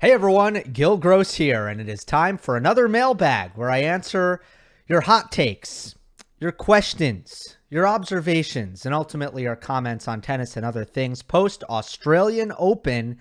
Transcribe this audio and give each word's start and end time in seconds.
Hey 0.00 0.12
everyone, 0.12 0.62
Gil 0.72 0.96
Gross 0.96 1.34
here, 1.34 1.66
and 1.66 1.80
it 1.80 1.88
is 1.88 2.04
time 2.04 2.38
for 2.38 2.56
another 2.56 2.86
mailbag 2.86 3.50
where 3.56 3.68
I 3.68 3.78
answer 3.78 4.40
your 4.86 5.00
hot 5.00 5.32
takes, 5.32 5.96
your 6.38 6.52
questions, 6.52 7.56
your 7.68 7.84
observations, 7.84 8.86
and 8.86 8.94
ultimately 8.94 9.42
your 9.42 9.56
comments 9.56 10.06
on 10.06 10.20
tennis 10.20 10.56
and 10.56 10.64
other 10.64 10.84
things 10.84 11.22
post 11.22 11.64
Australian 11.64 12.52
Open. 12.60 13.18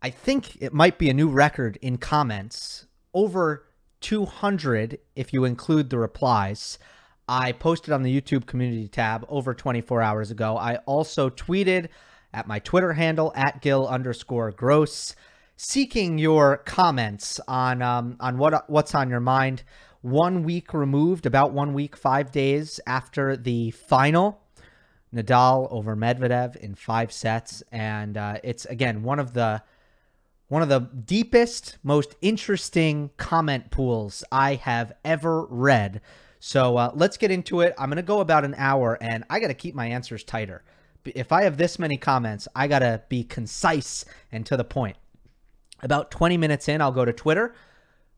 I 0.00 0.10
think 0.10 0.62
it 0.62 0.72
might 0.72 0.96
be 0.96 1.10
a 1.10 1.14
new 1.14 1.28
record 1.28 1.76
in 1.82 1.98
comments, 1.98 2.86
over 3.12 3.66
200 4.00 4.96
if 5.16 5.32
you 5.32 5.44
include 5.44 5.90
the 5.90 5.98
replies. 5.98 6.78
I 7.26 7.50
posted 7.50 7.92
on 7.92 8.04
the 8.04 8.20
YouTube 8.20 8.46
community 8.46 8.86
tab 8.86 9.26
over 9.28 9.54
24 9.54 10.02
hours 10.02 10.30
ago. 10.30 10.56
I 10.56 10.76
also 10.86 11.30
tweeted 11.30 11.88
at 12.32 12.46
my 12.46 12.60
Twitter 12.60 12.92
handle 12.92 13.32
at 13.34 13.60
Gil 13.60 13.88
underscore 13.88 14.52
Gross 14.52 15.16
seeking 15.62 16.16
your 16.16 16.56
comments 16.56 17.38
on 17.46 17.82
um, 17.82 18.16
on 18.18 18.38
what 18.38 18.68
what's 18.70 18.94
on 18.94 19.10
your 19.10 19.20
mind. 19.20 19.62
One 20.00 20.42
week 20.42 20.72
removed, 20.72 21.26
about 21.26 21.52
one 21.52 21.74
week, 21.74 21.94
five 21.94 22.32
days 22.32 22.80
after 22.86 23.36
the 23.36 23.70
final, 23.70 24.40
Nadal 25.14 25.68
over 25.70 25.94
Medvedev 25.94 26.56
in 26.56 26.74
five 26.74 27.12
sets, 27.12 27.62
and 27.70 28.16
uh, 28.16 28.38
it's 28.42 28.64
again 28.64 29.02
one 29.02 29.18
of 29.18 29.34
the 29.34 29.62
one 30.48 30.62
of 30.62 30.70
the 30.70 30.80
deepest, 31.04 31.76
most 31.82 32.16
interesting 32.22 33.10
comment 33.18 33.70
pools 33.70 34.24
I 34.32 34.54
have 34.54 34.94
ever 35.04 35.44
read. 35.44 36.00
So 36.38 36.78
uh, 36.78 36.92
let's 36.94 37.18
get 37.18 37.30
into 37.30 37.60
it. 37.60 37.74
I'm 37.78 37.90
going 37.90 37.96
to 37.96 38.02
go 38.02 38.20
about 38.20 38.46
an 38.46 38.54
hour, 38.56 38.96
and 39.02 39.24
I 39.28 39.38
got 39.38 39.48
to 39.48 39.54
keep 39.54 39.74
my 39.74 39.86
answers 39.86 40.24
tighter. 40.24 40.64
If 41.04 41.32
I 41.32 41.42
have 41.42 41.58
this 41.58 41.78
many 41.78 41.98
comments, 41.98 42.48
I 42.56 42.66
got 42.66 42.78
to 42.78 43.02
be 43.10 43.24
concise 43.24 44.06
and 44.32 44.46
to 44.46 44.56
the 44.56 44.64
point. 44.64 44.96
About 45.82 46.10
20 46.10 46.36
minutes 46.36 46.68
in, 46.68 46.80
I'll 46.80 46.92
go 46.92 47.04
to 47.04 47.12
Twitter. 47.12 47.54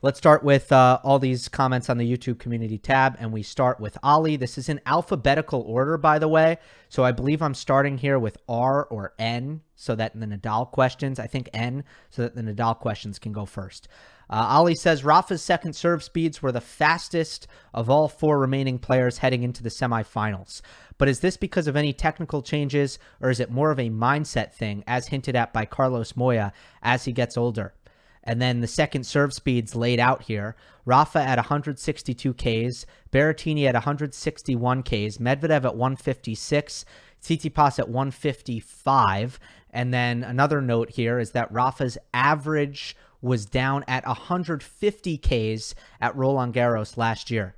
Let's 0.05 0.19
start 0.19 0.43
with 0.43 0.73
uh, 0.73 0.99
all 1.05 1.21
these 1.21 1.49
comments 1.49 1.89
on 1.89 1.97
the 1.97 2.11
YouTube 2.11 2.41
community 2.41 2.77
tab, 2.77 3.15
and 3.21 3.33
we 3.33 3.45
start 3.45 3.79
with 3.79 3.97
Ali. 4.03 4.35
This 4.35 4.59
is 4.59 4.69
in 4.69 4.81
alphabetical 4.85 5.61
order, 5.61 5.97
by 5.97 6.19
the 6.19 6.27
way. 6.27 6.59
So 6.89 7.05
I 7.05 7.13
believe 7.13 7.41
I'm 7.41 7.55
starting 7.55 7.99
here 7.99 8.19
with 8.19 8.37
R 8.49 8.85
or 8.87 9.15
N, 9.21 9.61
so 9.77 9.95
that 9.95 10.19
the 10.19 10.27
Nadal 10.27 10.73
questions, 10.73 11.21
I 11.21 11.29
think 11.29 11.51
N, 11.55 11.85
so 12.11 12.23
that 12.23 12.35
the 12.35 12.43
Nadal 12.43 12.77
questions 12.81 13.21
can 13.21 13.31
go 13.31 13.45
first. 13.45 13.87
Uh, 14.33 14.47
Ali 14.49 14.75
says 14.75 15.05
Rafa's 15.05 15.43
second 15.43 15.75
serve 15.75 16.03
speeds 16.03 16.41
were 16.41 16.53
the 16.53 16.61
fastest 16.63 17.47
of 17.75 17.91
all 17.91 18.09
four 18.09 18.39
remaining 18.39 18.79
players 18.79 19.19
heading 19.19 19.43
into 19.43 19.63
the 19.63 19.69
semifinals. 19.69 20.63
But 20.97 21.11
is 21.11 21.21
this 21.21 21.37
because 21.37 21.67
of 21.67 21.77
any 21.77 21.93
technical 21.93 22.41
changes, 22.41 22.99
or 23.21 23.29
is 23.29 23.41
it 23.41 23.51
more 23.51 23.71
of 23.71 23.79
a 23.79 23.91
mindset 23.91 24.55
thing, 24.55 24.85
as 24.87 25.09
hinted 25.09 25.37
at 25.37 25.53
by 25.53 25.67
Carlos 25.67 26.17
Moya 26.17 26.55
as 26.83 27.05
he 27.05 27.13
gets 27.13 27.37
older? 27.37 27.75
And 28.25 28.41
then 28.41 28.61
the 28.61 28.67
second 28.67 29.05
serve 29.05 29.35
speeds 29.35 29.77
laid 29.77 30.01
out 30.01 30.23
here. 30.23 30.57
Rafa 30.87 31.19
at 31.19 31.37
162 31.37 32.33
Ks, 32.33 32.87
Berrettini 33.13 33.67
at 33.67 33.75
161 33.75 34.83
Ks, 34.83 35.19
Medvedev 35.19 35.67
at 35.67 35.77
156, 35.77 36.87
Tsitsipas 37.23 37.79
at 37.79 37.91
155. 37.91 39.39
And 39.75 39.93
then 39.93 40.25
another 40.25 40.63
note 40.63 40.91
here 40.91 41.19
is 41.19 41.33
that 41.33 41.53
Rafa's 41.53 41.99
average 42.15 42.97
was 43.23 43.47
down 43.47 43.85
at 43.89 44.07
150 44.07 45.19
Ks 45.19 45.75
at 46.01 46.15
Roland 46.17 46.53
Garros 46.53 46.97
last 46.97 47.31
year. 47.31 47.55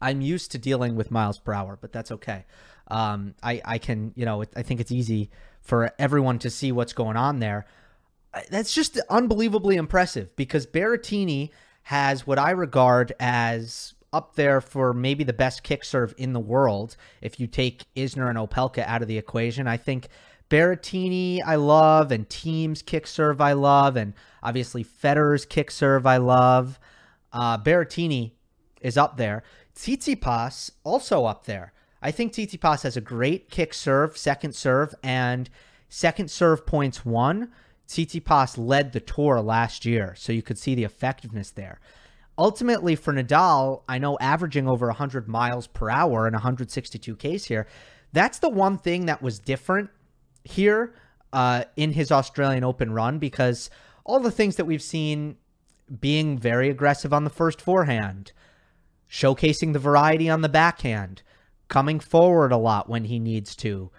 I'm 0.00 0.20
used 0.20 0.52
to 0.52 0.58
dealing 0.58 0.96
with 0.96 1.10
miles 1.10 1.38
per 1.38 1.52
hour, 1.52 1.76
but 1.80 1.92
that's 1.92 2.12
okay. 2.12 2.44
Um, 2.88 3.34
I, 3.42 3.60
I 3.64 3.78
can, 3.78 4.12
you 4.14 4.24
know, 4.24 4.44
I 4.54 4.62
think 4.62 4.80
it's 4.80 4.92
easy 4.92 5.30
for 5.60 5.92
everyone 5.98 6.38
to 6.40 6.50
see 6.50 6.72
what's 6.72 6.92
going 6.92 7.16
on 7.16 7.40
there. 7.40 7.66
That's 8.50 8.74
just 8.74 8.98
unbelievably 9.08 9.76
impressive 9.76 10.34
because 10.36 10.66
Berrettini 10.66 11.50
has 11.84 12.26
what 12.26 12.38
I 12.38 12.50
regard 12.50 13.12
as 13.18 13.94
up 14.12 14.36
there 14.36 14.60
for 14.60 14.94
maybe 14.94 15.24
the 15.24 15.32
best 15.32 15.62
kick 15.62 15.84
serve 15.84 16.14
in 16.16 16.32
the 16.32 16.40
world. 16.40 16.96
If 17.20 17.40
you 17.40 17.46
take 17.46 17.84
Isner 17.94 18.28
and 18.28 18.38
Opelka 18.38 18.86
out 18.86 19.02
of 19.02 19.08
the 19.08 19.18
equation, 19.18 19.66
I 19.66 19.76
think 19.76 20.08
Berrettini 20.50 21.40
I 21.44 21.56
love, 21.56 22.12
and 22.12 22.28
Thiem's 22.28 22.82
kick 22.82 23.06
serve 23.06 23.40
I 23.40 23.52
love, 23.52 23.96
and 23.96 24.14
obviously 24.42 24.84
Federer's 24.84 25.46
kick 25.46 25.70
serve 25.70 26.06
I 26.06 26.18
love. 26.18 26.78
Uh, 27.32 27.58
Berrettini 27.58 28.32
is 28.80 28.96
up 28.96 29.16
there. 29.16 29.42
Tsitsipas 29.74 30.70
also 30.84 31.24
up 31.24 31.46
there. 31.46 31.72
I 32.02 32.10
think 32.10 32.32
Tsitsipas 32.32 32.82
has 32.82 32.96
a 32.96 33.00
great 33.00 33.50
kick 33.50 33.72
serve, 33.72 34.16
second 34.16 34.54
serve, 34.54 34.94
and 35.02 35.48
second 35.88 36.30
serve 36.30 36.66
points 36.66 37.04
won. 37.04 37.50
Tsitsipas 37.88 38.56
led 38.58 38.92
the 38.92 39.00
tour 39.00 39.40
last 39.40 39.84
year, 39.84 40.14
so 40.16 40.32
you 40.32 40.42
could 40.42 40.58
see 40.58 40.74
the 40.74 40.84
effectiveness 40.84 41.50
there. 41.50 41.80
Ultimately, 42.36 42.96
for 42.96 43.12
Nadal, 43.12 43.82
I 43.88 43.98
know 43.98 44.18
averaging 44.20 44.68
over 44.68 44.86
100 44.86 45.28
miles 45.28 45.66
per 45.66 45.88
hour 45.88 46.26
and 46.26 46.34
162 46.34 47.16
Ks 47.16 47.44
here, 47.44 47.66
that's 48.12 48.38
the 48.38 48.48
one 48.48 48.76
thing 48.78 49.06
that 49.06 49.22
was 49.22 49.38
different 49.38 49.90
here 50.44 50.94
uh, 51.32 51.64
in 51.76 51.92
his 51.92 52.12
Australian 52.12 52.64
Open 52.64 52.92
run 52.92 53.18
because 53.18 53.70
all 54.04 54.20
the 54.20 54.30
things 54.30 54.56
that 54.56 54.66
we've 54.66 54.82
seen 54.82 55.36
being 56.00 56.38
very 56.38 56.70
aggressive 56.70 57.12
on 57.12 57.24
the 57.24 57.30
first 57.30 57.60
forehand, 57.60 58.32
showcasing 59.10 59.72
the 59.72 59.78
variety 59.78 60.30
on 60.30 60.42
the 60.42 60.48
backhand, 60.48 61.22
coming 61.68 61.98
forward 61.98 62.52
a 62.52 62.56
lot 62.56 62.88
when 62.88 63.04
he 63.04 63.18
needs 63.18 63.56
to. 63.56 63.90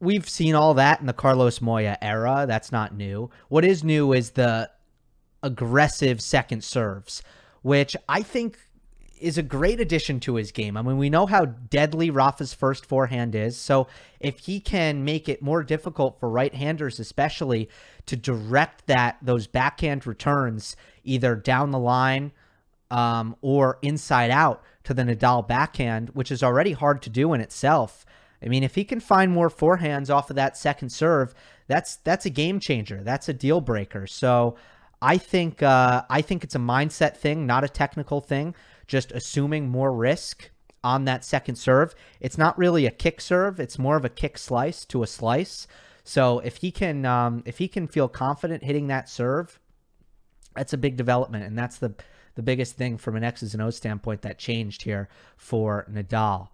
We've 0.00 0.28
seen 0.28 0.54
all 0.54 0.74
that 0.74 1.00
in 1.00 1.06
the 1.06 1.12
Carlos 1.12 1.60
Moya 1.60 1.98
era. 2.00 2.44
That's 2.46 2.70
not 2.70 2.94
new. 2.94 3.30
What 3.48 3.64
is 3.64 3.82
new 3.82 4.12
is 4.12 4.30
the 4.30 4.70
aggressive 5.42 6.20
second 6.20 6.62
serves, 6.62 7.22
which 7.62 7.96
I 8.08 8.22
think 8.22 8.58
is 9.20 9.38
a 9.38 9.42
great 9.42 9.80
addition 9.80 10.20
to 10.20 10.36
his 10.36 10.52
game. 10.52 10.76
I 10.76 10.82
mean, 10.82 10.98
we 10.98 11.10
know 11.10 11.26
how 11.26 11.44
deadly 11.44 12.10
Rafa's 12.10 12.54
first 12.54 12.86
forehand 12.86 13.34
is. 13.34 13.56
So 13.56 13.86
if 14.20 14.40
he 14.40 14.60
can 14.60 15.04
make 15.04 15.28
it 15.28 15.42
more 15.42 15.62
difficult 15.62 16.18
for 16.18 16.28
right-handers, 16.28 16.98
especially 16.98 17.68
to 18.06 18.16
direct 18.16 18.86
that 18.86 19.18
those 19.22 19.46
backhand 19.46 20.06
returns 20.06 20.76
either 21.04 21.34
down 21.34 21.70
the 21.70 21.78
line 21.78 22.32
um, 22.90 23.36
or 23.42 23.78
inside 23.82 24.30
out 24.30 24.62
to 24.84 24.94
the 24.94 25.02
Nadal 25.02 25.46
backhand, 25.46 26.10
which 26.10 26.30
is 26.30 26.42
already 26.42 26.72
hard 26.72 27.02
to 27.02 27.10
do 27.10 27.32
in 27.34 27.40
itself. 27.40 28.06
I 28.42 28.48
mean, 28.48 28.62
if 28.62 28.74
he 28.74 28.84
can 28.84 29.00
find 29.00 29.32
more 29.32 29.50
forehands 29.50 30.14
off 30.14 30.30
of 30.30 30.36
that 30.36 30.56
second 30.56 30.90
serve, 30.90 31.34
that's 31.66 31.96
that's 31.96 32.24
a 32.24 32.30
game 32.30 32.60
changer. 32.60 33.02
That's 33.02 33.28
a 33.28 33.34
deal 33.34 33.60
breaker. 33.60 34.06
So 34.06 34.56
I 35.02 35.18
think 35.18 35.62
uh, 35.62 36.02
I 36.08 36.22
think 36.22 36.44
it's 36.44 36.54
a 36.54 36.60
mindset 36.60 37.16
thing, 37.16 37.46
not 37.46 37.64
a 37.64 37.68
technical 37.68 38.20
thing. 38.20 38.54
Just 38.88 39.12
assuming 39.12 39.68
more 39.68 39.92
risk 39.92 40.50
on 40.82 41.04
that 41.04 41.24
second 41.24 41.56
serve. 41.56 41.94
It's 42.20 42.38
not 42.38 42.58
really 42.58 42.86
a 42.86 42.90
kick 42.90 43.20
serve; 43.20 43.60
it's 43.60 43.78
more 43.78 43.96
of 43.96 44.04
a 44.04 44.08
kick 44.08 44.38
slice 44.38 44.84
to 44.86 45.04
a 45.04 45.06
slice. 45.06 45.68
So 46.02 46.40
if 46.40 46.56
he 46.56 46.70
can 46.70 47.04
um, 47.04 47.42
if 47.46 47.58
he 47.58 47.68
can 47.68 47.86
feel 47.86 48.08
confident 48.08 48.64
hitting 48.64 48.88
that 48.88 49.08
serve, 49.08 49.60
that's 50.56 50.72
a 50.72 50.78
big 50.78 50.96
development, 50.96 51.44
and 51.44 51.56
that's 51.56 51.78
the 51.78 51.94
the 52.34 52.42
biggest 52.42 52.76
thing 52.76 52.96
from 52.96 53.16
an 53.16 53.24
X's 53.24 53.52
and 53.52 53.62
O's 53.62 53.76
standpoint 53.76 54.22
that 54.22 54.38
changed 54.38 54.82
here 54.82 55.08
for 55.36 55.86
Nadal. 55.90 56.48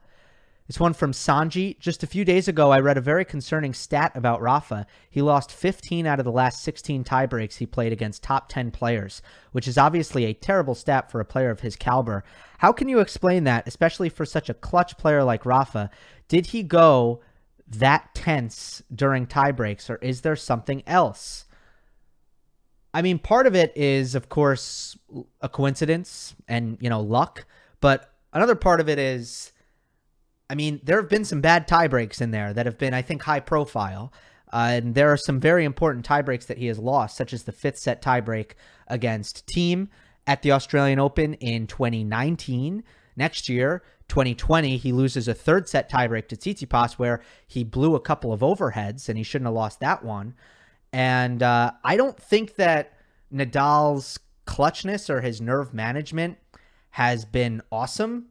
This 0.67 0.81
one 0.81 0.95
from 0.95 1.13
Sanji. 1.13 1.79
Just 1.79 2.03
a 2.03 2.07
few 2.07 2.25
days 2.25 2.49
ago, 2.49 2.71
I 2.71 2.81
read 2.81 2.97
a 2.97 3.03
very 3.03 3.27
concerning 3.27 3.75
stat 3.75 4.13
about 4.15 4.41
Rafa. 4.41 4.87
He 5.11 5.21
lost 5.21 5.53
15 5.53 6.07
out 6.07 6.19
of 6.19 6.25
the 6.25 6.33
last 6.33 6.63
16 6.63 7.05
tiebreaks 7.05 7.57
he 7.57 7.67
played 7.67 7.93
against 7.93 8.23
top 8.23 8.49
10 8.49 8.71
players, 8.71 9.21
which 9.53 9.69
is 9.69 9.77
obviously 9.77 10.25
a 10.25 10.33
terrible 10.33 10.75
stat 10.75 11.11
for 11.11 11.21
a 11.21 11.25
player 11.25 11.51
of 11.51 11.61
his 11.61 11.77
caliber. 11.77 12.25
How 12.59 12.73
can 12.73 12.89
you 12.89 13.01
explain 13.01 13.45
that, 13.45 13.69
especially 13.69 14.09
for 14.09 14.25
such 14.25 14.49
a 14.49 14.55
clutch 14.55 14.97
player 14.97 15.23
like 15.23 15.45
Rafa? 15.45 15.91
Did 16.29 16.47
he 16.47 16.63
go 16.63 17.21
that 17.69 18.15
tense 18.15 18.83
during 18.95 19.27
tiebreaks, 19.27 19.91
or 19.91 19.97
is 19.97 20.23
there 20.23 20.37
something 20.37 20.83
else? 20.87 21.45
I 22.95 23.03
mean, 23.03 23.19
part 23.19 23.47
of 23.47 23.55
it 23.55 23.77
is, 23.77 24.15
of 24.15 24.31
course, 24.31 24.97
a 25.43 25.49
coincidence 25.51 26.35
and, 26.49 26.79
you 26.81 26.89
know, 26.89 27.01
luck. 27.01 27.45
But 27.83 28.15
another 28.33 28.55
part 28.55 28.81
of 28.81 28.89
it 28.89 28.99
is, 28.99 29.53
I 30.51 30.55
mean, 30.55 30.81
there 30.83 31.01
have 31.01 31.09
been 31.09 31.25
some 31.25 31.41
bad 31.41 31.67
tiebreaks 31.67 32.21
in 32.21 32.31
there 32.31 32.53
that 32.53 32.67
have 32.67 32.79
been, 32.79 32.95
I 32.95 33.03
think, 33.03 33.23
high 33.23 33.41
profile. 33.41 34.13
Uh, 34.53 34.71
and 34.75 34.95
there 34.95 35.11
are 35.11 35.17
some 35.17 35.41
very 35.41 35.65
important 35.65 36.07
tiebreaks 36.07 36.47
that 36.47 36.59
he 36.59 36.67
has 36.67 36.79
lost, 36.79 37.17
such 37.17 37.33
as 37.33 37.43
the 37.45 37.53
fifth 37.53 37.79
set 37.79 38.03
tiebreak 38.03 38.53
against 38.87 39.47
Thiem 39.47 39.89
at 40.27 40.43
the 40.43 40.53
Australian 40.53 40.99
Open 41.01 41.35
in 41.35 41.67
2019. 41.67 42.85
Next 43.17 43.49
year, 43.49 43.83
2020, 44.09 44.77
he 44.77 44.93
loses 44.93 45.29
a 45.29 45.35
third 45.35 45.69
set 45.69 45.91
tiebreak 45.91 46.29
to 46.29 46.37
Tsitsipas 46.37 46.95
where 46.95 47.21
he 47.47 47.65
blew 47.65 47.95
a 47.95 48.01
couple 48.01 48.33
of 48.33 48.41
overheads 48.41 49.09
and 49.09 49.17
he 49.17 49.25
shouldn't 49.25 49.47
have 49.47 49.55
lost 49.55 49.81
that 49.81 50.05
one. 50.05 50.35
And 50.93 51.43
uh, 51.43 51.73
I 51.83 51.97
don't 51.97 52.21
think 52.21 52.57
that 52.57 52.93
Nadal's 53.33 54.19
clutchness 54.47 55.11
or 55.11 55.21
his 55.21 55.41
nerve 55.41 55.75
management 55.75 56.39
has 56.91 57.25
been 57.25 57.63
awesome, 57.73 58.27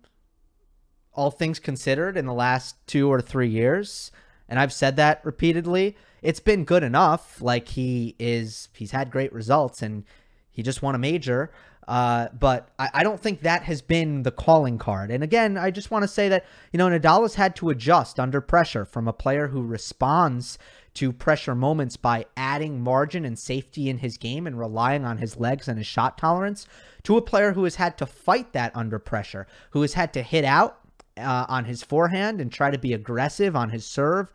all 1.13 1.31
things 1.31 1.59
considered, 1.59 2.17
in 2.17 2.25
the 2.25 2.33
last 2.33 2.75
two 2.87 3.11
or 3.11 3.21
three 3.21 3.49
years. 3.49 4.11
And 4.49 4.59
I've 4.59 4.73
said 4.73 4.95
that 4.97 5.21
repeatedly. 5.23 5.95
it's 6.21 6.39
been 6.39 6.63
good 6.63 6.83
enough. 6.83 7.41
Like 7.41 7.67
he 7.69 8.15
is, 8.19 8.69
he's 8.73 8.91
had 8.91 9.11
great 9.11 9.33
results, 9.33 9.81
and 9.81 10.03
he 10.51 10.63
just 10.63 10.81
won 10.81 10.95
a 10.95 10.99
major. 10.99 11.51
Uh, 11.87 12.29
but 12.39 12.69
I, 12.79 12.89
I, 12.93 13.03
don't 13.03 13.19
think 13.19 13.41
that 13.41 13.63
has 13.63 13.81
been 13.81 14.23
the 14.23 14.31
calling 14.31 14.77
card. 14.77 15.11
And 15.11 15.23
again, 15.23 15.57
I 15.57 15.69
just 15.69 15.91
want 15.91 16.03
to 16.03 16.07
say 16.07 16.29
that 16.29 16.45
you 16.71 16.77
know 16.77 16.87
Nadal 16.87 17.23
has 17.23 17.35
had 17.35 17.55
to 17.57 17.69
adjust 17.69 18.19
under 18.19 18.39
pressure 18.39 18.85
from 18.85 19.07
a 19.07 19.13
player 19.13 19.47
who 19.47 19.61
responds 19.61 20.57
to 20.93 21.11
pressure 21.11 21.55
moments 21.55 21.97
by 21.97 22.25
adding 22.37 22.81
margin 22.81 23.25
and 23.25 23.37
safety 23.37 23.89
in 23.89 23.97
his 23.97 24.17
game 24.17 24.45
and 24.45 24.59
relying 24.59 25.03
on 25.03 25.17
his 25.17 25.37
legs 25.37 25.67
and 25.67 25.77
his 25.77 25.87
shot 25.87 26.17
tolerance 26.17 26.67
to 27.03 27.17
a 27.17 27.21
player 27.21 27.53
who 27.53 27.63
has 27.63 27.75
had 27.75 27.97
to 27.97 28.05
fight 28.05 28.53
that 28.53 28.75
under 28.75 28.99
pressure, 28.99 29.47
who 29.71 29.81
has 29.81 29.93
had 29.93 30.13
to 30.13 30.21
hit 30.21 30.45
out 30.45 30.79
uh, 31.17 31.45
on 31.47 31.65
his 31.65 31.83
forehand 31.83 32.41
and 32.41 32.51
try 32.51 32.71
to 32.71 32.77
be 32.77 32.93
aggressive 32.93 33.55
on 33.55 33.69
his 33.69 33.85
serve 33.85 34.31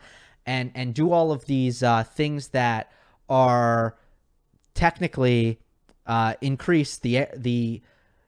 and 0.46 0.70
and 0.74 0.94
do 0.94 1.12
all 1.12 1.32
of 1.32 1.44
these 1.46 1.82
uh, 1.82 2.02
things 2.04 2.48
that 2.48 2.90
are 3.28 3.96
technically 4.74 5.58
uh, 6.06 6.34
increase 6.40 6.96
the 6.98 7.26
the 7.36 7.82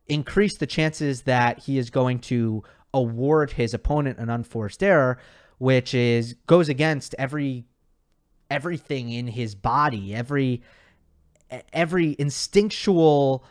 increase 0.08 0.56
the 0.58 0.66
chances 0.66 1.22
that 1.22 1.60
he 1.60 1.78
is 1.78 1.90
going 1.90 2.18
to 2.18 2.62
award 2.92 3.52
his 3.52 3.72
opponent 3.72 4.18
an 4.18 4.28
unforced 4.28 4.82
error, 4.82 5.18
which 5.58 5.94
is 5.94 6.34
goes 6.46 6.68
against 6.68 7.14
every 7.18 7.64
everything 8.50 9.10
in 9.10 9.28
his 9.28 9.54
body, 9.54 10.14
every 10.14 10.62
every 11.72 12.16
instinctual 12.18 13.44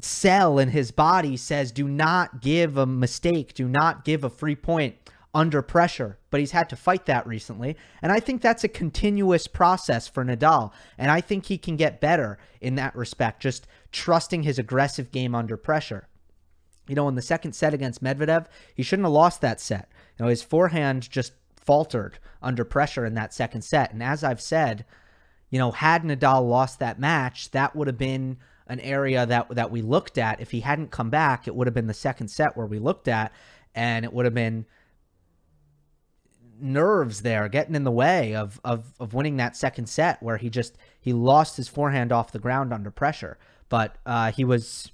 cell 0.00 0.58
in 0.58 0.70
his 0.70 0.90
body 0.90 1.36
says 1.36 1.72
do 1.72 1.88
not 1.88 2.40
give 2.40 2.76
a 2.76 2.86
mistake, 2.86 3.54
do 3.54 3.68
not 3.68 4.04
give 4.04 4.24
a 4.24 4.30
free 4.30 4.56
point 4.56 4.96
under 5.36 5.60
pressure, 5.60 6.18
but 6.30 6.40
he's 6.40 6.52
had 6.52 6.68
to 6.70 6.76
fight 6.76 7.04
that 7.04 7.26
recently. 7.26 7.76
And 8.00 8.10
I 8.10 8.20
think 8.20 8.40
that's 8.40 8.64
a 8.64 8.68
continuous 8.68 9.46
process 9.46 10.08
for 10.08 10.24
Nadal. 10.24 10.72
And 10.96 11.10
I 11.10 11.20
think 11.20 11.46
he 11.46 11.58
can 11.58 11.76
get 11.76 12.00
better 12.00 12.38
in 12.60 12.76
that 12.76 12.96
respect, 12.96 13.42
just 13.42 13.66
trusting 13.92 14.44
his 14.44 14.58
aggressive 14.58 15.12
game 15.12 15.34
under 15.34 15.58
pressure. 15.58 16.08
You 16.88 16.94
know, 16.94 17.06
in 17.08 17.16
the 17.16 17.22
second 17.22 17.52
set 17.52 17.74
against 17.74 18.02
Medvedev, 18.02 18.46
he 18.74 18.82
shouldn't 18.82 19.04
have 19.04 19.12
lost 19.12 19.42
that 19.42 19.60
set. 19.60 19.90
You 20.18 20.24
know, 20.24 20.30
his 20.30 20.42
forehand 20.42 21.10
just 21.10 21.32
faltered 21.54 22.18
under 22.40 22.64
pressure 22.64 23.04
in 23.04 23.12
that 23.14 23.34
second 23.34 23.62
set. 23.62 23.92
And 23.92 24.02
as 24.02 24.24
I've 24.24 24.40
said, 24.40 24.86
you 25.50 25.58
know, 25.58 25.70
had 25.70 26.02
Nadal 26.02 26.48
lost 26.48 26.78
that 26.78 26.98
match, 26.98 27.50
that 27.50 27.76
would 27.76 27.88
have 27.88 27.98
been 27.98 28.38
an 28.66 28.80
area 28.80 29.26
that 29.26 29.48
that 29.50 29.70
we 29.70 29.82
looked 29.82 30.18
at. 30.18 30.40
If 30.40 30.50
he 30.50 30.60
hadn't 30.60 30.90
come 30.90 31.10
back, 31.10 31.46
it 31.46 31.54
would 31.54 31.66
have 31.66 31.74
been 31.74 31.86
the 31.86 31.94
second 31.94 32.28
set 32.28 32.56
where 32.56 32.66
we 32.66 32.78
looked 32.78 33.08
at, 33.08 33.32
and 33.74 34.04
it 34.04 34.12
would 34.12 34.24
have 34.24 34.34
been 34.34 34.66
nerves 36.60 37.22
there 37.22 37.48
getting 37.48 37.74
in 37.74 37.84
the 37.84 37.90
way 37.90 38.34
of, 38.34 38.60
of 38.64 38.94
of 38.98 39.14
winning 39.14 39.36
that 39.36 39.56
second 39.56 39.86
set 39.86 40.22
where 40.22 40.36
he 40.36 40.48
just 40.48 40.76
he 41.00 41.12
lost 41.12 41.56
his 41.56 41.68
forehand 41.68 42.12
off 42.12 42.32
the 42.32 42.38
ground 42.38 42.72
under 42.72 42.90
pressure 42.90 43.38
but 43.68 43.96
uh, 44.06 44.30
he 44.32 44.44
was 44.44 44.90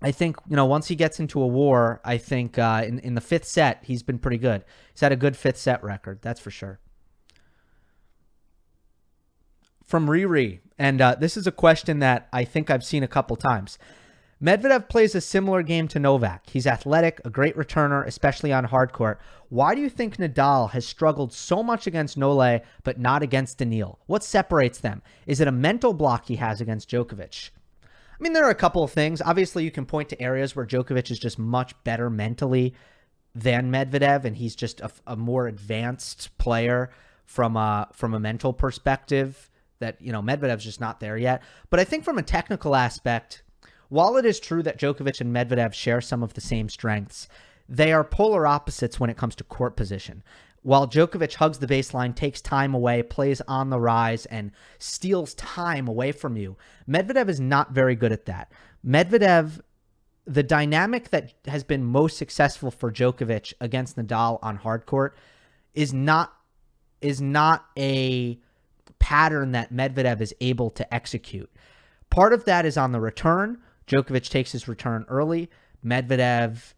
I 0.00 0.10
think 0.10 0.36
you 0.48 0.56
know 0.56 0.64
once 0.64 0.88
he 0.88 0.96
gets 0.96 1.20
into 1.20 1.42
a 1.42 1.46
war 1.46 2.00
I 2.04 2.16
think 2.16 2.58
uh, 2.58 2.84
in 2.86 2.98
in 3.00 3.14
the 3.14 3.20
fifth 3.20 3.44
set 3.44 3.84
he's 3.84 4.02
been 4.02 4.18
pretty 4.18 4.38
good 4.38 4.64
he's 4.92 5.00
had 5.00 5.12
a 5.12 5.16
good 5.16 5.36
fifth 5.36 5.58
set 5.58 5.82
record 5.82 6.20
that's 6.22 6.40
for 6.40 6.50
sure 6.50 6.80
from 9.92 10.06
Riri 10.06 10.60
and 10.78 11.02
uh, 11.02 11.16
this 11.16 11.36
is 11.36 11.46
a 11.46 11.52
question 11.52 11.98
that 11.98 12.26
I 12.32 12.44
think 12.44 12.70
I've 12.70 12.82
seen 12.82 13.02
a 13.02 13.06
couple 13.06 13.36
times 13.36 13.78
Medvedev 14.42 14.88
plays 14.88 15.14
a 15.14 15.20
similar 15.20 15.62
game 15.62 15.86
to 15.88 15.98
Novak. 15.98 16.48
He's 16.48 16.66
athletic, 16.66 17.20
a 17.26 17.30
great 17.30 17.54
returner, 17.58 18.04
especially 18.06 18.54
on 18.54 18.64
hard 18.64 18.94
court. 18.94 19.20
Why 19.50 19.74
do 19.74 19.82
you 19.82 19.90
think 19.90 20.16
Nadal 20.16 20.70
has 20.70 20.86
struggled 20.86 21.34
so 21.34 21.62
much 21.62 21.86
against 21.86 22.16
Nole 22.16 22.60
but 22.84 22.98
not 22.98 23.22
against 23.22 23.58
Daniil? 23.58 23.98
What 24.06 24.24
separates 24.24 24.78
them? 24.78 25.02
Is 25.26 25.40
it 25.40 25.46
a 25.46 25.52
mental 25.52 25.92
block 25.92 26.24
he 26.24 26.36
has 26.36 26.62
against 26.62 26.88
Djokovic? 26.88 27.50
I 27.84 27.86
mean, 28.18 28.32
there 28.32 28.46
are 28.46 28.50
a 28.50 28.54
couple 28.54 28.82
of 28.82 28.90
things. 28.90 29.20
Obviously, 29.20 29.62
you 29.62 29.70
can 29.70 29.84
point 29.84 30.08
to 30.08 30.22
areas 30.22 30.56
where 30.56 30.66
Djokovic 30.66 31.10
is 31.10 31.18
just 31.18 31.38
much 31.38 31.74
better 31.84 32.08
mentally 32.08 32.74
than 33.34 33.70
Medvedev, 33.70 34.24
and 34.24 34.36
he's 34.36 34.56
just 34.56 34.80
a, 34.80 34.90
a 35.06 35.16
more 35.16 35.48
advanced 35.48 36.36
player 36.38 36.88
from 37.26 37.58
a 37.58 37.88
from 37.92 38.14
a 38.14 38.18
mental 38.18 38.54
perspective. 38.54 39.50
That 39.82 40.00
you 40.00 40.12
know, 40.12 40.22
Medvedev's 40.22 40.64
just 40.64 40.80
not 40.80 41.00
there 41.00 41.18
yet. 41.18 41.42
But 41.68 41.80
I 41.80 41.84
think 41.84 42.04
from 42.04 42.16
a 42.16 42.22
technical 42.22 42.74
aspect, 42.74 43.42
while 43.88 44.16
it 44.16 44.24
is 44.24 44.40
true 44.40 44.62
that 44.62 44.78
Djokovic 44.78 45.20
and 45.20 45.34
Medvedev 45.34 45.74
share 45.74 46.00
some 46.00 46.22
of 46.22 46.32
the 46.32 46.40
same 46.40 46.70
strengths, 46.70 47.28
they 47.68 47.92
are 47.92 48.04
polar 48.04 48.46
opposites 48.46 48.98
when 48.98 49.10
it 49.10 49.16
comes 49.16 49.34
to 49.36 49.44
court 49.44 49.76
position. 49.76 50.22
While 50.62 50.86
Djokovic 50.86 51.34
hugs 51.34 51.58
the 51.58 51.66
baseline, 51.66 52.14
takes 52.14 52.40
time 52.40 52.72
away, 52.72 53.02
plays 53.02 53.40
on 53.48 53.70
the 53.70 53.80
rise, 53.80 54.26
and 54.26 54.52
steals 54.78 55.34
time 55.34 55.88
away 55.88 56.12
from 56.12 56.36
you, 56.36 56.56
Medvedev 56.88 57.28
is 57.28 57.40
not 57.40 57.72
very 57.72 57.96
good 57.96 58.12
at 58.12 58.26
that. 58.26 58.52
Medvedev, 58.86 59.60
the 60.24 60.44
dynamic 60.44 61.10
that 61.10 61.34
has 61.46 61.64
been 61.64 61.82
most 61.82 62.16
successful 62.16 62.70
for 62.70 62.92
Djokovic 62.92 63.52
against 63.60 63.96
Nadal 63.96 64.38
on 64.40 64.56
hard 64.56 64.86
court 64.86 65.16
is 65.74 65.92
not 65.92 66.32
is 67.00 67.20
not 67.20 67.66
a 67.76 68.38
pattern 68.98 69.52
that 69.52 69.72
Medvedev 69.72 70.20
is 70.20 70.34
able 70.40 70.70
to 70.70 70.94
execute. 70.94 71.50
Part 72.10 72.32
of 72.32 72.44
that 72.44 72.66
is 72.66 72.76
on 72.76 72.92
the 72.92 73.00
return, 73.00 73.58
Djokovic 73.86 74.28
takes 74.28 74.52
his 74.52 74.68
return 74.68 75.04
early. 75.08 75.50
Medvedev 75.84 76.74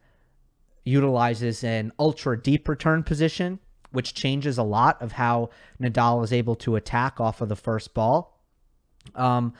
utilizes 0.84 1.64
an 1.64 1.92
ultra 1.98 2.40
deep 2.40 2.68
return 2.68 3.02
position, 3.02 3.58
which 3.92 4.14
changes 4.14 4.58
a 4.58 4.62
lot 4.62 5.00
of 5.02 5.12
how 5.12 5.50
Nadal 5.80 6.24
is 6.24 6.32
able 6.32 6.54
to 6.56 6.76
attack 6.76 7.20
off 7.20 7.40
of 7.40 7.48
the 7.48 7.56
first 7.56 7.94
ball. 7.94 8.40
Um, 9.14 9.54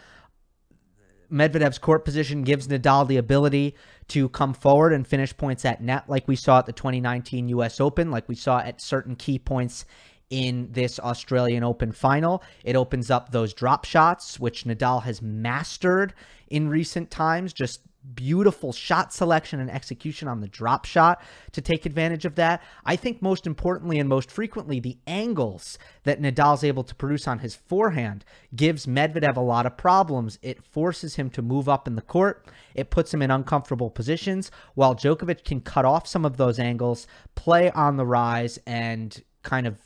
Medvedev's 1.30 1.78
court 1.78 2.04
position 2.04 2.42
gives 2.42 2.68
Nadal 2.68 3.08
the 3.08 3.16
ability 3.16 3.74
to 4.08 4.28
come 4.28 4.54
forward 4.54 4.92
and 4.92 5.06
finish 5.06 5.36
points 5.36 5.64
at 5.64 5.82
net, 5.82 6.08
like 6.08 6.28
we 6.28 6.36
saw 6.36 6.58
at 6.58 6.66
the 6.66 6.72
2019 6.72 7.48
US 7.48 7.80
Open, 7.80 8.10
like 8.10 8.28
we 8.28 8.34
saw 8.34 8.60
at 8.60 8.82
certain 8.82 9.16
key 9.16 9.38
points 9.38 9.84
in 10.30 10.68
this 10.72 10.98
Australian 10.98 11.64
Open 11.64 11.92
final. 11.92 12.42
It 12.64 12.76
opens 12.76 13.10
up 13.10 13.30
those 13.30 13.54
drop 13.54 13.84
shots, 13.84 14.40
which 14.40 14.64
Nadal 14.64 15.02
has 15.02 15.22
mastered 15.22 16.14
in 16.48 16.68
recent 16.68 17.10
times. 17.10 17.52
Just 17.52 17.80
beautiful 18.14 18.72
shot 18.72 19.12
selection 19.12 19.60
and 19.60 19.70
execution 19.70 20.28
on 20.28 20.40
the 20.40 20.48
drop 20.48 20.84
shot 20.84 21.22
to 21.52 21.60
take 21.60 21.86
advantage 21.86 22.24
of 22.24 22.34
that. 22.34 22.62
I 22.84 22.96
think 22.96 23.22
most 23.22 23.46
importantly 23.46 23.98
and 23.98 24.08
most 24.08 24.30
frequently, 24.30 24.78
the 24.78 24.98
angles 25.06 25.78
that 26.02 26.20
Nadal's 26.20 26.64
able 26.64 26.84
to 26.84 26.94
produce 26.94 27.26
on 27.26 27.38
his 27.38 27.54
forehand 27.54 28.24
gives 28.54 28.86
Medvedev 28.86 29.36
a 29.36 29.40
lot 29.40 29.66
of 29.66 29.76
problems. 29.76 30.38
It 30.42 30.62
forces 30.62 31.16
him 31.16 31.30
to 31.30 31.42
move 31.42 31.68
up 31.68 31.88
in 31.88 31.96
the 31.96 32.02
court. 32.02 32.46
It 32.74 32.90
puts 32.90 33.14
him 33.14 33.22
in 33.22 33.30
uncomfortable 33.30 33.90
positions 33.90 34.50
while 34.74 34.94
Djokovic 34.94 35.44
can 35.44 35.60
cut 35.60 35.84
off 35.84 36.06
some 36.06 36.24
of 36.24 36.36
those 36.36 36.58
angles, 36.58 37.06
play 37.34 37.70
on 37.70 37.96
the 37.96 38.06
rise 38.06 38.58
and 38.66 39.22
kind 39.42 39.66
of 39.66 39.78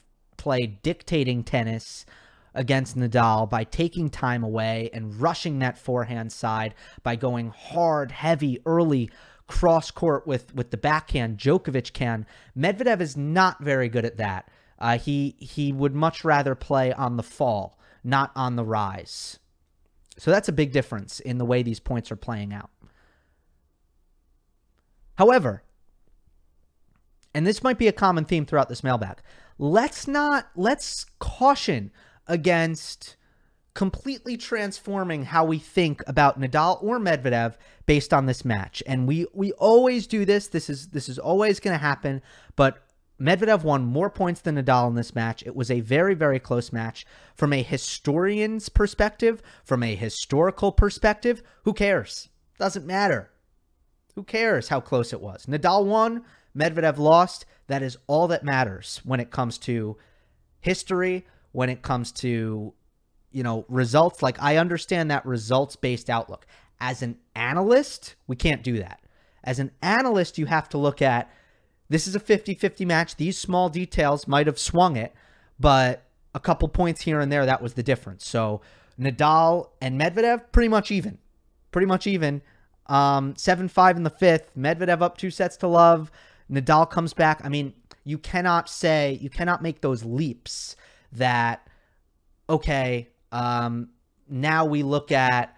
play 0.48 0.78
dictating 0.82 1.44
tennis 1.44 2.06
against 2.54 2.96
Nadal 2.96 3.50
by 3.50 3.64
taking 3.64 4.08
time 4.08 4.42
away 4.42 4.88
and 4.94 5.20
rushing 5.20 5.58
that 5.58 5.76
forehand 5.76 6.32
side 6.32 6.74
by 7.02 7.16
going 7.16 7.50
hard, 7.50 8.10
heavy, 8.10 8.58
early 8.64 9.10
cross 9.46 9.90
court 9.90 10.26
with 10.26 10.54
with 10.54 10.70
the 10.70 10.78
backhand. 10.78 11.36
Djokovic 11.36 11.92
can. 11.92 12.24
Medvedev 12.56 13.02
is 13.02 13.14
not 13.14 13.62
very 13.62 13.90
good 13.90 14.06
at 14.06 14.16
that. 14.16 14.48
Uh, 14.78 14.96
he 14.96 15.36
he 15.38 15.70
would 15.70 15.94
much 15.94 16.24
rather 16.24 16.54
play 16.54 16.94
on 16.94 17.18
the 17.18 17.22
fall, 17.22 17.78
not 18.02 18.32
on 18.34 18.56
the 18.56 18.64
rise. 18.64 19.38
So 20.16 20.30
that's 20.30 20.48
a 20.48 20.52
big 20.52 20.72
difference 20.72 21.20
in 21.20 21.36
the 21.36 21.44
way 21.44 21.62
these 21.62 21.78
points 21.78 22.10
are 22.10 22.16
playing 22.16 22.54
out. 22.54 22.70
However, 25.16 25.62
and 27.34 27.46
this 27.46 27.62
might 27.62 27.76
be 27.76 27.88
a 27.88 27.92
common 27.92 28.24
theme 28.24 28.46
throughout 28.46 28.70
this 28.70 28.82
mailbag, 28.82 29.18
let's 29.58 30.06
not 30.06 30.48
let's 30.56 31.06
caution 31.18 31.90
against 32.26 33.16
completely 33.74 34.36
transforming 34.36 35.24
how 35.24 35.44
we 35.44 35.58
think 35.58 36.02
about 36.06 36.40
Nadal 36.40 36.82
or 36.82 36.98
Medvedev 36.98 37.54
based 37.86 38.12
on 38.12 38.26
this 38.26 38.44
match. 38.44 38.82
And 38.86 39.06
we 39.06 39.26
we 39.32 39.52
always 39.52 40.06
do 40.06 40.24
this. 40.24 40.48
This 40.48 40.68
is 40.70 40.88
this 40.88 41.08
is 41.08 41.18
always 41.18 41.60
going 41.60 41.74
to 41.74 41.82
happen, 41.82 42.22
but 42.56 42.82
Medvedev 43.20 43.64
won 43.64 43.84
more 43.84 44.10
points 44.10 44.40
than 44.40 44.56
Nadal 44.56 44.88
in 44.88 44.94
this 44.94 45.14
match. 45.14 45.42
It 45.44 45.56
was 45.56 45.70
a 45.70 45.80
very, 45.80 46.14
very 46.14 46.38
close 46.38 46.72
match. 46.72 47.04
From 47.34 47.52
a 47.52 47.62
historian's 47.62 48.68
perspective, 48.68 49.42
from 49.64 49.82
a 49.82 49.96
historical 49.96 50.70
perspective, 50.70 51.42
who 51.64 51.72
cares? 51.72 52.28
Doesn't 52.58 52.86
matter. 52.86 53.30
Who 54.14 54.22
cares 54.22 54.68
how 54.68 54.80
close 54.80 55.12
it 55.12 55.20
was? 55.20 55.46
Nadal 55.46 55.84
won, 55.84 56.24
Medvedev 56.58 56.98
lost. 56.98 57.46
That 57.66 57.82
is 57.82 57.96
all 58.06 58.28
that 58.28 58.44
matters 58.44 59.00
when 59.04 59.20
it 59.20 59.30
comes 59.30 59.58
to 59.58 59.96
history, 60.60 61.26
when 61.52 61.68
it 61.68 61.82
comes 61.82 62.12
to, 62.12 62.72
you 63.30 63.42
know, 63.42 63.64
results. 63.68 64.22
Like, 64.22 64.42
I 64.42 64.56
understand 64.56 65.10
that 65.10 65.24
results 65.26 65.76
based 65.76 66.10
outlook. 66.10 66.46
As 66.80 67.02
an 67.02 67.18
analyst, 67.34 68.16
we 68.26 68.36
can't 68.36 68.62
do 68.62 68.78
that. 68.78 69.00
As 69.44 69.58
an 69.58 69.70
analyst, 69.82 70.38
you 70.38 70.46
have 70.46 70.68
to 70.70 70.78
look 70.78 71.02
at 71.02 71.30
this 71.88 72.06
is 72.06 72.14
a 72.14 72.20
50 72.20 72.54
50 72.54 72.84
match. 72.84 73.16
These 73.16 73.38
small 73.38 73.68
details 73.68 74.28
might 74.28 74.46
have 74.46 74.58
swung 74.58 74.96
it, 74.96 75.14
but 75.58 76.04
a 76.34 76.40
couple 76.40 76.68
points 76.68 77.02
here 77.02 77.20
and 77.20 77.32
there, 77.32 77.46
that 77.46 77.62
was 77.62 77.74
the 77.74 77.82
difference. 77.82 78.26
So 78.26 78.60
Nadal 78.98 79.70
and 79.80 80.00
Medvedev, 80.00 80.52
pretty 80.52 80.68
much 80.68 80.90
even. 80.90 81.18
Pretty 81.70 81.86
much 81.86 82.06
even. 82.06 82.42
Um, 82.86 83.36
7 83.36 83.68
5 83.68 83.96
in 83.96 84.02
the 84.02 84.10
fifth. 84.10 84.50
Medvedev 84.56 85.02
up 85.02 85.18
two 85.18 85.30
sets 85.30 85.56
to 85.58 85.66
love. 85.66 86.10
Nadal 86.50 86.88
comes 86.88 87.12
back. 87.14 87.40
I 87.44 87.48
mean, 87.48 87.74
you 88.04 88.18
cannot 88.18 88.68
say, 88.68 89.18
you 89.20 89.30
cannot 89.30 89.62
make 89.62 89.80
those 89.80 90.04
leaps 90.04 90.76
that, 91.12 91.66
okay, 92.48 93.08
um, 93.32 93.90
now 94.28 94.64
we 94.64 94.82
look 94.82 95.12
at 95.12 95.54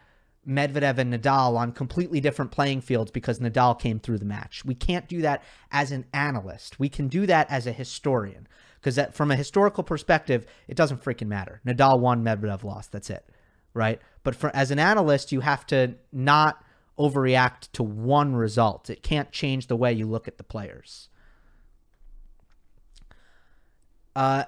Medvedev 0.47 0.99
and 0.99 1.13
Nadal 1.13 1.57
on 1.57 1.73
completely 1.73 2.21
different 2.21 2.51
playing 2.51 2.81
fields 2.81 3.11
because 3.11 3.39
Nadal 3.39 3.79
came 3.79 4.01
through 4.01 4.19
the 4.19 4.25
match. 4.25 4.65
We 4.65 4.75
can't 4.75 5.09
do 5.09 5.23
that 5.23 5.45
as 5.71 5.93
an 5.93 6.07
analyst. 6.13 6.81
We 6.81 6.89
can 6.89 7.09
do 7.09 7.27
that 7.27 7.51
as 7.51 7.67
a 7.67 7.73
historian 7.73 8.49
because 8.81 8.97
that, 8.97 9.15
from 9.15 9.31
a 9.31 9.37
historical 9.37 9.85
perspective, 9.85 10.47
it 10.67 10.77
doesn't 10.77 11.05
freaking 11.05 11.29
matter. 11.29 11.61
Nadal 11.67 12.01
won, 12.01 12.25
Medvedev 12.25 12.65
lost. 12.65 12.91
That's 12.91 13.11
it, 13.11 13.29
right? 13.75 14.01
But 14.23 14.35
for 14.35 14.55
as 14.57 14.71
an 14.71 14.79
analyst, 14.79 15.31
you 15.31 15.41
have 15.41 15.67
to 15.67 15.95
not 16.13 16.65
overreact 17.01 17.73
to 17.73 17.83
one 17.83 18.37
result. 18.37 18.91
It 18.91 19.03
can't 19.03 19.33
change 19.33 19.67
the 19.67 19.77
way 19.77 19.93
you 19.93 20.07
look 20.07 20.29
at 20.29 20.37
the 20.37 20.45
players. 20.45 21.09
Uh, 24.15 24.45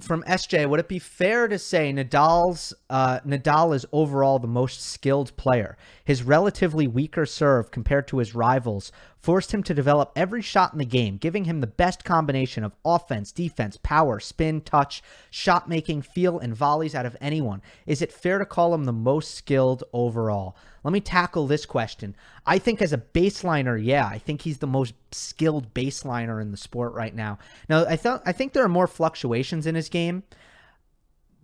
from 0.00 0.22
SJ, 0.24 0.68
would 0.68 0.80
it 0.80 0.88
be 0.88 0.98
fair 0.98 1.46
to 1.48 1.58
say 1.58 1.92
Nadal's 1.92 2.72
uh, 2.90 3.20
Nadal 3.20 3.74
is 3.74 3.86
overall 3.92 4.38
the 4.38 4.48
most 4.48 4.80
skilled 4.82 5.36
player? 5.36 5.76
His 6.04 6.22
relatively 6.22 6.86
weaker 6.86 7.26
serve 7.26 7.70
compared 7.70 8.08
to 8.08 8.18
his 8.18 8.34
rivals 8.34 8.90
forced 9.22 9.52
him 9.52 9.62
to 9.62 9.74
develop 9.74 10.10
every 10.16 10.42
shot 10.42 10.72
in 10.72 10.78
the 10.78 10.84
game, 10.84 11.16
giving 11.16 11.44
him 11.44 11.60
the 11.60 11.66
best 11.66 12.04
combination 12.04 12.64
of 12.64 12.74
offense, 12.84 13.30
defense, 13.30 13.78
power, 13.82 14.18
spin, 14.18 14.60
touch, 14.60 15.02
shot 15.30 15.68
making, 15.68 16.02
feel, 16.02 16.38
and 16.40 16.56
volleys 16.56 16.94
out 16.94 17.06
of 17.06 17.16
anyone. 17.20 17.62
Is 17.86 18.02
it 18.02 18.12
fair 18.12 18.38
to 18.38 18.44
call 18.44 18.74
him 18.74 18.84
the 18.84 18.92
most 18.92 19.34
skilled 19.34 19.84
overall? 19.92 20.56
Let 20.82 20.92
me 20.92 21.00
tackle 21.00 21.46
this 21.46 21.64
question. 21.64 22.16
I 22.44 22.58
think 22.58 22.82
as 22.82 22.92
a 22.92 22.98
baseliner, 22.98 23.82
yeah, 23.82 24.06
I 24.06 24.18
think 24.18 24.42
he's 24.42 24.58
the 24.58 24.66
most 24.66 24.94
skilled 25.12 25.72
baseliner 25.72 26.42
in 26.42 26.50
the 26.50 26.56
sport 26.56 26.92
right 26.92 27.14
now. 27.14 27.38
Now, 27.68 27.84
I 27.84 27.98
I 28.26 28.32
think 28.32 28.52
there 28.52 28.64
are 28.64 28.68
more 28.68 28.88
fluctuations 28.88 29.66
in 29.66 29.76
his 29.76 29.88
game 29.88 30.24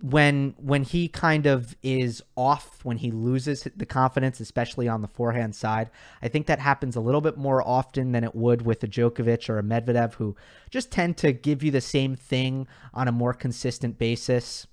when 0.01 0.55
when 0.59 0.85
he 0.85 1.09
kind 1.09 1.47
of 1.47 1.77
is 1.83 2.23
off 2.37 2.85
when 2.85 2.99
he 2.99 3.11
loses 3.11 3.67
the 3.77 3.87
confidence 3.87 4.39
especially 4.39 4.87
on 4.87 5.03
the 5.03 5.09
forehand 5.09 5.57
side 5.57 5.91
i 6.23 6.29
think 6.29 6.47
that 6.47 6.61
happens 6.61 6.95
a 6.95 7.01
little 7.01 7.21
bit 7.21 7.37
more 7.37 7.67
often 7.67 8.13
than 8.13 8.23
it 8.23 8.35
would 8.35 8.63
with 8.63 8.83
a 8.85 8.87
Djokovic 8.87 9.49
or 9.49 9.59
a 9.59 9.63
Medvedev 9.63 10.15
who 10.15 10.37
just 10.71 10.93
tend 10.93 11.17
to 11.17 11.33
give 11.33 11.65
you 11.65 11.73
the 11.73 11.81
same 11.81 12.15
thing 12.15 12.69
on 12.95 13.09
a 13.09 13.13
more 13.13 13.35
consistent 13.35 13.99
basis. 13.99 14.67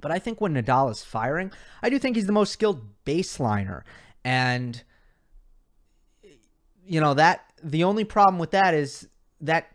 But 0.00 0.12
i 0.12 0.20
think 0.20 0.40
when 0.40 0.54
Nadal 0.54 0.90
is 0.90 1.02
firing 1.02 1.50
i 1.82 1.90
do 1.90 1.98
think 1.98 2.14
he's 2.14 2.26
the 2.26 2.32
most 2.32 2.52
skilled 2.52 2.82
baseliner. 3.04 3.82
And 4.24 4.82
you 6.86 7.00
know 7.00 7.14
that 7.14 7.52
the 7.62 7.82
only 7.82 8.04
problem 8.04 8.38
with 8.38 8.52
that 8.52 8.72
is 8.72 9.08
that 9.40 9.68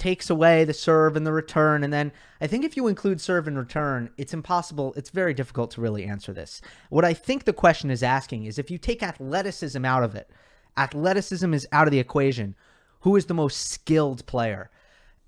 takes 0.00 0.30
away 0.30 0.64
the 0.64 0.74
serve 0.74 1.14
and 1.14 1.26
the 1.26 1.32
return. 1.32 1.84
And 1.84 1.92
then 1.92 2.10
I 2.40 2.46
think 2.46 2.64
if 2.64 2.76
you 2.76 2.88
include 2.88 3.20
serve 3.20 3.46
and 3.46 3.56
return, 3.56 4.10
it's 4.16 4.34
impossible. 4.34 4.92
It's 4.96 5.10
very 5.10 5.34
difficult 5.34 5.70
to 5.72 5.80
really 5.80 6.04
answer 6.04 6.32
this. 6.32 6.60
What 6.88 7.04
I 7.04 7.14
think 7.14 7.44
the 7.44 7.52
question 7.52 7.90
is 7.90 8.02
asking 8.02 8.46
is 8.46 8.58
if 8.58 8.70
you 8.70 8.78
take 8.78 9.02
athleticism 9.02 9.84
out 9.84 10.02
of 10.02 10.16
it, 10.16 10.30
athleticism 10.76 11.54
is 11.54 11.68
out 11.70 11.86
of 11.86 11.92
the 11.92 12.00
equation, 12.00 12.56
who 13.00 13.14
is 13.14 13.26
the 13.26 13.34
most 13.34 13.70
skilled 13.70 14.26
player? 14.26 14.70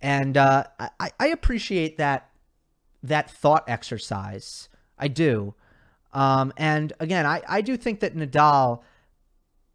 And 0.00 0.36
uh, 0.36 0.64
I, 0.98 1.10
I 1.20 1.28
appreciate 1.28 1.98
that 1.98 2.28
that 3.04 3.30
thought 3.30 3.64
exercise. 3.68 4.68
I 4.98 5.08
do. 5.08 5.54
Um, 6.12 6.52
and 6.56 6.92
again, 7.00 7.26
I, 7.26 7.42
I 7.48 7.60
do 7.60 7.76
think 7.76 8.00
that 8.00 8.14
Nadal, 8.14 8.82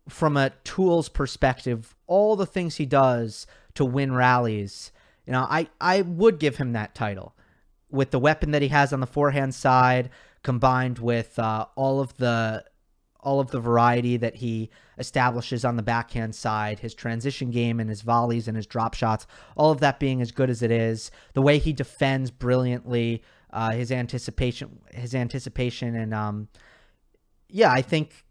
from 0.08 0.38
a 0.38 0.51
tools 0.63 1.10
perspective, 1.10 1.96
all 2.08 2.36
the 2.36 2.46
things 2.46 2.75
he 2.75 2.86
does 2.86 3.48
to 3.77 3.86
win 3.86 4.12
rallies. 4.13 4.91
You 5.25 5.34
know, 5.34 5.46
I, 5.50 5.67
I 5.79 6.01
would 6.01 6.39
give 6.39 6.57
him 6.57 6.74
that 6.74 6.96
title 6.96 7.36
with 7.89 8.12
the 8.12 8.19
weapon 8.19 8.51
that 8.51 8.62
he 8.62 8.67
has 8.69 8.91
on 8.91 9.00
the 9.00 9.07
forehand 9.07 9.53
side, 9.55 10.10
combined 10.43 11.00
with 11.00 11.38
uh, 11.39 11.65
all 11.75 12.00
of 12.00 12.17
the 12.17 12.63
all 13.19 13.39
of 13.39 13.51
the 13.51 13.60
variety 13.60 14.15
that 14.15 14.36
he 14.36 14.69
establishes 14.98 15.65
on 15.65 15.75
the 15.75 15.84
backhand 15.84 16.34
side, 16.34 16.79
his 16.79 16.93
transition 16.93 17.51
game 17.51 17.79
and 17.79 17.89
his 17.89 18.01
volleys 18.01 18.48
and 18.48 18.55
his 18.55 18.65
drop 18.65 18.93
shots, 18.93 19.27
all 19.57 19.69
of 19.69 19.81
that 19.81 20.00
being 20.00 20.22
as 20.22 20.31
good 20.31 20.50
as 20.50 20.62
it 20.62 20.72
is, 20.72 21.12
the 21.34 21.41
way 21.41 21.57
he 21.57 21.74
defends 21.74 22.31
brilliantly, 22.31 23.22
uh, 23.51 23.72
his 23.72 23.91
anticipation, 23.91 24.79
his 24.93 25.13
anticipation, 25.13 25.96
and 25.96 26.13
um, 26.13 26.48
yeah, 27.50 27.72
I 27.72 27.81
think 27.81 28.24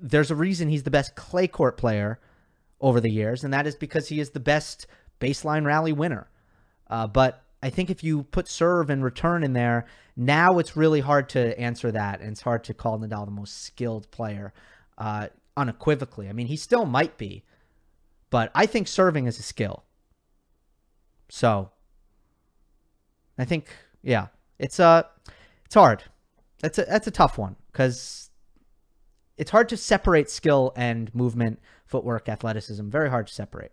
there's 0.00 0.30
a 0.30 0.36
reason 0.36 0.68
he's 0.68 0.84
the 0.84 0.90
best 0.90 1.16
clay 1.16 1.48
court 1.48 1.76
player 1.76 2.20
over 2.82 3.00
the 3.00 3.10
years, 3.10 3.44
and 3.44 3.54
that 3.54 3.66
is 3.66 3.76
because 3.76 4.08
he 4.08 4.20
is 4.20 4.30
the 4.30 4.40
best 4.40 4.86
baseline 5.20 5.64
rally 5.64 5.92
winner. 5.92 6.28
Uh, 6.90 7.06
but 7.06 7.44
I 7.62 7.70
think 7.70 7.88
if 7.88 8.02
you 8.02 8.24
put 8.24 8.48
serve 8.48 8.90
and 8.90 9.04
return 9.04 9.44
in 9.44 9.52
there, 9.52 9.86
now 10.16 10.58
it's 10.58 10.76
really 10.76 11.00
hard 11.00 11.28
to 11.30 11.58
answer 11.58 11.92
that, 11.92 12.20
and 12.20 12.30
it's 12.30 12.42
hard 12.42 12.64
to 12.64 12.74
call 12.74 12.98
Nadal 12.98 13.24
the 13.24 13.30
most 13.30 13.62
skilled 13.62 14.10
player 14.10 14.52
uh, 14.98 15.28
unequivocally. 15.56 16.28
I 16.28 16.32
mean, 16.32 16.48
he 16.48 16.56
still 16.56 16.84
might 16.84 17.16
be, 17.16 17.44
but 18.30 18.50
I 18.54 18.66
think 18.66 18.88
serving 18.88 19.26
is 19.26 19.38
a 19.38 19.42
skill. 19.42 19.84
So 21.28 21.70
I 23.38 23.44
think, 23.44 23.68
yeah, 24.02 24.26
it's 24.58 24.80
uh, 24.80 25.04
it's 25.64 25.74
hard. 25.74 26.02
That's 26.60 26.78
a 26.78 26.84
that's 26.84 27.06
a 27.06 27.12
tough 27.12 27.38
one 27.38 27.56
because 27.70 28.30
it's 29.38 29.50
hard 29.50 29.68
to 29.70 29.76
separate 29.76 30.28
skill 30.28 30.72
and 30.76 31.14
movement 31.14 31.60
footwork, 31.92 32.28
athleticism. 32.28 32.88
Very 32.88 33.10
hard 33.10 33.28
to 33.28 33.32
separate. 33.32 33.72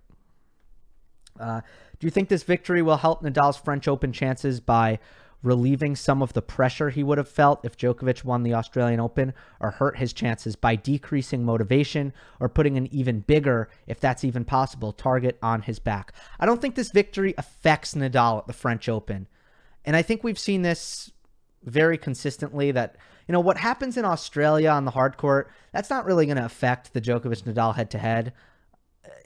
Uh, 1.39 1.61
do 1.99 2.05
you 2.05 2.11
think 2.11 2.27
this 2.27 2.43
victory 2.43 2.81
will 2.81 2.97
help 2.97 3.23
Nadal's 3.23 3.57
French 3.57 3.87
Open 3.87 4.11
chances 4.11 4.59
by 4.59 4.99
relieving 5.41 5.95
some 5.95 6.21
of 6.21 6.33
the 6.33 6.41
pressure 6.41 6.89
he 6.89 7.01
would 7.01 7.17
have 7.17 7.29
felt 7.29 7.63
if 7.63 7.77
Djokovic 7.77 8.25
won 8.25 8.43
the 8.43 8.53
Australian 8.53 8.99
Open, 8.99 9.33
or 9.61 9.71
hurt 9.71 9.97
his 9.97 10.11
chances 10.11 10.57
by 10.57 10.75
decreasing 10.75 11.45
motivation 11.45 12.11
or 12.41 12.49
putting 12.49 12.75
an 12.75 12.93
even 12.93 13.21
bigger, 13.21 13.69
if 13.87 14.01
that's 14.01 14.25
even 14.25 14.43
possible, 14.43 14.91
target 14.91 15.39
on 15.41 15.61
his 15.61 15.79
back? 15.79 16.13
I 16.41 16.45
don't 16.45 16.61
think 16.61 16.75
this 16.75 16.91
victory 16.91 17.33
affects 17.37 17.93
Nadal 17.93 18.39
at 18.39 18.47
the 18.47 18.53
French 18.53 18.89
Open. 18.89 19.27
And 19.85 19.95
I 19.95 20.01
think 20.01 20.23
we've 20.23 20.37
seen 20.37 20.61
this 20.61 21.09
very 21.63 21.97
consistently 21.97 22.71
that 22.71 22.97
you 23.29 23.33
know 23.33 23.41
what 23.41 23.57
happens 23.57 23.95
in 23.95 24.05
Australia 24.05 24.71
on 24.71 24.85
the 24.85 24.91
hard 24.91 25.15
court 25.15 25.51
that's 25.71 25.91
not 25.91 26.03
really 26.03 26.25
going 26.25 26.37
to 26.37 26.45
affect 26.45 26.93
the 26.93 26.99
Djokovic 26.99 27.43
Nadal 27.43 27.75
head 27.75 27.91
to 27.91 27.99
head. 27.99 28.33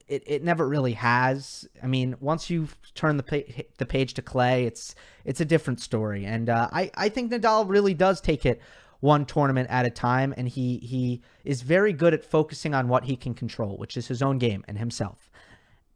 It 0.10 0.24
it 0.28 0.44
never 0.44 0.68
really 0.68 0.92
has. 0.92 1.66
I 1.82 1.88
mean, 1.88 2.18
once 2.20 2.50
you 2.50 2.68
turn 2.96 3.16
the 3.16 3.24
pa- 3.24 3.64
the 3.78 3.86
page 3.86 4.14
to 4.16 4.22
clay, 4.22 4.66
it's 4.66 4.94
it's 5.24 5.40
a 5.40 5.46
different 5.46 5.80
story. 5.80 6.26
And 6.26 6.50
uh, 6.50 6.68
I 6.74 6.92
I 6.96 7.08
think 7.08 7.32
Nadal 7.32 7.70
really 7.70 7.94
does 7.94 8.20
take 8.20 8.46
it 8.46 8.62
one 9.00 9.26
tournament 9.26 9.70
at 9.70 9.86
a 9.86 9.90
time, 9.90 10.34
and 10.36 10.50
he 10.50 10.80
he 10.80 11.22
is 11.46 11.62
very 11.62 11.94
good 11.94 12.14
at 12.14 12.26
focusing 12.26 12.74
on 12.74 12.90
what 12.90 13.06
he 13.06 13.16
can 13.16 13.34
control, 13.34 13.78
which 13.78 13.96
is 13.96 14.10
his 14.10 14.22
own 14.22 14.38
game 14.38 14.66
and 14.68 14.78
himself. 14.78 15.32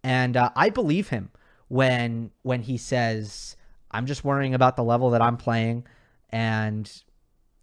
And 0.01 0.37
uh, 0.37 0.51
I 0.55 0.69
believe 0.69 1.09
him 1.09 1.29
when 1.67 2.31
when 2.43 2.61
he 2.61 2.77
says, 2.77 3.57
"I'm 3.91 4.05
just 4.05 4.23
worrying 4.23 4.53
about 4.53 4.77
the 4.77 4.83
level 4.83 5.09
that 5.09 5.21
I'm 5.21 5.35
playing." 5.35 5.85
and 6.29 7.03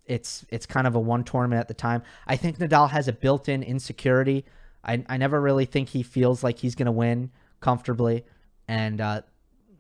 it's 0.07 0.45
it's 0.51 0.67
kind 0.67 0.87
of 0.87 0.95
a 0.95 1.01
one 1.01 1.25
tournament 1.25 1.61
at 1.61 1.69
the 1.69 1.75
time. 1.75 2.03
I 2.27 2.37
think 2.37 2.59
Nadal 2.59 2.91
has 2.91 3.09
a 3.09 3.13
built-in 3.13 3.63
insecurity. 3.63 4.45
I 4.85 5.05
I 5.09 5.17
never 5.17 5.41
really 5.41 5.65
think 5.65 5.91
he 5.91 6.03
feels 6.03 6.43
like 6.43 6.59
he's 6.59 6.75
going 6.75 6.87
to 6.87 6.93
win 6.93 7.31
comfortably, 7.61 8.25
and 8.69 9.01
uh, 9.01 9.23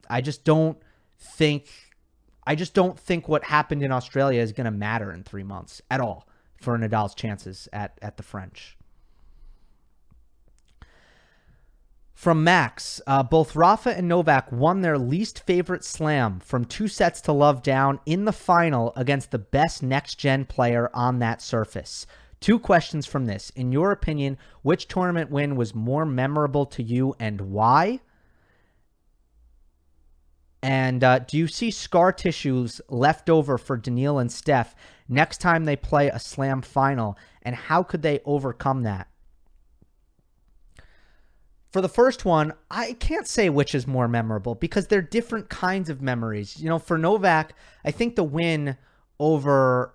I 0.08 0.20
just 0.20 0.44
don't 0.44 0.78
think 1.18 1.68
I 2.46 2.54
just 2.54 2.74
don't 2.74 2.98
think 2.98 3.28
what 3.28 3.44
happened 3.44 3.82
in 3.82 3.92
Australia 3.92 4.40
is 4.40 4.52
going 4.52 4.66
to 4.66 4.70
matter 4.70 5.12
in 5.12 5.22
three 5.22 5.44
months 5.44 5.80
at 5.90 6.00
all 6.00 6.28
for 6.60 6.76
Nadal's 6.78 7.14
chances 7.14 7.68
at 7.72 7.98
at 8.02 8.16
the 8.16 8.22
French. 8.22 8.76
From 12.24 12.42
Max, 12.42 13.02
uh, 13.06 13.22
both 13.22 13.54
Rafa 13.54 13.94
and 13.94 14.08
Novak 14.08 14.50
won 14.50 14.80
their 14.80 14.96
least 14.96 15.40
favorite 15.40 15.84
slam 15.84 16.40
from 16.40 16.64
two 16.64 16.88
sets 16.88 17.20
to 17.20 17.32
love 17.32 17.62
down 17.62 18.00
in 18.06 18.24
the 18.24 18.32
final 18.32 18.94
against 18.96 19.30
the 19.30 19.38
best 19.38 19.82
next 19.82 20.14
gen 20.14 20.46
player 20.46 20.88
on 20.94 21.18
that 21.18 21.42
surface. 21.42 22.06
Two 22.40 22.58
questions 22.58 23.04
from 23.04 23.26
this. 23.26 23.50
In 23.50 23.72
your 23.72 23.92
opinion, 23.92 24.38
which 24.62 24.88
tournament 24.88 25.30
win 25.30 25.54
was 25.54 25.74
more 25.74 26.06
memorable 26.06 26.64
to 26.64 26.82
you 26.82 27.14
and 27.20 27.42
why? 27.42 28.00
And 30.62 31.04
uh, 31.04 31.18
do 31.18 31.36
you 31.36 31.46
see 31.46 31.70
scar 31.70 32.10
tissues 32.10 32.80
left 32.88 33.28
over 33.28 33.58
for 33.58 33.76
Daniil 33.76 34.18
and 34.18 34.32
Steph 34.32 34.74
next 35.10 35.42
time 35.42 35.66
they 35.66 35.76
play 35.76 36.08
a 36.08 36.18
slam 36.18 36.62
final? 36.62 37.18
And 37.42 37.54
how 37.54 37.82
could 37.82 38.00
they 38.00 38.20
overcome 38.24 38.84
that? 38.84 39.08
For 41.74 41.80
the 41.80 41.88
first 41.88 42.24
one, 42.24 42.52
I 42.70 42.92
can't 42.92 43.26
say 43.26 43.50
which 43.50 43.74
is 43.74 43.84
more 43.84 44.06
memorable 44.06 44.54
because 44.54 44.86
they're 44.86 45.02
different 45.02 45.48
kinds 45.48 45.90
of 45.90 46.00
memories. 46.00 46.60
You 46.60 46.68
know, 46.68 46.78
for 46.78 46.96
Novak, 46.96 47.52
I 47.84 47.90
think 47.90 48.14
the 48.14 48.22
win 48.22 48.76
over 49.18 49.92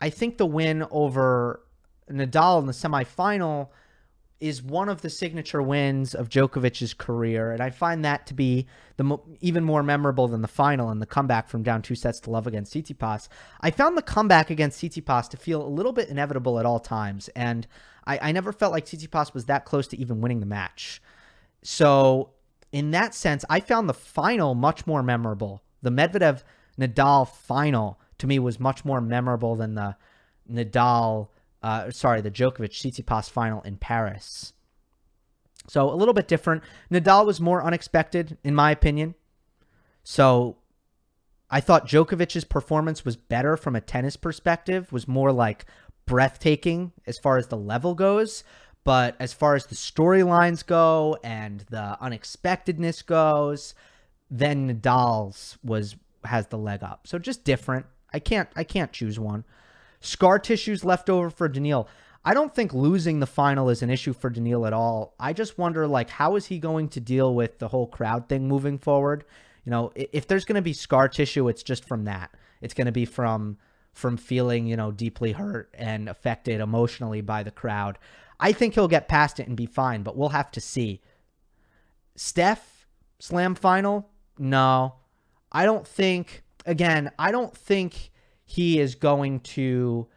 I 0.00 0.08
think 0.08 0.38
the 0.38 0.46
win 0.46 0.86
over 0.90 1.60
Nadal 2.10 2.60
in 2.60 2.66
the 2.66 2.72
semifinal 2.72 3.68
is 4.40 4.62
one 4.62 4.88
of 4.88 5.02
the 5.02 5.10
signature 5.10 5.60
wins 5.60 6.14
of 6.14 6.28
Djokovic's 6.28 6.94
career, 6.94 7.50
and 7.50 7.60
I 7.60 7.70
find 7.70 8.04
that 8.04 8.26
to 8.28 8.34
be 8.34 8.66
the 8.96 9.04
mo- 9.04 9.22
even 9.40 9.64
more 9.64 9.82
memorable 9.82 10.28
than 10.28 10.42
the 10.42 10.48
final 10.48 10.90
and 10.90 11.02
the 11.02 11.06
comeback 11.06 11.48
from 11.48 11.64
down 11.64 11.82
two 11.82 11.96
sets 11.96 12.20
to 12.20 12.30
love 12.30 12.46
against 12.46 12.72
Tsitsipas. 12.72 13.28
I 13.60 13.70
found 13.72 13.96
the 13.96 14.02
comeback 14.02 14.50
against 14.50 14.80
Tsitsipas 14.80 15.28
to 15.30 15.36
feel 15.36 15.60
a 15.62 15.68
little 15.68 15.92
bit 15.92 16.08
inevitable 16.08 16.58
at 16.60 16.66
all 16.66 16.78
times, 16.78 17.28
and 17.34 17.66
I, 18.06 18.18
I 18.22 18.32
never 18.32 18.52
felt 18.52 18.72
like 18.72 18.86
Tsitsipas 18.86 19.34
was 19.34 19.46
that 19.46 19.64
close 19.64 19.88
to 19.88 19.98
even 19.98 20.20
winning 20.20 20.40
the 20.40 20.46
match. 20.46 21.02
So, 21.62 22.30
in 22.70 22.92
that 22.92 23.14
sense, 23.14 23.44
I 23.50 23.58
found 23.58 23.88
the 23.88 23.94
final 23.94 24.54
much 24.54 24.86
more 24.86 25.02
memorable. 25.02 25.62
The 25.82 25.90
Medvedev 25.90 26.42
Nadal 26.78 27.28
final 27.28 27.98
to 28.18 28.26
me 28.26 28.38
was 28.38 28.60
much 28.60 28.84
more 28.84 29.00
memorable 29.00 29.56
than 29.56 29.74
the 29.74 29.96
Nadal, 30.50 31.28
uh, 31.62 31.90
sorry, 31.90 32.20
the 32.20 32.30
Djokovic 32.30 32.70
Tsitsipas 32.70 33.30
final 33.30 33.60
in 33.62 33.76
Paris. 33.76 34.52
So 35.68 35.90
a 35.90 35.94
little 35.94 36.14
bit 36.14 36.28
different. 36.28 36.62
Nadal 36.90 37.26
was 37.26 37.40
more 37.40 37.62
unexpected, 37.62 38.38
in 38.42 38.54
my 38.54 38.70
opinion. 38.70 39.14
So 40.02 40.56
I 41.50 41.60
thought 41.60 41.86
Djokovic's 41.86 42.44
performance 42.44 43.04
was 43.04 43.16
better 43.16 43.56
from 43.56 43.76
a 43.76 43.80
tennis 43.80 44.16
perspective, 44.16 44.92
was 44.92 45.06
more 45.06 45.32
like 45.32 45.66
breathtaking 46.06 46.92
as 47.06 47.18
far 47.18 47.36
as 47.36 47.48
the 47.48 47.56
level 47.56 47.94
goes. 47.94 48.44
But 48.84 49.16
as 49.20 49.34
far 49.34 49.54
as 49.54 49.66
the 49.66 49.74
storylines 49.74 50.64
go 50.64 51.18
and 51.22 51.64
the 51.68 51.98
unexpectedness 52.00 53.02
goes, 53.02 53.74
then 54.30 54.80
Nadal's 54.80 55.58
was 55.62 55.96
has 56.24 56.46
the 56.46 56.58
leg 56.58 56.82
up. 56.82 57.06
So 57.06 57.18
just 57.18 57.44
different. 57.44 57.86
I 58.12 58.18
can't 58.18 58.48
I 58.56 58.64
can't 58.64 58.92
choose 58.92 59.18
one. 59.18 59.44
Scar 60.00 60.38
tissues 60.38 60.84
left 60.84 61.10
over 61.10 61.30
for 61.30 61.48
Daniil. 61.48 61.88
I 62.24 62.34
don't 62.34 62.54
think 62.54 62.74
losing 62.74 63.20
the 63.20 63.26
final 63.26 63.70
is 63.70 63.82
an 63.82 63.90
issue 63.90 64.12
for 64.12 64.30
Daniil 64.30 64.66
at 64.66 64.72
all. 64.72 65.14
I 65.18 65.32
just 65.32 65.58
wonder 65.58 65.86
like 65.86 66.10
how 66.10 66.36
is 66.36 66.46
he 66.46 66.58
going 66.58 66.88
to 66.90 67.00
deal 67.00 67.34
with 67.34 67.58
the 67.58 67.68
whole 67.68 67.86
crowd 67.86 68.28
thing 68.28 68.48
moving 68.48 68.78
forward? 68.78 69.24
You 69.64 69.70
know, 69.70 69.92
if 69.94 70.26
there's 70.26 70.44
going 70.44 70.56
to 70.56 70.62
be 70.62 70.72
scar 70.72 71.08
tissue, 71.08 71.48
it's 71.48 71.62
just 71.62 71.84
from 71.86 72.04
that. 72.04 72.30
It's 72.60 72.74
going 72.74 72.86
to 72.86 72.92
be 72.92 73.04
from 73.04 73.58
from 73.92 74.16
feeling, 74.16 74.66
you 74.66 74.76
know, 74.76 74.92
deeply 74.92 75.32
hurt 75.32 75.74
and 75.74 76.08
affected 76.08 76.60
emotionally 76.60 77.20
by 77.20 77.42
the 77.42 77.50
crowd. 77.50 77.98
I 78.38 78.52
think 78.52 78.74
he'll 78.74 78.88
get 78.88 79.08
past 79.08 79.40
it 79.40 79.48
and 79.48 79.56
be 79.56 79.66
fine, 79.66 80.02
but 80.02 80.16
we'll 80.16 80.28
have 80.28 80.52
to 80.52 80.60
see. 80.60 81.00
Steph, 82.14 82.86
slam 83.18 83.54
final? 83.54 84.08
No. 84.38 84.94
I 85.50 85.64
don't 85.64 85.86
think, 85.86 86.44
again, 86.64 87.10
I 87.18 87.32
don't 87.32 87.56
think 87.56 88.12
he 88.50 88.80
is 88.80 88.94
going 88.94 89.40
to. 89.40 90.08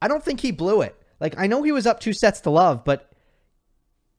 I 0.00 0.08
don't 0.08 0.24
think 0.24 0.40
he 0.40 0.50
blew 0.50 0.80
it. 0.80 0.96
Like, 1.20 1.38
I 1.38 1.46
know 1.46 1.62
he 1.62 1.72
was 1.72 1.86
up 1.86 2.00
two 2.00 2.14
sets 2.14 2.40
to 2.40 2.50
love, 2.50 2.84
but 2.86 3.12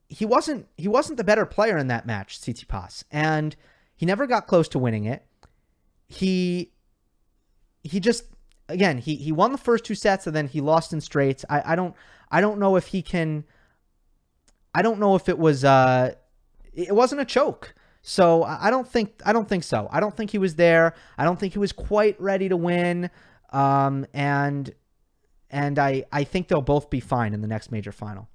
he 0.09 0.25
wasn't 0.25 0.67
he 0.77 0.87
wasn't 0.87 1.17
the 1.17 1.23
better 1.23 1.47
player 1.47 1.75
in 1.79 1.87
that 1.87 2.05
match, 2.05 2.39
Tsitsipas. 2.39 3.03
And 3.09 3.55
he 3.95 4.05
never 4.05 4.27
got 4.27 4.45
close 4.45 4.67
to 4.69 4.79
winning 4.79 5.05
it. 5.05 5.25
He 6.07 6.71
he 7.83 7.99
just 7.99 8.25
again, 8.67 8.99
he 8.99 9.15
he 9.15 9.31
won 9.31 9.53
the 9.53 9.57
first 9.57 9.85
two 9.85 9.95
sets 9.95 10.27
and 10.27 10.35
then 10.35 10.47
he 10.47 10.61
lost 10.61 10.93
in 10.93 11.01
straights. 11.01 11.43
I, 11.49 11.73
I 11.73 11.75
don't 11.75 11.95
I 12.29 12.41
don't 12.41 12.59
know 12.59 12.75
if 12.75 12.87
he 12.87 13.01
can 13.01 13.43
I 14.75 14.83
don't 14.83 14.99
know 14.99 15.15
if 15.15 15.27
it 15.27 15.39
was 15.39 15.65
uh 15.65 16.13
it 16.73 16.93
wasn't 16.93 17.21
a 17.21 17.25
choke. 17.25 17.73
So 18.09 18.41
I 18.41 18.71
don't 18.71 18.87
think 18.87 19.21
I 19.23 19.33
don't 19.33 19.47
think 19.47 19.63
so. 19.63 19.87
I 19.91 19.99
don't 19.99 20.17
think 20.17 20.31
he 20.31 20.39
was 20.39 20.55
there. 20.55 20.95
I 21.15 21.25
don't 21.25 21.39
think 21.39 21.53
he 21.53 21.59
was 21.59 21.71
quite 21.71 22.19
ready 22.19 22.49
to 22.49 22.57
win. 22.57 23.11
Um 23.51 24.07
and 24.15 24.73
and 25.51 25.77
I 25.77 26.05
I 26.11 26.23
think 26.23 26.47
they'll 26.47 26.63
both 26.63 26.89
be 26.89 27.01
fine 27.01 27.35
in 27.35 27.41
the 27.41 27.47
next 27.47 27.71
major 27.71 27.91
final. 27.91 28.27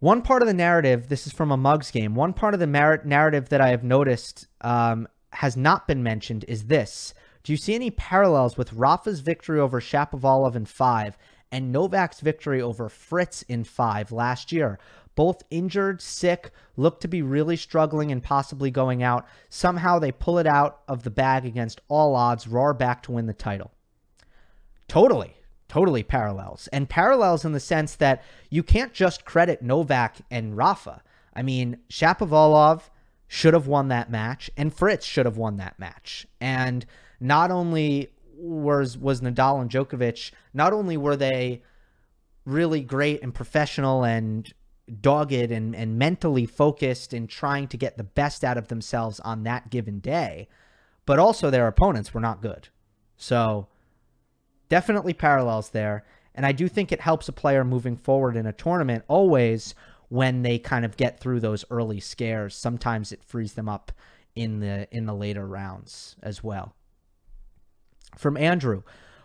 One 0.00 0.22
part 0.22 0.42
of 0.42 0.48
the 0.48 0.54
narrative, 0.54 1.08
this 1.08 1.28
is 1.28 1.32
from 1.32 1.52
a 1.52 1.56
Mugs 1.56 1.92
game. 1.92 2.16
One 2.16 2.32
part 2.32 2.54
of 2.54 2.60
the 2.60 2.66
narrative 2.66 3.50
that 3.50 3.60
I 3.60 3.68
have 3.68 3.84
noticed 3.84 4.48
um, 4.62 5.06
has 5.30 5.56
not 5.56 5.86
been 5.86 6.02
mentioned 6.02 6.44
is 6.48 6.64
this. 6.64 7.14
Do 7.44 7.52
you 7.52 7.56
see 7.56 7.76
any 7.76 7.92
parallels 7.92 8.58
with 8.58 8.72
Rafa's 8.72 9.20
victory 9.20 9.60
over 9.60 9.80
Shapovalov 9.80 10.56
in 10.56 10.66
five 10.66 11.16
and 11.52 11.70
Novak's 11.70 12.18
victory 12.18 12.60
over 12.60 12.88
Fritz 12.88 13.42
in 13.42 13.62
five 13.62 14.10
last 14.10 14.50
year? 14.50 14.80
Both 15.14 15.42
injured, 15.50 16.00
sick, 16.00 16.50
look 16.76 17.00
to 17.00 17.08
be 17.08 17.22
really 17.22 17.56
struggling 17.56 18.10
and 18.10 18.22
possibly 18.22 18.70
going 18.70 19.02
out. 19.02 19.26
Somehow 19.48 19.98
they 19.98 20.12
pull 20.12 20.38
it 20.38 20.46
out 20.46 20.80
of 20.88 21.02
the 21.02 21.10
bag 21.10 21.44
against 21.44 21.80
all 21.88 22.14
odds, 22.14 22.48
roar 22.48 22.72
back 22.72 23.02
to 23.04 23.12
win 23.12 23.26
the 23.26 23.32
title. 23.32 23.72
Totally, 24.88 25.36
totally 25.68 26.02
parallels. 26.02 26.68
And 26.72 26.88
parallels 26.88 27.44
in 27.44 27.52
the 27.52 27.60
sense 27.60 27.94
that 27.96 28.22
you 28.50 28.62
can't 28.62 28.92
just 28.92 29.24
credit 29.24 29.62
Novak 29.62 30.18
and 30.30 30.56
Rafa. 30.56 31.02
I 31.34 31.42
mean, 31.42 31.78
Shapovalov 31.90 32.82
should 33.26 33.54
have 33.54 33.66
won 33.66 33.88
that 33.88 34.10
match, 34.10 34.50
and 34.56 34.74
Fritz 34.74 35.06
should 35.06 35.24
have 35.24 35.38
won 35.38 35.56
that 35.56 35.78
match. 35.78 36.26
And 36.40 36.84
not 37.20 37.50
only 37.50 38.10
was 38.36 38.98
was 38.98 39.20
Nadal 39.20 39.60
and 39.60 39.70
Djokovic, 39.70 40.32
not 40.52 40.72
only 40.72 40.96
were 40.96 41.16
they 41.16 41.62
really 42.44 42.82
great 42.82 43.22
and 43.22 43.32
professional 43.32 44.04
and 44.04 44.52
dogged 45.00 45.32
and, 45.32 45.74
and 45.74 45.98
mentally 45.98 46.46
focused 46.46 47.14
in 47.14 47.26
trying 47.26 47.68
to 47.68 47.76
get 47.76 47.96
the 47.96 48.04
best 48.04 48.44
out 48.44 48.58
of 48.58 48.68
themselves 48.68 49.20
on 49.20 49.44
that 49.44 49.70
given 49.70 50.00
day, 50.00 50.48
but 51.06 51.18
also 51.18 51.50
their 51.50 51.68
opponents 51.68 52.12
were 52.12 52.20
not 52.20 52.42
good. 52.42 52.68
So 53.16 53.68
definitely 54.68 55.14
parallels 55.14 55.70
there. 55.70 56.04
And 56.34 56.46
I 56.46 56.52
do 56.52 56.68
think 56.68 56.90
it 56.90 57.00
helps 57.00 57.28
a 57.28 57.32
player 57.32 57.64
moving 57.64 57.96
forward 57.96 58.36
in 58.36 58.46
a 58.46 58.52
tournament 58.52 59.04
always 59.06 59.74
when 60.08 60.42
they 60.42 60.58
kind 60.58 60.84
of 60.84 60.96
get 60.96 61.20
through 61.20 61.40
those 61.40 61.64
early 61.70 62.00
scares. 62.00 62.54
Sometimes 62.54 63.12
it 63.12 63.24
frees 63.24 63.52
them 63.52 63.68
up 63.68 63.92
in 64.34 64.60
the 64.60 64.88
in 64.90 65.06
the 65.06 65.14
later 65.14 65.46
rounds 65.46 66.16
as 66.22 66.42
well. 66.42 66.74
From 68.16 68.36
Andrew, 68.36 68.82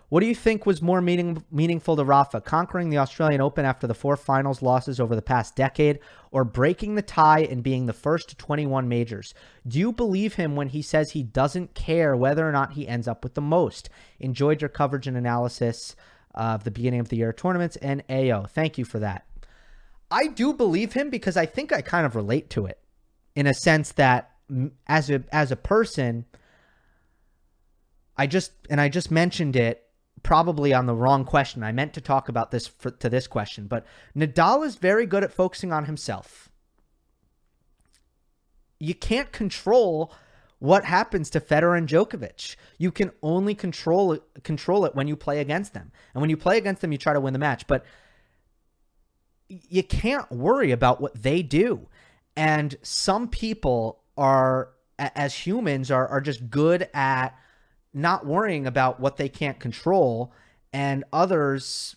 what 0.10 0.22
do 0.22 0.26
you 0.26 0.36
think 0.36 0.66
was 0.66 0.82
more 0.82 1.02
meaning, 1.02 1.44
meaningful 1.52 1.98
to 1.98 2.06
Rafa, 2.06 2.40
conquering 2.40 2.90
the 2.90 2.98
Australian 2.98 3.42
Open 3.42 3.66
after 3.66 3.88
the 3.88 3.94
four 3.94 4.16
finals 4.16 4.62
losses 4.62 5.00
over 5.00 5.16
the 5.16 5.22
past 5.22 5.56
decade, 5.56 6.00
or 6.32 6.46
breaking 6.46 6.96
the 6.96 7.02
tie 7.02 7.42
and 7.42 7.62
being 7.62 7.88
the 7.88 7.94
first 7.94 8.30
to 8.30 8.38
21 8.38 8.88
majors? 8.88 9.34
Do 9.68 9.80
you 9.80 9.92
believe 9.92 10.36
him 10.36 10.56
when 10.56 10.70
he 10.70 10.82
says 10.82 11.12
he 11.12 11.24
doesn't 11.24 11.76
care 11.76 12.16
whether 12.16 12.48
or 12.48 12.54
not 12.54 12.74
he 12.74 12.88
ends 12.88 13.08
up 13.08 13.24
with 13.24 13.34
the 13.34 13.42
most? 13.42 13.90
Enjoyed 14.20 14.62
your 14.62 14.70
coverage 14.70 15.08
and 15.08 15.18
analysis 15.18 15.96
of 16.34 16.64
the 16.64 16.72
beginning 16.72 17.02
of 17.02 17.10
the 17.10 17.18
year 17.18 17.34
tournaments 17.34 17.76
and 17.78 18.04
AO. 18.10 18.46
Thank 18.46 18.78
you 18.78 18.86
for 18.86 19.00
that. 19.00 19.26
I 20.10 20.28
do 20.28 20.54
believe 20.54 20.94
him 20.94 21.10
because 21.10 21.36
I 21.36 21.46
think 21.46 21.74
I 21.74 21.82
kind 21.82 22.06
of 22.06 22.16
relate 22.16 22.50
to 22.52 22.66
it 22.66 22.80
in 23.36 23.46
a 23.46 23.54
sense 23.54 23.92
that 23.94 24.32
as 24.88 25.10
a 25.10 25.24
as 25.34 25.52
a 25.52 25.58
person 25.58 26.26
I 28.18 28.28
just 28.28 28.54
and 28.70 28.80
I 28.80 28.88
just 28.88 29.12
mentioned 29.12 29.58
it 29.58 29.87
probably 30.24 30.74
on 30.74 30.86
the 30.86 30.96
wrong 30.96 31.26
question. 31.26 31.64
I 31.64 31.72
meant 31.72 31.94
to 31.94 32.02
talk 32.02 32.30
about 32.30 32.52
this 32.52 32.68
for, 32.68 32.92
to 32.92 33.10
this 33.10 33.28
question, 33.28 33.68
but 33.68 33.86
Nadal 34.16 34.66
is 34.66 34.76
very 34.76 35.06
good 35.06 35.24
at 35.24 35.32
focusing 35.32 35.72
on 35.72 35.86
himself. 35.86 36.50
You 38.80 38.94
can't 38.94 39.32
control 39.32 40.14
what 40.60 40.86
happens 40.86 41.30
to 41.32 41.40
Federer 41.40 41.78
and 41.78 41.88
Djokovic. 41.88 42.56
You 42.78 42.92
can 42.92 43.12
only 43.22 43.54
control 43.54 44.14
it, 44.14 44.24
control 44.44 44.86
it 44.86 44.96
when 44.96 45.08
you 45.08 45.16
play 45.16 45.40
against 45.40 45.74
them. 45.74 45.92
And 46.14 46.22
when 46.22 46.30
you 46.30 46.38
play 46.38 46.58
against 46.58 46.82
them, 46.82 46.92
you 46.92 46.98
try 46.98 47.14
to 47.14 47.20
win 47.20 47.34
the 47.34 47.40
match, 47.40 47.68
but 47.68 47.86
you 49.48 49.84
can't 49.84 50.30
worry 50.32 50.72
about 50.72 51.00
what 51.00 51.22
they 51.22 51.42
do. 51.42 51.88
And 52.36 52.76
some 52.82 53.28
people 53.28 54.04
are 54.18 54.70
as 55.00 55.36
humans 55.36 55.92
are 55.92 56.08
are 56.08 56.22
just 56.22 56.50
good 56.50 56.90
at 56.94 57.38
not 57.94 58.26
worrying 58.26 58.68
about 58.68 59.00
what 59.00 59.18
they 59.18 59.30
can't 59.30 59.60
control 59.60 60.34
and 60.74 61.04
others 61.12 61.96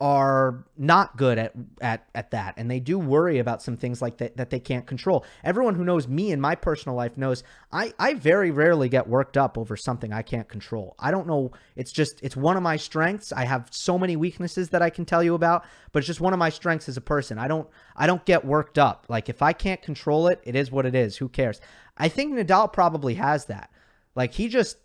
are 0.00 0.64
not 0.78 1.18
good 1.18 1.36
at 1.36 1.52
at 1.82 2.08
at 2.14 2.30
that 2.30 2.54
and 2.56 2.70
they 2.70 2.80
do 2.80 2.98
worry 2.98 3.38
about 3.38 3.62
some 3.62 3.76
things 3.76 4.00
like 4.00 4.16
that 4.16 4.34
that 4.38 4.48
they 4.48 4.58
can't 4.58 4.86
control. 4.86 5.26
Everyone 5.44 5.74
who 5.74 5.84
knows 5.84 6.08
me 6.08 6.32
in 6.32 6.40
my 6.40 6.54
personal 6.54 6.96
life 6.96 7.18
knows 7.18 7.42
I 7.70 7.92
I 7.98 8.14
very 8.14 8.50
rarely 8.50 8.88
get 8.88 9.06
worked 9.06 9.36
up 9.36 9.58
over 9.58 9.76
something 9.76 10.10
I 10.10 10.22
can't 10.22 10.48
control. 10.48 10.94
I 10.98 11.10
don't 11.10 11.26
know, 11.26 11.52
it's 11.76 11.92
just 11.92 12.18
it's 12.22 12.34
one 12.34 12.56
of 12.56 12.62
my 12.62 12.78
strengths. 12.78 13.30
I 13.30 13.44
have 13.44 13.68
so 13.72 13.98
many 13.98 14.16
weaknesses 14.16 14.70
that 14.70 14.80
I 14.80 14.88
can 14.88 15.04
tell 15.04 15.22
you 15.22 15.34
about, 15.34 15.66
but 15.92 15.98
it's 15.98 16.06
just 16.06 16.20
one 16.20 16.32
of 16.32 16.38
my 16.38 16.48
strengths 16.48 16.88
as 16.88 16.96
a 16.96 17.02
person. 17.02 17.38
I 17.38 17.46
don't 17.46 17.68
I 17.94 18.06
don't 18.06 18.24
get 18.24 18.42
worked 18.42 18.78
up. 18.78 19.04
Like 19.10 19.28
if 19.28 19.42
I 19.42 19.52
can't 19.52 19.82
control 19.82 20.28
it, 20.28 20.40
it 20.44 20.56
is 20.56 20.70
what 20.70 20.86
it 20.86 20.94
is. 20.94 21.18
Who 21.18 21.28
cares? 21.28 21.60
I 21.98 22.08
think 22.08 22.32
Nadal 22.32 22.72
probably 22.72 23.14
has 23.16 23.44
that. 23.46 23.70
Like 24.14 24.32
he 24.32 24.48
just 24.48 24.78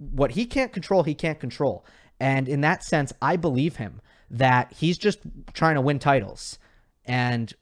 what 0.00 0.32
he 0.32 0.46
can't 0.46 0.72
control, 0.72 1.02
he 1.02 1.14
can't 1.14 1.38
control. 1.38 1.84
And 2.18 2.48
in 2.48 2.62
that 2.62 2.82
sense, 2.82 3.12
I 3.20 3.36
believe 3.36 3.76
him 3.76 4.00
that 4.30 4.72
he's 4.72 4.98
just 4.98 5.20
trying 5.52 5.74
to 5.74 5.80
win 5.80 5.98
titles. 5.98 6.58
And 7.04 7.52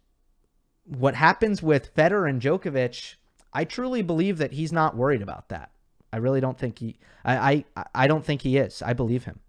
what 0.84 1.14
happens 1.14 1.62
with 1.62 1.94
Federer 1.94 2.28
and 2.28 2.40
Djokovic, 2.40 3.16
I 3.52 3.64
truly 3.64 4.02
believe 4.02 4.38
that 4.38 4.52
he's 4.52 4.72
not 4.72 4.96
worried 4.96 5.22
about 5.22 5.48
that. 5.48 5.70
I 6.12 6.16
really 6.18 6.40
don't 6.40 6.58
think 6.58 6.78
he 6.78 6.98
I 7.24 7.64
I, 7.76 7.84
I 7.94 8.06
don't 8.06 8.24
think 8.24 8.42
he 8.42 8.56
is. 8.56 8.82
I 8.82 8.92
believe 8.94 9.24
him. 9.24 9.40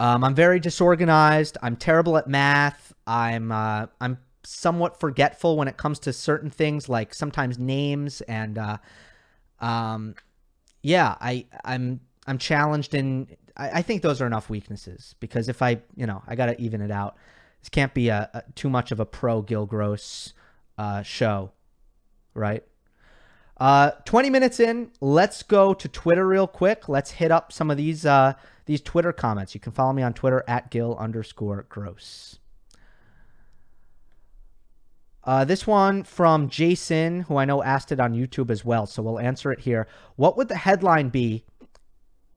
Um, 0.00 0.22
I'm 0.22 0.34
very 0.34 0.60
disorganized. 0.60 1.58
I'm 1.60 1.76
terrible 1.76 2.16
at 2.16 2.28
math. 2.28 2.92
I'm 3.06 3.50
uh, 3.50 3.86
I'm 4.00 4.18
somewhat 4.44 5.00
forgetful 5.00 5.56
when 5.56 5.68
it 5.68 5.76
comes 5.76 5.98
to 6.00 6.12
certain 6.12 6.50
things, 6.50 6.88
like 6.88 7.12
sometimes 7.14 7.58
names 7.58 8.20
and 8.22 8.56
uh, 8.58 8.78
um, 9.60 10.14
yeah, 10.82 11.16
I 11.20 11.46
I'm 11.64 12.00
I'm 12.26 12.38
challenged 12.38 12.94
in. 12.94 13.28
I, 13.56 13.70
I 13.78 13.82
think 13.82 14.02
those 14.02 14.20
are 14.20 14.26
enough 14.26 14.48
weaknesses 14.50 15.14
because 15.20 15.48
if 15.48 15.62
I 15.62 15.80
you 15.96 16.06
know 16.06 16.22
I 16.26 16.36
got 16.36 16.46
to 16.46 16.60
even 16.60 16.80
it 16.80 16.90
out. 16.90 17.16
This 17.60 17.68
can't 17.70 17.92
be 17.92 18.08
a, 18.08 18.30
a, 18.32 18.42
too 18.54 18.70
much 18.70 18.92
of 18.92 19.00
a 19.00 19.04
pro 19.04 19.42
Gil 19.42 19.66
Gross 19.66 20.32
uh, 20.76 21.02
show, 21.02 21.50
right? 22.34 22.62
Uh, 23.56 23.90
20 24.04 24.30
minutes 24.30 24.60
in, 24.60 24.92
let's 25.00 25.42
go 25.42 25.74
to 25.74 25.88
Twitter 25.88 26.26
real 26.26 26.46
quick. 26.46 26.88
Let's 26.88 27.10
hit 27.10 27.32
up 27.32 27.52
some 27.52 27.70
of 27.70 27.76
these 27.76 28.06
uh, 28.06 28.34
these 28.66 28.80
Twitter 28.80 29.12
comments. 29.12 29.54
You 29.54 29.60
can 29.60 29.72
follow 29.72 29.92
me 29.92 30.02
on 30.02 30.14
Twitter 30.14 30.44
at 30.46 30.70
Gil 30.70 30.96
underscore 30.96 31.66
Gross. 31.68 32.38
Uh, 35.28 35.44
this 35.44 35.66
one 35.66 36.02
from 36.02 36.48
Jason, 36.48 37.20
who 37.20 37.36
I 37.36 37.44
know 37.44 37.62
asked 37.62 37.92
it 37.92 38.00
on 38.00 38.14
YouTube 38.14 38.50
as 38.50 38.64
well, 38.64 38.86
so 38.86 39.02
we'll 39.02 39.18
answer 39.18 39.52
it 39.52 39.60
here. 39.60 39.86
What 40.16 40.38
would 40.38 40.48
the 40.48 40.56
headline 40.56 41.10
be 41.10 41.44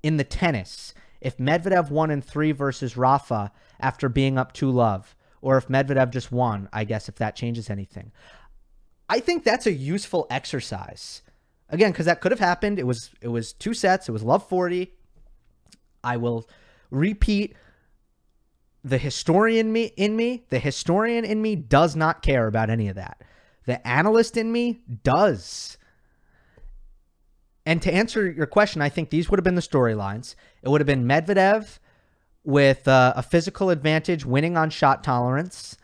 in 0.04 0.18
the 0.18 0.26
tennis 0.26 0.94
if 1.22 1.38
Medvedev 1.38 1.90
won 1.90 2.12
in 2.12 2.22
three 2.22 2.52
versus 2.52 2.98
Rafa 2.98 3.54
after 3.80 4.10
being 4.10 4.38
up 4.38 4.52
two 4.52 4.70
love, 4.70 5.16
or 5.42 5.56
if 5.56 5.70
Medvedev 5.70 6.12
just 6.12 6.34
won? 6.34 6.68
I 6.74 6.84
guess 6.84 7.08
if 7.08 7.16
that 7.16 7.38
changes 7.38 7.70
anything, 7.70 8.12
I 9.08 9.22
think 9.22 9.46
that's 9.46 9.68
a 9.68 9.72
useful 9.72 10.28
exercise. 10.30 11.22
Again, 11.70 11.94
because 11.94 12.08
that 12.08 12.20
could 12.20 12.34
have 12.34 12.40
happened. 12.42 12.78
It 12.78 12.86
was 12.86 13.12
it 13.22 13.30
was 13.30 13.54
two 13.54 13.74
sets. 13.74 14.10
It 14.10 14.12
was 14.12 14.22
love 14.22 14.50
forty. 14.50 14.92
I 16.04 16.18
will 16.18 16.46
repeat 16.90 17.56
the 18.84 18.98
historian 18.98 19.72
me 19.72 19.94
in 19.96 20.16
me, 20.16 20.44
the 20.50 20.60
historian 20.60 21.24
in 21.24 21.42
me 21.42 21.56
does 21.56 21.96
not 21.96 22.22
care 22.22 22.48
about 22.48 22.70
any 22.70 22.88
of 22.88 22.96
that. 22.96 23.22
The 23.66 23.86
analyst 23.88 24.38
in 24.38 24.52
me 24.52 24.82
does. 25.04 25.78
And 27.66 27.82
to 27.84 27.94
answer 27.94 28.30
your 28.30 28.48
question, 28.48 28.82
I 28.82 28.90
think 28.90 29.10
these 29.10 29.30
would 29.30 29.38
have 29.38 29.44
been 29.44 29.56
the 29.56 29.62
storylines. 29.62 30.36
It 30.64 30.70
would 30.70 30.82
have 30.82 30.88
been 30.88 31.06
Medvedev 31.06 31.78
with 32.44 32.88
uh, 32.88 33.14
a 33.16 33.22
physical 33.22 33.70
advantage, 33.70 34.26
winning 34.26 34.58
on 34.58 34.72
shot 34.72 35.04
tolerance, 35.04 35.78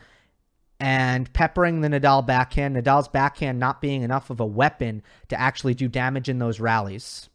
and 0.80 1.32
peppering 1.34 1.82
the 1.82 1.88
Nadal 1.88 2.26
backhand. 2.26 2.76
Nadal's 2.76 3.08
backhand 3.08 3.60
not 3.60 3.80
being 3.80 4.02
enough 4.02 4.32
of 4.32 4.40
a 4.40 4.46
weapon 4.46 5.04
to 5.30 5.40
actually 5.40 5.76
do 5.76 5.88
damage 5.88 6.30
in 6.30 6.40
those 6.40 6.60
rallies. 6.60 7.30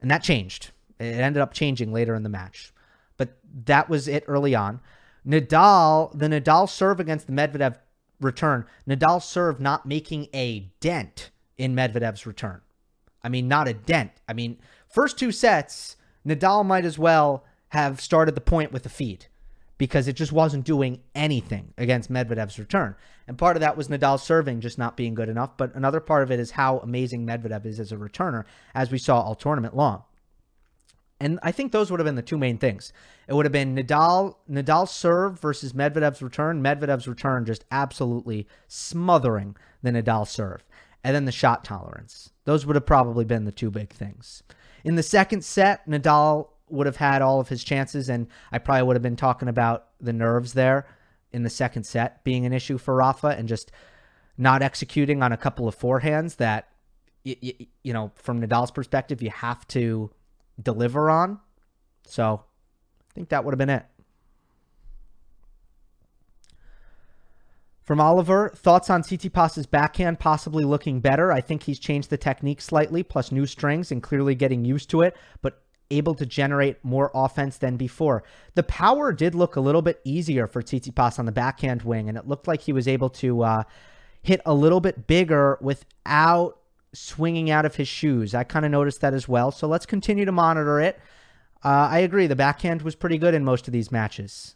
And 0.00 0.10
that 0.10 0.22
changed. 0.22 0.70
It 0.98 1.20
ended 1.20 1.42
up 1.42 1.52
changing 1.52 1.92
later 1.92 2.14
in 2.14 2.22
the 2.22 2.28
match 2.30 2.73
but 3.16 3.36
that 3.64 3.88
was 3.88 4.08
it 4.08 4.24
early 4.26 4.54
on. 4.54 4.80
Nadal, 5.26 6.16
the 6.18 6.28
Nadal 6.28 6.68
serve 6.68 7.00
against 7.00 7.26
the 7.26 7.32
Medvedev 7.32 7.76
return, 8.20 8.66
Nadal 8.88 9.22
serve 9.22 9.60
not 9.60 9.86
making 9.86 10.28
a 10.34 10.70
dent 10.80 11.30
in 11.56 11.74
Medvedev's 11.74 12.26
return. 12.26 12.60
I 13.22 13.28
mean, 13.28 13.48
not 13.48 13.68
a 13.68 13.74
dent. 13.74 14.12
I 14.28 14.34
mean, 14.34 14.58
first 14.88 15.18
two 15.18 15.32
sets, 15.32 15.96
Nadal 16.26 16.64
might 16.64 16.84
as 16.84 16.98
well 16.98 17.44
have 17.68 18.00
started 18.00 18.34
the 18.34 18.40
point 18.40 18.72
with 18.72 18.86
a 18.86 18.90
feed 18.90 19.26
because 19.78 20.06
it 20.06 20.14
just 20.14 20.32
wasn't 20.32 20.64
doing 20.64 21.00
anything 21.14 21.72
against 21.76 22.12
Medvedev's 22.12 22.58
return. 22.58 22.94
And 23.26 23.38
part 23.38 23.56
of 23.56 23.60
that 23.60 23.76
was 23.76 23.88
Nadal 23.88 24.20
serving 24.20 24.60
just 24.60 24.78
not 24.78 24.96
being 24.96 25.14
good 25.14 25.28
enough. 25.28 25.56
But 25.56 25.74
another 25.74 26.00
part 26.00 26.22
of 26.22 26.30
it 26.30 26.38
is 26.38 26.52
how 26.52 26.78
amazing 26.78 27.26
Medvedev 27.26 27.66
is 27.66 27.80
as 27.80 27.90
a 27.90 27.96
returner, 27.96 28.44
as 28.74 28.90
we 28.90 28.98
saw 28.98 29.20
all 29.20 29.34
tournament 29.34 29.74
long. 29.74 30.04
And 31.20 31.38
I 31.42 31.52
think 31.52 31.72
those 31.72 31.90
would 31.90 32.00
have 32.00 32.06
been 32.06 32.16
the 32.16 32.22
two 32.22 32.38
main 32.38 32.58
things. 32.58 32.92
It 33.28 33.34
would 33.34 33.46
have 33.46 33.52
been 33.52 33.74
Nadal 33.74 34.36
Nadal 34.50 34.88
serve 34.88 35.40
versus 35.40 35.72
Medvedev's 35.72 36.22
return. 36.22 36.62
Medvedev's 36.62 37.08
return 37.08 37.44
just 37.44 37.64
absolutely 37.70 38.48
smothering 38.66 39.56
the 39.82 39.90
Nadal 39.90 40.26
serve. 40.26 40.64
And 41.02 41.14
then 41.14 41.24
the 41.24 41.32
shot 41.32 41.64
tolerance. 41.64 42.30
Those 42.44 42.66
would 42.66 42.76
have 42.76 42.86
probably 42.86 43.24
been 43.24 43.44
the 43.44 43.52
two 43.52 43.70
big 43.70 43.90
things. 43.90 44.42
In 44.84 44.96
the 44.96 45.02
second 45.02 45.44
set, 45.44 45.86
Nadal 45.88 46.48
would 46.68 46.86
have 46.86 46.96
had 46.96 47.22
all 47.22 47.40
of 47.40 47.48
his 47.48 47.62
chances, 47.62 48.08
and 48.08 48.26
I 48.50 48.58
probably 48.58 48.82
would 48.84 48.96
have 48.96 49.02
been 49.02 49.16
talking 49.16 49.48
about 49.48 49.88
the 50.00 50.12
nerves 50.12 50.54
there 50.54 50.86
in 51.32 51.42
the 51.42 51.50
second 51.50 51.84
set 51.84 52.24
being 52.24 52.46
an 52.46 52.52
issue 52.52 52.78
for 52.78 52.94
Rafa 52.94 53.28
and 53.28 53.48
just 53.48 53.70
not 54.36 54.62
executing 54.62 55.22
on 55.22 55.32
a 55.32 55.36
couple 55.36 55.68
of 55.68 55.78
forehands 55.78 56.36
that, 56.36 56.68
you, 57.22 57.36
you 57.82 57.92
know, 57.92 58.12
from 58.14 58.40
Nadal's 58.40 58.70
perspective, 58.70 59.22
you 59.22 59.30
have 59.30 59.66
to 59.68 60.10
deliver 60.62 61.10
on. 61.10 61.40
So 62.06 62.44
I 63.10 63.12
think 63.14 63.28
that 63.30 63.44
would 63.44 63.52
have 63.52 63.58
been 63.58 63.70
it. 63.70 63.86
From 67.82 68.00
Oliver, 68.00 68.50
thoughts 68.56 68.88
on 68.88 69.02
Tsitsipas's 69.02 69.66
backhand 69.66 70.18
possibly 70.18 70.64
looking 70.64 71.00
better. 71.00 71.30
I 71.30 71.42
think 71.42 71.64
he's 71.64 71.78
changed 71.78 72.08
the 72.08 72.16
technique 72.16 72.62
slightly, 72.62 73.02
plus 73.02 73.30
new 73.30 73.44
strings 73.44 73.92
and 73.92 74.02
clearly 74.02 74.34
getting 74.34 74.64
used 74.64 74.88
to 74.90 75.02
it, 75.02 75.14
but 75.42 75.60
able 75.90 76.14
to 76.14 76.24
generate 76.24 76.82
more 76.82 77.10
offense 77.14 77.58
than 77.58 77.76
before. 77.76 78.24
The 78.54 78.62
power 78.62 79.12
did 79.12 79.34
look 79.34 79.56
a 79.56 79.60
little 79.60 79.82
bit 79.82 80.00
easier 80.02 80.46
for 80.46 80.62
Tsitsipas 80.62 81.18
on 81.18 81.26
the 81.26 81.32
backhand 81.32 81.82
wing, 81.82 82.08
and 82.08 82.16
it 82.16 82.26
looked 82.26 82.48
like 82.48 82.62
he 82.62 82.72
was 82.72 82.88
able 82.88 83.10
to 83.10 83.42
uh, 83.42 83.62
hit 84.22 84.40
a 84.46 84.54
little 84.54 84.80
bit 84.80 85.06
bigger 85.06 85.58
without 85.60 86.58
swinging 86.94 87.50
out 87.50 87.66
of 87.66 87.76
his 87.76 87.88
shoes. 87.88 88.34
I 88.34 88.44
kind 88.44 88.64
of 88.64 88.70
noticed 88.70 89.00
that 89.00 89.14
as 89.14 89.28
well. 89.28 89.50
So 89.50 89.66
let's 89.66 89.86
continue 89.86 90.24
to 90.24 90.32
monitor 90.32 90.80
it. 90.80 90.98
Uh, 91.64 91.88
I 91.90 91.98
agree. 92.00 92.26
The 92.26 92.36
backhand 92.36 92.82
was 92.82 92.94
pretty 92.94 93.18
good 93.18 93.34
in 93.34 93.44
most 93.44 93.66
of 93.66 93.72
these 93.72 93.90
matches. 93.90 94.54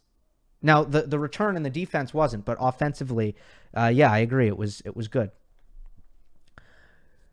Now 0.60 0.84
the 0.84 1.02
the 1.02 1.18
return 1.18 1.56
and 1.56 1.64
the 1.64 1.70
defense 1.70 2.12
wasn't, 2.12 2.44
but 2.44 2.56
offensively, 2.60 3.36
uh, 3.76 3.92
yeah, 3.94 4.10
I 4.10 4.18
agree. 4.18 4.48
It 4.48 4.58
was 4.58 4.82
it 4.84 4.96
was 4.96 5.08
good. 5.08 5.30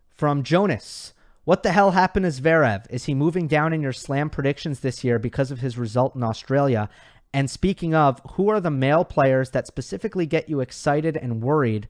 From 0.10 0.44
Jonas, 0.44 1.14
what 1.44 1.64
the 1.64 1.72
hell 1.72 1.92
happened 1.92 2.26
to 2.26 2.30
Zverev? 2.30 2.86
Is 2.90 3.06
he 3.06 3.14
moving 3.14 3.48
down 3.48 3.74
in 3.74 3.82
your 3.82 3.94
slam 3.94 4.30
predictions 4.30 4.80
this 4.80 5.04
year 5.04 5.20
because 5.20 5.52
of 5.52 5.60
his 5.60 5.78
result 5.78 6.16
in 6.16 6.24
Australia? 6.24 6.90
And 7.34 7.50
speaking 7.50 7.94
of, 7.94 8.22
who 8.34 8.48
are 8.50 8.62
the 8.62 8.72
male 8.72 9.04
players 9.04 9.50
that 9.50 9.68
specifically 9.68 10.26
get 10.26 10.48
you 10.48 10.62
excited 10.62 11.18
and 11.18 11.44
worried 11.44 11.90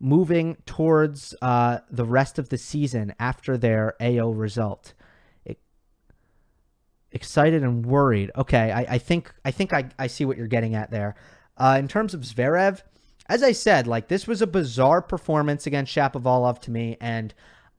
moving 0.00 0.56
towards 0.66 1.34
uh, 1.40 1.78
the 1.90 2.04
rest 2.04 2.38
of 2.38 2.48
the 2.48 2.58
season 2.58 3.14
after 3.18 3.56
their 3.56 3.94
AO 4.00 4.30
result. 4.30 4.94
It, 5.44 5.58
excited 7.12 7.62
and 7.62 7.86
worried. 7.86 8.30
Okay, 8.36 8.72
I, 8.72 8.94
I 8.94 8.98
think 8.98 9.32
I 9.44 9.50
think 9.50 9.72
I, 9.72 9.88
I 9.98 10.06
see 10.06 10.24
what 10.24 10.36
you're 10.36 10.46
getting 10.46 10.74
at 10.74 10.90
there. 10.90 11.14
Uh, 11.56 11.76
in 11.78 11.88
terms 11.88 12.14
of 12.14 12.22
Zverev, 12.22 12.82
as 13.28 13.42
I 13.42 13.52
said, 13.52 13.86
like 13.86 14.08
this 14.08 14.26
was 14.26 14.42
a 14.42 14.46
bizarre 14.46 15.00
performance 15.00 15.66
against 15.66 15.94
Shapovalov 15.94 16.60
to 16.62 16.70
me, 16.70 16.96
and 17.00 17.32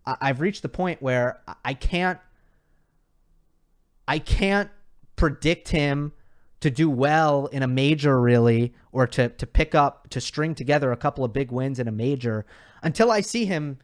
I, 0.05 0.15
I've 0.21 0.39
reached 0.39 0.61
the 0.61 0.69
point 0.69 1.01
where 1.01 1.39
I 1.63 1.73
can't 1.73 2.19
I 4.07 4.19
can't 4.19 4.69
predict 5.15 5.69
him 5.69 6.13
to 6.65 6.71
do 6.71 6.89
well 6.89 7.45
in 7.45 7.61
a 7.61 7.67
major 7.67 8.19
really 8.19 8.73
or 8.91 9.05
to 9.05 9.29
to 9.29 9.45
pick 9.45 9.75
up 9.75 10.09
to 10.09 10.19
string 10.19 10.55
together 10.55 10.91
a 10.91 10.97
couple 10.97 11.23
of 11.23 11.31
big 11.31 11.51
wins 11.51 11.77
in 11.77 11.87
a 11.87 11.91
major 11.91 12.43
until 12.81 13.11
I 13.11 13.21
see 13.21 13.45
him 13.45 13.77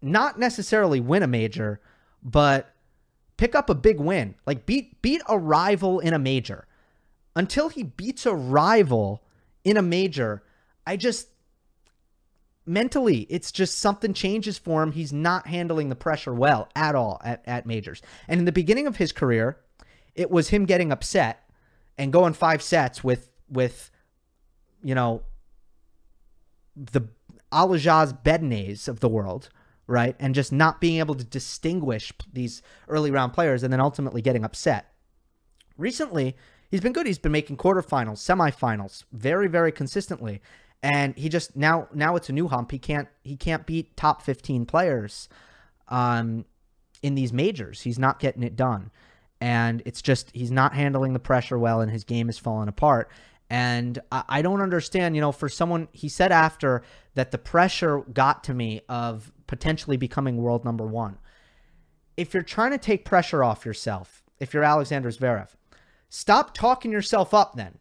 not 0.00 0.38
necessarily 0.38 0.98
win 0.98 1.22
a 1.22 1.26
major 1.26 1.78
but 2.22 2.74
pick 3.36 3.54
up 3.54 3.68
a 3.68 3.74
big 3.74 4.00
win 4.00 4.34
like 4.46 4.64
beat 4.64 5.02
beat 5.02 5.20
a 5.28 5.38
rival 5.38 6.00
in 6.00 6.14
a 6.14 6.18
major. 6.18 6.66
Until 7.36 7.68
he 7.68 7.82
beats 7.82 8.24
a 8.24 8.34
rival 8.34 9.22
in 9.62 9.76
a 9.76 9.82
major 9.82 10.42
I 10.86 10.96
just 10.96 11.28
mentally 12.64 13.26
it's 13.28 13.52
just 13.52 13.76
something 13.76 14.14
changes 14.14 14.56
for 14.56 14.82
him. 14.82 14.92
He's 14.92 15.12
not 15.12 15.48
handling 15.48 15.90
the 15.90 15.96
pressure 15.96 16.32
well 16.32 16.70
at 16.74 16.94
all 16.94 17.20
at, 17.22 17.42
at 17.46 17.66
majors. 17.66 18.00
And 18.26 18.38
in 18.38 18.46
the 18.46 18.52
beginning 18.52 18.86
of 18.86 18.96
his 18.96 19.12
career 19.12 19.58
it 20.14 20.30
was 20.30 20.48
him 20.48 20.64
getting 20.64 20.92
upset 20.92 21.50
and 21.98 22.12
going 22.12 22.32
five 22.32 22.62
sets 22.62 23.04
with 23.04 23.30
with 23.48 23.90
you 24.82 24.94
know 24.94 25.22
the 26.76 27.02
Aljaz 27.52 28.22
Bedenes 28.22 28.88
of 28.88 29.00
the 29.00 29.08
world, 29.08 29.48
right? 29.86 30.16
And 30.18 30.34
just 30.34 30.52
not 30.52 30.80
being 30.80 30.98
able 30.98 31.14
to 31.14 31.24
distinguish 31.24 32.12
these 32.32 32.62
early 32.88 33.10
round 33.10 33.32
players 33.32 33.62
and 33.62 33.72
then 33.72 33.80
ultimately 33.80 34.22
getting 34.22 34.44
upset. 34.44 34.92
Recently, 35.76 36.36
he's 36.70 36.80
been 36.80 36.92
good. 36.92 37.06
He's 37.06 37.18
been 37.18 37.32
making 37.32 37.56
quarterfinals, 37.56 38.18
semifinals 38.18 39.04
very, 39.12 39.48
very 39.48 39.72
consistently. 39.72 40.40
And 40.82 41.16
he 41.16 41.28
just 41.28 41.56
now 41.56 41.88
now 41.92 42.16
it's 42.16 42.28
a 42.28 42.32
new 42.32 42.48
hump. 42.48 42.70
He 42.70 42.78
can't 42.78 43.08
he 43.22 43.36
can't 43.36 43.66
beat 43.66 43.96
top 43.96 44.22
15 44.22 44.64
players 44.64 45.28
um 45.88 46.44
in 47.02 47.14
these 47.14 47.32
majors. 47.32 47.82
He's 47.82 47.98
not 47.98 48.20
getting 48.20 48.42
it 48.42 48.56
done. 48.56 48.90
And 49.40 49.82
it's 49.86 50.02
just 50.02 50.30
he's 50.34 50.50
not 50.50 50.74
handling 50.74 51.12
the 51.12 51.18
pressure 51.18 51.58
well, 51.58 51.80
and 51.80 51.90
his 51.90 52.04
game 52.04 52.28
is 52.28 52.38
falling 52.38 52.68
apart. 52.68 53.10
And 53.48 53.98
I, 54.12 54.22
I 54.28 54.42
don't 54.42 54.60
understand, 54.60 55.14
you 55.14 55.20
know, 55.20 55.32
for 55.32 55.48
someone, 55.48 55.88
he 55.92 56.08
said 56.08 56.30
after 56.30 56.82
that 57.14 57.30
the 57.32 57.38
pressure 57.38 58.00
got 58.12 58.44
to 58.44 58.54
me 58.54 58.82
of 58.88 59.32
potentially 59.46 59.96
becoming 59.96 60.36
world 60.36 60.64
number 60.64 60.86
one. 60.86 61.18
If 62.16 62.32
you're 62.34 62.42
trying 62.42 62.70
to 62.72 62.78
take 62.78 63.04
pressure 63.04 63.42
off 63.42 63.64
yourself, 63.64 64.22
if 64.38 64.54
you're 64.54 64.62
Alexander 64.62 65.10
Zverev, 65.10 65.48
stop 66.08 66.54
talking 66.54 66.92
yourself 66.92 67.34
up 67.34 67.54
then. 67.54 67.78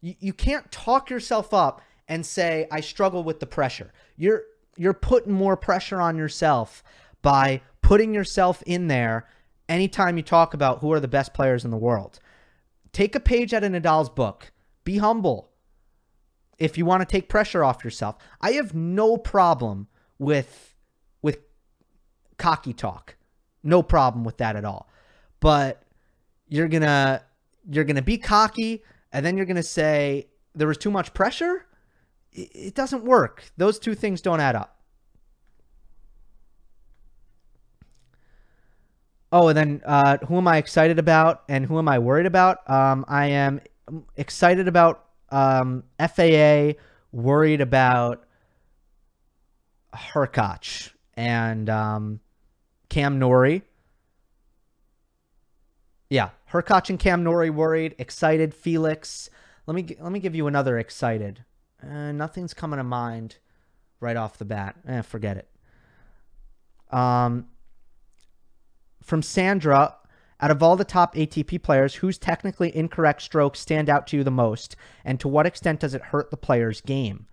You, 0.00 0.14
you 0.18 0.32
can't 0.32 0.70
talk 0.72 1.10
yourself 1.10 1.52
up 1.52 1.82
and 2.08 2.24
say, 2.24 2.66
I 2.70 2.80
struggle 2.80 3.22
with 3.22 3.40
the 3.40 3.46
pressure. 3.46 3.92
You're 4.16 4.44
you're 4.76 4.94
putting 4.94 5.32
more 5.32 5.56
pressure 5.56 6.00
on 6.00 6.16
yourself 6.16 6.82
by 7.22 7.60
putting 7.82 8.14
yourself 8.14 8.62
in 8.66 8.86
there 8.86 9.28
anytime 9.70 10.16
you 10.16 10.22
talk 10.22 10.52
about 10.52 10.80
who 10.80 10.92
are 10.92 11.00
the 11.00 11.08
best 11.08 11.32
players 11.32 11.64
in 11.64 11.70
the 11.70 11.76
world. 11.78 12.18
Take 12.92 13.14
a 13.14 13.20
page 13.20 13.54
out 13.54 13.64
of 13.64 13.72
Nadal's 13.72 14.10
book. 14.10 14.52
Be 14.84 14.98
humble. 14.98 15.52
If 16.58 16.76
you 16.76 16.84
want 16.84 17.00
to 17.00 17.06
take 17.06 17.28
pressure 17.28 17.64
off 17.64 17.84
yourself, 17.84 18.16
I 18.40 18.52
have 18.52 18.74
no 18.74 19.16
problem 19.16 19.86
with 20.18 20.74
with 21.22 21.38
cocky 22.36 22.74
talk. 22.74 23.16
No 23.62 23.82
problem 23.82 24.24
with 24.24 24.38
that 24.38 24.56
at 24.56 24.64
all. 24.64 24.90
But 25.38 25.82
you're 26.48 26.68
going 26.68 26.82
to 26.82 27.22
you're 27.70 27.84
going 27.84 27.96
to 27.96 28.02
be 28.02 28.18
cocky 28.18 28.82
and 29.12 29.24
then 29.24 29.36
you're 29.36 29.46
going 29.46 29.56
to 29.56 29.62
say 29.62 30.28
there 30.54 30.66
was 30.66 30.76
too 30.76 30.90
much 30.90 31.14
pressure? 31.14 31.66
It 32.32 32.74
doesn't 32.74 33.04
work. 33.04 33.44
Those 33.56 33.78
two 33.78 33.94
things 33.94 34.20
don't 34.20 34.40
add 34.40 34.56
up. 34.56 34.79
Oh, 39.32 39.48
and 39.48 39.56
then 39.56 39.82
uh, 39.84 40.18
who 40.26 40.38
am 40.38 40.48
I 40.48 40.56
excited 40.56 40.98
about 40.98 41.44
and 41.48 41.64
who 41.64 41.78
am 41.78 41.88
I 41.88 41.98
worried 41.98 42.26
about? 42.26 42.68
Um, 42.68 43.04
I 43.06 43.26
am 43.26 43.60
excited 44.16 44.66
about 44.66 45.04
um, 45.30 45.84
FAA, 45.98 46.72
worried 47.12 47.60
about 47.60 48.24
Hurkacz 49.94 50.90
and 51.14 51.70
um, 51.70 52.20
Cam 52.88 53.18
Norrie. 53.18 53.62
Yeah, 56.08 56.30
Hurkacz 56.52 56.90
and 56.90 56.98
Cam 56.98 57.22
Norrie 57.22 57.50
worried, 57.50 57.94
excited. 57.98 58.52
Felix, 58.52 59.30
let 59.66 59.76
me 59.76 59.96
let 60.00 60.10
me 60.10 60.18
give 60.18 60.34
you 60.34 60.48
another 60.48 60.76
excited. 60.76 61.44
Uh, 61.80 62.10
nothing's 62.10 62.52
coming 62.52 62.78
to 62.78 62.84
mind 62.84 63.36
right 64.00 64.16
off 64.16 64.38
the 64.38 64.44
bat. 64.44 64.74
Eh, 64.88 65.02
forget 65.02 65.36
it. 65.36 65.48
Um, 66.92 67.46
from 69.02 69.22
Sandra, 69.22 69.96
out 70.40 70.50
of 70.50 70.62
all 70.62 70.76
the 70.76 70.84
top 70.84 71.14
ATP 71.14 71.62
players, 71.62 71.96
whose 71.96 72.18
technically 72.18 72.74
incorrect 72.74 73.22
strokes 73.22 73.60
stand 73.60 73.88
out 73.90 74.06
to 74.08 74.16
you 74.16 74.24
the 74.24 74.30
most, 74.30 74.76
and 75.04 75.20
to 75.20 75.28
what 75.28 75.46
extent 75.46 75.80
does 75.80 75.94
it 75.94 76.02
hurt 76.02 76.30
the 76.30 76.36
player's 76.36 76.80
game? 76.80 77.26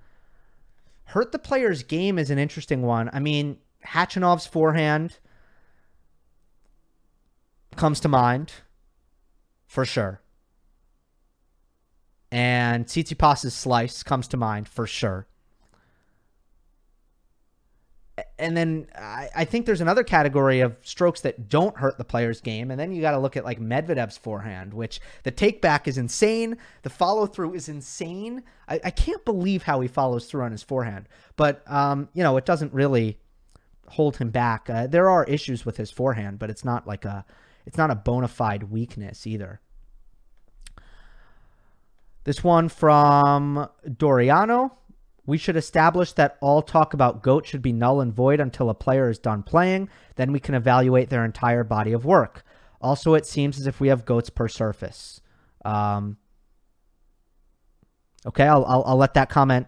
Hurt 1.05 1.31
the 1.31 1.39
player's 1.39 1.83
game 1.83 2.19
is 2.19 2.29
an 2.29 2.37
interesting 2.37 2.81
one. 2.81 3.09
I 3.13 3.19
mean, 3.19 3.57
Khachanov's 3.85 4.45
forehand 4.45 5.19
comes 7.77 7.99
to 8.01 8.09
mind 8.09 8.51
for 9.65 9.85
sure. 9.85 10.21
And 12.29 12.85
Tsitsipas's 12.85 13.53
slice 13.53 14.03
comes 14.03 14.27
to 14.29 14.37
mind 14.37 14.67
for 14.67 14.85
sure. 14.85 15.27
And 18.39 18.57
then 18.57 18.87
I, 18.95 19.29
I 19.35 19.45
think 19.45 19.65
there's 19.65 19.81
another 19.81 20.03
category 20.03 20.61
of 20.61 20.75
strokes 20.81 21.21
that 21.21 21.49
don't 21.49 21.77
hurt 21.77 21.97
the 21.97 22.03
player's 22.03 22.41
game. 22.41 22.71
And 22.71 22.79
then 22.79 22.91
you 22.91 23.01
got 23.01 23.11
to 23.11 23.19
look 23.19 23.37
at 23.37 23.45
like 23.45 23.59
Medvedev's 23.59 24.17
forehand, 24.17 24.73
which 24.73 24.99
the 25.23 25.31
take 25.31 25.61
back 25.61 25.87
is 25.87 25.97
insane. 25.97 26.57
The 26.81 26.89
follow 26.89 27.27
through 27.27 27.53
is 27.53 27.69
insane. 27.69 28.43
I, 28.67 28.79
I 28.85 28.91
can't 28.91 29.23
believe 29.23 29.63
how 29.63 29.81
he 29.81 29.87
follows 29.87 30.25
through 30.25 30.43
on 30.43 30.51
his 30.51 30.63
forehand. 30.63 31.07
But, 31.35 31.63
um, 31.71 32.09
you 32.13 32.23
know, 32.23 32.37
it 32.37 32.45
doesn't 32.45 32.73
really 32.73 33.19
hold 33.89 34.17
him 34.17 34.29
back. 34.29 34.69
Uh, 34.69 34.87
there 34.87 35.09
are 35.09 35.23
issues 35.25 35.65
with 35.65 35.77
his 35.77 35.91
forehand, 35.91 36.39
but 36.39 36.49
it's 36.49 36.65
not 36.65 36.87
like 36.87 37.05
a 37.05 37.25
it's 37.65 37.77
not 37.77 37.91
a 37.91 37.95
bona 37.95 38.27
fide 38.27 38.63
weakness 38.63 39.27
either. 39.27 39.59
This 42.23 42.43
one 42.43 42.69
from 42.69 43.69
Doriano. 43.85 44.71
We 45.27 45.37
should 45.37 45.57
establish 45.57 46.13
that 46.13 46.37
all 46.39 46.61
talk 46.61 46.93
about 46.93 47.21
GOAT 47.21 47.45
should 47.45 47.61
be 47.61 47.73
null 47.73 47.99
and 47.99 48.13
void 48.13 48.39
until 48.39 48.69
a 48.69 48.73
player 48.73 49.09
is 49.09 49.19
done 49.19 49.43
playing. 49.43 49.89
Then 50.15 50.31
we 50.31 50.39
can 50.39 50.55
evaluate 50.55 51.09
their 51.09 51.25
entire 51.25 51.65
body 51.65 51.91
of 51.91 52.05
work. 52.05 52.43
Also, 52.81 53.13
it 53.13 53.25
seems 53.25 53.59
as 53.59 53.67
if 53.67 53.81
we 53.81 53.89
have 53.89 54.05
GOATs 54.05 54.29
per 54.29 54.47
surface. 54.47 55.19
Um, 55.65 56.15
okay, 58.25 58.45
I'll, 58.45 58.65
I'll, 58.65 58.83
I'll 58.85 58.97
let 58.97 59.15
that 59.15 59.29
comment 59.29 59.67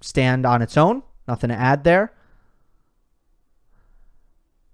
stand 0.00 0.46
on 0.46 0.62
its 0.62 0.76
own. 0.76 1.02
Nothing 1.26 1.50
to 1.50 1.56
add 1.56 1.82
there. 1.82 2.12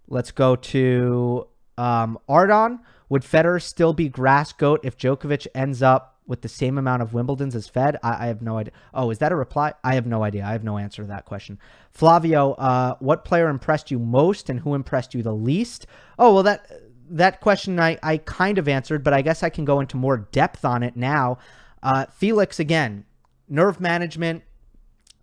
Let's 0.09 0.31
go 0.31 0.57
to 0.57 1.49
um, 1.79 2.19
Ardon, 2.29 2.81
would 3.09 3.23
Federer 3.23 3.63
still 3.63 3.95
be 3.95 4.11
grass 4.11 4.53
goat 4.53 4.81
if 4.83 4.99
Djokovic 4.99 5.47
ends 5.55 5.83
up 5.83 6.12
with 6.27 6.43
the 6.43 6.49
same 6.49 6.79
amount 6.79 7.03
of 7.03 7.13
Wimbledons 7.13 7.55
as 7.55 7.69
Fed? 7.69 7.97
I, 8.03 8.25
I, 8.25 8.27
have 8.27 8.43
no 8.43 8.59
idea. 8.59 8.73
Oh, 8.95 9.11
is 9.11 9.19
that 9.19 9.33
a 9.33 9.37
reply? 9.37 9.75
I 9.83 9.95
have 9.95 10.07
no 10.07 10.23
idea. 10.23 10.45
I 10.45 10.53
have 10.53 10.65
no 10.65 10.79
answer 10.79 11.03
to 11.03 11.09
that 11.09 11.25
question. 11.25 11.59
Flavio, 11.91 12.53
uh, 12.53 12.97
what 13.01 13.25
player 13.25 13.49
impressed 13.49 13.91
you 13.91 13.99
most 13.99 14.49
and 14.49 14.61
who 14.61 14.75
impressed 14.75 15.15
you 15.15 15.23
the 15.23 15.35
least? 15.35 15.87
Oh, 16.19 16.35
well, 16.35 16.43
that 16.45 16.67
that 17.11 17.41
question 17.41 17.79
I, 17.79 17.99
I 18.03 18.17
kind 18.19 18.57
of 18.57 18.69
answered, 18.69 19.05
but 19.05 19.13
I 19.13 19.23
guess 19.23 19.43
I 19.43 19.51
can 19.51 19.65
go 19.65 19.81
into 19.81 19.97
more 19.97 20.17
depth 20.17 20.65
on 20.65 20.83
it 20.83 20.97
now. 20.97 21.39
Uh, 21.83 22.07
Felix, 22.07 22.59
again, 22.59 23.05
nerve 23.49 23.81
management, 23.81 24.45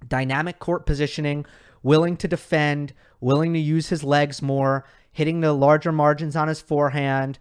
dynamic 0.08 0.60
court 0.60 0.86
positioning, 0.86 1.46
willing 1.82 2.16
to 2.18 2.28
defend, 2.28 2.94
willing 3.22 3.54
to 3.54 3.60
use 3.60 3.90
his 3.90 4.04
legs 4.04 4.42
more 4.42 4.86
hitting 5.12 5.42
the 5.42 5.54
larger 5.54 5.92
margins 5.92 6.36
on 6.36 6.48
his 6.48 6.62
forehand, 6.62 7.38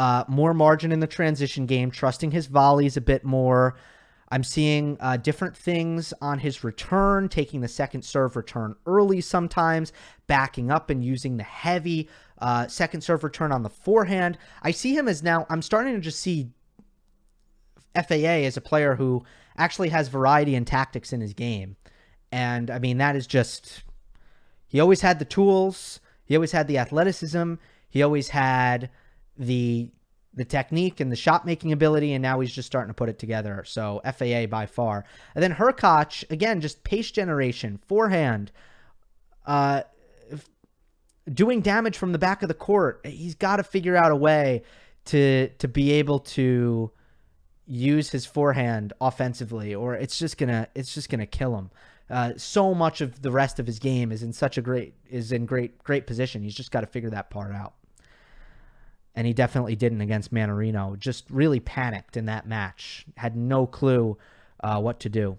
uh, 0.00 0.24
more 0.28 0.54
margin 0.54 0.92
in 0.92 1.00
the 1.00 1.06
transition 1.06 1.66
game, 1.66 1.90
trusting 1.90 2.30
his 2.30 2.46
volleys 2.46 2.96
a 2.96 3.02
bit 3.02 3.22
more. 3.22 3.76
I'm 4.30 4.42
seeing 4.42 4.96
uh, 4.98 5.18
different 5.18 5.54
things 5.54 6.14
on 6.22 6.38
his 6.38 6.64
return, 6.64 7.28
taking 7.28 7.60
the 7.60 7.68
second 7.68 8.02
serve 8.02 8.34
return 8.34 8.76
early 8.86 9.20
sometimes, 9.20 9.92
backing 10.26 10.70
up 10.70 10.88
and 10.88 11.04
using 11.04 11.36
the 11.36 11.42
heavy 11.42 12.08
uh, 12.38 12.66
second 12.66 13.02
serve 13.02 13.22
return 13.24 13.52
on 13.52 13.62
the 13.62 13.68
forehand. 13.68 14.38
I 14.62 14.70
see 14.70 14.96
him 14.96 15.06
as 15.06 15.22
now, 15.22 15.44
I'm 15.50 15.60
starting 15.60 15.92
to 15.92 16.00
just 16.00 16.20
see 16.20 16.48
FAA 17.94 18.46
as 18.46 18.56
a 18.56 18.62
player 18.62 18.94
who 18.94 19.22
actually 19.58 19.90
has 19.90 20.08
variety 20.08 20.54
and 20.54 20.66
tactics 20.66 21.12
in 21.12 21.20
his 21.20 21.34
game. 21.34 21.76
And 22.32 22.70
I 22.70 22.78
mean, 22.78 22.96
that 22.96 23.16
is 23.16 23.26
just, 23.26 23.82
he 24.66 24.80
always 24.80 25.02
had 25.02 25.18
the 25.18 25.26
tools. 25.26 26.00
He 26.24 26.36
always 26.36 26.52
had 26.52 26.68
the 26.68 26.78
athleticism. 26.78 27.56
He 27.90 28.02
always 28.02 28.30
had 28.30 28.88
the 29.40 29.90
the 30.32 30.44
technique 30.44 31.00
and 31.00 31.10
the 31.10 31.16
shot 31.16 31.44
making 31.44 31.72
ability, 31.72 32.12
and 32.12 32.22
now 32.22 32.38
he's 32.38 32.52
just 32.52 32.66
starting 32.66 32.88
to 32.90 32.94
put 32.94 33.08
it 33.08 33.18
together. 33.18 33.64
So 33.66 34.00
FAA 34.04 34.46
by 34.46 34.66
far. 34.66 35.04
And 35.34 35.42
then 35.42 35.52
Hurkacz, 35.52 36.30
again, 36.30 36.60
just 36.60 36.84
pace 36.84 37.10
generation, 37.10 37.80
forehand, 37.88 38.52
uh, 39.44 39.82
doing 41.32 41.62
damage 41.62 41.98
from 41.98 42.12
the 42.12 42.18
back 42.18 42.42
of 42.42 42.48
the 42.48 42.54
court. 42.54 43.00
He's 43.04 43.34
got 43.34 43.56
to 43.56 43.64
figure 43.64 43.96
out 43.96 44.12
a 44.12 44.16
way 44.16 44.62
to 45.06 45.48
to 45.58 45.66
be 45.66 45.92
able 45.92 46.20
to 46.20 46.92
use 47.66 48.10
his 48.10 48.26
forehand 48.26 48.92
offensively, 49.00 49.74
or 49.74 49.94
it's 49.94 50.18
just 50.18 50.38
gonna 50.38 50.68
it's 50.74 50.94
just 50.94 51.08
gonna 51.08 51.26
kill 51.26 51.56
him. 51.56 51.70
Uh, 52.08 52.32
so 52.36 52.74
much 52.74 53.00
of 53.00 53.22
the 53.22 53.30
rest 53.30 53.58
of 53.60 53.66
his 53.66 53.78
game 53.78 54.10
is 54.10 54.22
in 54.22 54.32
such 54.32 54.58
a 54.58 54.62
great 54.62 54.94
is 55.08 55.32
in 55.32 55.46
great 55.46 55.82
great 55.82 56.06
position. 56.06 56.42
He's 56.42 56.54
just 56.54 56.70
got 56.70 56.80
to 56.82 56.86
figure 56.86 57.10
that 57.10 57.30
part 57.30 57.52
out. 57.52 57.74
And 59.14 59.26
he 59.26 59.32
definitely 59.32 59.76
didn't 59.76 60.00
against 60.00 60.32
Mannarino. 60.32 60.98
Just 60.98 61.28
really 61.30 61.60
panicked 61.60 62.16
in 62.16 62.26
that 62.26 62.46
match. 62.46 63.06
Had 63.16 63.36
no 63.36 63.66
clue 63.66 64.16
uh, 64.62 64.80
what 64.80 65.00
to 65.00 65.08
do. 65.08 65.38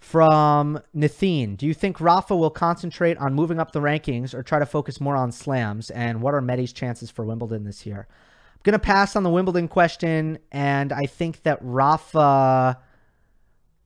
From 0.00 0.80
Nathine, 0.92 1.56
do 1.56 1.66
you 1.66 1.72
think 1.72 2.00
Rafa 2.00 2.36
will 2.36 2.50
concentrate 2.50 3.16
on 3.18 3.34
moving 3.34 3.58
up 3.58 3.72
the 3.72 3.80
rankings 3.80 4.34
or 4.34 4.42
try 4.42 4.58
to 4.58 4.66
focus 4.66 5.00
more 5.00 5.16
on 5.16 5.32
slams? 5.32 5.90
And 5.90 6.20
what 6.20 6.34
are 6.34 6.40
Medi's 6.42 6.72
chances 6.72 7.10
for 7.10 7.24
Wimbledon 7.24 7.64
this 7.64 7.86
year? 7.86 8.06
I'm 8.10 8.60
going 8.64 8.72
to 8.74 8.78
pass 8.78 9.16
on 9.16 9.22
the 9.22 9.30
Wimbledon 9.30 9.68
question, 9.68 10.38
and 10.50 10.92
I 10.92 11.06
think 11.06 11.44
that 11.44 11.58
Rafa 11.62 12.78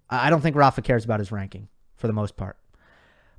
I 0.08 0.30
don't 0.30 0.40
think 0.40 0.56
Rafa 0.56 0.82
cares 0.82 1.04
about 1.04 1.20
his 1.20 1.32
ranking 1.32 1.68
for 1.96 2.06
the 2.06 2.12
most 2.12 2.36
part. 2.36 2.56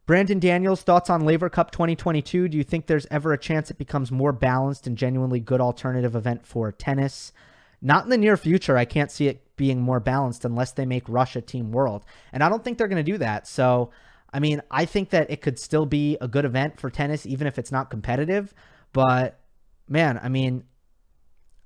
Brandon 0.08 0.40
Daniels, 0.40 0.84
thoughts 0.84 1.10
on 1.10 1.26
Laver 1.26 1.50
Cup 1.50 1.70
2022? 1.70 2.48
Do 2.48 2.58
you 2.58 2.64
think 2.64 2.88
there's 2.88 3.06
ever 3.12 3.34
a 3.34 3.38
chance 3.38 3.70
it 3.70 3.78
becomes 3.78 4.10
more 4.10 4.32
balanced 4.32 4.88
and 4.88 4.98
genuinely 4.98 5.42
good 5.42 5.60
alternative 5.60 6.16
event 6.16 6.48
for 6.48 6.72
tennis? 6.72 7.34
Not 7.82 8.06
in 8.06 8.10
the 8.10 8.18
near 8.18 8.38
future. 8.38 8.78
I 8.78 8.86
can't 8.86 9.12
see 9.12 9.28
it 9.28 9.44
being 9.58 9.82
more 9.82 10.00
balanced 10.00 10.46
unless 10.46 10.72
they 10.72 10.86
make 10.86 11.04
Russia 11.10 11.42
Team 11.42 11.74
World. 11.74 12.06
And 12.32 12.42
I 12.42 12.48
don't 12.48 12.64
think 12.64 12.78
they're 12.78 12.88
going 12.88 13.04
to 13.04 13.12
do 13.12 13.18
that. 13.18 13.48
So, 13.48 13.92
I 14.32 14.40
mean, 14.40 14.62
I 14.72 14.86
think 14.86 15.10
that 15.10 15.30
it 15.30 15.42
could 15.42 15.60
still 15.60 15.86
be 15.86 16.18
a 16.22 16.28
good 16.30 16.46
event 16.46 16.80
for 16.80 16.90
tennis, 16.90 17.26
even 17.26 17.46
if 17.46 17.60
it's 17.60 17.72
not 17.72 17.90
competitive. 17.90 18.54
But 18.94 19.42
man, 19.90 20.22
I 20.24 20.30
mean, 20.30 20.64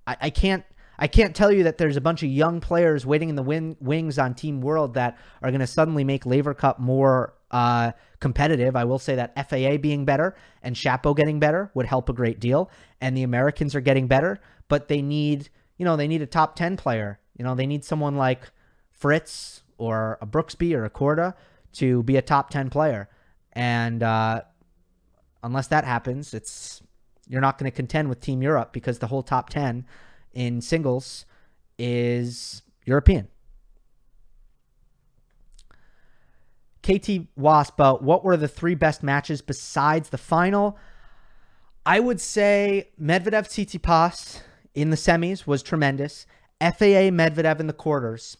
I, 0.07 0.17
I 0.19 0.29
can't 0.31 0.65
I 1.01 1.07
can't 1.07 1.35
tell 1.35 1.51
you 1.51 1.63
that 1.63 1.79
there's 1.79 1.97
a 1.97 2.01
bunch 2.01 2.21
of 2.21 2.29
young 2.29 2.61
players 2.61 3.07
waiting 3.07 3.29
in 3.29 3.35
the 3.35 3.41
win- 3.41 3.75
wings 3.79 4.19
on 4.19 4.35
Team 4.35 4.61
World 4.61 4.93
that 4.93 5.17
are 5.41 5.49
going 5.49 5.61
to 5.61 5.67
suddenly 5.67 6.03
make 6.03 6.27
Laver 6.27 6.53
Cup 6.53 6.79
more 6.79 7.33
uh, 7.49 7.93
competitive. 8.19 8.75
I 8.75 8.83
will 8.83 8.99
say 8.99 9.15
that 9.15 9.33
FAA 9.49 9.77
being 9.77 10.05
better 10.05 10.35
and 10.61 10.75
Shapo 10.75 11.17
getting 11.17 11.39
better 11.39 11.71
would 11.73 11.87
help 11.87 12.07
a 12.09 12.13
great 12.13 12.39
deal, 12.39 12.69
and 13.01 13.17
the 13.17 13.23
Americans 13.23 13.73
are 13.73 13.81
getting 13.81 14.05
better, 14.05 14.39
but 14.67 14.89
they 14.89 15.01
need 15.01 15.49
you 15.77 15.85
know 15.85 15.97
they 15.97 16.07
need 16.07 16.21
a 16.21 16.27
top 16.27 16.55
ten 16.55 16.77
player. 16.77 17.19
You 17.35 17.43
know 17.43 17.55
they 17.55 17.65
need 17.65 17.83
someone 17.83 18.15
like 18.15 18.51
Fritz 18.91 19.63
or 19.79 20.19
a 20.21 20.27
Brooksby 20.27 20.75
or 20.75 20.85
a 20.85 20.89
Korda 20.91 21.33
to 21.73 22.03
be 22.03 22.15
a 22.15 22.21
top 22.21 22.51
ten 22.51 22.69
player, 22.69 23.09
and 23.53 24.03
uh, 24.03 24.41
unless 25.41 25.65
that 25.69 25.83
happens, 25.83 26.35
it's 26.35 26.83
you're 27.27 27.41
not 27.41 27.57
going 27.57 27.69
to 27.69 27.75
contend 27.75 28.07
with 28.07 28.21
Team 28.21 28.43
Europe 28.43 28.71
because 28.71 28.99
the 28.99 29.07
whole 29.07 29.23
top 29.23 29.49
ten 29.49 29.85
in 30.33 30.61
singles 30.61 31.25
is 31.77 32.61
European. 32.85 33.27
KT 36.83 37.27
Waspa, 37.37 37.79
uh, 37.79 37.95
what 37.97 38.23
were 38.23 38.37
the 38.37 38.47
three 38.47 38.75
best 38.75 39.03
matches 39.03 39.41
besides 39.41 40.09
the 40.09 40.17
final? 40.17 40.77
I 41.85 41.99
would 41.99 42.19
say 42.19 42.89
Medvedev 42.99 43.47
Tsitsipas 43.47 44.41
in 44.73 44.89
the 44.89 44.95
semis 44.95 45.45
was 45.45 45.61
tremendous. 45.61 46.25
FAA 46.59 47.09
Medvedev 47.09 47.59
in 47.59 47.67
the 47.67 47.73
quarters. 47.73 48.37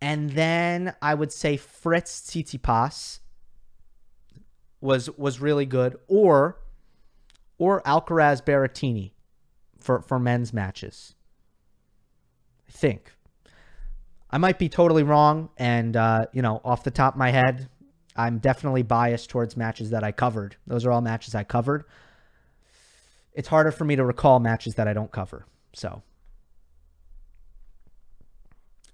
And 0.00 0.30
then 0.30 0.94
I 1.00 1.14
would 1.14 1.32
say 1.32 1.56
Fritz 1.56 2.20
Tsitsipas 2.20 3.20
was 4.80 5.08
was 5.16 5.40
really 5.40 5.64
good 5.64 5.96
or 6.08 6.60
or 7.56 7.80
Alcaraz 7.82 8.44
Berrettini 8.44 9.12
for 9.78 10.02
for 10.02 10.18
men's 10.18 10.52
matches 10.52 11.14
think. 12.74 13.12
I 14.30 14.38
might 14.38 14.58
be 14.58 14.68
totally 14.68 15.04
wrong, 15.04 15.48
and 15.56 15.96
uh, 15.96 16.26
you 16.32 16.42
know, 16.42 16.60
off 16.64 16.84
the 16.84 16.90
top 16.90 17.14
of 17.14 17.18
my 17.18 17.30
head, 17.30 17.68
I'm 18.16 18.38
definitely 18.38 18.82
biased 18.82 19.30
towards 19.30 19.56
matches 19.56 19.90
that 19.90 20.04
I 20.04 20.12
covered. 20.12 20.56
Those 20.66 20.84
are 20.84 20.92
all 20.92 21.00
matches 21.00 21.34
I 21.34 21.44
covered. 21.44 21.84
It's 23.32 23.48
harder 23.48 23.70
for 23.70 23.84
me 23.84 23.96
to 23.96 24.04
recall 24.04 24.40
matches 24.40 24.74
that 24.74 24.86
I 24.86 24.92
don't 24.92 25.10
cover. 25.10 25.46
So, 25.72 26.02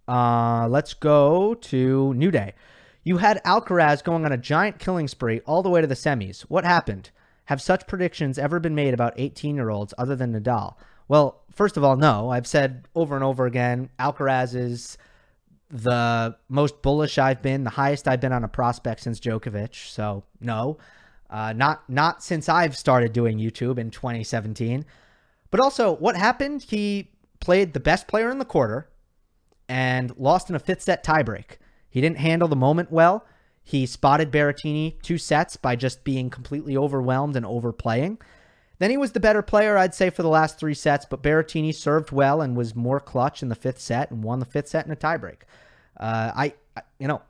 uh, 0.09 0.66
let's 0.69 0.95
go 0.95 1.55
to 1.55 2.14
New 2.14 2.31
Day. 2.31 2.55
You 3.03 3.19
had 3.19 3.43
Alcaraz 3.45 4.05
going 4.05 4.25
on 4.25 4.33
a 4.33 4.38
giant 4.38 4.79
killing 4.79 5.09
spree 5.09 5.40
all 5.47 5.62
the 5.62 5.71
way 5.71 5.81
to 5.81 5.87
the 5.87 5.95
semis. 5.95 6.43
What 6.43 6.64
happened? 6.64 7.11
Have 7.47 7.62
such 7.62 7.87
predictions 7.87 8.38
ever 8.38 8.61
been 8.61 8.75
made 8.75 8.95
about 8.95 9.14
18 9.16 9.57
year 9.57 9.71
olds 9.71 9.95
other 9.97 10.14
than 10.16 10.33
Nadal? 10.33 10.75
Well, 11.11 11.42
first 11.53 11.77
of 11.77 11.83
all, 11.83 11.96
no. 11.96 12.31
I've 12.31 12.46
said 12.46 12.87
over 12.94 13.16
and 13.16 13.25
over 13.25 13.44
again, 13.44 13.90
Alcaraz 13.99 14.55
is 14.55 14.96
the 15.68 16.37
most 16.49 16.83
bullish 16.83 17.18
I've 17.18 17.42
been, 17.42 17.64
the 17.64 17.70
highest 17.70 18.07
I've 18.07 18.20
been 18.20 18.33
on 18.33 18.44
a 18.44 18.49
prospect 18.49 19.01
since 19.01 19.18
Djokovic. 19.18 19.75
So 19.75 20.23
no, 20.40 20.79
uh, 21.29 21.53
not 21.53 21.83
not 21.90 22.23
since 22.23 22.49
I've 22.49 22.77
started 22.77 23.12
doing 23.12 23.38
YouTube 23.38 23.77
in 23.77 23.90
2017. 23.90 24.85
But 25.51 25.59
also, 25.59 25.96
what 25.96 26.14
happened? 26.14 26.62
He 26.62 27.11
played 27.40 27.73
the 27.73 27.81
best 27.81 28.07
player 28.07 28.31
in 28.31 28.38
the 28.38 28.44
quarter 28.44 28.88
and 29.68 30.16
lost 30.16 30.49
in 30.49 30.55
a 30.55 30.61
fifth 30.61 30.83
set 30.83 31.03
tiebreak. 31.03 31.57
He 31.88 32.01
didn't 32.01 32.18
handle 32.18 32.46
the 32.46 32.55
moment 32.55 32.92
well. 32.92 33.27
He 33.64 33.85
spotted 33.85 34.31
Berrettini 34.31 35.03
two 35.03 35.18
sets 35.18 35.57
by 35.57 35.75
just 35.75 36.05
being 36.05 36.31
completely 36.31 36.77
overwhelmed 36.77 37.35
and 37.35 37.44
overplaying. 37.44 38.18
Then 38.81 38.90
he 38.90 38.97
was 38.97 39.12
the 39.12 39.21
better 39.21 39.43
player, 39.43 39.77
I'd 39.77 39.95
say, 39.95 40.09
for 40.09 40.23
the 40.23 40.31
last 40.31 40.59
three 40.59 40.73
sets, 40.73 41.05
but 41.05 41.23
Berrettini 41.23 41.75
served 41.75 42.12
well 42.12 42.40
and 42.40 42.57
was 42.57 42.75
more 42.75 42.99
clutch 42.99 43.43
in 43.43 43.51
the 43.51 43.55
fifth 43.55 43.79
set 43.79 44.11
and 44.11 44.25
won 44.25 44.38
the 44.38 44.47
fifth 44.47 44.69
set 44.69 44.87
in 44.87 44.90
a 44.90 44.97
tiebreak. 44.97 45.43
Uh, 45.99 46.33
I, 46.35 46.55
you 46.99 47.07
know, 47.07 47.21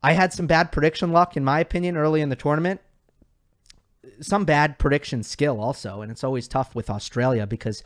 I 0.00 0.12
had 0.12 0.32
some 0.32 0.46
bad 0.46 0.70
prediction 0.70 1.10
luck, 1.10 1.36
in 1.36 1.44
my 1.44 1.58
opinion, 1.58 1.96
early 1.96 2.20
in 2.20 2.28
the 2.28 2.36
tournament. 2.36 2.80
Some 4.20 4.44
bad 4.44 4.78
prediction 4.78 5.24
skill 5.24 5.60
also, 5.60 6.02
and 6.02 6.12
it's 6.12 6.22
always 6.22 6.46
tough 6.46 6.76
with 6.76 6.88
Australia 6.88 7.48
because 7.48 7.82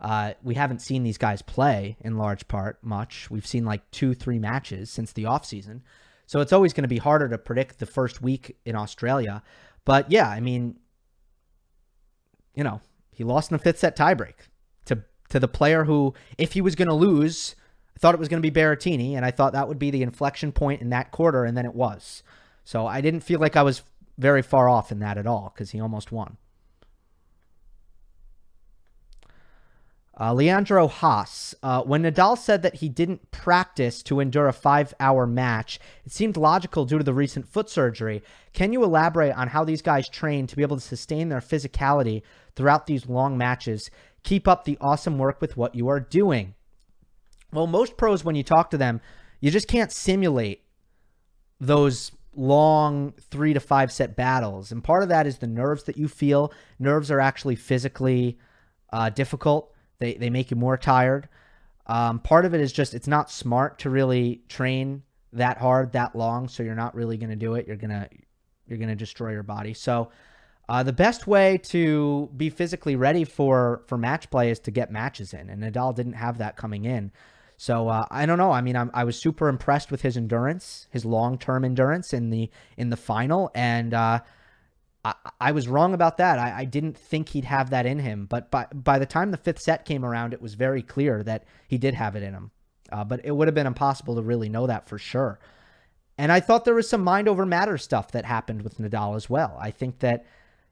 uh, 0.00 0.34
we 0.44 0.54
haven't 0.54 0.80
seen 0.80 1.02
these 1.02 1.18
guys 1.18 1.42
play 1.42 1.96
in 2.02 2.18
large 2.18 2.46
part 2.46 2.78
much. 2.84 3.28
We've 3.32 3.44
seen 3.44 3.64
like 3.64 3.90
two, 3.90 4.14
three 4.14 4.38
matches 4.38 4.90
since 4.90 5.12
the 5.12 5.24
offseason. 5.24 5.80
So 6.26 6.38
it's 6.38 6.52
always 6.52 6.72
going 6.72 6.82
to 6.82 6.88
be 6.88 6.98
harder 6.98 7.28
to 7.30 7.36
predict 7.36 7.80
the 7.80 7.86
first 7.86 8.22
week 8.22 8.56
in 8.64 8.76
Australia. 8.76 9.42
But 9.84 10.12
yeah, 10.12 10.28
I 10.28 10.38
mean, 10.38 10.76
you 12.54 12.64
know, 12.64 12.80
he 13.10 13.24
lost 13.24 13.50
in 13.50 13.54
a 13.54 13.58
fifth 13.58 13.78
set 13.78 13.96
tiebreak 13.96 14.34
to 14.86 15.02
to 15.30 15.40
the 15.40 15.48
player 15.48 15.84
who, 15.84 16.14
if 16.38 16.52
he 16.52 16.60
was 16.60 16.74
going 16.74 16.88
to 16.88 16.94
lose, 16.94 17.54
I 17.96 17.98
thought 17.98 18.14
it 18.14 18.20
was 18.20 18.28
going 18.28 18.42
to 18.42 18.50
be 18.50 18.54
Berrettini, 18.54 19.14
and 19.14 19.24
I 19.24 19.30
thought 19.30 19.52
that 19.52 19.68
would 19.68 19.78
be 19.78 19.90
the 19.90 20.02
inflection 20.02 20.52
point 20.52 20.80
in 20.80 20.90
that 20.90 21.10
quarter, 21.10 21.44
and 21.44 21.56
then 21.56 21.66
it 21.66 21.74
was. 21.74 22.22
So 22.64 22.86
I 22.86 23.00
didn't 23.00 23.20
feel 23.20 23.40
like 23.40 23.56
I 23.56 23.62
was 23.62 23.82
very 24.18 24.42
far 24.42 24.68
off 24.68 24.92
in 24.92 25.00
that 25.00 25.18
at 25.18 25.26
all 25.26 25.52
because 25.54 25.70
he 25.70 25.80
almost 25.80 26.12
won. 26.12 26.36
Uh, 30.18 30.32
Leandro 30.32 30.86
Haas, 30.86 31.56
uh, 31.62 31.82
when 31.82 32.04
Nadal 32.04 32.38
said 32.38 32.62
that 32.62 32.76
he 32.76 32.88
didn't 32.88 33.32
practice 33.32 34.00
to 34.04 34.20
endure 34.20 34.46
a 34.46 34.52
five 34.52 34.94
hour 35.00 35.26
match, 35.26 35.80
it 36.04 36.12
seemed 36.12 36.36
logical 36.36 36.84
due 36.84 36.98
to 36.98 37.04
the 37.04 37.12
recent 37.12 37.48
foot 37.48 37.68
surgery. 37.68 38.22
Can 38.52 38.72
you 38.72 38.84
elaborate 38.84 39.36
on 39.36 39.48
how 39.48 39.64
these 39.64 39.82
guys 39.82 40.08
train 40.08 40.46
to 40.46 40.54
be 40.54 40.62
able 40.62 40.76
to 40.76 40.82
sustain 40.82 41.28
their 41.28 41.40
physicality 41.40 42.22
throughout 42.54 42.86
these 42.86 43.08
long 43.08 43.36
matches? 43.36 43.90
Keep 44.22 44.46
up 44.46 44.64
the 44.64 44.78
awesome 44.80 45.18
work 45.18 45.40
with 45.40 45.56
what 45.56 45.74
you 45.74 45.88
are 45.88 46.00
doing. 46.00 46.54
Well, 47.52 47.66
most 47.66 47.96
pros, 47.96 48.24
when 48.24 48.36
you 48.36 48.44
talk 48.44 48.70
to 48.70 48.78
them, 48.78 49.00
you 49.40 49.50
just 49.50 49.68
can't 49.68 49.90
simulate 49.90 50.62
those 51.60 52.12
long 52.36 53.12
three 53.30 53.52
to 53.52 53.60
five 53.60 53.90
set 53.90 54.14
battles. 54.14 54.70
And 54.70 54.82
part 54.82 55.02
of 55.02 55.08
that 55.08 55.26
is 55.26 55.38
the 55.38 55.46
nerves 55.48 55.84
that 55.84 55.96
you 55.96 56.06
feel. 56.06 56.52
Nerves 56.78 57.10
are 57.10 57.20
actually 57.20 57.56
physically 57.56 58.38
uh, 58.92 59.10
difficult 59.10 59.73
they 60.04 60.14
they 60.14 60.30
make 60.30 60.50
you 60.50 60.56
more 60.56 60.76
tired. 60.76 61.28
Um, 61.86 62.18
part 62.18 62.44
of 62.44 62.54
it 62.54 62.60
is 62.60 62.72
just 62.72 62.94
it's 62.94 63.08
not 63.08 63.30
smart 63.30 63.78
to 63.80 63.90
really 63.90 64.42
train 64.48 65.02
that 65.32 65.58
hard 65.58 65.92
that 65.92 66.14
long, 66.14 66.48
so 66.48 66.62
you're 66.62 66.74
not 66.74 66.94
really 66.94 67.16
going 67.16 67.30
to 67.30 67.36
do 67.36 67.54
it. 67.54 67.66
You're 67.66 67.76
gonna 67.76 68.08
you're 68.66 68.78
gonna 68.78 68.96
destroy 68.96 69.32
your 69.32 69.42
body. 69.42 69.74
So 69.74 70.10
uh, 70.68 70.82
the 70.82 70.92
best 70.92 71.26
way 71.26 71.58
to 71.58 72.30
be 72.36 72.50
physically 72.50 72.96
ready 72.96 73.24
for 73.24 73.82
for 73.86 73.98
match 73.98 74.30
play 74.30 74.50
is 74.50 74.58
to 74.60 74.70
get 74.70 74.90
matches 74.90 75.34
in, 75.34 75.48
and 75.50 75.62
Nadal 75.62 75.94
didn't 75.94 76.14
have 76.14 76.38
that 76.38 76.56
coming 76.56 76.84
in. 76.84 77.10
So 77.56 77.88
uh, 77.88 78.06
I 78.10 78.26
don't 78.26 78.38
know. 78.38 78.50
I 78.50 78.60
mean, 78.60 78.76
I'm, 78.76 78.90
i 78.94 79.04
was 79.04 79.18
super 79.18 79.48
impressed 79.48 79.90
with 79.90 80.02
his 80.02 80.16
endurance, 80.16 80.86
his 80.90 81.04
long 81.04 81.38
term 81.38 81.64
endurance 81.64 82.12
in 82.12 82.30
the 82.30 82.50
in 82.76 82.90
the 82.90 82.96
final, 82.96 83.50
and 83.54 83.94
uh, 83.94 84.20
I, 85.04 85.14
I 85.40 85.52
was 85.52 85.68
wrong 85.68 85.94
about 85.94 86.16
that. 86.18 86.38
I, 86.38 86.60
I 86.60 86.64
didn't 86.64 86.96
think 86.96 87.28
he'd 87.28 87.44
have 87.44 87.70
that 87.70 87.86
in 87.86 87.98
him, 87.98 88.26
but 88.26 88.50
by 88.50 88.66
by 88.72 88.98
the 88.98 89.06
time 89.06 89.30
the 89.30 89.36
fifth 89.36 89.60
set 89.60 89.84
came 89.84 90.04
around, 90.04 90.32
it 90.32 90.42
was 90.42 90.54
very 90.54 90.82
clear 90.82 91.22
that 91.22 91.44
he 91.68 91.78
did 91.78 91.94
have 91.94 92.16
it 92.16 92.22
in 92.22 92.34
him. 92.34 92.50
Uh, 92.90 93.04
but 93.04 93.20
it 93.24 93.32
would 93.32 93.48
have 93.48 93.54
been 93.54 93.66
impossible 93.66 94.14
to 94.14 94.22
really 94.22 94.48
know 94.48 94.66
that 94.66 94.88
for 94.88 94.98
sure. 94.98 95.38
And 96.16 96.30
I 96.30 96.40
thought 96.40 96.64
there 96.64 96.74
was 96.74 96.88
some 96.88 97.02
mind 97.02 97.28
over 97.28 97.44
matter 97.44 97.76
stuff 97.76 98.12
that 98.12 98.24
happened 98.24 98.62
with 98.62 98.78
Nadal 98.78 99.16
as 99.16 99.28
well. 99.28 99.58
I 99.60 99.70
think 99.70 99.98
that 100.00 100.24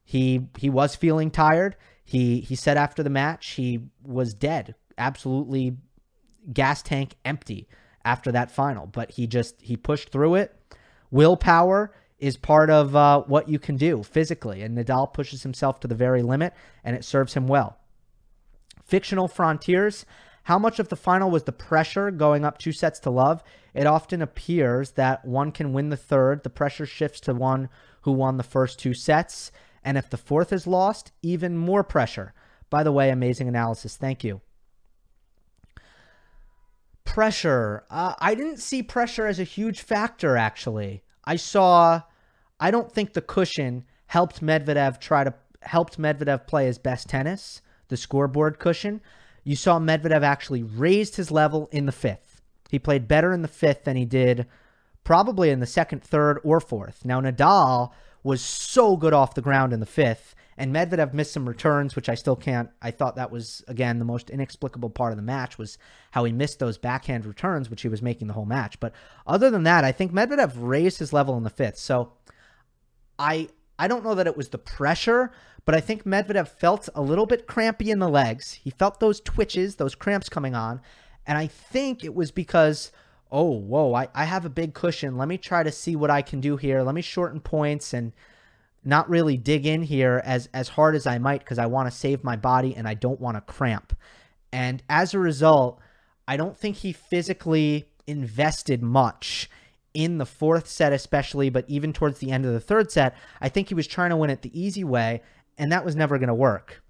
he 0.03 0.47
he 0.57 0.69
was 0.69 0.95
feeling 0.95 1.31
tired. 1.31 1.75
He 2.03 2.39
he 2.41 2.55
said 2.55 2.77
after 2.77 3.03
the 3.03 3.09
match 3.09 3.51
he 3.51 3.81
was 4.03 4.33
dead, 4.33 4.75
absolutely 4.97 5.77
gas 6.51 6.81
tank 6.81 7.15
empty 7.23 7.67
after 8.05 8.31
that 8.31 8.51
final. 8.51 8.87
But 8.87 9.11
he 9.11 9.27
just 9.27 9.61
he 9.61 9.77
pushed 9.77 10.09
through 10.09 10.35
it. 10.35 10.55
Willpower 11.11 11.93
is 12.23 12.37
part 12.37 12.69
of 12.69 12.95
uh, 12.95 13.21
what 13.23 13.49
you 13.49 13.59
can 13.59 13.75
do 13.75 14.01
physically. 14.01 14.61
And 14.61 14.77
Nadal 14.77 15.13
pushes 15.13 15.43
himself 15.43 15.81
to 15.81 15.89
the 15.89 15.95
very 15.95 16.21
limit, 16.21 16.53
and 16.81 16.95
it 16.95 17.03
serves 17.03 17.33
him 17.33 17.47
well. 17.47 17.77
Fictional 18.85 19.27
Frontiers. 19.27 20.05
How 20.43 20.57
much 20.57 20.79
of 20.79 20.87
the 20.87 20.95
final 20.95 21.29
was 21.29 21.43
the 21.43 21.51
pressure 21.51 22.11
going 22.11 22.45
up 22.45 22.57
two 22.57 22.71
sets 22.71 22.99
to 23.01 23.09
love? 23.09 23.43
It 23.73 23.87
often 23.87 24.21
appears 24.21 24.91
that 24.91 25.25
one 25.25 25.51
can 25.51 25.73
win 25.73 25.89
the 25.89 25.97
third. 25.97 26.43
The 26.43 26.49
pressure 26.49 26.85
shifts 26.85 27.19
to 27.21 27.33
one 27.33 27.67
who 28.03 28.13
won 28.13 28.37
the 28.37 28.43
first 28.43 28.79
two 28.79 28.93
sets. 28.93 29.51
And 29.83 29.97
if 29.97 30.09
the 30.09 30.17
fourth 30.17 30.53
is 30.53 30.65
lost, 30.65 31.11
even 31.21 31.57
more 31.57 31.83
pressure. 31.83 32.33
By 32.69 32.83
the 32.83 32.91
way, 32.93 33.09
amazing 33.09 33.49
analysis. 33.49 33.97
Thank 33.97 34.23
you. 34.23 34.39
Pressure. 37.03 37.83
Uh, 37.89 38.15
I 38.19 38.33
didn't 38.33 38.59
see 38.59 38.81
pressure 38.81 39.27
as 39.27 39.39
a 39.39 39.43
huge 39.43 39.81
factor, 39.81 40.37
actually. 40.37 41.03
I 41.25 41.35
saw 41.35 42.01
I 42.63 42.71
don't 42.71 42.89
think 42.89 43.11
the 43.11 43.21
cushion 43.21 43.83
helped 44.05 44.41
Medvedev 44.41 45.01
try 45.01 45.25
to 45.25 45.33
helped 45.63 45.99
Medvedev 45.99 46.47
play 46.47 46.65
his 46.65 46.77
best 46.77 47.09
tennis, 47.09 47.61
the 47.89 47.97
scoreboard 47.97 48.57
cushion. 48.57 49.01
You 49.43 49.57
saw 49.57 49.79
Medvedev 49.79 50.23
actually 50.23 50.63
raised 50.63 51.17
his 51.17 51.29
level 51.29 51.67
in 51.73 51.87
the 51.87 51.91
fifth. 51.91 52.41
He 52.71 52.79
played 52.79 53.05
better 53.05 53.33
in 53.33 53.41
the 53.41 53.49
fifth 53.49 53.83
than 53.83 53.97
he 53.97 54.05
did 54.05 54.47
probably 55.03 55.49
in 55.49 55.59
the 55.59 55.65
second, 55.65 56.01
third, 56.01 56.39
or 56.45 56.61
fourth. 56.61 57.03
Now, 57.03 57.19
Nadal 57.19 57.91
was 58.23 58.41
so 58.41 58.95
good 58.95 59.11
off 59.11 59.35
the 59.35 59.41
ground 59.41 59.73
in 59.73 59.81
the 59.81 59.85
fifth 59.85 60.33
And 60.57 60.73
Medvedev 60.73 61.13
missed 61.13 61.33
some 61.33 61.49
returns, 61.49 61.95
which 61.95 62.07
I 62.07 62.15
still 62.15 62.35
can't. 62.37 62.69
I 62.81 62.91
thought 62.91 63.15
that 63.15 63.31
was 63.31 63.63
again 63.67 63.99
the 63.99 64.05
most 64.05 64.29
inexplicable 64.29 64.91
part 64.91 65.11
of 65.11 65.17
the 65.17 65.23
match 65.23 65.57
was 65.57 65.77
how 66.11 66.23
he 66.23 66.31
missed 66.31 66.59
those 66.59 66.77
backhand 66.77 67.25
returns, 67.25 67.69
which 67.69 67.81
he 67.81 67.89
was 67.89 68.01
making 68.01 68.27
the 68.27 68.33
whole 68.33 68.45
match. 68.45 68.79
But 68.79 68.93
other 69.27 69.49
than 69.49 69.63
that, 69.63 69.83
I 69.83 69.91
think 69.91 70.13
Medvedev 70.13 70.53
raised 70.55 70.99
his 70.99 71.11
level 71.11 71.35
in 71.35 71.43
the 71.43 71.49
fifth. 71.49 71.77
So 71.77 72.13
I 73.17 73.49
I 73.77 73.87
don't 73.87 74.03
know 74.03 74.15
that 74.15 74.27
it 74.27 74.37
was 74.37 74.49
the 74.49 74.57
pressure, 74.57 75.31
but 75.65 75.75
I 75.75 75.79
think 75.79 76.03
Medvedev 76.03 76.47
felt 76.47 76.89
a 76.95 77.01
little 77.01 77.25
bit 77.25 77.47
crampy 77.47 77.89
in 77.89 77.99
the 77.99 78.09
legs. 78.09 78.53
He 78.53 78.69
felt 78.69 78.99
those 78.99 79.21
twitches, 79.21 79.75
those 79.75 79.95
cramps 79.95 80.29
coming 80.29 80.55
on. 80.55 80.81
And 81.25 81.37
I 81.37 81.47
think 81.47 82.03
it 82.03 82.13
was 82.13 82.31
because, 82.31 82.91
oh, 83.31 83.49
whoa, 83.49 83.93
I, 83.93 84.09
I 84.13 84.25
have 84.25 84.45
a 84.45 84.49
big 84.49 84.73
cushion. 84.73 85.17
Let 85.17 85.27
me 85.27 85.37
try 85.37 85.63
to 85.63 85.71
see 85.71 85.95
what 85.95 86.11
I 86.11 86.21
can 86.21 86.41
do 86.41 86.57
here. 86.57 86.81
Let 86.81 86.95
me 86.95 87.01
shorten 87.01 87.39
points 87.39 87.93
and 87.93 88.11
not 88.83 89.09
really 89.09 89.37
dig 89.37 89.65
in 89.65 89.83
here 89.83 90.21
as, 90.25 90.49
as 90.53 90.69
hard 90.69 90.95
as 90.95 91.07
I 91.07 91.17
might 91.17 91.39
because 91.39 91.57
I 91.57 91.65
want 91.65 91.89
to 91.89 91.97
save 91.97 92.23
my 92.23 92.35
body 92.35 92.75
and 92.75 92.87
I 92.87 92.93
don't 92.93 93.21
want 93.21 93.37
to 93.37 93.53
cramp. 93.53 93.97
And 94.51 94.83
as 94.89 95.13
a 95.13 95.19
result, 95.19 95.79
I 96.27 96.37
don't 96.37 96.57
think 96.57 96.77
he 96.77 96.91
physically 96.91 97.85
invested 98.05 98.83
much 98.83 99.49
in 99.93 100.17
the 100.17 100.25
fourth 100.25 100.67
set, 100.67 100.93
especially, 100.93 101.49
but 101.49 101.65
even 101.67 101.93
towards 101.93 102.19
the 102.19 102.31
end 102.31 102.45
of 102.45 102.53
the 102.53 102.59
third 102.59 102.91
set, 102.91 103.15
I 103.41 103.49
think 103.49 103.67
he 103.67 103.75
was 103.75 103.87
trying 103.87 104.09
to 104.09 104.17
win 104.17 104.29
it 104.29 104.41
the 104.41 104.59
easy 104.59 104.83
way, 104.83 105.21
and 105.57 105.71
that 105.71 105.85
was 105.85 105.95
never 105.95 106.17
going 106.17 106.27
to 106.27 106.33
work. 106.33 106.81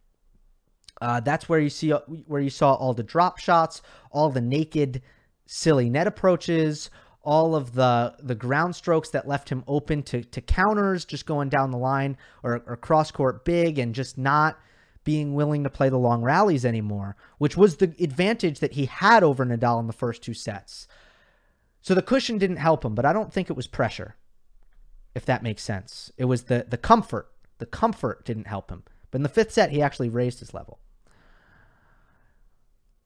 Uh, 1.02 1.20
that's 1.20 1.50
where 1.50 1.60
you 1.60 1.70
see 1.70 1.90
where 1.90 2.42
you 2.42 2.50
saw 2.50 2.74
all 2.74 2.94
the 2.94 3.04
drop 3.04 3.38
shots, 3.38 3.82
all 4.12 4.30
the 4.30 4.42
naked, 4.42 5.02
silly 5.46 5.90
net 5.90 6.08
approaches, 6.08 6.90
all 7.24 7.56
of 7.56 7.74
the 7.74 8.16
the 8.22 8.36
ground 8.36 8.76
strokes 8.76 9.10
that 9.10 9.28
left 9.28 9.50
him 9.50 9.64
open 9.68 10.04
to 10.04 10.24
to 10.24 10.40
counters, 10.40 11.04
just 11.04 11.26
going 11.26 11.50
down 11.50 11.72
the 11.72 11.78
line 11.78 12.16
or, 12.42 12.64
or 12.68 12.78
cross 12.78 13.12
court 13.12 13.44
big, 13.44 13.80
and 13.80 13.96
just 13.96 14.18
not 14.18 14.58
being 15.04 15.34
willing 15.34 15.64
to 15.64 15.70
play 15.70 15.90
the 15.90 15.98
long 15.98 16.22
rallies 16.22 16.64
anymore, 16.64 17.16
which 17.38 17.58
was 17.58 17.78
the 17.78 17.94
advantage 18.00 18.60
that 18.60 18.74
he 18.74 18.86
had 18.86 19.24
over 19.24 19.46
Nadal 19.46 19.80
in 19.80 19.88
the 19.88 19.94
first 19.94 20.22
two 20.22 20.34
sets. 20.34 20.88
So 21.84 21.94
the 21.94 22.02
cushion 22.02 22.38
didn't 22.38 22.58
help 22.58 22.84
him, 22.84 22.96
but 22.96 23.06
I 23.06 23.14
don't 23.14 23.32
think 23.32 23.50
it 23.50 23.58
was 23.58 23.68
pressure, 23.68 24.16
if 25.14 25.26
that 25.26 25.44
makes 25.44 25.62
sense. 25.62 26.12
It 26.18 26.26
was 26.26 26.44
the 26.44 26.66
the 26.68 26.78
comfort. 26.78 27.30
The 27.60 27.66
comfort 27.68 28.26
didn't 28.26 28.48
help 28.48 28.72
him. 28.72 28.84
But 29.12 29.20
in 29.20 29.24
the 29.24 29.30
fifth 29.30 29.52
set, 29.52 29.70
he 29.70 29.82
actually 29.82 30.10
raised 30.10 30.40
his 30.40 30.54
level. 30.54 30.80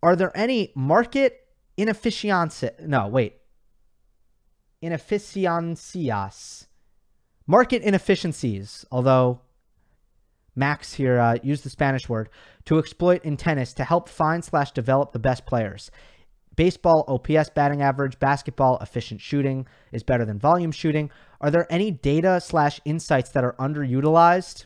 Are 0.01 0.15
there 0.15 0.31
any 0.37 0.71
market 0.75 1.47
inefficiency? 1.75 2.69
No, 2.79 3.07
wait. 3.07 3.37
Inefficiencias. 4.81 6.67
Market 7.47 7.81
inefficiencies, 7.81 8.85
although 8.91 9.41
Max 10.55 10.93
here 10.93 11.19
uh, 11.19 11.37
used 11.41 11.63
the 11.63 11.69
Spanish 11.69 12.07
word, 12.07 12.29
to 12.65 12.77
exploit 12.77 13.25
in 13.25 13.37
tennis 13.37 13.73
to 13.73 13.83
help 13.83 14.07
find 14.07 14.45
slash 14.45 14.71
develop 14.71 15.13
the 15.13 15.19
best 15.19 15.45
players. 15.45 15.89
Baseball, 16.57 17.05
OPS 17.07 17.51
batting 17.51 17.83
average, 17.83 18.19
basketball, 18.19 18.79
efficient 18.81 19.21
shooting 19.21 19.67
is 19.91 20.01
better 20.01 20.25
than 20.25 20.39
volume 20.39 20.71
shooting. 20.71 21.11
Are 21.39 21.51
there 21.51 21.71
any 21.71 21.91
data 21.91 22.41
slash 22.41 22.81
insights 22.83 23.29
that 23.29 23.43
are 23.43 23.53
underutilized? 23.59 24.65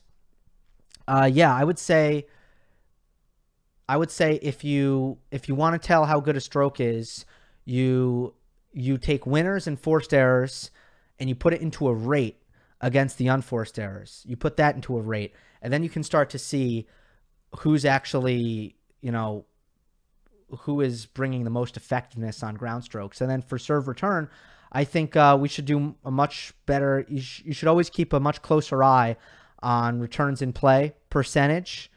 Uh, 1.08 1.30
yeah, 1.32 1.54
I 1.54 1.64
would 1.64 1.78
say. 1.78 2.26
I 3.90 3.98
would 3.98 4.10
say 4.10 4.40
if 4.42 4.64
you 4.64 5.18
if 5.32 5.50
you 5.50 5.56
want 5.56 5.80
to 5.80 5.86
tell 5.86 6.06
how 6.06 6.22
good 6.22 6.38
a 6.38 6.40
stroke 6.40 6.80
is, 6.80 7.26
you 7.66 8.36
you 8.72 8.98
take 8.98 9.26
winners 9.26 9.68
and 9.68 9.78
forced 9.78 10.14
errors, 10.14 10.72
and 11.20 11.28
you 11.28 11.36
put 11.36 11.54
it 11.54 11.62
into 11.62 11.90
a 11.90 11.94
rate 11.94 12.38
against 12.80 13.18
the 13.18 13.28
unforced 13.28 13.78
errors. 13.78 14.24
You 14.26 14.38
put 14.38 14.56
that 14.56 14.76
into 14.76 14.98
a 14.98 15.02
rate, 15.02 15.34
and 15.62 15.74
then 15.74 15.84
you 15.84 15.90
can 15.90 16.04
start 16.04 16.30
to 16.30 16.40
see 16.40 16.88
who's 17.60 17.84
actually 17.84 18.78
you 19.02 19.12
know 19.12 19.46
who 20.60 20.82
is 20.82 21.06
bringing 21.06 21.44
the 21.44 21.50
most 21.50 21.78
effectiveness 21.78 22.44
on 22.44 22.56
ground 22.56 22.84
strokes. 22.84 23.22
And 23.22 23.30
then 23.30 23.42
for 23.42 23.58
serve 23.58 23.88
return, 23.88 24.30
I 24.72 24.84
think 24.84 25.16
uh, 25.16 25.38
we 25.40 25.48
should 25.48 25.66
do 25.66 25.96
a 26.06 26.12
much 26.12 26.54
better. 26.66 27.06
You, 27.10 27.22
sh- 27.22 27.42
you 27.46 27.54
should 27.54 27.68
always 27.68 27.90
keep 27.90 28.14
a 28.14 28.20
much 28.20 28.42
closer 28.42 28.84
eye 28.84 29.18
on 29.62 30.00
returns 30.00 30.42
in 30.42 30.54
play 30.54 30.94
percentage, 31.10 31.92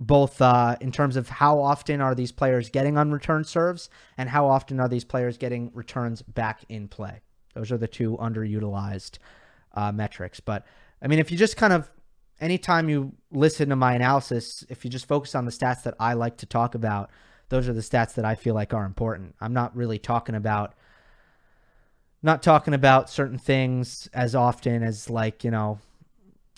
both 0.00 0.40
uh, 0.40 0.76
in 0.80 0.90
terms 0.90 1.16
of 1.16 1.28
how 1.28 1.60
often 1.60 2.00
are 2.00 2.14
these 2.14 2.32
players 2.32 2.70
getting 2.70 2.96
on 2.98 3.12
return 3.12 3.44
serves 3.44 3.90
and 4.16 4.28
how 4.28 4.46
often 4.46 4.80
are 4.80 4.88
these 4.88 5.04
players 5.04 5.36
getting 5.38 5.70
returns 5.74 6.22
back 6.22 6.64
in 6.68 6.88
play. 6.88 7.20
Those 7.54 7.70
are 7.70 7.78
the 7.78 7.86
two 7.86 8.16
underutilized 8.16 9.18
uh, 9.74 9.92
metrics. 9.92 10.40
But 10.40 10.66
I 11.00 11.06
mean, 11.06 11.18
if 11.18 11.30
you 11.30 11.36
just 11.36 11.56
kind 11.56 11.72
of 11.72 11.90
anytime 12.42 12.88
you 12.88 13.12
listen 13.30 13.70
to 13.70 13.76
my 13.76 13.94
analysis, 13.94 14.66
if 14.68 14.84
you 14.84 14.90
just 14.90 15.06
focus 15.06 15.34
on 15.34 15.46
the 15.46 15.52
stats 15.52 15.84
that 15.84 15.94
I 15.98 16.14
like 16.14 16.38
to 16.38 16.46
talk 16.46 16.74
about, 16.74 17.10
those 17.48 17.68
are 17.68 17.72
the 17.72 17.80
stats 17.80 18.14
that 18.14 18.24
I 18.24 18.34
feel 18.34 18.54
like 18.54 18.74
are 18.74 18.84
important. 18.84 19.36
I'm 19.40 19.54
not 19.54 19.74
really 19.76 19.98
talking 19.98 20.34
about 20.34 20.74
not 22.24 22.42
talking 22.42 22.74
about 22.74 23.10
certain 23.10 23.38
things 23.38 24.08
as 24.12 24.34
often 24.34 24.82
as 24.82 25.10
like, 25.10 25.42
you 25.42 25.50
know, 25.50 25.80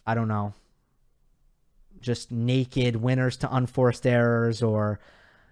I 0.06 0.14
don't 0.14 0.28
know, 0.28 0.52
just 2.00 2.30
naked 2.30 2.96
winners 2.96 3.38
to 3.38 3.54
unforced 3.54 4.06
errors 4.06 4.62
or 4.62 5.00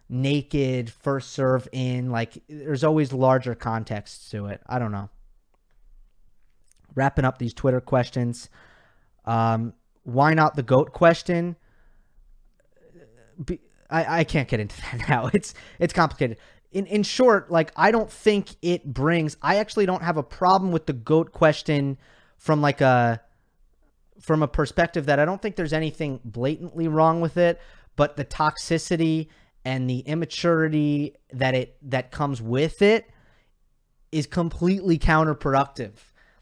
naked 0.09 0.91
first 0.91 1.31
serve 1.31 1.67
in 1.73 2.11
like 2.11 2.43
there's 2.49 2.85
always 2.85 3.13
larger 3.13 3.55
context 3.55 4.31
to 4.31 4.47
it. 4.47 4.61
I 4.67 4.79
don't 4.79 4.93
know. 4.93 5.09
Wrapping 6.95 7.25
up 7.25 7.39
these 7.39 7.55
Twitter 7.55 7.81
questions. 7.81 8.51
Um, 9.25 9.73
why 10.05 10.35
not 10.35 10.57
the 10.57 10.63
goat 10.63 10.93
question? 10.93 11.57
Be, 13.45 13.61
I, 13.89 14.21
I 14.21 14.25
can't 14.25 14.49
get 14.49 14.61
into 14.61 14.81
that 14.81 15.09
now. 15.09 15.31
It's 15.33 15.55
it's 15.79 15.93
complicated. 15.93 16.39
In 16.73 16.87
in 16.87 17.03
short, 17.03 17.51
like 17.51 17.73
I 17.77 17.91
don't 17.91 18.11
think 18.11 18.57
it 18.63 18.85
brings. 18.85 19.37
I 19.43 19.57
actually 19.57 19.87
don't 19.87 20.03
have 20.03 20.17
a 20.17 20.23
problem 20.23 20.73
with 20.73 20.87
the 20.87 20.93
goat 20.93 21.33
question 21.33 21.99
from 22.37 22.61
like 22.61 22.81
a 22.81 23.21
from 24.21 24.43
a 24.43 24.49
perspective 24.49 25.07
that 25.07 25.19
I 25.19 25.25
don't 25.25 25.43
think 25.43 25.57
there's 25.57 25.73
anything 25.73 26.21
blatantly 26.25 26.89
wrong 26.89 27.21
with 27.21 27.37
it, 27.37 27.61
but 27.97 28.17
the 28.17 28.25
toxicity 28.25 29.29
and 29.65 29.89
the 29.89 30.01
immaturity 30.01 31.17
that 31.33 31.55
it 31.55 31.77
that 31.83 32.11
comes 32.11 32.41
with 32.41 32.83
it 32.83 33.11
is 34.11 34.27
completely 34.27 34.99
counterproductive. 34.99 35.93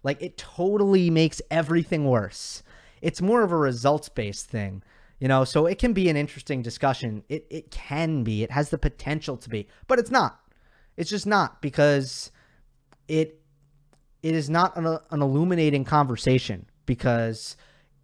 Like 0.03 0.23
it 0.23 0.39
totally 0.39 1.11
makes 1.11 1.43
everything 1.51 2.07
worse 2.07 2.63
it's 3.03 3.21
more 3.21 3.43
of 3.43 3.53
a 3.53 3.57
results 3.57 4.09
based 4.09 4.49
thing 4.49 4.83
you 5.21 5.29
know? 5.29 5.45
So 5.45 5.67
it 5.67 5.79
can 5.79 5.93
be 5.93 6.09
an 6.09 6.17
interesting 6.17 6.63
discussion. 6.63 7.23
It 7.29 7.47
it 7.51 7.71
can 7.71 8.25
be. 8.25 8.43
It 8.43 8.51
has 8.51 8.71
the 8.71 8.79
potential 8.79 9.37
to 9.37 9.49
be 9.49 9.69
but 9.87 9.99
it's 9.99 10.11
not. 10.11 10.41
It's 10.97 11.11
just 11.11 11.27
not 11.27 11.63
because 11.63 12.33
it 13.07 13.41
it 14.23 14.35
is 14.35 14.51
not 14.51 14.77
an, 14.77 14.87
an 14.87 15.23
illuminating 15.23 15.85
conversation 15.85 16.67
because 16.87 17.57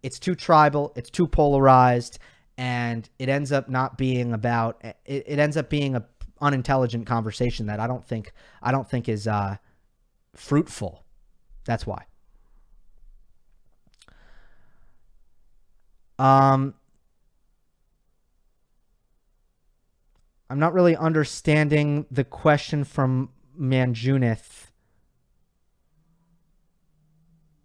it's 0.03 0.19
too 0.19 0.35
tribal 0.35 0.93
it's 0.95 1.09
too 1.09 1.27
polarized 1.27 2.19
and 2.57 3.09
it 3.19 3.29
ends 3.29 3.51
up 3.51 3.67
not 3.67 3.97
being 3.97 4.33
about 4.33 4.79
it, 4.83 4.97
it 5.05 5.39
ends 5.39 5.57
up 5.57 5.69
being 5.69 5.95
a 5.95 6.05
unintelligent 6.39 7.07
conversation 7.07 7.65
that 7.65 7.79
I 7.79 7.87
don't 7.87 8.05
think 8.05 8.31
I 8.61 8.71
don't 8.71 8.89
think 8.89 9.09
is 9.09 9.27
uh 9.27 9.57
fruitful. 10.35 11.03
That's 11.65 11.85
why 11.85 12.05
Um, 16.19 16.73
I'm 20.49 20.59
not 20.59 20.73
really 20.73 20.95
understanding 20.95 22.05
the 22.09 22.23
question 22.23 22.83
from 22.83 23.29
Manjunith. 23.59 24.67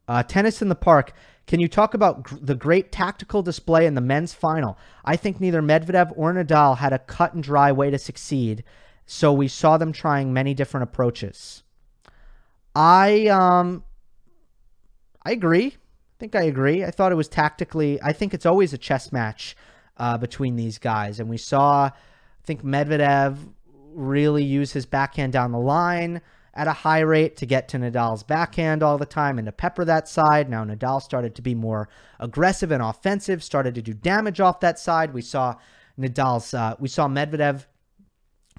Uh, 0.09 0.23
tennis 0.23 0.61
in 0.61 0.69
the 0.69 0.75
park. 0.75 1.13
Can 1.47 1.61
you 1.61 1.69
talk 1.69 1.95
about 1.95 2.25
gr- 2.25 2.37
the 2.41 2.55
great 2.55 2.93
tactical 2.93 3.43
display 3.43 3.87
in 3.87 3.95
the 3.95 4.01
men's 4.01 4.35
final? 4.35 4.77
I 5.05 5.17
think 5.17 5.41
neither 5.41 5.63
Medvedev 5.63 6.13
or 6.17 6.33
Nadal 6.33 6.79
had 6.79 6.93
a 6.93 6.99
cut 6.99 7.35
and 7.35 7.43
dry 7.43 7.73
way 7.73 7.91
to 7.91 7.99
succeed, 7.99 8.65
so 9.07 9.33
we 9.33 9.49
saw 9.49 9.77
them 9.79 9.93
trying 9.93 10.33
many 10.33 10.55
different 10.55 10.85
approaches. 10.85 11.63
I 12.75 13.27
um 13.29 13.85
I 15.25 15.33
agree 15.33 15.77
think 16.23 16.37
I 16.37 16.45
agree. 16.45 16.85
I 16.85 16.93
thought 16.93 17.11
it 17.11 17.17
was 17.17 17.27
tactically. 17.27 18.01
I 18.01 18.13
think 18.13 18.33
it's 18.33 18.47
always 18.47 18.73
a 18.73 18.79
chess 18.79 19.11
match 19.11 19.57
uh, 19.97 20.17
between 20.19 20.55
these 20.55 20.79
guys, 20.79 21.19
and 21.19 21.29
we 21.29 21.37
saw. 21.37 21.87
I 21.87 22.45
think 22.45 22.63
Medvedev 22.63 23.39
really 23.93 24.45
use 24.45 24.71
his 24.73 24.87
backhand 24.87 25.33
down 25.33 25.51
the 25.51 25.59
line 25.59 26.21
at 26.55 26.69
a 26.69 26.73
high 26.73 27.01
rate 27.01 27.37
to 27.39 27.47
get 27.47 27.67
to 27.69 27.79
Nadal's 27.79 28.23
backhand 28.23 28.85
all 28.85 28.99
the 28.99 29.07
time 29.07 29.39
and 29.39 29.47
to 29.47 29.53
pepper 29.53 29.85
that 29.85 30.07
side. 30.07 30.49
Now 30.49 30.65
Nadal 30.65 31.03
started 31.03 31.35
to 31.35 31.43
be 31.43 31.57
more 31.57 31.89
aggressive 32.21 32.71
and 32.71 32.83
offensive, 32.83 33.43
started 33.43 33.75
to 33.75 33.83
do 33.83 33.93
damage 33.93 34.39
off 34.39 34.61
that 34.61 34.79
side. 34.79 35.13
We 35.13 35.23
saw 35.23 35.57
Nadal's 35.99 36.55
uh, 36.55 36.77
we 36.79 36.87
saw 36.87 37.09
Medvedev 37.09 37.67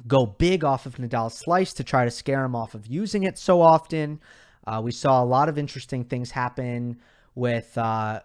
go 0.06 0.26
big 0.26 0.66
off 0.66 0.86
of 0.86 0.98
Nadal's 0.98 1.38
slice 1.38 1.72
to 1.76 1.84
try 1.86 2.04
to 2.04 2.12
scare 2.12 2.44
him 2.44 2.58
off 2.58 2.76
of 2.76 2.88
using 2.88 3.24
it 3.24 3.38
so 3.38 3.62
often. 3.62 4.20
Uh, 4.68 4.82
we 4.84 4.92
saw 4.92 5.24
a 5.24 5.26
lot 5.26 5.48
of 5.48 5.58
interesting 5.58 6.04
things 6.04 6.32
happen 6.32 7.00
with 7.36 7.78
uh, 7.78 8.22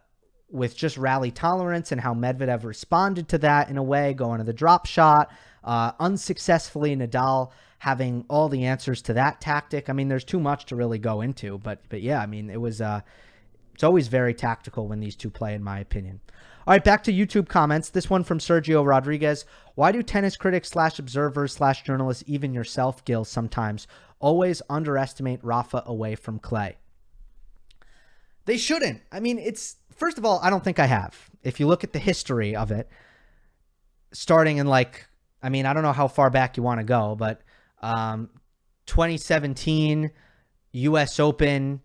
with 0.50 0.76
just 0.76 0.96
rally 0.96 1.30
tolerance 1.30 1.92
and 1.92 2.00
how 2.00 2.14
Medvedev 2.14 2.64
responded 2.64 3.28
to 3.28 3.38
that 3.38 3.68
in 3.68 3.76
a 3.76 3.82
way, 3.82 4.14
going 4.14 4.38
to 4.38 4.44
the 4.44 4.52
drop 4.52 4.86
shot. 4.86 5.30
Uh, 5.62 5.92
unsuccessfully, 6.00 6.96
Nadal 6.96 7.50
having 7.78 8.24
all 8.28 8.48
the 8.48 8.64
answers 8.64 9.02
to 9.02 9.12
that 9.12 9.40
tactic. 9.40 9.88
I 9.88 9.92
mean, 9.92 10.08
there's 10.08 10.24
too 10.24 10.40
much 10.40 10.66
to 10.66 10.76
really 10.76 10.98
go 10.98 11.20
into, 11.20 11.58
but 11.58 11.82
but 11.88 12.02
yeah, 12.02 12.20
I 12.20 12.26
mean, 12.26 12.50
it 12.50 12.60
was 12.60 12.80
uh, 12.80 13.00
it's 13.74 13.84
always 13.84 14.08
very 14.08 14.34
tactical 14.34 14.88
when 14.88 15.00
these 15.00 15.16
two 15.16 15.30
play, 15.30 15.54
in 15.54 15.62
my 15.62 15.78
opinion. 15.78 16.20
All 16.66 16.72
right, 16.72 16.84
back 16.84 17.02
to 17.04 17.12
YouTube 17.12 17.48
comments. 17.48 17.88
This 17.88 18.10
one 18.10 18.24
from 18.24 18.40
Sergio 18.40 18.84
Rodriguez. 18.84 19.46
Why 19.74 19.90
do 19.90 20.02
tennis 20.02 20.36
critics 20.36 20.68
slash 20.68 20.98
observers 20.98 21.54
slash 21.54 21.82
journalists, 21.82 22.24
even 22.26 22.52
yourself, 22.52 23.04
Gil, 23.04 23.24
sometimes 23.24 23.86
always 24.18 24.60
underestimate 24.68 25.42
Rafa 25.42 25.82
away 25.86 26.14
from 26.14 26.38
Clay? 26.38 26.76
They 28.48 28.56
shouldn't. 28.56 29.02
I 29.12 29.20
mean, 29.20 29.38
it's 29.38 29.76
first 29.94 30.16
of 30.16 30.24
all, 30.24 30.40
I 30.42 30.48
don't 30.48 30.64
think 30.64 30.78
I 30.78 30.86
have. 30.86 31.14
If 31.42 31.60
you 31.60 31.66
look 31.66 31.84
at 31.84 31.92
the 31.92 31.98
history 31.98 32.56
of 32.56 32.70
it, 32.70 32.88
starting 34.12 34.56
in 34.56 34.66
like, 34.66 35.06
I 35.42 35.50
mean, 35.50 35.66
I 35.66 35.74
don't 35.74 35.82
know 35.82 35.92
how 35.92 36.08
far 36.08 36.30
back 36.30 36.56
you 36.56 36.62
want 36.62 36.80
to 36.80 36.84
go, 36.84 37.14
but 37.14 37.42
um, 37.82 38.30
2017 38.86 40.10
U.S. 40.72 41.20
Open, 41.20 41.82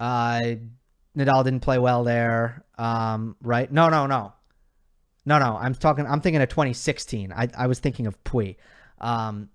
uh, 0.00 0.40
Nadal 1.14 1.44
didn't 1.44 1.60
play 1.60 1.78
well 1.78 2.02
there, 2.02 2.64
um, 2.78 3.36
right? 3.42 3.70
No, 3.70 3.90
no, 3.90 4.06
no, 4.06 4.32
no, 5.26 5.38
no. 5.38 5.58
I'm 5.60 5.74
talking. 5.74 6.06
I'm 6.06 6.22
thinking 6.22 6.40
of 6.40 6.48
2016. 6.48 7.30
I, 7.30 7.48
I 7.58 7.66
was 7.66 7.78
thinking 7.78 8.06
of 8.06 8.24
Pouille. 8.24 8.56
Um, 9.02 9.50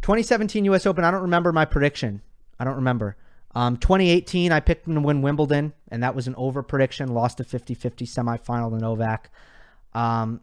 2017 0.00 0.64
U.S. 0.64 0.86
Open. 0.86 1.04
I 1.04 1.10
don't 1.10 1.20
remember 1.20 1.52
my 1.52 1.66
prediction. 1.66 2.22
I 2.58 2.64
don't 2.64 2.76
remember. 2.76 3.18
Um, 3.56 3.78
2018, 3.78 4.52
I 4.52 4.60
picked 4.60 4.86
him 4.86 4.96
to 4.96 5.00
win 5.00 5.22
Wimbledon, 5.22 5.72
and 5.90 6.02
that 6.02 6.14
was 6.14 6.26
an 6.26 6.34
over 6.36 6.62
prediction. 6.62 7.08
Lost 7.08 7.40
a 7.40 7.44
50 7.44 7.72
50 7.72 8.04
semifinal 8.04 8.70
to 8.70 8.76
Novak. 8.76 9.30
Um, 9.94 10.42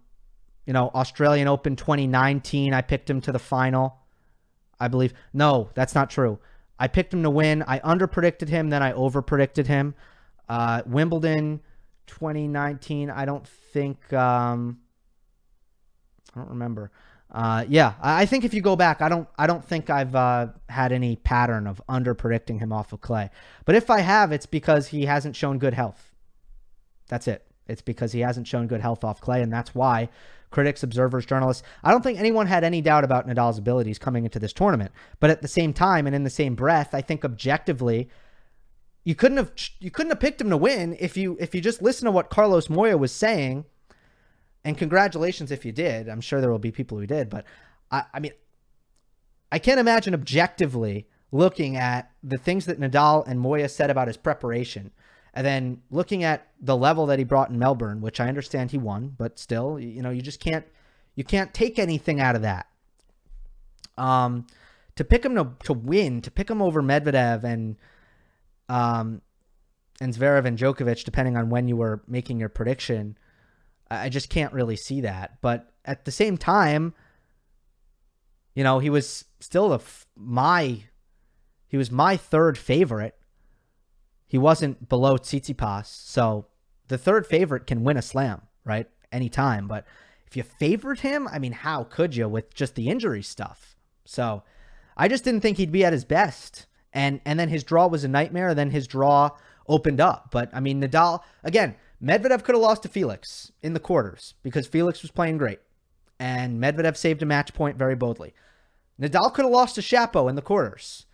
you 0.66 0.74
know, 0.74 0.89
Australian 0.95 1.47
Open 1.47 1.76
2019, 1.76 2.74
I 2.74 2.82
picked 2.82 3.07
him 3.07 3.22
to 3.22 3.32
the 3.32 3.38
final, 3.38 3.99
I 4.80 4.88
believe. 4.88 5.14
No, 5.32 5.70
that's 5.76 5.93
not 5.93 6.09
true. 6.09 6.39
I 6.80 6.88
picked 6.88 7.14
him 7.14 7.22
to 7.22 7.30
win. 7.30 7.64
I 7.68 7.80
under 7.84 8.07
predicted 8.07 8.49
him, 8.49 8.72
then 8.72 8.82
I 8.82 8.93
over 8.93 9.22
predicted 9.22 9.68
him. 9.68 9.93
Uh, 10.49 10.82
Wimbledon 10.88 11.61
2019, 12.07 13.11
I 13.11 13.26
don't 13.26 13.47
think, 13.47 14.11
um, 14.11 14.80
I 16.36 16.39
don't 16.39 16.49
remember. 16.49 16.89
Uh, 17.34 17.66
yeah, 17.68 17.96
I 18.00 18.28
think 18.28 18.44
if 18.44 18.54
you 18.54 18.62
go 18.62 18.76
back, 18.76 19.02
I 19.02 19.10
don't, 19.10 19.28
I 19.38 19.48
don't 19.48 19.66
think 19.66 19.90
I've 19.90 20.14
uh, 20.14 20.48
had 20.70 20.92
any 20.92 21.16
pattern 21.16 21.66
of 21.66 21.82
under 21.90 22.14
predicting 22.14 22.60
him 22.60 22.72
off 22.72 22.94
of 22.94 23.02
clay. 23.02 23.32
But 23.66 23.74
if 23.76 23.90
I 23.90 24.02
have, 24.02 24.32
it's 24.32 24.46
because 24.46 24.90
he 24.90 25.06
hasn't 25.06 25.36
shown 25.36 25.58
good 25.58 25.74
health. 25.74 26.14
That's 27.08 27.28
it. 27.28 27.44
It's 27.68 27.82
because 27.82 28.12
he 28.12 28.20
hasn't 28.20 28.48
shown 28.48 28.68
good 28.68 28.82
health 28.82 29.04
off 29.04 29.20
clay, 29.20 29.42
and 29.42 29.52
that's 29.52 29.74
why 29.74 30.10
critics, 30.52 30.84
observers, 30.84 31.26
journalists. 31.26 31.64
I 31.84 31.90
don't 31.90 32.04
think 32.04 32.20
anyone 32.20 32.46
had 32.46 32.64
any 32.64 32.82
doubt 32.82 33.04
about 33.04 33.28
Nadal's 33.28 33.58
abilities 33.58 33.98
coming 33.98 34.24
into 34.24 34.38
this 34.38 34.54
tournament. 34.54 34.92
But 35.20 35.32
at 35.32 35.42
the 35.42 35.48
same 35.48 35.74
time, 35.74 36.06
and 36.06 36.16
in 36.16 36.24
the 36.24 36.30
same 36.30 36.54
breath, 36.54 36.94
I 36.94 37.02
think 37.02 37.26
objectively, 37.26 38.10
you 39.04 39.16
couldn't 39.16 39.38
have 39.38 39.52
you 39.80 39.90
couldn't 39.90 40.12
have 40.12 40.20
picked 40.20 40.40
him 40.40 40.52
to 40.52 40.58
win 40.58 40.96
if 41.00 41.18
you 41.18 41.36
if 41.40 41.56
you 41.56 41.62
just 41.62 41.82
listen 41.82 42.06
to 42.06 42.12
what 42.12 42.30
Carlos 42.30 42.70
Moya 42.70 42.98
was 42.98 43.12
saying 43.12 43.66
and 44.64 44.78
congratulations 44.78 45.51
if 45.51 45.66
you 45.66 45.72
did. 45.72 46.09
I'm 46.09 46.22
sure 46.22 46.41
there 46.41 46.51
will 46.51 46.59
be 46.59 46.72
people 46.72 46.97
who 46.97 47.07
did, 47.07 47.30
but 47.30 47.45
I, 47.91 48.03
I 48.14 48.20
mean, 48.20 48.34
I 49.51 49.59
can't 49.59 49.80
imagine 49.80 50.14
objectively 50.14 51.07
looking 51.32 51.76
at 51.76 52.11
the 52.24 52.38
things 52.38 52.66
that 52.66 52.80
Nadal 52.80 53.28
and 53.28 53.39
Moya 53.39 53.68
said 53.68 53.89
about 53.89 54.07
his 54.07 54.18
preparation, 54.18 54.91
and 55.34 55.45
then 55.45 55.82
looking 55.89 56.24
at 56.24 56.47
the 56.61 56.78
level 56.78 57.07
that 57.07 57.20
he 57.20 57.26
brought 57.26 57.49
in 57.49 57.57
Melbourne, 57.57 58.01
which 58.01 58.20
I 58.20 58.28
understand 58.28 58.72
he 58.72 58.78
won, 58.78 59.16
but 59.18 59.39
still, 59.39 59.80
you 59.80 60.01
know, 60.01 60.11
you 60.11 60.22
just 60.22 60.39
can't 60.39 60.66
you 61.16 61.24
can't 61.24 61.53
take 61.53 61.78
anything 61.78 62.20
out 62.20 62.36
of 62.36 62.43
that. 62.43 62.68
Um, 63.97 64.47
to 64.95 65.03
pick 65.03 65.26
him 65.26 65.36
to 65.36 65.49
to 65.64 65.74
win, 65.74 66.22
to 66.22 66.32
pick 66.32 66.49
him 66.49 66.61
over 66.61 66.82
Medvedev 66.82 67.43
and 67.43 67.76
um 68.70 69.22
and 69.99 70.14
Zverev 70.14 70.45
and 70.45 70.57
Djokovic, 70.57 71.03
depending 71.03 71.38
on 71.38 71.49
when 71.49 71.68
you 71.68 71.76
were 71.76 72.03
making 72.07 72.39
your 72.39 72.49
prediction, 72.49 73.18
I 74.02 74.10
just 74.10 74.30
can't 74.30 74.54
really 74.54 74.76
see 74.76 75.02
that. 75.02 75.41
But 75.41 75.72
at 75.86 76.06
the 76.06 76.12
same 76.12 76.38
time, 76.38 76.94
you 78.56 78.64
know, 78.64 78.80
he 78.80 78.89
was 78.89 79.26
still 79.39 79.70
the 79.70 79.80
my 80.16 80.84
he 81.68 81.78
was 81.78 81.91
my 81.91 82.18
third 82.18 82.58
favorite. 82.58 83.16
He 84.28 84.38
wasn't 84.38 84.89
below 84.89 85.18
Tsitsipas, 85.18 85.86
so 85.86 86.48
the 86.88 86.98
third 86.98 87.26
favorite 87.28 87.68
can 87.68 87.84
win 87.84 87.98
a 87.98 88.02
slam, 88.02 88.41
right? 88.66 88.88
Anytime. 89.12 89.68
But 89.68 89.86
if 90.28 90.38
you 90.38 90.44
favored 90.44 91.00
him, 91.00 91.28
I 91.28 91.39
mean, 91.39 91.52
how 91.52 91.84
could 91.84 92.16
you 92.16 92.28
with 92.28 92.54
just 92.54 92.76
the 92.76 92.89
injury 92.89 93.22
stuff? 93.22 93.76
So 94.06 94.44
I 94.98 95.08
just 95.08 95.24
didn't 95.24 95.41
think 95.41 95.58
he'd 95.58 95.72
be 95.72 95.86
at 95.86 95.94
his 95.94 96.06
best. 96.06 96.66
And 96.94 97.22
and 97.26 97.39
then 97.39 97.50
his 97.50 97.64
draw 97.64 97.88
was 97.88 98.04
a 98.04 98.08
nightmare. 98.08 98.54
Then 98.54 98.72
his 98.72 98.88
draw 98.88 99.32
opened 99.68 100.02
up. 100.02 100.30
But 100.32 100.50
I 100.54 100.60
mean, 100.60 100.82
Nadal 100.82 101.22
again. 101.44 101.76
Medvedev 102.04 102.43
could 102.43 102.56
have 102.56 102.62
lost 102.62 102.84
to 102.84 102.89
Felix 102.89 103.51
in 103.62 103.74
the 103.74 103.80
quarters 103.80 104.34
because 104.43 104.68
Felix 104.68 105.01
was 105.01 105.12
playing 105.12 105.38
great. 105.38 105.60
And 106.20 106.62
Medvedev 106.62 106.97
saved 106.97 107.22
a 107.24 107.26
match 107.26 107.54
point 107.54 107.78
very 107.78 107.95
boldly. 107.95 108.34
Nadal 108.99 109.34
could 109.34 109.45
have 109.45 109.51
lost 109.51 109.76
to 109.76 109.82
Shapo 109.82 110.30
in 110.30 110.36
the 110.36 110.41
quarters. 110.41 111.06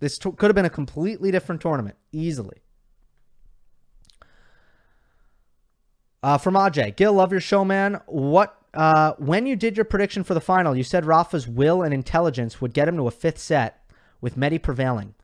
This 0.00 0.18
t- 0.18 0.30
could 0.30 0.48
have 0.48 0.54
been 0.54 0.66
a 0.66 0.70
completely 0.70 1.30
different 1.30 1.62
tournament, 1.62 1.96
easily. 2.12 2.58
Uh, 6.22 6.36
from 6.36 6.54
Ajay, 6.54 6.94
Gil, 6.94 7.14
love 7.14 7.30
your 7.30 7.40
show, 7.40 7.64
man. 7.64 8.00
What 8.06 8.58
uh, 8.74 9.14
when 9.18 9.46
you 9.46 9.56
did 9.56 9.76
your 9.76 9.84
prediction 9.84 10.22
for 10.22 10.34
the 10.34 10.40
final, 10.40 10.76
you 10.76 10.82
said 10.82 11.06
Rafa's 11.06 11.48
will 11.48 11.82
and 11.82 11.94
intelligence 11.94 12.60
would 12.60 12.74
get 12.74 12.88
him 12.88 12.96
to 12.96 13.06
a 13.06 13.10
fifth 13.10 13.38
set, 13.38 13.82
with 14.20 14.36
Medi 14.36 14.58
prevailing. 14.58 15.14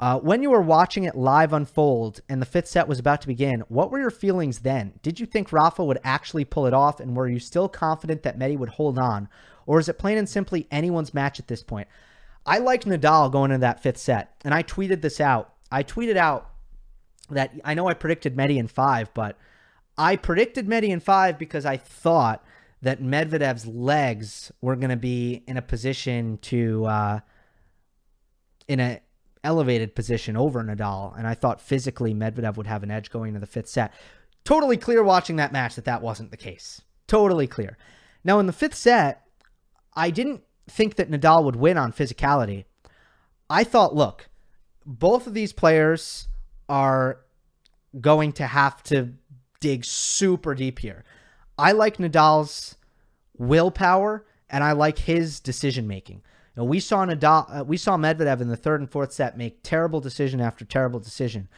Uh, 0.00 0.18
when 0.18 0.42
you 0.42 0.50
were 0.50 0.62
watching 0.62 1.04
it 1.04 1.14
live 1.14 1.52
unfold 1.52 2.20
and 2.28 2.42
the 2.42 2.46
fifth 2.46 2.66
set 2.66 2.88
was 2.88 2.98
about 2.98 3.20
to 3.20 3.28
begin, 3.28 3.62
what 3.68 3.90
were 3.90 4.00
your 4.00 4.10
feelings 4.10 4.60
then? 4.60 4.94
Did 5.02 5.20
you 5.20 5.26
think 5.26 5.52
Rafa 5.52 5.84
would 5.84 6.00
actually 6.02 6.44
pull 6.44 6.66
it 6.66 6.74
off, 6.74 6.98
and 6.98 7.16
were 7.16 7.28
you 7.28 7.38
still 7.38 7.68
confident 7.68 8.24
that 8.24 8.36
Medi 8.36 8.56
would 8.56 8.70
hold 8.70 8.98
on? 8.98 9.28
Or 9.64 9.78
is 9.78 9.88
it 9.88 9.98
plain 9.98 10.18
and 10.18 10.28
simply 10.28 10.66
anyone's 10.70 11.14
match 11.14 11.38
at 11.38 11.46
this 11.46 11.62
point? 11.62 11.86
I 12.44 12.58
liked 12.58 12.84
Nadal 12.84 13.30
going 13.30 13.52
into 13.52 13.60
that 13.60 13.82
fifth 13.82 13.98
set, 13.98 14.34
and 14.44 14.52
I 14.52 14.64
tweeted 14.64 15.02
this 15.02 15.20
out. 15.20 15.54
I 15.70 15.84
tweeted 15.84 16.16
out 16.16 16.50
that 17.30 17.52
I 17.64 17.74
know 17.74 17.86
I 17.86 17.94
predicted 17.94 18.36
Medi 18.36 18.58
in 18.58 18.66
five, 18.66 19.14
but 19.14 19.38
I 19.96 20.16
predicted 20.16 20.66
Medi 20.66 20.90
in 20.90 21.00
five 21.00 21.38
because 21.38 21.64
I 21.64 21.76
thought 21.76 22.44
that 22.82 23.00
Medvedev's 23.00 23.66
legs 23.66 24.50
were 24.60 24.74
going 24.74 24.90
to 24.90 24.96
be 24.96 25.44
in 25.46 25.56
a 25.56 25.62
position 25.62 26.38
to, 26.38 26.84
uh, 26.86 27.20
in 28.66 28.80
a 28.80 29.00
elevated 29.44 29.94
position 29.94 30.36
over 30.36 30.62
Nadal, 30.62 31.16
and 31.18 31.26
I 31.26 31.34
thought 31.34 31.60
physically 31.60 32.14
Medvedev 32.14 32.56
would 32.56 32.66
have 32.66 32.82
an 32.82 32.90
edge 32.90 33.10
going 33.10 33.28
into 33.28 33.40
the 33.40 33.46
fifth 33.46 33.68
set. 33.68 33.92
Totally 34.44 34.76
clear 34.76 35.02
watching 35.02 35.36
that 35.36 35.52
match 35.52 35.74
that 35.74 35.84
that 35.84 36.02
wasn't 36.02 36.30
the 36.30 36.36
case. 36.36 36.82
Totally 37.06 37.46
clear. 37.46 37.76
Now, 38.24 38.38
in 38.38 38.46
the 38.46 38.52
fifth 38.52 38.74
set, 38.74 39.26
I 39.94 40.10
didn't 40.10 40.42
think 40.68 40.94
that 40.96 41.10
Nadal 41.10 41.44
would 41.44 41.56
win 41.56 41.76
on 41.76 41.92
physicality. 41.92 42.64
I 43.50 43.64
thought, 43.64 43.94
look, 43.94 44.28
both 44.86 45.26
of 45.26 45.34
these 45.34 45.52
players 45.52 46.28
are 46.68 47.18
going 48.00 48.32
to 48.32 48.46
have 48.46 48.82
to 48.84 49.12
dig 49.60 49.84
super 49.84 50.54
deep 50.54 50.78
here. 50.78 51.04
I 51.58 51.72
like 51.72 51.98
Nadal's 51.98 52.76
willpower 53.36 54.24
and 54.48 54.64
I 54.64 54.72
like 54.72 54.98
his 54.98 55.40
decision 55.40 55.86
making. 55.86 56.22
We 56.56 56.80
saw 56.80 57.06
Nadal, 57.06 57.60
uh, 57.60 57.64
we 57.64 57.76
saw 57.76 57.96
Medvedev 57.96 58.40
in 58.40 58.48
the 58.48 58.56
third 58.56 58.80
and 58.80 58.90
fourth 58.90 59.12
set 59.12 59.38
make 59.38 59.62
terrible 59.62 60.00
decision 60.00 60.40
after 60.40 60.64
terrible 60.64 61.00
decision, 61.00 61.48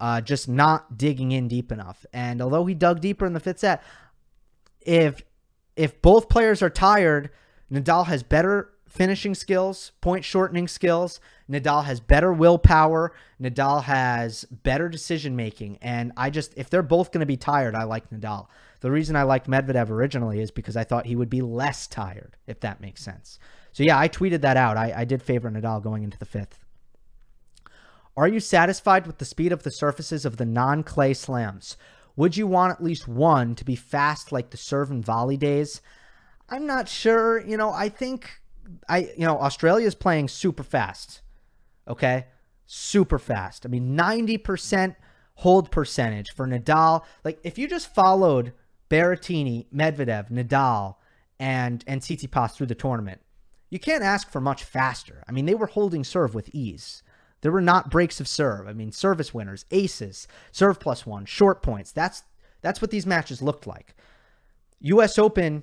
uh, 0.00 0.20
just 0.20 0.48
not 0.48 0.98
digging 0.98 1.30
in 1.30 1.46
deep 1.46 1.70
enough. 1.70 2.04
And 2.12 2.42
although 2.42 2.66
he 2.66 2.74
dug 2.74 3.00
deeper 3.00 3.24
in 3.24 3.34
the 3.34 3.40
fifth 3.40 3.60
set, 3.60 3.82
if 4.80 5.22
if 5.76 6.02
both 6.02 6.28
players 6.28 6.60
are 6.60 6.70
tired, 6.70 7.30
Nadal 7.70 8.06
has 8.06 8.22
better 8.22 8.72
finishing 8.92 9.34
skills, 9.34 9.92
point 10.02 10.22
shortening 10.22 10.68
skills. 10.68 11.18
Nadal 11.50 11.84
has 11.84 11.98
better 11.98 12.30
willpower. 12.30 13.12
Nadal 13.40 13.84
has 13.84 14.44
better 14.44 14.88
decision 14.90 15.34
making. 15.34 15.78
And 15.80 16.12
I 16.14 16.28
just, 16.28 16.52
if 16.56 16.68
they're 16.68 16.82
both 16.82 17.10
going 17.10 17.20
to 17.20 17.26
be 17.26 17.38
tired, 17.38 17.74
I 17.74 17.84
like 17.84 18.10
Nadal. 18.10 18.48
The 18.80 18.90
reason 18.90 19.16
I 19.16 19.22
liked 19.22 19.48
Medvedev 19.48 19.88
originally 19.88 20.40
is 20.40 20.50
because 20.50 20.76
I 20.76 20.84
thought 20.84 21.06
he 21.06 21.16
would 21.16 21.30
be 21.30 21.40
less 21.40 21.86
tired, 21.86 22.36
if 22.46 22.60
that 22.60 22.82
makes 22.82 23.02
sense. 23.02 23.38
So 23.72 23.82
yeah, 23.82 23.98
I 23.98 24.08
tweeted 24.08 24.42
that 24.42 24.56
out. 24.56 24.76
I, 24.76 24.92
I 24.96 25.04
did 25.04 25.22
favor 25.22 25.50
Nadal 25.50 25.82
going 25.82 26.02
into 26.02 26.18
the 26.18 26.26
fifth. 26.26 26.58
Are 28.16 28.28
you 28.28 28.40
satisfied 28.40 29.06
with 29.06 29.18
the 29.18 29.24
speed 29.24 29.52
of 29.52 29.62
the 29.62 29.70
surfaces 29.70 30.24
of 30.24 30.36
the 30.36 30.44
non 30.44 30.82
clay 30.82 31.14
slams? 31.14 31.76
Would 32.14 32.36
you 32.36 32.46
want 32.46 32.72
at 32.72 32.82
least 32.82 33.08
one 33.08 33.54
to 33.54 33.64
be 33.64 33.74
fast 33.74 34.32
like 34.32 34.50
the 34.50 34.58
serve 34.58 34.90
and 34.90 35.04
volley 35.04 35.38
days? 35.38 35.80
I'm 36.50 36.66
not 36.66 36.88
sure. 36.88 37.40
You 37.46 37.56
know, 37.56 37.70
I 37.70 37.88
think 37.88 38.28
I 38.88 39.10
you 39.16 39.26
know 39.26 39.38
Australia 39.38 39.86
is 39.86 39.94
playing 39.94 40.28
super 40.28 40.62
fast. 40.62 41.22
Okay, 41.88 42.26
super 42.66 43.18
fast. 43.18 43.66
I 43.66 43.68
mean, 43.68 43.96
90% 43.96 44.96
hold 45.36 45.70
percentage 45.70 46.30
for 46.30 46.46
Nadal. 46.46 47.04
Like, 47.24 47.38
if 47.42 47.58
you 47.58 47.68
just 47.68 47.94
followed 47.94 48.52
Berrettini, 48.88 49.66
Medvedev, 49.74 50.30
Nadal, 50.30 50.96
and, 51.38 51.82
and 51.86 52.00
Tsitsipas 52.00 52.52
through 52.52 52.66
the 52.66 52.74
tournament, 52.74 53.20
you 53.72 53.78
can't 53.78 54.04
ask 54.04 54.30
for 54.30 54.38
much 54.38 54.64
faster. 54.64 55.24
I 55.26 55.32
mean, 55.32 55.46
they 55.46 55.54
were 55.54 55.66
holding 55.66 56.04
serve 56.04 56.34
with 56.34 56.54
ease. 56.54 57.02
There 57.40 57.50
were 57.50 57.62
not 57.62 57.90
breaks 57.90 58.20
of 58.20 58.28
serve. 58.28 58.68
I 58.68 58.74
mean, 58.74 58.92
service 58.92 59.32
winners, 59.32 59.64
aces, 59.70 60.28
serve 60.50 60.78
plus 60.78 61.06
one, 61.06 61.24
short 61.24 61.62
points. 61.62 61.90
That's 61.90 62.22
that's 62.60 62.82
what 62.82 62.90
these 62.90 63.06
matches 63.06 63.40
looked 63.40 63.66
like. 63.66 63.94
US 64.80 65.18
Open 65.18 65.62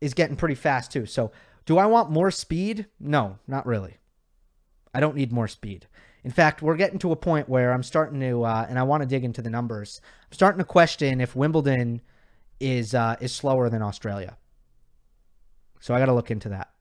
is 0.00 0.14
getting 0.14 0.36
pretty 0.36 0.54
fast 0.54 0.90
too. 0.90 1.04
So, 1.04 1.32
do 1.66 1.76
I 1.76 1.84
want 1.84 2.10
more 2.10 2.30
speed? 2.30 2.86
No, 2.98 3.38
not 3.46 3.66
really. 3.66 3.98
I 4.94 5.00
don't 5.00 5.14
need 5.14 5.32
more 5.32 5.48
speed. 5.48 5.88
In 6.24 6.30
fact, 6.30 6.62
we're 6.62 6.76
getting 6.76 6.98
to 7.00 7.12
a 7.12 7.16
point 7.16 7.46
where 7.46 7.74
I'm 7.74 7.82
starting 7.82 8.20
to, 8.20 8.44
uh, 8.44 8.66
and 8.70 8.78
I 8.78 8.84
want 8.84 9.02
to 9.02 9.06
dig 9.06 9.22
into 9.22 9.42
the 9.42 9.50
numbers. 9.50 10.00
I'm 10.30 10.32
starting 10.32 10.60
to 10.60 10.64
question 10.64 11.20
if 11.20 11.36
Wimbledon 11.36 12.00
is 12.58 12.94
uh, 12.94 13.16
is 13.20 13.34
slower 13.34 13.68
than 13.68 13.82
Australia. 13.82 14.38
So 15.78 15.92
I 15.92 15.98
got 15.98 16.06
to 16.06 16.14
look 16.14 16.30
into 16.30 16.48
that. 16.48 16.71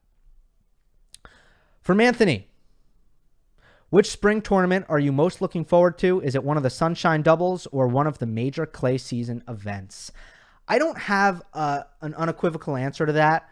From 1.82 2.00
Anthony, 2.00 2.48
which 3.90 4.10
spring 4.10 4.42
tournament 4.42 4.86
are 4.88 5.00
you 5.00 5.12
most 5.12 5.42
looking 5.42 5.66
forward 5.66 5.98
to? 6.00 6.22
Is 6.22 6.36
it 6.36 6.44
one 6.44 6.56
of 6.56 6.64
the 6.64 6.70
Sunshine 6.70 7.24
Doubles 7.24 7.68
or 7.72 7.88
one 7.88 8.06
of 8.06 8.20
the 8.20 8.28
major 8.28 8.68
clay 8.68 9.00
season 9.00 9.44
events? 9.48 10.12
I 10.68 10.78
don't 10.78 10.98
have 10.98 11.42
uh, 11.54 11.82
an 12.02 12.14
unequivocal 12.14 12.78
answer 12.78 13.08
to 13.08 13.14
that. 13.14 13.50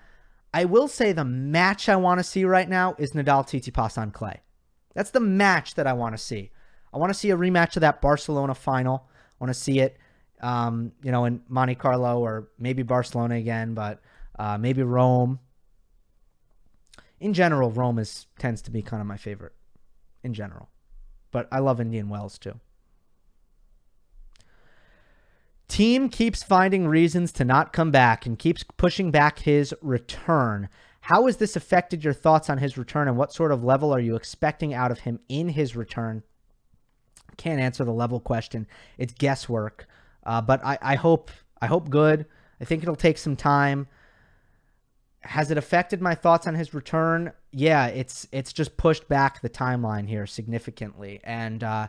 I 0.54 0.66
will 0.66 0.88
say 0.88 1.12
the 1.12 1.26
match 1.26 1.90
I 1.90 1.96
want 1.96 2.20
to 2.20 2.24
see 2.24 2.46
right 2.46 2.70
now 2.70 2.96
is 3.00 3.14
Nadal 3.14 3.48
Tsitsipas 3.48 3.98
on 3.98 4.12
clay. 4.12 4.42
That's 4.94 5.12
the 5.12 5.20
match 5.20 5.74
that 5.76 5.88
I 5.88 5.94
want 5.94 6.14
to 6.14 6.18
see. 6.18 6.52
I 6.94 6.98
want 6.98 7.10
to 7.10 7.18
see 7.18 7.32
a 7.32 7.38
rematch 7.38 7.78
of 7.78 7.82
that 7.82 8.00
Barcelona 8.00 8.54
final. 8.54 9.10
I 9.10 9.44
want 9.44 9.50
to 9.50 9.60
see 9.60 9.80
it, 9.80 9.98
um, 10.42 10.92
you 11.04 11.12
know, 11.12 11.26
in 11.26 11.42
Monte 11.50 11.76
Carlo 11.76 12.20
or 12.20 12.50
maybe 12.60 12.84
Barcelona 12.84 13.36
again, 13.36 13.74
but 13.74 14.02
uh, 14.38 14.58
maybe 14.58 14.84
Rome. 14.84 15.40
In 17.20 17.34
general, 17.34 17.72
Rome 17.72 18.00
is 18.00 18.28
tends 18.38 18.62
to 18.64 18.72
be 18.72 18.82
kind 18.82 19.02
of 19.02 19.08
my 19.08 19.18
favorite. 19.18 19.54
In 20.22 20.34
general, 20.34 20.70
but 21.32 21.48
I 21.50 21.60
love 21.60 21.80
Indian 21.80 22.10
Wells 22.10 22.38
too. 22.38 22.60
Thiem 25.70 26.12
keeps 26.12 26.44
finding 26.44 26.88
reasons 26.88 27.32
to 27.34 27.46
not 27.46 27.72
come 27.72 27.92
back 27.92 28.26
and 28.26 28.38
keeps 28.38 28.64
pushing 28.64 29.12
back 29.12 29.40
his 29.40 29.74
return. 29.82 30.68
How 31.02 31.28
has 31.28 31.38
this 31.38 31.56
affected 31.56 32.04
your 32.04 32.14
thoughts 32.14 32.50
on 32.50 32.58
his 32.58 32.78
return 32.78 33.08
and 33.08 33.16
what 33.16 33.32
sort 33.32 33.52
of 33.52 33.64
level 33.64 33.94
are 33.94 34.00
you 34.00 34.16
expecting 34.16 34.74
out 34.74 34.92
of 34.92 35.00
him 35.00 35.20
in 35.30 35.50
his 35.50 35.76
return? 35.76 36.24
Can't 37.38 37.62
answer 37.62 37.86
the 37.86 37.94
level 37.94 38.20
question. 38.20 38.68
It's 38.98 39.14
guesswork. 39.14 39.88
Uh, 40.26 40.42
but 40.42 40.64
I, 40.66 40.78
I 40.82 40.96
hope 40.96 41.32
I 41.62 41.68
hope 41.68 41.90
good. 41.90 42.26
I 42.60 42.66
think 42.66 42.84
it'll 42.84 42.96
take 42.96 43.18
some 43.18 43.36
time. 43.36 43.88
Has 45.22 45.52
it 45.52 45.58
affected 45.58 46.02
my 46.02 46.16
thoughts 46.16 46.48
on 46.48 46.56
his 46.56 46.74
return? 46.74 47.34
Yeah, 47.52 47.88
it's 47.88 48.28
it's 48.32 48.54
just 48.54 48.78
pushed 48.78 49.08
back 49.10 49.42
the 49.42 49.50
timeline 49.50 50.08
here 50.08 50.26
significantly, 50.26 51.20
and 51.24 51.64
uh, 51.64 51.88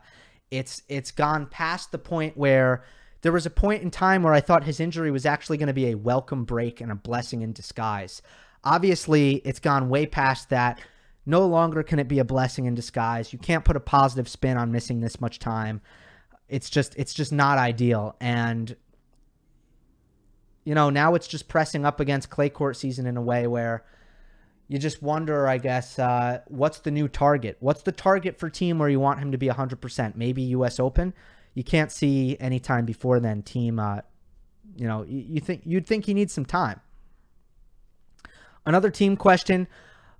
it's 0.51 0.83
it's 0.89 1.13
gone 1.13 1.47
past 1.47 1.93
the 1.93 1.99
point 1.99 2.37
where 2.37 2.83
there 3.23 3.33
was 3.33 3.47
a 3.47 3.51
point 3.51 3.83
in 3.83 3.91
time 3.91 4.23
where 4.23 4.33
I 4.33 4.41
thought 4.41 4.65
his 4.65 4.81
injury 4.81 5.11
was 5.11 5.27
actually 5.27 5.59
going 5.59 5.69
to 5.69 5.73
be 5.73 5.91
a 5.91 5.95
welcome 5.95 6.45
break 6.45 6.81
and 6.81 6.91
a 6.91 6.97
blessing 6.97 7.43
in 7.43 7.53
disguise. 7.53 8.23
Obviously, 8.65 9.37
it's 9.37 9.61
gone 9.61 9.89
way 9.89 10.07
past 10.07 10.51
that. 10.51 10.81
No 11.27 11.47
longer 11.47 11.83
can 11.83 11.99
it 11.99 12.09
be 12.09 12.19
a 12.19 12.25
blessing 12.25 12.65
in 12.65 12.75
disguise. 12.75 13.33
You 13.33 13.39
can't 13.39 13.65
put 13.65 13.77
a 13.77 13.81
positive 13.81 14.29
spin 14.29 14.57
on 14.57 14.73
missing 14.73 15.01
this 15.01 15.21
much 15.21 15.39
time. 15.39 15.83
It's 16.49 16.71
just 16.71 16.97
it's 16.97 17.15
just 17.15 17.31
not 17.31 17.59
ideal 17.59 18.17
and 18.21 18.75
you 20.65 20.75
know, 20.75 20.91
now 20.91 21.15
it's 21.15 21.27
just 21.27 21.49
pressing 21.49 21.85
up 21.85 22.01
against 22.01 22.31
clay 22.31 22.49
court 22.49 22.77
season 22.77 23.07
in 23.07 23.17
a 23.17 23.23
way 23.23 23.47
where 23.47 23.85
you 24.69 24.79
just 24.79 25.03
wonder, 25.03 25.49
I 25.49 25.59
guess, 25.59 25.99
uh, 25.99 26.41
what's 26.47 26.79
the 26.79 26.91
new 26.91 27.09
target? 27.09 27.57
What's 27.61 27.83
the 27.83 27.93
target 27.93 28.39
for 28.39 28.49
Thiem 28.49 28.79
where 28.79 28.89
you 28.89 29.01
want 29.01 29.19
him 29.19 29.33
to 29.33 29.39
be 29.39 29.49
100%? 29.49 30.15
Maybe 30.15 30.43
U.S. 30.43 30.79
Open. 30.79 31.13
You 31.55 31.65
can't 31.65 31.91
see 31.91 32.37
any 32.39 32.61
time 32.61 32.85
before 32.85 33.19
then. 33.19 33.43
Thiem, 33.43 33.81
uh, 33.81 34.03
you 34.77 34.87
know, 34.87 35.03
you, 35.03 35.25
you 35.29 35.41
think 35.41 35.63
you'd 35.65 35.87
think 35.87 36.07
he 36.07 36.15
needs 36.15 36.33
some 36.33 36.45
time. 36.45 36.81
Another 38.65 38.91
Thiem 38.91 39.19
question 39.19 39.67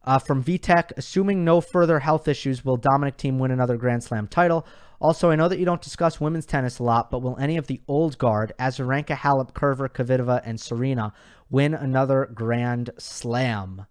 uh, 0.05 0.19
from 0.19 0.43
VTech. 0.43 0.93
Assuming 0.97 1.45
no 1.45 1.61
further 1.61 2.01
health 2.01 2.27
issues, 2.27 2.65
will 2.65 2.77
Dominic 2.77 3.19
Thiem 3.19 3.39
win 3.39 3.53
another 3.53 3.77
Grand 3.77 4.03
Slam 4.03 4.27
title? 4.27 4.67
Also, 5.01 5.31
I 5.31 5.37
know 5.37 5.49
that 5.49 5.59
you 5.59 5.65
don't 5.65 5.81
discuss 5.81 6.21
women's 6.21 6.45
tennis 6.45 6.79
a 6.79 6.83
lot, 6.83 7.11
but 7.11 7.23
will 7.23 7.39
any 7.39 7.57
of 7.57 7.67
the 7.67 7.81
old 7.89 8.19
guard, 8.19 8.53
Azarenka, 8.59 9.17
Halep, 9.17 9.55
Kerber, 9.55 9.89
Kvitova, 9.89 10.43
and 10.45 10.61
Serena, 10.61 11.15
win 11.49 11.73
another 11.73 12.31
Grand 12.35 12.91
Slam? 12.99 13.87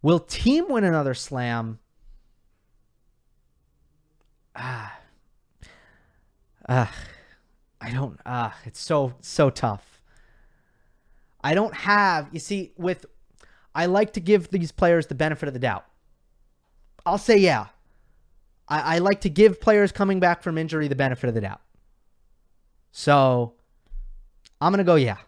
Will 0.00 0.18
Thiem 0.18 0.68
win 0.68 0.84
another 0.84 1.14
slam? 1.14 1.78
Ah. 4.56 4.98
Ah. 6.68 6.92
I 7.80 7.90
don't 7.90 8.20
ah, 8.24 8.56
it's 8.64 8.80
so 8.80 9.14
so 9.20 9.50
tough. 9.50 10.00
I 11.42 11.54
don't 11.54 11.74
have, 11.74 12.28
you 12.30 12.38
see, 12.38 12.72
with 12.76 13.06
I 13.74 13.86
like 13.86 14.12
to 14.12 14.20
give 14.20 14.50
these 14.50 14.70
players 14.70 15.08
the 15.08 15.16
benefit 15.16 15.48
of 15.48 15.52
the 15.52 15.60
doubt. 15.60 15.84
I'll 17.04 17.18
say 17.18 17.36
yeah. 17.36 17.66
I, 18.68 18.96
I 18.96 18.98
like 18.98 19.22
to 19.22 19.30
give 19.30 19.60
players 19.60 19.92
coming 19.92 20.20
back 20.20 20.42
from 20.42 20.58
injury 20.58 20.88
the 20.88 20.96
benefit 20.96 21.28
of 21.28 21.34
the 21.34 21.40
doubt. 21.40 21.60
So 22.92 23.54
I'm 24.60 24.72
gonna 24.72 24.84
go 24.84 24.96
yeah. 24.96 25.18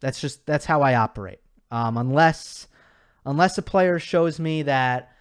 That's 0.00 0.20
just 0.20 0.46
that's 0.46 0.64
how 0.64 0.82
I 0.82 0.94
operate. 0.94 1.40
Um, 1.70 1.96
unless 1.96 2.68
unless 3.24 3.58
a 3.58 3.62
player 3.62 3.98
shows 3.98 4.40
me 4.40 4.62
that 4.62 5.12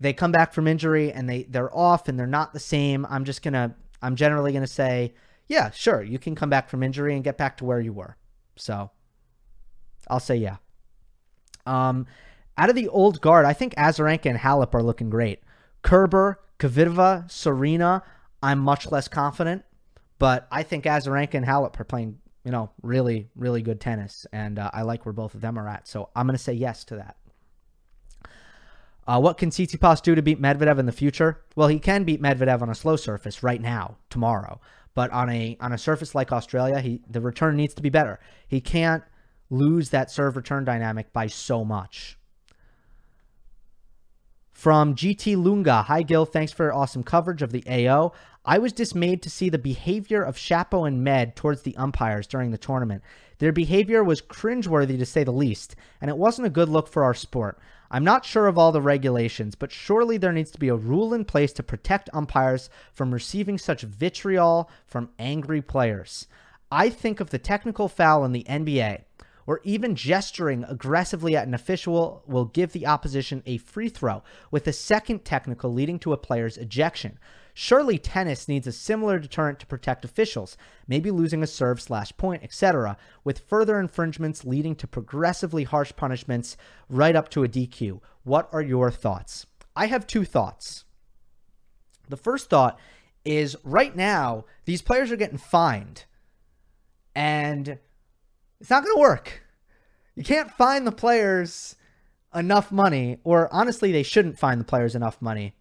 they 0.00 0.12
come 0.12 0.32
back 0.32 0.52
from 0.52 0.68
injury 0.68 1.12
and 1.12 1.28
they 1.28 1.44
they're 1.44 1.74
off 1.74 2.08
and 2.08 2.18
they're 2.18 2.26
not 2.26 2.52
the 2.52 2.60
same, 2.60 3.06
I'm 3.08 3.24
just 3.24 3.42
gonna 3.42 3.74
I'm 4.02 4.16
generally 4.16 4.52
gonna 4.52 4.66
say 4.66 5.14
yeah, 5.46 5.70
sure, 5.70 6.02
you 6.02 6.18
can 6.18 6.34
come 6.34 6.50
back 6.50 6.70
from 6.70 6.82
injury 6.82 7.14
and 7.14 7.22
get 7.24 7.36
back 7.36 7.58
to 7.58 7.64
where 7.64 7.80
you 7.80 7.92
were. 7.92 8.16
So 8.56 8.90
I'll 10.08 10.20
say 10.20 10.36
yeah. 10.36 10.56
Um, 11.66 12.06
out 12.56 12.70
of 12.70 12.76
the 12.76 12.88
old 12.88 13.20
guard, 13.20 13.46
I 13.46 13.52
think 13.52 13.74
Azarenka 13.74 14.26
and 14.26 14.38
Halep 14.38 14.74
are 14.74 14.82
looking 14.82 15.10
great. 15.10 15.40
Kerber, 15.82 16.40
Kvitova, 16.58 17.30
Serena, 17.30 18.02
I'm 18.42 18.58
much 18.58 18.90
less 18.90 19.08
confident, 19.08 19.64
but 20.18 20.46
I 20.50 20.62
think 20.62 20.84
Azarenka 20.84 21.34
and 21.34 21.46
Halep 21.46 21.78
are 21.80 21.84
playing, 21.84 22.18
you 22.44 22.52
know, 22.52 22.70
really, 22.82 23.28
really 23.34 23.62
good 23.62 23.80
tennis, 23.80 24.26
and 24.32 24.58
uh, 24.58 24.70
I 24.72 24.82
like 24.82 25.04
where 25.04 25.12
both 25.12 25.34
of 25.34 25.40
them 25.40 25.58
are 25.58 25.68
at. 25.68 25.88
So 25.88 26.10
I'm 26.14 26.26
going 26.26 26.36
to 26.36 26.42
say 26.42 26.52
yes 26.52 26.84
to 26.84 26.96
that. 26.96 27.16
Uh, 29.06 29.20
what 29.20 29.36
can 29.36 29.50
Tsitsipas 29.50 30.02
do 30.02 30.14
to 30.14 30.22
beat 30.22 30.40
Medvedev 30.40 30.78
in 30.78 30.86
the 30.86 30.92
future? 30.92 31.42
Well, 31.56 31.68
he 31.68 31.78
can 31.78 32.04
beat 32.04 32.22
Medvedev 32.22 32.62
on 32.62 32.70
a 32.70 32.74
slow 32.74 32.96
surface 32.96 33.42
right 33.42 33.60
now, 33.60 33.98
tomorrow. 34.08 34.60
But 34.94 35.10
on 35.10 35.28
a 35.28 35.56
on 35.60 35.72
a 35.72 35.78
surface 35.78 36.14
like 36.14 36.32
Australia, 36.32 36.80
he 36.80 37.02
the 37.10 37.20
return 37.20 37.56
needs 37.56 37.74
to 37.74 37.82
be 37.82 37.90
better. 37.90 38.20
He 38.46 38.60
can't 38.60 39.02
lose 39.50 39.90
that 39.90 40.10
serve 40.10 40.36
return 40.36 40.64
dynamic 40.64 41.12
by 41.12 41.26
so 41.26 41.64
much. 41.64 42.18
From 44.54 44.94
GT 44.94 45.36
Lunga, 45.36 45.82
hi 45.82 46.02
Gil, 46.02 46.24
thanks 46.24 46.52
for 46.52 46.72
awesome 46.72 47.02
coverage 47.02 47.42
of 47.42 47.50
the 47.50 47.64
AO. 47.68 48.12
I 48.44 48.58
was 48.58 48.72
dismayed 48.72 49.20
to 49.22 49.28
see 49.28 49.48
the 49.50 49.58
behavior 49.58 50.22
of 50.22 50.36
Shapo 50.36 50.86
and 50.86 51.02
Med 51.02 51.34
towards 51.34 51.62
the 51.62 51.76
umpires 51.76 52.28
during 52.28 52.52
the 52.52 52.56
tournament. 52.56 53.02
Their 53.40 53.52
behavior 53.52 54.04
was 54.04 54.22
cringeworthy 54.22 54.96
to 54.96 55.04
say 55.04 55.24
the 55.24 55.32
least, 55.32 55.74
and 56.00 56.08
it 56.08 56.16
wasn't 56.16 56.46
a 56.46 56.50
good 56.50 56.68
look 56.68 56.86
for 56.86 57.02
our 57.02 57.14
sport. 57.14 57.58
I'm 57.90 58.04
not 58.04 58.24
sure 58.24 58.46
of 58.46 58.56
all 58.56 58.70
the 58.70 58.80
regulations, 58.80 59.56
but 59.56 59.72
surely 59.72 60.18
there 60.18 60.32
needs 60.32 60.52
to 60.52 60.60
be 60.60 60.68
a 60.68 60.76
rule 60.76 61.12
in 61.12 61.24
place 61.24 61.52
to 61.54 61.62
protect 61.64 62.08
umpires 62.12 62.70
from 62.92 63.12
receiving 63.12 63.58
such 63.58 63.82
vitriol 63.82 64.70
from 64.86 65.10
angry 65.18 65.62
players. 65.62 66.28
I 66.70 66.90
think 66.90 67.18
of 67.18 67.30
the 67.30 67.38
technical 67.38 67.88
foul 67.88 68.24
in 68.24 68.32
the 68.32 68.44
NBA 68.44 69.02
or 69.46 69.60
even 69.64 69.94
gesturing 69.94 70.64
aggressively 70.64 71.36
at 71.36 71.46
an 71.46 71.54
official 71.54 72.22
will 72.26 72.46
give 72.46 72.72
the 72.72 72.86
opposition 72.86 73.42
a 73.46 73.58
free 73.58 73.88
throw, 73.88 74.22
with 74.50 74.66
a 74.66 74.72
second 74.72 75.24
technical 75.24 75.72
leading 75.72 75.98
to 75.98 76.12
a 76.12 76.16
player's 76.16 76.56
ejection. 76.56 77.18
Surely 77.56 77.98
tennis 77.98 78.48
needs 78.48 78.66
a 78.66 78.72
similar 78.72 79.18
deterrent 79.18 79.60
to 79.60 79.66
protect 79.66 80.04
officials, 80.04 80.56
maybe 80.88 81.10
losing 81.10 81.42
a 81.42 81.46
serve 81.46 81.80
slash 81.80 82.12
point, 82.16 82.42
etc., 82.42 82.96
with 83.22 83.38
further 83.38 83.78
infringements 83.78 84.44
leading 84.44 84.74
to 84.74 84.88
progressively 84.88 85.62
harsh 85.62 85.92
punishments 85.94 86.56
right 86.88 87.14
up 87.14 87.28
to 87.28 87.44
a 87.44 87.48
DQ. 87.48 88.00
What 88.24 88.48
are 88.52 88.62
your 88.62 88.90
thoughts? 88.90 89.46
I 89.76 89.86
have 89.86 90.06
two 90.06 90.24
thoughts. 90.24 90.84
The 92.08 92.16
first 92.16 92.50
thought 92.50 92.78
is 93.24 93.56
right 93.62 93.94
now, 93.94 94.44
these 94.64 94.82
players 94.82 95.12
are 95.12 95.16
getting 95.16 95.38
fined. 95.38 96.04
And 97.14 97.78
it's 98.64 98.70
not 98.70 98.82
going 98.82 98.96
to 98.96 99.00
work. 99.00 99.42
You 100.14 100.24
can't 100.24 100.50
find 100.50 100.86
the 100.86 100.90
players 100.90 101.76
enough 102.34 102.72
money, 102.72 103.18
or 103.22 103.52
honestly, 103.52 103.92
they 103.92 104.02
shouldn't 104.02 104.38
find 104.38 104.58
the 104.58 104.64
players 104.64 104.94
enough 104.94 105.20
money 105.20 105.54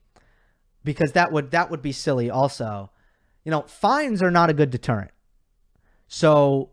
because 0.86 1.12
that 1.12 1.30
would 1.30 1.51
that 1.51 1.70
would 1.70 1.82
be 1.82 1.91
silly 1.91 2.30
also. 2.30 2.91
You 3.43 3.51
know, 3.51 3.64
fines 3.64 4.24
are 4.24 4.32
not 4.32 4.49
a 4.49 4.54
good 4.54 4.70
deterrent. 4.70 5.12
So 6.08 6.70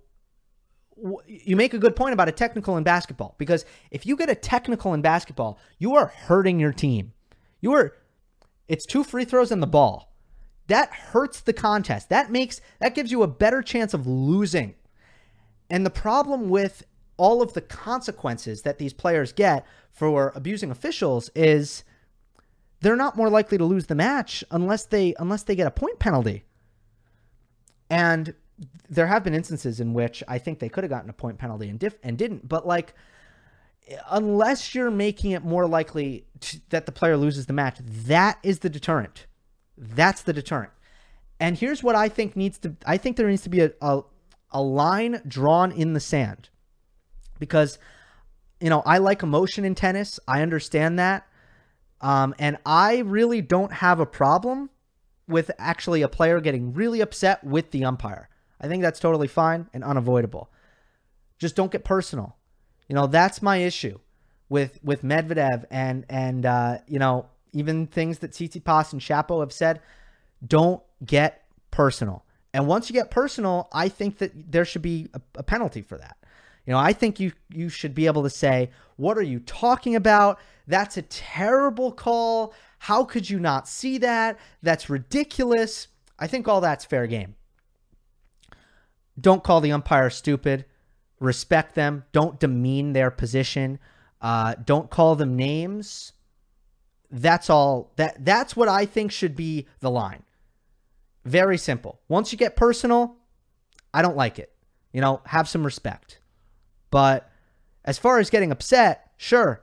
you 1.26 1.56
make 1.56 1.74
a 1.74 1.80
good 1.80 1.96
point 1.96 2.12
about 2.12 2.28
a 2.28 2.32
technical 2.32 2.76
in 2.76 2.84
basketball 2.84 3.34
because 3.36 3.64
if 3.90 4.06
you 4.06 4.16
get 4.16 4.30
a 4.30 4.36
technical 4.36 4.94
in 4.94 5.02
basketball, 5.02 5.58
you 5.80 5.96
are 5.96 6.06
hurting 6.06 6.60
your 6.60 6.72
team. 6.72 7.12
You 7.60 7.72
are 7.72 7.96
it's 8.68 8.86
two 8.86 9.02
free 9.02 9.24
throws 9.24 9.50
and 9.50 9.60
the 9.60 9.66
ball. 9.66 10.14
That 10.68 10.92
hurts 10.92 11.40
the 11.40 11.52
contest. 11.52 12.08
That 12.08 12.30
makes 12.30 12.60
that 12.78 12.94
gives 12.94 13.10
you 13.10 13.24
a 13.24 13.26
better 13.26 13.62
chance 13.62 13.94
of 13.94 14.06
losing. 14.06 14.76
And 15.70 15.86
the 15.86 15.90
problem 15.90 16.48
with 16.48 16.84
all 17.16 17.42
of 17.42 17.52
the 17.52 17.60
consequences 17.60 18.62
that 18.62 18.78
these 18.78 18.92
players 18.92 19.32
get 19.32 19.66
for 19.90 20.32
abusing 20.34 20.70
officials 20.70 21.30
is 21.34 21.84
they're 22.80 22.96
not 22.96 23.16
more 23.16 23.28
likely 23.28 23.58
to 23.58 23.64
lose 23.64 23.86
the 23.86 23.94
match 23.94 24.42
unless 24.50 24.86
they 24.86 25.14
unless 25.18 25.42
they 25.42 25.54
get 25.54 25.66
a 25.66 25.70
point 25.70 25.98
penalty. 25.98 26.44
And 27.88 28.34
there 28.88 29.06
have 29.06 29.24
been 29.24 29.34
instances 29.34 29.80
in 29.80 29.94
which 29.94 30.22
I 30.28 30.38
think 30.38 30.58
they 30.58 30.68
could 30.68 30.84
have 30.84 30.90
gotten 30.90 31.10
a 31.10 31.14
point 31.14 31.38
penalty 31.38 31.68
and 31.68 31.78
diff- 31.78 31.98
and 32.02 32.16
didn't, 32.18 32.48
but 32.48 32.66
like 32.66 32.94
unless 34.10 34.74
you're 34.74 34.90
making 34.90 35.32
it 35.32 35.44
more 35.44 35.66
likely 35.66 36.24
to, 36.40 36.60
that 36.70 36.86
the 36.86 36.92
player 36.92 37.16
loses 37.16 37.46
the 37.46 37.52
match, 37.52 37.78
that 37.80 38.38
is 38.42 38.60
the 38.60 38.70
deterrent. 38.70 39.26
That's 39.76 40.22
the 40.22 40.32
deterrent. 40.32 40.72
And 41.38 41.56
here's 41.56 41.82
what 41.82 41.96
I 41.96 42.08
think 42.08 42.36
needs 42.36 42.58
to 42.58 42.76
I 42.86 42.96
think 42.96 43.16
there 43.16 43.28
needs 43.28 43.42
to 43.42 43.48
be 43.48 43.60
a, 43.60 43.72
a, 43.80 44.02
a 44.52 44.62
line 44.62 45.22
drawn 45.26 45.72
in 45.72 45.92
the 45.92 46.00
sand. 46.00 46.48
Because 47.38 47.78
you 48.60 48.68
know, 48.68 48.82
I 48.84 48.98
like 48.98 49.22
emotion 49.22 49.64
in 49.64 49.74
tennis. 49.74 50.20
I 50.28 50.42
understand 50.42 50.98
that. 50.98 51.26
Um, 52.00 52.34
and 52.38 52.58
I 52.64 52.98
really 52.98 53.40
don't 53.40 53.72
have 53.72 54.00
a 54.00 54.06
problem 54.06 54.70
with 55.26 55.50
actually 55.58 56.02
a 56.02 56.08
player 56.08 56.40
getting 56.40 56.72
really 56.74 57.00
upset 57.00 57.42
with 57.44 57.70
the 57.70 57.84
umpire. 57.84 58.28
I 58.60 58.68
think 58.68 58.82
that's 58.82 59.00
totally 59.00 59.28
fine 59.28 59.68
and 59.72 59.82
unavoidable. 59.82 60.50
Just 61.38 61.56
don't 61.56 61.72
get 61.72 61.84
personal. 61.84 62.36
You 62.88 62.94
know, 62.94 63.06
that's 63.06 63.40
my 63.40 63.58
issue 63.58 63.98
with 64.48 64.78
with 64.82 65.02
Medvedev 65.02 65.64
and 65.70 66.04
and 66.10 66.44
uh, 66.44 66.78
you 66.86 66.98
know 66.98 67.26
even 67.52 67.86
things 67.86 68.18
that 68.18 68.32
Tsitsipas 68.32 68.92
and 68.92 69.00
Shapo 69.00 69.40
have 69.40 69.52
said. 69.52 69.80
Don't 70.46 70.82
get 71.04 71.44
personal. 71.70 72.24
And 72.52 72.66
once 72.66 72.88
you 72.88 72.94
get 72.94 73.10
personal, 73.10 73.68
I 73.72 73.88
think 73.88 74.18
that 74.18 74.32
there 74.50 74.64
should 74.64 74.82
be 74.82 75.08
a, 75.14 75.20
a 75.36 75.42
penalty 75.42 75.82
for 75.82 75.96
that. 75.98 76.16
You 76.66 76.72
know, 76.72 76.78
I 76.78 76.92
think 76.92 77.18
you 77.18 77.32
you 77.48 77.68
should 77.68 77.94
be 77.94 78.06
able 78.06 78.22
to 78.22 78.30
say, 78.30 78.70
"What 78.96 79.16
are 79.18 79.22
you 79.22 79.40
talking 79.40 79.96
about? 79.96 80.38
That's 80.66 80.96
a 80.96 81.02
terrible 81.02 81.90
call. 81.92 82.54
How 82.78 83.04
could 83.04 83.28
you 83.28 83.40
not 83.40 83.68
see 83.68 83.98
that? 83.98 84.38
That's 84.62 84.90
ridiculous." 84.90 85.88
I 86.18 86.26
think 86.26 86.46
all 86.46 86.60
that's 86.60 86.84
fair 86.84 87.06
game. 87.06 87.36
Don't 89.18 89.42
call 89.42 89.60
the 89.60 89.72
umpire 89.72 90.10
stupid. 90.10 90.66
Respect 91.18 91.74
them. 91.74 92.04
Don't 92.12 92.38
demean 92.38 92.92
their 92.92 93.10
position. 93.10 93.78
Uh, 94.20 94.54
don't 94.64 94.90
call 94.90 95.16
them 95.16 95.36
names. 95.36 96.12
That's 97.10 97.50
all. 97.50 97.92
That 97.96 98.24
that's 98.24 98.54
what 98.54 98.68
I 98.68 98.86
think 98.86 99.12
should 99.12 99.34
be 99.34 99.66
the 99.80 99.90
line. 99.90 100.22
Very 101.24 101.58
simple. 101.58 102.00
Once 102.08 102.32
you 102.32 102.38
get 102.38 102.56
personal, 102.56 103.16
I 103.92 104.02
don't 104.02 104.16
like 104.16 104.38
it. 104.38 104.52
You 104.92 105.00
know, 105.00 105.20
have 105.26 105.48
some 105.48 105.64
respect. 105.64 106.18
But 106.90 107.30
as 107.84 107.98
far 107.98 108.18
as 108.18 108.30
getting 108.30 108.50
upset, 108.50 109.10
sure, 109.16 109.62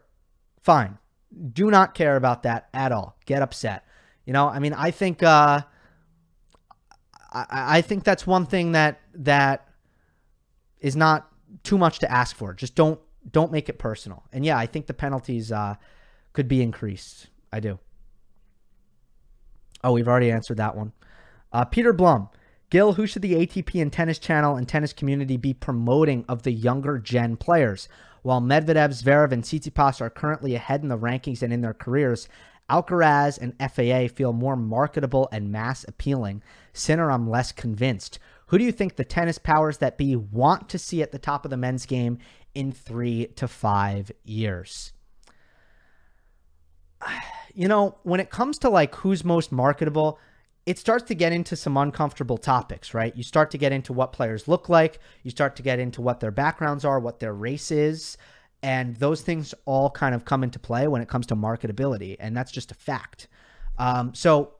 fine. 0.61 0.97
Do 1.53 1.69
not 1.69 1.93
care 1.93 2.15
about 2.15 2.43
that 2.43 2.69
at 2.73 2.91
all. 2.91 3.17
Get 3.25 3.41
upset. 3.41 3.85
You 4.25 4.33
know, 4.33 4.47
I 4.47 4.59
mean, 4.59 4.73
I 4.73 4.91
think 4.91 5.23
uh, 5.23 5.61
I, 7.33 7.45
I 7.77 7.81
think 7.81 8.03
that's 8.03 8.25
one 8.25 8.45
thing 8.45 8.73
that 8.73 9.01
that 9.15 9.67
is 10.79 10.95
not 10.95 11.29
too 11.63 11.77
much 11.77 11.99
to 11.99 12.11
ask 12.11 12.35
for. 12.35 12.53
Just 12.53 12.75
don't 12.75 12.99
don't 13.29 13.51
make 13.51 13.69
it 13.69 13.77
personal. 13.77 14.23
And 14.31 14.45
yeah, 14.45 14.57
I 14.57 14.65
think 14.65 14.87
the 14.87 14.93
penalties 14.93 15.51
uh, 15.51 15.75
could 16.33 16.47
be 16.47 16.61
increased. 16.61 17.27
I 17.51 17.59
do. 17.59 17.79
Oh, 19.83 19.91
we've 19.91 20.07
already 20.07 20.31
answered 20.31 20.57
that 20.57 20.75
one. 20.75 20.93
Uh, 21.57 21.65
Peter 21.65 21.91
Blum, 21.91 22.29
Gil, 22.69 22.93
who 22.93 23.07
should 23.07 23.23
the 23.23 23.33
ATP 23.33 23.81
and 23.81 23.91
tennis 23.91 24.19
channel 24.19 24.57
and 24.57 24.67
tennis 24.67 24.93
community 24.93 25.37
be 25.37 25.55
promoting 25.55 26.23
of 26.29 26.43
the 26.43 26.51
younger 26.51 26.99
gen 26.99 27.35
players? 27.35 27.89
While 28.21 28.41
Medvedev, 28.41 28.93
Zverev, 28.93 29.31
and 29.31 29.41
Tsitsipas 29.41 29.99
are 29.99 30.11
currently 30.11 30.53
ahead 30.53 30.83
in 30.83 30.89
the 30.89 30.99
rankings 30.99 31.41
and 31.41 31.51
in 31.51 31.61
their 31.61 31.73
careers, 31.73 32.29
Alcaraz 32.69 33.39
and 33.41 33.55
FAA 33.59 34.13
feel 34.15 34.33
more 34.33 34.55
marketable 34.55 35.29
and 35.31 35.51
mass 35.51 35.83
appealing. 35.87 36.43
Sinner, 36.73 37.09
I'm 37.09 37.27
less 37.27 37.51
convinced. 37.51 38.19
Who 38.49 38.59
do 38.59 38.63
you 38.63 38.71
think 38.71 38.95
the 38.95 39.03
tennis 39.03 39.39
powers 39.39 39.79
that 39.79 39.97
be 39.97 40.15
want 40.15 40.69
to 40.69 40.77
see 40.77 41.01
at 41.01 41.11
the 41.11 41.17
top 41.17 41.43
of 41.43 41.49
the 41.49 41.57
men's 41.57 41.87
game 41.87 42.19
in 42.53 42.71
three 42.71 43.29
to 43.35 43.47
five 43.47 44.11
years? 44.23 44.93
You 47.55 47.67
know, 47.67 47.97
when 48.03 48.19
it 48.19 48.29
comes 48.29 48.59
to 48.59 48.69
like 48.69 48.93
who's 48.93 49.23
most 49.23 49.51
marketable, 49.51 50.19
it 50.67 50.77
starts 50.77 51.05
to 51.05 51.15
get 51.15 51.31
into 51.31 51.55
some 51.55 51.77
uncomfortable 51.77 52.37
topics, 52.37 52.93
right? 52.93 53.15
You 53.15 53.23
start 53.23 53.51
to 53.51 53.57
get 53.57 53.71
into 53.71 53.93
what 53.93 54.11
players 54.11 54.49
look 54.49 54.67
like, 54.67 54.99
you 55.23 55.31
start 55.31 55.55
to 55.55 55.63
get 55.63 55.79
into 55.79 56.01
what 56.01 56.19
their 56.19 56.29
backgrounds 56.29 56.83
are, 56.83 56.99
what 56.99 57.21
their 57.21 57.33
race 57.33 57.71
is, 57.71 58.17
and 58.61 58.97
those 58.97 59.21
things 59.21 59.53
all 59.63 59.89
kind 59.89 60.13
of 60.13 60.25
come 60.25 60.43
into 60.43 60.59
play 60.59 60.89
when 60.89 61.01
it 61.01 61.07
comes 61.07 61.25
to 61.27 61.37
marketability, 61.37 62.17
and 62.19 62.35
that's 62.35 62.51
just 62.51 62.69
a 62.69 62.73
fact. 62.73 63.29
Um, 63.77 64.13
so 64.13 64.55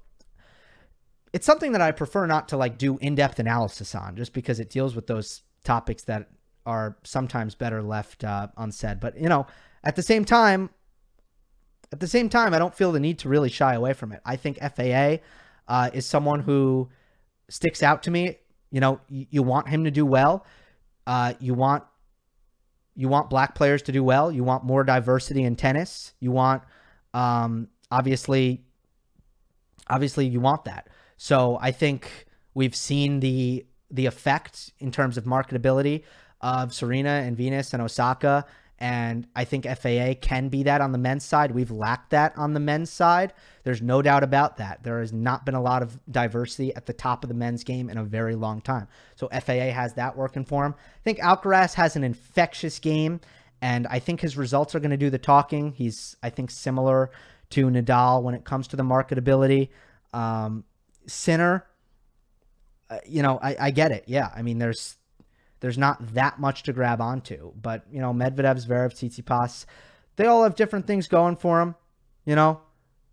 it's 1.34 1.46
something 1.46 1.74
that 1.74 1.82
I 1.82 1.92
prefer 1.92 2.26
not 2.26 2.48
to 2.50 2.58
like 2.58 2.78
do 2.78 2.98
in-depth 3.00 3.40
analysis 3.40 3.94
on, 3.94 4.16
just 4.16 4.32
because 4.32 4.62
it 4.62 4.70
deals 4.70 4.96
with 4.96 5.08
those 5.08 5.42
topics 5.66 6.04
that 6.04 6.30
are 6.66 6.98
sometimes 7.04 7.54
better 7.54 7.84
left 7.84 8.24
uh, 8.24 8.48
unsaid. 8.56 9.02
But 9.02 9.20
you 9.20 9.28
know, 9.28 9.46
at 9.84 9.98
the 9.98 10.04
same 10.04 10.24
time, 10.24 10.70
at 11.92 12.00
the 12.00 12.08
same 12.08 12.30
time, 12.30 12.54
I 12.54 12.60
don't 12.60 12.74
feel 12.74 12.94
the 12.94 13.00
need 13.02 13.20
to 13.20 13.30
really 13.30 13.50
shy 13.50 13.74
away 13.74 13.92
from 13.92 14.14
it. 14.14 14.22
I 14.26 14.38
think 14.38 14.58
FAA 14.60 15.18
uh, 15.68 15.90
is 15.94 16.06
someone 16.06 16.42
who 16.42 16.90
sticks 17.50 17.84
out 17.84 18.04
to 18.04 18.12
me. 18.12 18.38
You 18.72 18.82
know, 18.82 19.02
you, 19.10 19.26
you 19.30 19.44
want 19.44 19.70
him 19.70 19.84
to 19.86 19.92
do 19.92 20.06
well. 20.06 20.46
Uh, 21.06 21.34
you 21.40 21.54
want 21.54 21.84
you 22.96 23.08
want 23.08 23.30
black 23.30 23.54
players 23.54 23.84
to 23.84 23.92
do 23.92 24.04
well. 24.04 24.32
You 24.32 24.44
want 24.44 24.64
more 24.64 24.84
diversity 24.84 25.44
in 25.44 25.56
tennis. 25.56 26.14
You 26.20 26.32
want 26.32 26.64
um, 27.14 27.68
obviously 27.92 28.64
obviously 29.90 30.26
you 30.26 30.40
want 30.40 30.66
that. 30.66 30.90
So 31.18 31.58
I 31.62 31.72
think 31.72 32.28
we've 32.54 32.76
seen 32.76 33.20
the 33.20 33.66
the 33.90 34.06
effect 34.06 34.74
in 34.80 34.92
terms 34.92 35.18
of 35.18 35.24
marketability 35.24 36.04
of 36.42 36.74
Serena 36.74 37.24
and 37.26 37.38
Venus 37.38 37.74
and 37.74 37.82
Osaka 37.82 38.46
and 38.80 39.28
I 39.36 39.44
think 39.44 39.66
FAA 39.66 40.14
can 40.22 40.50
be 40.50 40.64
that 40.64 40.82
on 40.82 40.92
the 40.92 40.98
men's 41.00 41.26
side. 41.26 41.52
We've 41.52 41.72
lacked 41.72 42.12
that 42.12 42.38
on 42.38 42.54
the 42.54 42.60
men's 42.60 42.92
side. 42.92 43.34
There's 43.64 43.82
no 43.82 44.04
doubt 44.04 44.24
about 44.24 44.58
that. 44.58 44.84
There 44.84 45.00
has 45.00 45.12
not 45.12 45.46
been 45.46 45.56
a 45.56 45.62
lot 45.62 45.82
of 45.82 46.00
diversity 46.12 46.76
at 46.76 46.86
the 46.86 46.94
top 46.94 47.24
of 47.24 47.28
the 47.28 47.34
men's 47.34 47.64
game 47.64 47.90
in 47.90 47.98
a 47.98 48.04
very 48.04 48.36
long 48.36 48.62
time. 48.62 48.88
So 49.16 49.30
FAA 49.30 49.72
has 49.72 49.94
that 49.96 50.16
working 50.16 50.46
for 50.46 50.64
him. 50.64 50.76
I 50.78 51.04
think 51.04 51.20
Alcaraz 51.20 51.74
has 51.74 51.96
an 51.96 52.04
infectious 52.04 52.78
game, 52.78 53.20
and 53.62 53.88
I 53.88 53.98
think 53.98 54.22
his 54.22 54.38
results 54.38 54.76
are 54.76 54.80
going 54.80 54.92
to 54.92 54.98
do 54.98 55.10
the 55.10 55.18
talking. 55.18 55.72
He's, 55.72 56.16
I 56.22 56.30
think, 56.30 56.52
similar 56.52 57.10
to 57.52 57.68
Nadal 57.68 58.22
when 58.22 58.36
it 58.36 58.46
comes 58.46 58.68
to 58.68 58.76
the 58.76 58.84
marketability. 58.84 59.70
Um, 60.14 60.66
Sinner, 61.08 61.66
uh, 62.90 63.00
you 63.08 63.24
know, 63.24 63.40
I, 63.42 63.56
I 63.60 63.72
get 63.72 63.92
it. 63.92 64.04
Yeah. 64.06 64.30
I 64.36 64.44
mean, 64.44 64.60
there's 64.60 64.97
there's 65.60 65.78
not 65.78 66.14
that 66.14 66.40
much 66.40 66.64
to 66.64 66.74
grab 66.74 67.02
onto. 67.02 67.52
But, 67.60 67.86
you 67.92 68.00
know, 68.00 68.14
Medvedev, 68.14 68.66
Zverev, 68.66 68.94
Tsitsipas, 68.94 69.66
they 70.16 70.26
all 70.26 70.44
have 70.44 70.56
different 70.56 70.88
things 70.88 71.08
going 71.08 71.36
for 71.36 71.60
them, 71.60 71.76
you 72.26 72.36
know. 72.36 72.62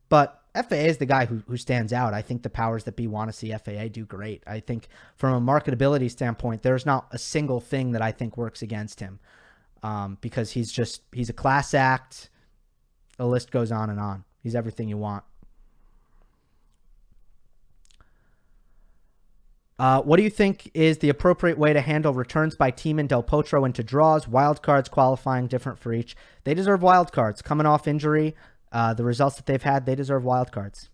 But 0.08 0.42
FAA 0.54 0.76
is 0.76 0.98
the 0.98 1.06
guy 1.06 1.26
who, 1.26 1.42
who 1.48 1.56
stands 1.56 1.92
out. 1.92 2.14
I 2.14 2.22
think 2.22 2.42
the 2.42 2.50
powers 2.50 2.84
that 2.84 2.96
be 2.96 3.06
want 3.06 3.30
to 3.30 3.36
see 3.36 3.52
FAA 3.52 3.88
do 3.88 4.04
great. 4.04 4.42
I 4.46 4.60
think 4.60 4.88
from 5.16 5.34
a 5.34 5.52
marketability 5.52 6.10
standpoint, 6.10 6.62
there's 6.62 6.86
not 6.86 7.08
a 7.10 7.18
single 7.18 7.60
thing 7.60 7.92
that 7.92 8.02
I 8.02 8.12
think 8.12 8.36
works 8.36 8.62
against 8.62 9.00
him 9.00 9.18
um, 9.82 10.18
because 10.20 10.52
he's 10.52 10.70
just, 10.70 11.02
he's 11.12 11.30
a 11.30 11.34
class 11.34 11.74
act. 11.74 12.30
The 13.16 13.26
list 13.26 13.50
goes 13.50 13.72
on 13.72 13.90
and 13.90 13.98
on. 13.98 14.24
He's 14.42 14.54
everything 14.54 14.88
you 14.88 14.98
want. 14.98 15.24
Uh, 19.78 20.00
what 20.02 20.18
do 20.18 20.22
you 20.22 20.30
think 20.30 20.70
is 20.72 20.98
the 20.98 21.08
appropriate 21.08 21.58
way 21.58 21.72
to 21.72 21.80
handle 21.80 22.12
returns 22.12 22.54
by 22.54 22.70
Thiem 22.70 23.00
in 23.00 23.08
Del 23.08 23.24
Potro 23.24 23.66
into 23.66 23.82
draws, 23.82 24.28
wild 24.28 24.62
cards 24.62 24.88
qualifying 24.88 25.48
different 25.48 25.78
for 25.78 25.92
each? 25.92 26.14
They 26.44 26.54
deserve 26.54 26.82
wild 26.82 27.10
cards. 27.12 27.42
Coming 27.42 27.66
off 27.66 27.88
injury, 27.88 28.36
uh, 28.70 28.94
the 28.94 29.04
results 29.04 29.36
that 29.36 29.46
they've 29.46 29.62
had, 29.62 29.84
they 29.84 29.96
deserve 29.96 30.24
wild 30.24 30.52
cards. 30.52 30.90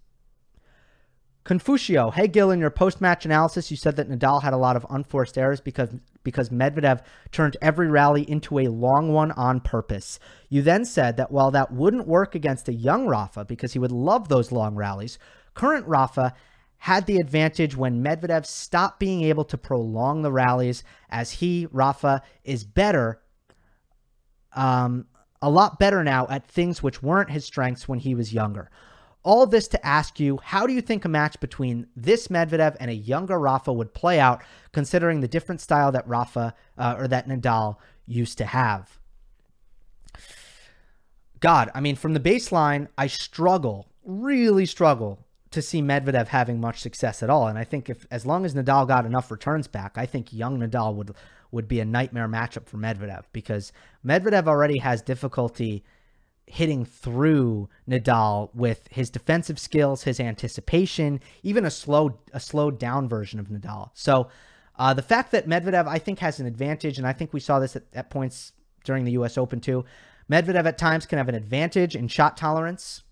Confucio, 1.45 2.13
hey 2.13 2.29
Gil, 2.29 2.51
in 2.51 2.61
your 2.61 2.71
post-match 2.71 3.25
analysis, 3.25 3.71
you 3.71 3.77
said 3.77 3.97
that 3.97 4.09
Nadal 4.11 4.43
had 4.43 4.53
a 4.53 4.59
lot 4.59 4.77
of 4.77 4.87
unforced 4.91 5.39
errors 5.39 5.61
because 5.61 5.91
because 6.23 6.51
Medvedev 6.51 7.01
turned 7.33 7.57
every 7.63 7.89
rally 7.89 8.31
into 8.31 8.59
a 8.59 8.69
long 8.69 9.11
one 9.11 9.33
on 9.33 9.61
purpose. 9.61 10.19
You 10.51 10.61
then 10.61 10.85
said 10.85 11.17
that 11.17 11.33
while 11.33 11.51
that 11.51 11.73
wouldn't 11.73 12.07
work 12.07 12.35
against 12.35 12.69
a 12.69 12.75
young 12.75 13.07
Rafa 13.07 13.47
because 13.47 13.73
he 13.73 13.79
would 13.79 13.91
love 13.91 14.29
those 14.29 14.53
long 14.53 14.75
rallies, 14.75 15.19
Current 15.55 15.87
Rafa 15.87 16.35
had 16.81 17.05
the 17.05 17.19
advantage 17.19 17.77
when 17.77 18.03
Medvedev 18.03 18.47
stopped 18.47 18.99
being 18.99 19.23
able 19.23 19.45
to 19.45 19.59
prolong 19.59 20.23
the 20.23 20.33
rallies, 20.33 20.83
as 21.11 21.31
he, 21.31 21.69
Rafa, 21.71 22.23
is 22.43 22.65
better, 22.65 23.21
um, 24.55 25.07
a 25.43 25.51
lot 25.51 25.79
better 25.79 26.03
now 26.03 26.27
at 26.31 26.49
things 26.49 26.83
which 26.83 27.03
weren't 27.03 27.31
his 27.31 27.45
strengths 27.45 27.87
when 27.87 27.99
he 27.99 28.15
was 28.15 28.33
younger. 28.33 28.71
All 29.23 29.47
this 29.47 29.69
to 29.69 29.87
ask 29.87 30.19
you, 30.19 30.41
how 30.43 30.67
do 30.67 30.73
you 30.73 30.81
think 30.81 31.05
a 31.05 31.09
match 31.11 31.39
between 31.39 31.87
this 31.95 32.29
Medvedev 32.29 32.79
and 32.81 32.91
a 32.91 32.95
younger 32.95 33.39
Rafa 33.39 33.75
would 33.75 33.93
play 33.93 34.19
out, 34.19 34.43
considering 34.73 35.21
the 35.21 35.29
different 35.29 35.61
style 35.61 35.93
that 35.93 36.09
Rafa 36.09 36.55
uh, 36.79 36.95
or 36.97 37.07
that 37.09 37.29
Nadal 37.29 37.77
used 38.07 38.39
to 38.39 38.47
have? 38.47 38.99
God, 41.41 41.71
I 41.75 41.81
mean, 41.81 41.97
from 41.97 42.15
the 42.15 42.21
baseline, 42.21 42.89
I 42.97 43.07
struggle, 43.07 43.91
really 44.03 44.65
struggle 44.65 45.27
to 45.51 45.61
see 45.61 45.83
Medvedev 45.83 46.29
having 46.29 46.61
much 46.61 46.81
success 46.81 47.23
at 47.23 47.31
all. 47.31 47.49
And 47.49 47.59
I 47.59 47.65
think 47.65 47.91
if 47.91 48.07
as 48.11 48.25
long 48.25 48.45
as 48.45 48.55
Nadal 48.55 48.87
got 48.87 49.07
enough 49.07 49.31
returns 49.31 49.67
back, 49.67 49.93
I 49.97 50.07
think 50.07 50.33
young 50.33 50.59
Nadal 50.59 50.95
would 50.95 51.15
would 51.51 51.67
be 51.67 51.81
a 51.81 51.85
nightmare 51.85 52.29
matchup 52.29 52.67
for 52.67 52.77
Medvedev 52.77 53.25
because 53.33 53.73
Medvedev 54.07 54.47
already 54.47 54.79
has 54.79 55.03
difficulty 55.03 55.83
hitting 56.47 56.85
through 56.85 57.69
Nadal 57.89 58.55
with 58.55 58.87
his 58.91 59.11
defensive 59.11 59.59
skills, 59.59 60.05
his 60.05 60.21
anticipation, 60.21 61.21
even 61.43 61.65
a 61.65 61.71
slow 61.71 62.19
a 62.33 62.41
slowed 62.41 62.79
down 62.79 63.09
version 63.09 63.41
of 63.41 63.49
Nadal. 63.49 63.91
So 63.95 64.29
uh, 64.77 64.95
the 64.95 65.03
fact 65.03 65.33
that 65.33 65.49
Medvedev 65.49 65.89
I 65.89 65.99
think 65.99 66.21
has 66.21 66.39
an 66.39 66.47
advantage, 66.47 66.99
and 66.99 67.07
I 67.07 67.13
think 67.13 67.33
we 67.33 67.41
saw 67.41 67.59
this 67.59 67.75
at, 67.75 67.85
at 67.93 68.11
points 68.11 68.53
during 68.85 69.05
the 69.05 69.13
U.S. 69.13 69.37
Open 69.37 69.61
too. 69.61 69.85
Medvedev 70.31 70.65
at 70.65 70.79
times 70.79 71.07
can 71.07 71.19
have 71.19 71.29
an 71.29 71.35
advantage 71.35 71.97
in 71.97 72.07
shot 72.07 72.37
tolerance. 72.37 73.03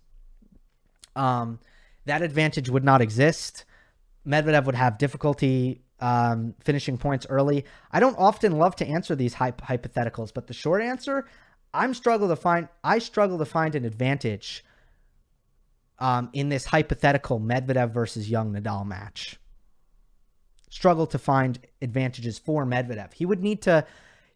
Um, 1.17 1.59
that 2.09 2.23
advantage 2.23 2.69
would 2.69 2.85
not 2.85 3.01
exist. 3.01 3.65
Medvedev 4.27 4.65
would 4.65 4.75
have 4.75 4.99
difficulty 4.99 5.83
um, 6.01 6.55
finishing 6.61 6.97
points 6.97 7.27
early. 7.29 7.65
I 7.91 8.01
don't 8.01 8.17
often 8.19 8.59
love 8.59 8.77
to 8.77 8.87
answer 8.87 9.15
these 9.15 9.35
hypotheticals, 9.35 10.33
but 10.33 10.47
the 10.47 10.55
short 10.55 10.83
answer, 10.83 11.27
I'm 11.75 11.95
struggle 11.95 12.29
to 12.29 12.37
find. 12.37 12.69
I 12.83 12.99
struggle 12.99 13.39
to 13.39 13.45
find 13.45 13.75
an 13.75 13.85
advantage 13.85 14.65
um, 15.99 16.31
in 16.33 16.49
this 16.49 16.65
hypothetical 16.65 17.41
Medvedev 17.41 17.91
versus 17.91 18.31
Young 18.31 18.53
Nadal 18.53 18.87
match. 18.87 19.39
Struggle 20.71 21.07
to 21.09 21.19
find 21.19 21.59
advantages 21.83 22.39
for 22.39 22.65
Medvedev. 22.65 23.13
He 23.13 23.27
would 23.27 23.43
need 23.43 23.63
to. 23.63 23.85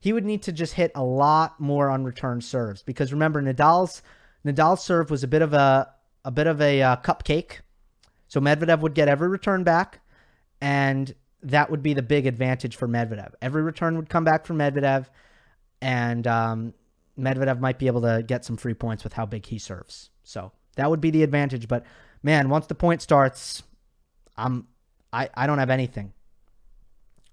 He 0.00 0.12
would 0.12 0.24
need 0.24 0.42
to 0.42 0.52
just 0.52 0.74
hit 0.74 0.90
a 0.96 1.04
lot 1.04 1.60
more 1.60 1.88
unreturned 1.88 2.42
serves 2.42 2.82
because 2.82 3.12
remember 3.12 3.40
Nadal's 3.40 4.02
Nadal's 4.44 4.82
serve 4.82 5.10
was 5.10 5.22
a 5.22 5.28
bit 5.28 5.42
of 5.42 5.54
a 5.54 5.88
a 6.24 6.30
bit 6.30 6.46
of 6.46 6.60
a 6.60 6.82
uh, 6.82 6.96
cupcake. 6.96 7.60
So 8.28 8.40
Medvedev 8.40 8.80
would 8.80 8.94
get 8.94 9.08
every 9.08 9.28
return 9.28 9.64
back, 9.64 10.00
and 10.60 11.14
that 11.42 11.70
would 11.70 11.82
be 11.82 11.94
the 11.94 12.02
big 12.02 12.26
advantage 12.26 12.76
for 12.76 12.88
Medvedev. 12.88 13.32
Every 13.42 13.62
return 13.62 13.96
would 13.96 14.08
come 14.08 14.24
back 14.24 14.46
for 14.46 14.54
Medvedev, 14.54 15.06
and 15.80 16.26
um, 16.26 16.74
Medvedev 17.18 17.60
might 17.60 17.78
be 17.78 17.88
able 17.88 18.02
to 18.02 18.22
get 18.26 18.44
some 18.44 18.56
free 18.56 18.74
points 18.74 19.04
with 19.04 19.12
how 19.12 19.26
big 19.26 19.46
he 19.46 19.58
serves. 19.58 20.10
So 20.22 20.52
that 20.76 20.88
would 20.88 21.00
be 21.00 21.10
the 21.10 21.22
advantage. 21.22 21.68
But 21.68 21.84
man, 22.22 22.48
once 22.48 22.66
the 22.66 22.74
point 22.74 23.02
starts, 23.02 23.62
I'm 24.36 24.66
I, 25.12 25.28
I 25.34 25.46
don't 25.46 25.58
have 25.58 25.70
anything. 25.70 26.12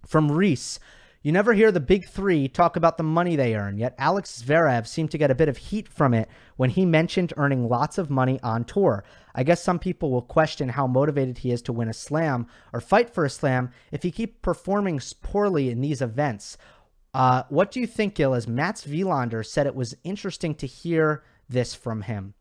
From 0.05 0.31
Reese, 0.31 0.79
you 1.21 1.31
never 1.31 1.53
hear 1.53 1.71
the 1.71 1.79
big 1.79 2.07
three 2.07 2.47
talk 2.47 2.75
about 2.75 2.97
the 2.97 3.03
money 3.03 3.35
they 3.35 3.55
earn, 3.55 3.77
yet 3.77 3.95
Alex 3.97 4.41
Zverev 4.41 4.87
seemed 4.87 5.11
to 5.11 5.17
get 5.17 5.31
a 5.31 5.35
bit 5.35 5.49
of 5.49 5.57
heat 5.57 5.87
from 5.87 6.13
it 6.13 6.29
when 6.55 6.69
he 6.69 6.85
mentioned 6.85 7.33
earning 7.35 7.67
lots 7.67 7.97
of 7.97 8.09
money 8.09 8.39
on 8.41 8.63
tour. 8.63 9.03
I 9.35 9.43
guess 9.43 9.61
some 9.61 9.79
people 9.79 10.11
will 10.11 10.21
question 10.21 10.69
how 10.69 10.87
motivated 10.87 11.39
he 11.39 11.51
is 11.51 11.61
to 11.63 11.73
win 11.73 11.89
a 11.89 11.93
slam 11.93 12.47
or 12.71 12.79
fight 12.79 13.13
for 13.13 13.25
a 13.25 13.29
slam 13.29 13.71
if 13.91 14.03
he 14.03 14.11
keeps 14.11 14.37
performing 14.41 15.01
poorly 15.21 15.69
in 15.69 15.81
these 15.81 16.01
events. 16.01 16.57
Uh, 17.13 17.43
what 17.49 17.71
do 17.71 17.79
you 17.79 17.87
think, 17.87 18.15
Gil? 18.15 18.33
As 18.33 18.47
Mats 18.47 18.85
Wilander 18.85 19.45
said, 19.45 19.67
it 19.67 19.75
was 19.75 19.95
interesting 20.03 20.55
to 20.55 20.67
hear 20.67 21.23
this 21.49 21.73
from 21.73 22.03
him. 22.03 22.33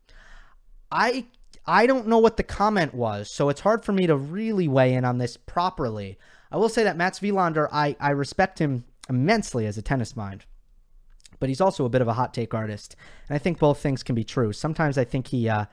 I 0.91 1.25
I 1.65 1.85
don't 1.85 2.07
know 2.07 2.19
what 2.19 2.37
the 2.37 2.43
comment 2.43 2.93
was, 2.93 3.33
so 3.35 3.49
it's 3.49 3.61
hard 3.61 3.83
for 3.83 3.91
me 3.91 4.07
to 4.07 4.15
really 4.15 4.67
weigh 4.67 4.93
in 4.93 5.05
on 5.05 5.17
this 5.17 5.37
properly. 5.37 6.17
I 6.51 6.57
will 6.57 6.69
say 6.69 6.83
that 6.83 6.97
Mats 6.97 7.19
Wilander, 7.19 7.67
I, 7.71 7.95
I 7.99 8.09
respect 8.11 8.59
him 8.59 8.85
immensely 9.07 9.65
as 9.65 9.77
a 9.77 9.81
tennis 9.81 10.15
mind, 10.15 10.45
but 11.39 11.49
he's 11.49 11.61
also 11.61 11.85
a 11.85 11.89
bit 11.89 12.01
of 12.01 12.07
a 12.07 12.13
hot 12.13 12.33
take 12.33 12.53
artist, 12.53 12.95
and 13.27 13.35
I 13.35 13.39
think 13.39 13.59
both 13.59 13.79
things 13.79 14.03
can 14.03 14.15
be 14.15 14.23
true. 14.23 14.51
Sometimes 14.51 14.97
I 14.97 15.03
think 15.03 15.27
he 15.27 15.47
uh, 15.47 15.65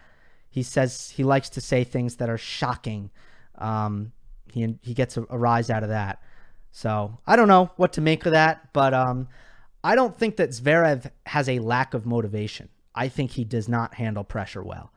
he 0.49 0.63
says 0.63 1.11
he 1.11 1.25
likes 1.25 1.49
to 1.51 1.61
say 1.61 1.85
things 1.85 2.17
that 2.17 2.31
are 2.31 2.39
shocking. 2.39 3.11
Um, 3.57 4.13
he 4.53 4.77
he 4.83 4.95
gets 4.95 5.17
a, 5.17 5.27
a, 5.31 5.39
rise 5.39 5.71
out 5.71 5.83
of 5.83 5.89
that. 5.89 6.23
So 6.73 7.19
I 7.27 7.37
don't 7.37 7.49
know 7.49 7.71
what 7.77 7.95
to 7.95 8.01
make 8.01 8.27
of 8.27 8.33
that, 8.33 8.73
but 8.73 8.93
um, 8.93 9.29
I 9.83 9.95
don't 9.95 10.17
think 10.17 10.37
that 10.37 10.51
Zverev 10.51 11.11
has 11.25 11.49
a 11.49 11.59
lack 11.59 11.95
of 11.95 12.05
motivation. 12.05 12.69
I 12.95 13.09
think 13.09 13.31
he 13.31 13.45
does 13.45 13.69
not 13.69 13.95
handle 13.95 14.25
pressure 14.25 14.63
well, 14.63 14.93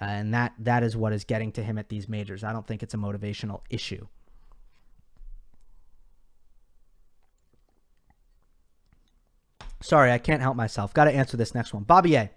uh, 0.00 0.04
and 0.04 0.34
that 0.34 0.52
that 0.58 0.82
is 0.82 0.96
what 0.96 1.12
is 1.14 1.24
getting 1.24 1.52
to 1.52 1.62
him 1.62 1.78
at 1.78 1.88
these 1.88 2.08
majors. 2.08 2.44
I 2.44 2.52
don't 2.52 2.66
think 2.66 2.82
it's 2.82 2.94
a 2.94 2.98
motivational 2.98 3.62
issue. 3.70 4.06
Sorry, 9.82 10.12
I 10.12 10.18
can't 10.18 10.42
help 10.42 10.56
myself. 10.56 10.94
Got 10.94 11.04
to 11.04 11.14
answer 11.14 11.36
this 11.36 11.54
next 11.54 11.74
one. 11.74 11.82
Bobby 11.82 12.14
A. 12.14 12.30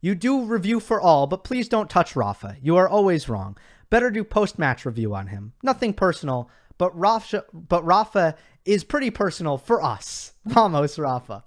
You 0.00 0.14
do 0.14 0.44
review 0.44 0.78
for 0.80 1.00
all, 1.00 1.26
but 1.26 1.44
please 1.44 1.68
don't 1.68 1.90
touch 1.90 2.14
Rafa. 2.14 2.56
You 2.62 2.76
are 2.76 2.88
always 2.88 3.28
wrong. 3.28 3.56
Better 3.88 4.10
do 4.10 4.24
post 4.24 4.58
match 4.58 4.84
review 4.84 5.14
on 5.14 5.28
him. 5.28 5.52
Nothing 5.62 5.94
personal, 5.94 6.50
but 6.78 6.96
Rafa, 6.96 7.44
but 7.52 7.84
Rafa 7.84 8.36
is 8.64 8.84
pretty 8.84 9.10
personal 9.10 9.56
for 9.56 9.82
us. 9.82 10.32
Vamos, 10.44 10.98
Rafa. 10.98 11.44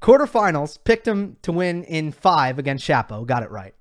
Quarterfinals 0.00 0.78
picked 0.82 1.06
him 1.06 1.36
to 1.42 1.52
win 1.52 1.84
in 1.84 2.10
five 2.10 2.58
against 2.58 2.86
Shapo. 2.86 3.24
Got 3.24 3.44
it 3.44 3.50
right. 3.50 3.74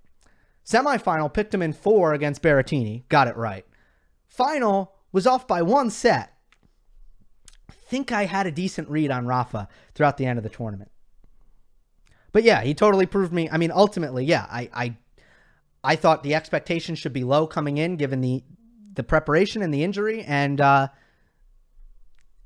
Semifinal 0.65 1.33
picked 1.33 1.53
him 1.53 1.63
in 1.63 1.73
four 1.73 2.13
against 2.13 2.43
Berrettini. 2.43 3.07
Got 3.09 3.27
it 3.27 3.35
right. 3.35 3.65
Final 4.27 4.93
was 5.11 5.25
off 5.25 5.47
by 5.47 5.61
one 5.61 5.89
set 5.89 6.30
think 7.91 8.13
I 8.13 8.23
had 8.23 8.47
a 8.47 8.51
decent 8.51 8.87
read 8.87 9.11
on 9.11 9.27
Rafa 9.27 9.67
throughout 9.93 10.15
the 10.15 10.25
end 10.25 10.39
of 10.39 10.43
the 10.43 10.49
tournament. 10.49 10.89
But 12.31 12.43
yeah, 12.43 12.61
he 12.61 12.73
totally 12.73 13.05
proved 13.05 13.33
me. 13.33 13.49
I 13.49 13.57
mean, 13.57 13.69
ultimately, 13.69 14.23
yeah, 14.23 14.47
I 14.49 14.69
I 14.73 14.97
I 15.83 15.97
thought 15.97 16.23
the 16.23 16.33
expectation 16.33 16.95
should 16.95 17.11
be 17.11 17.25
low 17.25 17.45
coming 17.45 17.77
in 17.77 17.97
given 17.97 18.21
the 18.21 18.45
the 18.93 19.03
preparation 19.03 19.61
and 19.61 19.73
the 19.73 19.83
injury 19.83 20.23
and 20.23 20.61
uh 20.61 20.87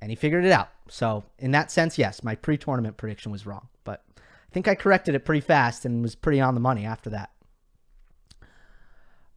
and 0.02 0.10
he 0.10 0.16
figured 0.16 0.46
it 0.46 0.52
out. 0.52 0.70
So, 0.90 1.24
in 1.38 1.52
that 1.52 1.72
sense, 1.72 1.98
yes, 1.98 2.24
my 2.24 2.36
pre-tournament 2.36 2.98
prediction 2.98 3.32
was 3.32 3.46
wrong, 3.46 3.70
but 3.84 4.04
I 4.18 4.52
think 4.52 4.68
I 4.68 4.74
corrected 4.74 5.14
it 5.14 5.26
pretty 5.26 5.42
fast 5.42 5.86
and 5.86 6.02
was 6.02 6.16
pretty 6.16 6.42
on 6.42 6.56
the 6.56 6.60
money 6.60 6.86
after 6.86 7.12
that. 7.12 7.32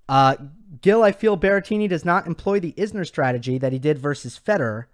Uh, 0.08 0.36
Gil, 0.80 1.02
I 1.02 1.12
feel 1.12 1.38
Berrettini 1.38 1.88
does 1.88 2.04
not 2.04 2.26
employ 2.26 2.60
the 2.60 2.72
Isner 2.72 3.06
strategy 3.06 3.58
that 3.58 3.72
he 3.72 3.78
did 3.78 3.98
versus 3.98 4.40
Federer 4.42 4.86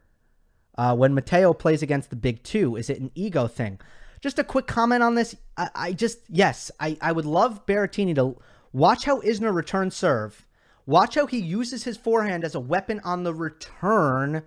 uh, 0.77 0.95
when 0.97 1.14
Matteo 1.14 1.53
plays 1.53 1.83
against 1.83 2.11
the 2.11 2.16
big 2.16 2.43
two? 2.43 2.77
Is 2.77 2.91
it 2.91 3.01
an 3.01 3.11
ego 3.14 3.47
thing? 3.47 3.79
Just 4.20 4.39
a 4.39 4.45
quick 4.45 4.66
comment 4.66 5.03
on 5.03 5.14
this. 5.14 5.37
I, 5.57 5.70
I 5.75 5.93
just, 5.93 6.18
yes, 6.29 6.70
I, 6.81 6.97
I 7.01 7.12
would 7.12 7.27
love 7.27 7.66
Berrettini 7.66 8.14
to 8.14 8.37
watch 8.72 9.05
how 9.05 9.20
Isner 9.20 9.55
returns 9.55 9.95
serve. 9.95 10.47
Watch 10.87 11.14
how 11.14 11.27
he 11.27 11.39
uses 11.39 11.85
his 11.85 11.97
forehand 11.97 12.45
as 12.45 12.55
a 12.55 12.61
weapon 12.61 13.01
on 13.05 13.25
the 13.25 13.35
return. 13.35 14.43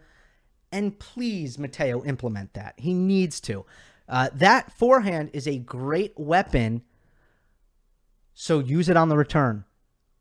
And 0.72 1.00
please, 1.00 1.58
Matteo, 1.58 2.04
implement 2.04 2.54
that. 2.54 2.76
He 2.78 2.94
needs 2.94 3.40
to. 3.42 3.66
Uh, 4.10 4.30
that 4.34 4.72
forehand 4.72 5.32
is 5.34 5.48
a 5.48 5.58
great 5.58 6.14
weapon. 6.18 6.84
So 8.34 8.60
use 8.60 8.90
it 8.90 8.98
on 8.98 9.10
the 9.10 9.18
return. 9.18 9.66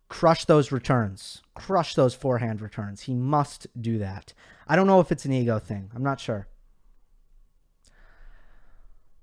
Crush 0.09 0.45
those 0.45 0.71
returns. 0.71 1.43
Crush 1.55 1.95
those 1.95 2.15
forehand 2.15 2.61
returns. 2.61 3.03
He 3.03 3.15
must 3.15 3.67
do 3.81 3.99
that. 3.99 4.33
I 4.69 4.77
don't 4.77 4.87
know 4.87 5.01
if 5.01 5.11
it's 5.11 5.25
an 5.25 5.33
ego 5.33 5.59
thing. 5.59 5.91
I'm 5.95 6.03
not 6.03 6.21
sure. 6.21 6.47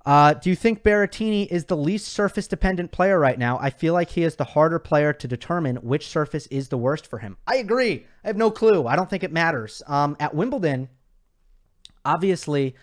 Uh, 0.06 0.34
do 0.34 0.50
you 0.50 0.56
think 0.56 0.84
Berrettini 0.84 1.48
is 1.48 1.66
the 1.66 1.78
least 1.78 2.10
surface 2.10 2.48
dependent 2.48 2.92
player 2.92 3.18
right 3.18 3.40
now? 3.40 3.58
I 3.62 3.70
feel 3.70 3.94
like 3.94 4.10
he 4.10 4.24
is 4.24 4.36
the 4.36 4.44
harder 4.44 4.80
player 4.80 5.14
to 5.14 5.28
determine 5.28 5.78
which 5.78 6.08
surface 6.08 6.46
is 6.48 6.68
the 6.68 6.78
worst 6.78 7.08
for 7.08 7.20
him. 7.20 7.38
I 7.48 7.56
agree. 7.56 8.06
I 8.24 8.28
have 8.28 8.36
no 8.36 8.52
clue. 8.52 8.86
I 8.86 8.98
don't 8.98 9.10
think 9.10 9.24
it 9.24 9.32
matters. 9.32 9.82
Um, 9.88 10.18
at 10.20 10.36
Wimbledon, 10.36 10.90
obviously, 12.04 12.76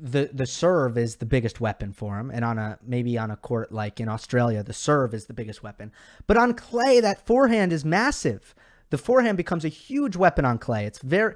the 0.00 0.30
the 0.32 0.46
serve 0.46 0.98
is 0.98 1.16
the 1.16 1.26
biggest 1.26 1.60
weapon 1.60 1.92
for 1.92 2.18
him, 2.18 2.30
and 2.30 2.44
on 2.44 2.58
a 2.58 2.78
maybe 2.84 3.16
on 3.16 3.30
a 3.30 3.36
court 3.36 3.72
like 3.72 4.00
in 4.00 4.08
Australia, 4.08 4.62
the 4.62 4.72
serve 4.72 5.14
is 5.14 5.26
the 5.26 5.34
biggest 5.34 5.62
weapon. 5.62 5.92
But 6.26 6.36
on 6.36 6.54
clay, 6.54 7.00
that 7.00 7.24
forehand 7.26 7.72
is 7.72 7.84
massive. 7.84 8.54
The 8.90 8.98
forehand 8.98 9.36
becomes 9.36 9.64
a 9.64 9.68
huge 9.68 10.16
weapon 10.16 10.44
on 10.44 10.58
clay. 10.58 10.84
It's 10.86 10.98
very 11.00 11.34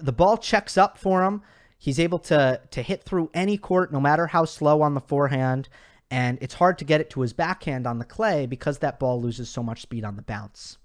the 0.00 0.12
ball 0.12 0.36
checks 0.36 0.78
up 0.78 0.98
for 0.98 1.24
him. 1.24 1.42
He's 1.78 1.98
able 1.98 2.18
to 2.20 2.60
to 2.70 2.82
hit 2.82 3.02
through 3.02 3.30
any 3.34 3.58
court, 3.58 3.92
no 3.92 4.00
matter 4.00 4.28
how 4.28 4.44
slow 4.44 4.82
on 4.82 4.94
the 4.94 5.00
forehand. 5.00 5.68
and 6.10 6.38
it's 6.40 6.54
hard 6.54 6.78
to 6.78 6.84
get 6.84 7.00
it 7.00 7.10
to 7.10 7.20
his 7.20 7.32
backhand 7.32 7.86
on 7.86 7.98
the 7.98 8.04
clay 8.04 8.46
because 8.46 8.78
that 8.78 9.00
ball 9.00 9.20
loses 9.20 9.48
so 9.48 9.62
much 9.62 9.82
speed 9.82 10.04
on 10.04 10.14
the 10.16 10.22
bounce. 10.22 10.78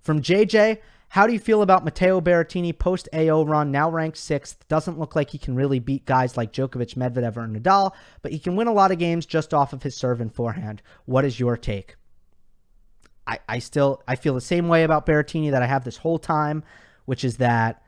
From 0.00 0.22
JJ, 0.22 0.78
how 1.08 1.26
do 1.26 1.32
you 1.32 1.38
feel 1.38 1.62
about 1.62 1.84
Matteo 1.84 2.20
Berrettini 2.20 2.76
post 2.76 3.08
AO 3.12 3.44
run, 3.44 3.70
now 3.70 3.88
ranked 3.88 4.18
sixth? 4.18 4.66
Doesn't 4.68 4.98
look 4.98 5.14
like 5.14 5.30
he 5.30 5.38
can 5.38 5.54
really 5.54 5.78
beat 5.78 6.06
guys 6.06 6.36
like 6.36 6.52
Djokovic, 6.52 6.96
Medvedev, 6.96 7.36
or 7.36 7.46
Nadal, 7.46 7.92
but 8.22 8.32
he 8.32 8.38
can 8.38 8.56
win 8.56 8.66
a 8.66 8.72
lot 8.72 8.90
of 8.90 8.98
games 8.98 9.24
just 9.24 9.54
off 9.54 9.72
of 9.72 9.82
his 9.82 9.96
serve 9.96 10.20
and 10.20 10.34
forehand. 10.34 10.82
What 11.04 11.24
is 11.24 11.38
your 11.38 11.56
take? 11.56 11.96
I, 13.26 13.38
I 13.48 13.58
still 13.58 14.02
I 14.06 14.16
feel 14.16 14.34
the 14.34 14.40
same 14.40 14.68
way 14.68 14.82
about 14.82 15.06
Berrettini 15.06 15.50
that 15.50 15.62
I 15.62 15.66
have 15.66 15.84
this 15.84 15.98
whole 15.98 16.18
time, 16.18 16.64
which 17.04 17.24
is 17.24 17.38
that 17.38 17.82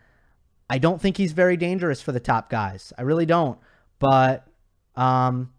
I 0.71 0.79
don't 0.79 1.01
think 1.01 1.17
he's 1.17 1.33
very 1.33 1.57
dangerous 1.57 2.01
for 2.01 2.13
the 2.13 2.21
top 2.21 2.49
guys. 2.49 2.93
I 2.97 3.03
really 3.03 3.27
don't. 3.27 3.59
But 3.99 4.47
um 4.95 5.53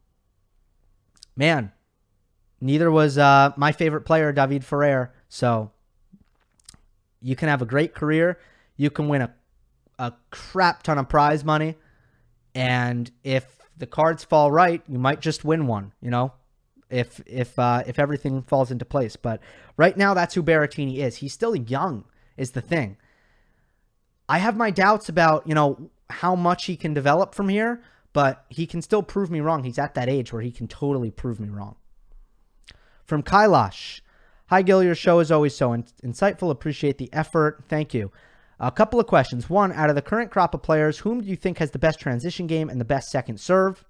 man, 1.36 1.72
neither 2.60 2.90
was 2.90 3.18
uh, 3.18 3.52
my 3.56 3.72
favorite 3.72 4.02
player, 4.02 4.32
David 4.32 4.66
Ferrer. 4.66 5.14
So 5.30 5.72
you 7.22 7.36
can 7.36 7.50
have 7.50 7.62
a 7.62 7.66
great 7.66 7.94
career. 7.94 8.40
You 8.76 8.90
can 8.90 9.08
win 9.08 9.22
a, 9.22 9.34
a 10.00 10.14
crap 10.32 10.84
ton 10.84 10.98
of 10.98 11.10
prize 11.10 11.44
money. 11.44 11.76
And 12.54 13.12
if 13.24 13.46
the 13.78 13.88
cards 13.88 14.24
fall 14.24 14.52
right, 14.52 14.82
you 14.88 14.98
might 14.98 15.22
just 15.22 15.46
win 15.46 15.68
one, 15.68 15.94
you 16.02 16.10
know, 16.10 16.34
if 16.90 17.22
if 17.26 17.58
uh, 17.60 17.84
if 17.86 18.00
everything 18.00 18.42
falls 18.44 18.72
into 18.72 18.86
place. 18.86 19.16
But 19.16 19.42
right 19.76 19.96
now, 19.96 20.14
that's 20.14 20.34
who 20.34 20.44
Berrettini 20.44 20.98
is. 20.98 21.18
He's 21.18 21.34
still 21.34 21.56
young, 21.56 22.06
is 22.36 22.52
the 22.52 22.62
thing. 22.62 22.98
I 24.30 24.40
have 24.40 24.58
my 24.58 24.72
doubts 24.72 25.10
about 25.10 25.48
you 25.48 25.54
know 25.54 25.90
how 26.10 26.36
much 26.36 26.66
he 26.66 26.76
can 26.76 26.94
develop 26.94 27.36
from 27.36 27.50
here, 27.50 27.82
but 28.14 28.46
he 28.50 28.66
can 28.66 28.82
still 28.82 29.04
prove 29.04 29.30
me 29.30 29.40
wrong. 29.40 29.64
He's 29.64 29.80
at 29.80 29.94
that 29.96 30.10
age 30.10 30.34
where 30.34 30.42
he 30.42 30.52
can 30.52 30.68
totally 30.68 31.12
prove 31.12 31.40
me 31.40 31.50
wrong. 31.50 31.76
From 33.06 33.24
Kailash, 33.24 34.02
hi 34.48 34.62
Gil, 34.62 34.84
your 34.84 34.96
show 34.96 35.20
is 35.20 35.32
always 35.32 35.56
so 35.56 35.74
in- 35.74 35.84
insightful. 36.04 36.52
Appreciate 36.52 36.98
the 36.98 37.12
effort. 37.14 37.64
Thank 37.68 37.94
you. 37.94 38.12
A 38.60 38.72
couple 38.72 39.00
of 39.00 39.06
questions. 39.06 39.50
One, 39.50 39.72
out 39.72 39.90
of 39.90 39.96
the 39.96 40.02
current 40.02 40.32
crop 40.32 40.54
of 40.54 40.64
players, 40.64 41.00
whom 41.00 41.22
do 41.22 41.28
you 41.28 41.36
think 41.36 41.60
has 41.60 41.72
the 41.72 41.80
best 41.80 42.00
transition 42.00 42.48
game 42.48 42.70
and 42.70 42.82
the 42.82 42.86
best 42.86 43.10
second 43.10 43.40
serve? 43.40 43.86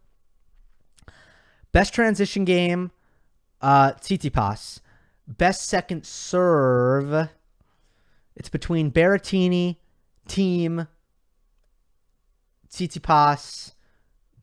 Best 1.71 1.93
transition 1.93 2.43
game, 2.43 2.91
uh, 3.61 3.93
Tsitsipas. 3.93 4.81
Best 5.27 5.67
second 5.67 6.05
serve, 6.05 7.29
it's 8.35 8.49
between 8.49 8.91
Berrettini, 8.91 9.77
Thiem, 10.27 10.87
Tsitsipas, 12.69 13.73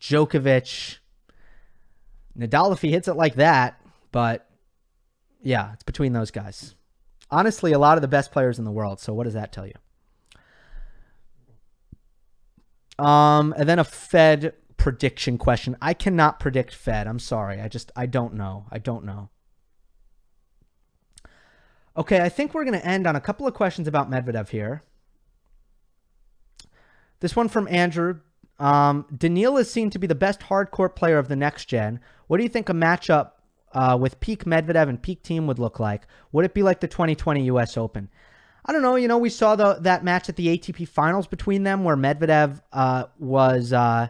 Djokovic. 0.01 0.99
Nadal, 2.37 2.73
if 2.73 2.83
he 2.83 2.91
hits 2.91 3.09
it 3.09 3.15
like 3.15 3.37
that, 3.37 3.81
but 4.11 4.49
yeah, 5.45 5.73
it's 5.75 5.85
between 5.85 6.13
those 6.13 6.31
guys. 6.31 6.75
Honestly, 7.31 7.73
a 7.73 7.79
lot 7.79 7.97
of 7.97 8.03
the 8.03 8.09
best 8.09 8.33
players 8.33 8.59
in 8.59 8.65
the 8.65 8.73
world. 8.73 8.99
So 8.99 9.13
what 9.15 9.25
does 9.25 9.35
that 9.35 9.53
tell 9.53 9.67
you? 9.67 9.75
Um, 13.05 13.55
and 13.57 13.69
then 13.69 13.79
a 13.79 13.85
Fed 13.85 14.55
prediction 14.77 15.39
question. 15.39 15.77
I 15.81 15.95
cannot 15.95 16.41
predict 16.41 16.75
Fed. 16.75 17.07
I'm 17.07 17.19
sorry. 17.19 17.61
I 17.61 17.69
just 17.69 17.93
I 17.95 18.07
don't 18.07 18.35
know. 18.35 18.67
I 18.71 18.79
don't 18.79 19.05
know. 19.05 19.31
Okay, 21.97 22.21
I 22.21 22.29
think 22.29 22.55
we're 22.55 22.65
going 22.65 22.79
to 22.79 22.87
end 22.87 23.07
on 23.07 23.15
a 23.15 23.21
couple 23.21 23.47
of 23.47 23.55
questions 23.55 23.87
about 23.87 24.11
Medvedev 24.11 24.49
here. 24.49 24.83
This 27.21 27.37
one 27.37 27.49
from 27.49 27.69
Andrew. 27.69 28.21
Um, 28.59 29.07
Daniil 29.17 29.57
is 29.59 29.71
seen 29.71 29.91
to 29.91 29.99
be 29.99 30.07
the 30.07 30.15
best 30.15 30.43
hard 30.45 30.71
court 30.71 30.97
player 30.97 31.19
of 31.19 31.29
the 31.29 31.37
next 31.37 31.67
gen. 31.67 32.01
What 32.27 32.39
do 32.39 32.43
you 32.43 32.49
think 32.49 32.69
a 32.69 32.73
matchup 32.73 33.33
uh, 33.75 33.97
with 34.01 34.21
peak 34.21 34.45
Medvedev 34.45 34.89
and 34.89 35.01
peak 35.03 35.23
Thiem 35.23 35.47
would 35.47 35.59
look 35.59 35.81
like? 35.81 36.07
Would 36.33 36.45
it 36.45 36.55
be 36.55 36.63
like 36.63 36.81
the 36.81 36.89
2020 36.89 37.45
U.S. 37.47 37.77
Open? 37.77 38.09
I 38.65 38.73
don't 38.73 38.83
know. 38.83 38.97
You 38.97 39.09
know, 39.09 39.19
we 39.19 39.29
saw 39.29 39.57
the 39.57 39.75
that 39.81 40.05
match 40.05 40.29
at 40.29 40.37
the 40.37 40.57
ATP 40.57 40.89
Finals 40.89 41.27
between 41.27 41.65
them, 41.65 41.85
where 41.85 41.97
Medvedev 41.97 42.63
uh, 42.73 43.05
was 43.19 43.73
uh, 43.73 44.09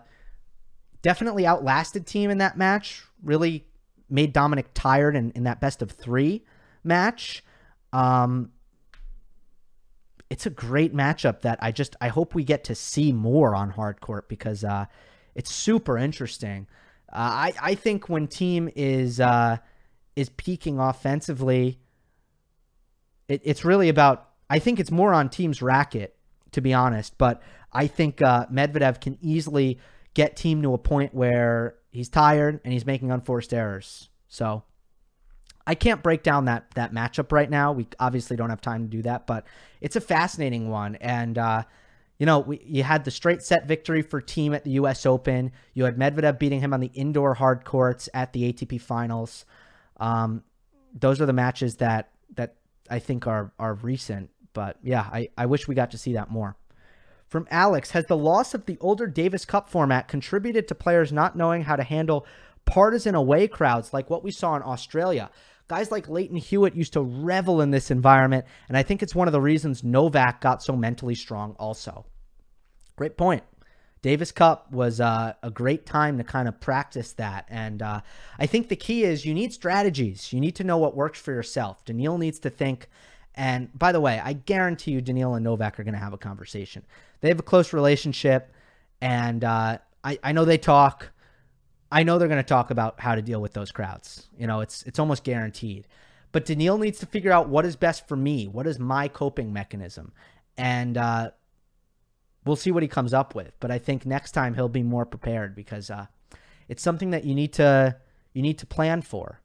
definitely 1.03 1.47
outlasted 1.47 2.07
Thiem 2.07 2.31
in 2.31 2.39
that 2.39 2.57
match. 2.57 3.03
Really 3.23 3.67
made 4.09 4.33
Dominic 4.33 4.67
tired 4.75 5.17
in, 5.17 5.33
in 5.33 5.45
that 5.45 5.61
best 5.61 5.83
of 5.83 5.91
three 5.91 6.45
match. 6.85 7.43
Um, 7.93 8.51
it's 10.31 10.47
a 10.47 10.51
great 10.51 10.95
matchup 10.95 11.41
that 11.41 11.59
I 11.61 11.73
just 11.73 11.97
I 12.01 12.09
hope 12.09 12.35
we 12.35 12.45
get 12.45 12.65
to 12.65 12.75
see 12.75 13.12
more 13.12 13.55
on 13.55 13.71
hard 13.71 14.01
court 14.01 14.29
because 14.29 14.62
uh, 14.62 14.87
it's 15.35 15.53
super 15.53 15.99
interesting. 15.99 16.67
Uh, 17.15 17.19
I 17.19 17.53
I 17.61 17.75
think 17.75 18.09
when 18.09 18.27
Thiem 18.27 18.73
is 18.75 19.21
uh, 19.21 19.59
is 20.17 20.29
peaking 20.31 20.79
offensively, 20.79 21.79
it, 23.29 23.41
it's 23.45 23.65
really 23.65 23.89
about. 23.89 24.29
I 24.51 24.59
think 24.59 24.79
it's 24.79 24.91
more 24.91 25.15
on 25.15 25.31
Thiem's 25.31 25.62
racket 25.62 26.15
to 26.55 26.61
be 26.61 26.73
honest, 26.73 27.19
but 27.19 27.43
I 27.73 27.89
think 27.89 28.23
uh, 28.23 28.47
Medvedev 28.47 29.01
can 29.01 29.19
easily 29.21 29.79
get 30.15 30.37
Thiem 30.37 30.62
to 30.62 30.73
a 30.73 30.79
point 30.79 31.12
where 31.12 31.75
he's 31.91 32.09
tired 32.09 32.61
and 32.65 32.73
he's 32.73 32.87
making 32.87 33.11
unforced 33.11 33.53
errors. 33.53 34.09
So 34.29 34.62
I 35.67 35.75
can't 35.75 36.03
break 36.03 36.23
down 36.23 36.45
that 36.45 36.71
that 36.77 36.95
matchup 36.95 37.33
right 37.33 37.51
now. 37.51 37.73
We 37.73 37.89
obviously 37.99 38.37
don't 38.37 38.51
have 38.51 38.61
time 38.61 38.85
to 38.85 38.89
do 38.89 39.03
that, 39.03 39.27
but 39.27 39.47
it's 39.81 39.97
a 39.97 40.01
fascinating 40.01 40.71
one. 40.71 40.95
And 40.97 41.37
uh, 41.37 41.65
you 42.25 42.27
know, 42.27 42.39
we, 42.39 42.59
you 42.64 42.83
had 42.83 43.05
the 43.05 43.11
straight 43.11 43.43
set 43.43 43.68
victory 43.68 44.01
for 44.01 44.18
Thiem 44.18 44.55
at 44.55 44.64
the 44.64 44.70
U.S. 44.70 45.05
Open. 45.05 45.53
You 45.75 45.85
had 45.85 45.99
Medvedev 45.99 46.39
beating 46.39 46.61
him 46.61 46.72
on 46.72 46.81
the 46.81 46.91
indoor 46.95 47.35
hard 47.35 47.66
courts 47.66 48.09
at 48.14 48.33
the 48.33 48.51
ATP 48.51 48.81
Finals. 48.81 49.45
Um, 49.99 50.43
those 50.99 51.20
are 51.20 51.27
the 51.27 51.35
matches 51.35 51.77
that 51.77 52.12
that 52.37 52.55
I 52.89 52.99
think 52.99 53.27
are 53.27 53.53
are 53.59 53.75
recent. 53.75 54.31
But 54.55 54.79
yeah, 54.83 55.03
I, 55.03 55.29
I 55.37 55.45
wish 55.45 55.68
we 55.68 55.75
got 55.75 55.91
to 55.91 55.99
see 55.99 56.14
that 56.14 56.31
more. 56.31 56.57
From 57.29 57.47
Alex, 57.51 57.91
has 57.91 58.07
the 58.07 58.16
loss 58.16 58.55
of 58.55 58.64
the 58.64 58.79
older 58.81 59.07
Davis 59.07 59.45
Cup 59.45 59.68
format 59.68 60.09
contributed 60.09 60.66
to 60.68 60.75
players 60.75 61.12
not 61.12 61.37
knowing 61.37 61.64
how 61.64 61.77
to 61.77 61.85
handle 61.85 62.25
partisan 62.64 63.14
away 63.14 63.49
crowds 63.49 63.93
like 63.93 64.09
what 64.09 64.25
we 64.25 64.31
saw 64.31 64.57
in 64.57 64.62
Australia? 64.62 65.31
Guys 65.68 65.91
like 65.91 66.09
Lleyton 66.09 66.39
Hewitt 66.39 66.75
used 66.75 66.95
to 66.95 67.03
revel 67.03 67.61
in 67.61 67.70
this 67.70 67.91
environment, 67.91 68.47
and 68.70 68.79
I 68.79 68.83
think 68.83 69.03
it's 69.03 69.14
one 69.14 69.29
of 69.29 69.33
the 69.33 69.43
reasons 69.43 69.85
Novak 69.85 70.41
got 70.41 70.62
so 70.62 70.75
mentally 70.75 71.14
strong, 71.14 71.55
also. 71.59 72.07
Great 72.97 73.16
point. 73.16 73.42
Davis 74.03 74.32
Cup 74.32 74.70
was 74.70 75.01
uh, 75.01 75.32
a 75.42 75.51
great 75.51 75.86
time 75.86 76.18
to 76.18 76.24
kind 76.24 76.47
of 76.47 76.61
practice 76.61 77.12
that. 77.12 77.47
And 77.49 77.80
uh, 77.80 78.03
I 78.38 78.45
think 78.45 78.68
the 78.68 78.76
key 78.76 79.03
is 79.03 79.24
you 79.24 79.32
need 79.32 79.53
strategies. 79.53 80.30
You 80.30 80.40
need 80.40 80.55
to 80.57 80.64
know 80.64 80.76
what 80.76 80.95
works 80.95 81.18
for 81.18 81.32
yourself. 81.32 81.82
Daniil 81.86 82.18
needs 82.18 82.38
to 82.40 82.51
think. 82.51 82.88
And 83.34 83.76
by 83.76 83.92
the 83.92 84.03
way, 84.03 84.20
I 84.22 84.34
guarantee 84.34 84.90
you, 84.90 85.01
Daniil 85.01 85.34
and 85.34 85.42
Novak 85.42 85.80
are 85.80 85.84
going 85.84 85.95
to 85.95 86.01
have 86.01 86.12
a 86.12 86.18
conversation. 86.18 86.84
They 87.20 87.28
have 87.28 87.38
a 87.38 87.42
close 87.42 87.72
relationship, 87.72 88.53
and 89.01 89.42
uh, 89.42 89.78
I, 90.05 90.18
I 90.22 90.32
know 90.32 90.45
they 90.45 90.59
talk. 90.59 91.11
I 91.90 92.03
know 92.03 92.18
they're 92.18 92.28
going 92.28 92.36
to 92.36 92.47
talk 92.47 92.70
about 92.70 93.01
how 93.01 93.14
to 93.14 93.22
deal 93.22 93.40
with 93.40 93.55
those 93.55 93.72
crowds. 93.72 94.28
You 94.38 94.47
know, 94.47 94.61
it's 94.61 94.82
it's 94.82 94.99
almost 94.99 95.24
guaranteed. 95.24 95.88
But 96.30 96.45
Daniil 96.45 96.78
needs 96.78 96.99
to 96.99 97.07
figure 97.07 97.32
out 97.32 97.49
what 97.49 97.64
is 97.64 97.74
best 97.74 98.07
for 98.07 98.16
me. 98.16 98.49
What 98.49 98.66
is 98.66 98.78
my 98.78 99.09
coping 99.09 99.53
mechanism? 99.53 100.12
And 100.57 100.97
uh, 100.97 101.30
we'll 102.45 102.57
see 102.57 102.70
what 102.70 102.82
he 102.82 102.88
comes 102.88 103.14
up 103.14 103.34
with. 103.34 103.53
But 103.61 103.70
I 103.70 103.78
think 103.78 104.07
next 104.07 104.32
time 104.32 104.55
he'll 104.55 104.68
be 104.68 104.82
more 104.82 105.07
prepared 105.07 105.55
because 105.55 105.90
uh, 105.90 106.07
it's 106.68 106.82
something 106.82 107.11
that 107.11 107.24
you 107.24 107.34
need 107.34 107.53
to 107.55 107.97
you 108.32 108.42
need 108.42 108.59
to 108.59 108.66
plan 108.66 109.03
for. 109.03 109.40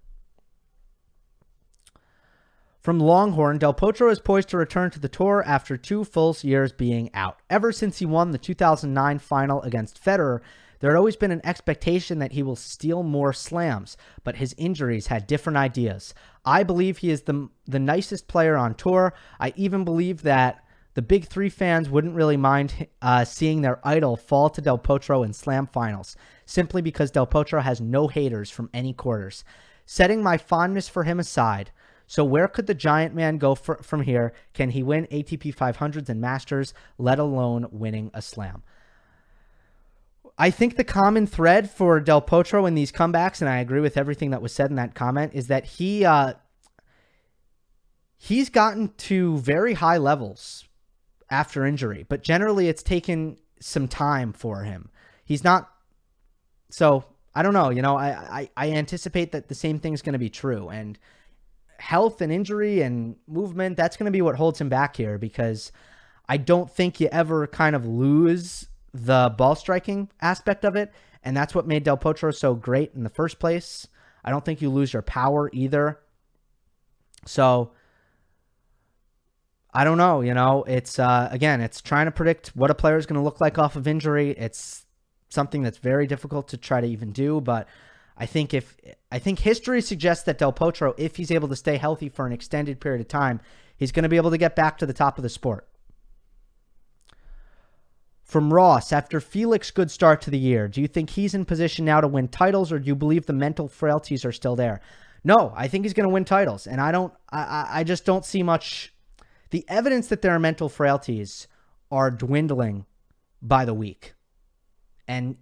From 2.79 2.99
Longhorn, 2.99 3.57
Del 3.57 3.73
Potro 3.73 4.09
is 4.09 4.19
poised 4.19 4.49
to 4.49 4.57
return 4.57 4.89
to 4.91 4.99
the 4.99 5.09
tour 5.09 5.43
after 5.45 5.75
two 5.75 6.05
full 6.05 6.35
years 6.41 6.71
being 6.71 7.09
out. 7.13 7.37
Ever 7.49 7.71
since 7.71 7.99
he 7.99 8.05
won 8.05 8.31
the 8.31 8.37
2009 8.37 9.19
final 9.19 9.61
against 9.63 10.03
Federer, 10.03 10.39
there 10.79 10.91
had 10.91 10.97
always 10.97 11.17
been 11.17 11.31
an 11.31 11.41
expectation 11.43 12.19
that 12.19 12.31
he 12.31 12.41
will 12.41 12.55
steal 12.55 13.03
more 13.03 13.33
slams, 13.33 13.97
but 14.23 14.37
his 14.37 14.55
injuries 14.57 15.07
had 15.07 15.27
different 15.27 15.57
ideas. 15.57 16.13
I 16.45 16.63
believe 16.63 16.99
he 16.99 17.09
is 17.09 17.23
the, 17.23 17.49
the 17.67 17.79
nicest 17.79 18.29
player 18.29 18.55
on 18.55 18.75
tour. 18.75 19.13
I 19.41 19.53
even 19.57 19.83
believe 19.83 20.21
that 20.21 20.63
the 20.95 21.01
big 21.01 21.25
three 21.25 21.49
fans 21.49 21.89
wouldn't 21.89 22.15
really 22.15 22.37
mind 22.37 22.87
uh, 23.01 23.23
seeing 23.23 23.61
their 23.61 23.79
idol 23.87 24.17
fall 24.17 24.49
to 24.49 24.61
Del 24.61 24.79
Potro 24.79 25.23
in 25.25 25.33
slam 25.33 25.67
finals, 25.67 26.15
simply 26.45 26.81
because 26.81 27.11
Del 27.11 27.27
Potro 27.27 27.61
has 27.61 27.79
no 27.79 28.07
haters 28.07 28.49
from 28.49 28.69
any 28.73 28.93
quarters. 28.93 29.43
Setting 29.85 30.23
my 30.23 30.37
fondness 30.37 30.89
for 30.89 31.03
him 31.03 31.19
aside, 31.19 31.71
so 32.07 32.23
where 32.23 32.47
could 32.47 32.65
the 32.65 32.73
giant 32.73 33.13
man 33.13 33.37
go 33.37 33.53
for, 33.53 33.77
from 33.83 34.01
here? 34.01 34.33
Can 34.53 34.71
he 34.71 34.81
win 34.81 35.07
ATP 35.11 35.55
500s 35.55 36.09
and 36.09 36.19
Masters, 36.19 36.73
let 36.97 37.19
alone 37.19 37.67
winning 37.71 38.09
a 38.15 38.21
slam? 38.21 38.63
I 40.35 40.49
think 40.51 40.75
the 40.75 40.83
common 40.83 41.27
thread 41.27 41.69
for 41.69 41.99
Del 41.99 42.21
Potro 42.21 42.67
in 42.67 42.73
these 42.73 42.91
comebacks, 42.91 43.41
and 43.41 43.49
I 43.49 43.59
agree 43.59 43.81
with 43.81 43.97
everything 43.97 44.31
that 44.31 44.41
was 44.41 44.53
said 44.53 44.69
in 44.69 44.77
that 44.77 44.95
comment, 44.95 45.33
is 45.35 45.47
that 45.47 45.65
he 45.65 46.03
uh, 46.03 46.33
he's 48.17 48.49
gotten 48.49 48.93
to 48.97 49.37
very 49.37 49.73
high 49.73 49.97
levels 49.97 50.68
after 51.29 51.65
injury, 51.65 52.05
but 52.07 52.23
generally 52.23 52.67
it's 52.67 52.83
taken 52.83 53.37
some 53.59 53.87
time 53.87 54.33
for 54.33 54.63
him. 54.63 54.89
He's 55.25 55.43
not 55.43 55.69
so 56.69 57.05
I 57.35 57.43
don't 57.43 57.53
know. 57.53 57.69
You 57.69 57.81
know, 57.81 57.95
I, 57.95 58.09
I, 58.09 58.49
I 58.57 58.71
anticipate 58.71 59.31
that 59.31 59.47
the 59.47 59.55
same 59.55 59.79
thing's 59.79 60.01
going 60.01 60.13
to 60.13 60.19
be 60.19 60.29
true. 60.29 60.69
And 60.69 60.97
health 61.77 62.21
and 62.21 62.31
injury 62.31 62.81
and 62.81 63.15
movement, 63.27 63.77
that's 63.77 63.97
going 63.97 64.05
to 64.05 64.11
be 64.11 64.21
what 64.21 64.35
holds 64.35 64.59
him 64.59 64.69
back 64.69 64.97
here 64.97 65.17
because 65.17 65.71
I 66.27 66.37
don't 66.37 66.69
think 66.69 66.99
you 66.99 67.07
ever 67.11 67.47
kind 67.47 67.75
of 67.75 67.85
lose 67.85 68.67
the 68.93 69.33
ball 69.37 69.55
striking 69.55 70.09
aspect 70.21 70.65
of 70.65 70.75
it. 70.75 70.91
And 71.23 71.35
that's 71.35 71.53
what 71.53 71.67
made 71.67 71.83
Del 71.83 71.97
Potro 71.97 72.35
so 72.35 72.55
great 72.55 72.93
in 72.95 73.03
the 73.03 73.09
first 73.09 73.39
place. 73.39 73.87
I 74.23 74.31
don't 74.31 74.43
think 74.43 74.61
you 74.61 74.69
lose 74.69 74.93
your 74.93 75.01
power 75.01 75.49
either. 75.53 75.99
So 77.25 77.71
I 79.73 79.83
don't 79.83 79.97
know. 79.97 80.21
You 80.21 80.33
know, 80.33 80.63
it's 80.67 80.99
uh, 80.99 81.29
again, 81.31 81.61
it's 81.61 81.81
trying 81.81 82.05
to 82.05 82.11
predict 82.11 82.49
what 82.49 82.71
a 82.71 82.75
player 82.75 82.97
is 82.97 83.05
going 83.05 83.19
to 83.19 83.23
look 83.23 83.39
like 83.39 83.57
off 83.57 83.75
of 83.75 83.87
injury. 83.87 84.31
It's 84.31 84.85
something 85.29 85.61
that's 85.61 85.77
very 85.77 86.07
difficult 86.07 86.47
to 86.49 86.57
try 86.57 86.81
to 86.81 86.87
even 86.87 87.11
do, 87.11 87.39
but 87.39 87.67
I 88.17 88.25
think 88.25 88.53
if 88.53 88.75
I 89.11 89.19
think 89.19 89.39
history 89.39 89.81
suggests 89.81 90.25
that 90.25 90.37
Del 90.37 90.51
Potro, 90.51 90.93
if 90.97 91.15
he's 91.15 91.31
able 91.31 91.47
to 91.47 91.55
stay 91.55 91.77
healthy 91.77 92.09
for 92.09 92.25
an 92.25 92.33
extended 92.33 92.79
period 92.81 93.01
of 93.01 93.07
time, 93.07 93.39
he's 93.77 93.91
going 93.91 94.03
to 94.03 94.09
be 94.09 94.17
able 94.17 94.31
to 94.31 94.37
get 94.37 94.55
back 94.55 94.77
to 94.79 94.85
the 94.85 94.93
top 94.93 95.17
of 95.17 95.23
the 95.23 95.29
sport. 95.29 95.67
From 98.23 98.53
Ross, 98.53 98.91
after 98.91 99.19
Felix' 99.19 99.71
good 99.71 99.89
start 99.89 100.21
to 100.21 100.29
the 100.29 100.37
year, 100.37 100.67
do 100.67 100.81
you 100.81 100.87
think 100.87 101.11
he's 101.11 101.33
in 101.33 101.45
position 101.45 101.85
now 101.85 101.99
to 101.99 102.07
win 102.07 102.27
titles, 102.27 102.71
or 102.71 102.77
do 102.77 102.85
you 102.85 102.95
believe 102.95 103.25
the 103.25 103.33
mental 103.33 103.67
frailties 103.67 104.23
are 104.23 104.31
still 104.31 104.55
there? 104.55 104.81
No, 105.23 105.51
I 105.55 105.67
think 105.67 105.85
he's 105.85 105.93
going 105.93 106.07
to 106.07 106.13
win 106.13 106.25
titles, 106.25 106.67
and 106.67 106.79
I 106.79 106.91
don't. 106.91 107.13
I, 107.31 107.67
I 107.71 107.83
just 107.83 108.05
don't 108.05 108.25
see 108.25 108.43
much. 108.43 108.93
The 109.51 109.65
evidence 109.67 110.07
that 110.07 110.21
there 110.21 110.33
are 110.33 110.39
mental 110.39 110.69
frailties 110.69 111.47
are 111.91 112.11
dwindling 112.11 112.85
by 113.41 113.65
the 113.65 113.73
week. 113.73 114.13
And 115.07 115.37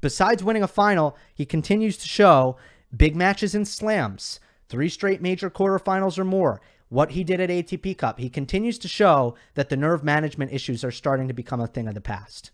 besides 0.00 0.42
winning 0.42 0.62
a 0.62 0.68
final, 0.68 1.16
he 1.34 1.44
continues 1.44 1.98
to 1.98 2.08
show 2.08 2.56
big 2.96 3.14
matches 3.14 3.54
in 3.54 3.64
slams, 3.64 4.40
three 4.68 4.88
straight 4.88 5.20
major 5.20 5.50
quarterfinals 5.50 6.18
or 6.18 6.24
more. 6.24 6.60
What 6.88 7.10
he 7.10 7.22
did 7.22 7.40
at 7.40 7.50
ATP 7.50 7.98
Cup, 7.98 8.18
he 8.18 8.30
continues 8.30 8.78
to 8.78 8.88
show 8.88 9.34
that 9.54 9.68
the 9.68 9.76
nerve 9.76 10.02
management 10.02 10.52
issues 10.52 10.82
are 10.82 10.90
starting 10.90 11.28
to 11.28 11.34
become 11.34 11.60
a 11.60 11.66
thing 11.66 11.86
of 11.86 11.94
the 11.94 12.00
past. 12.00 12.50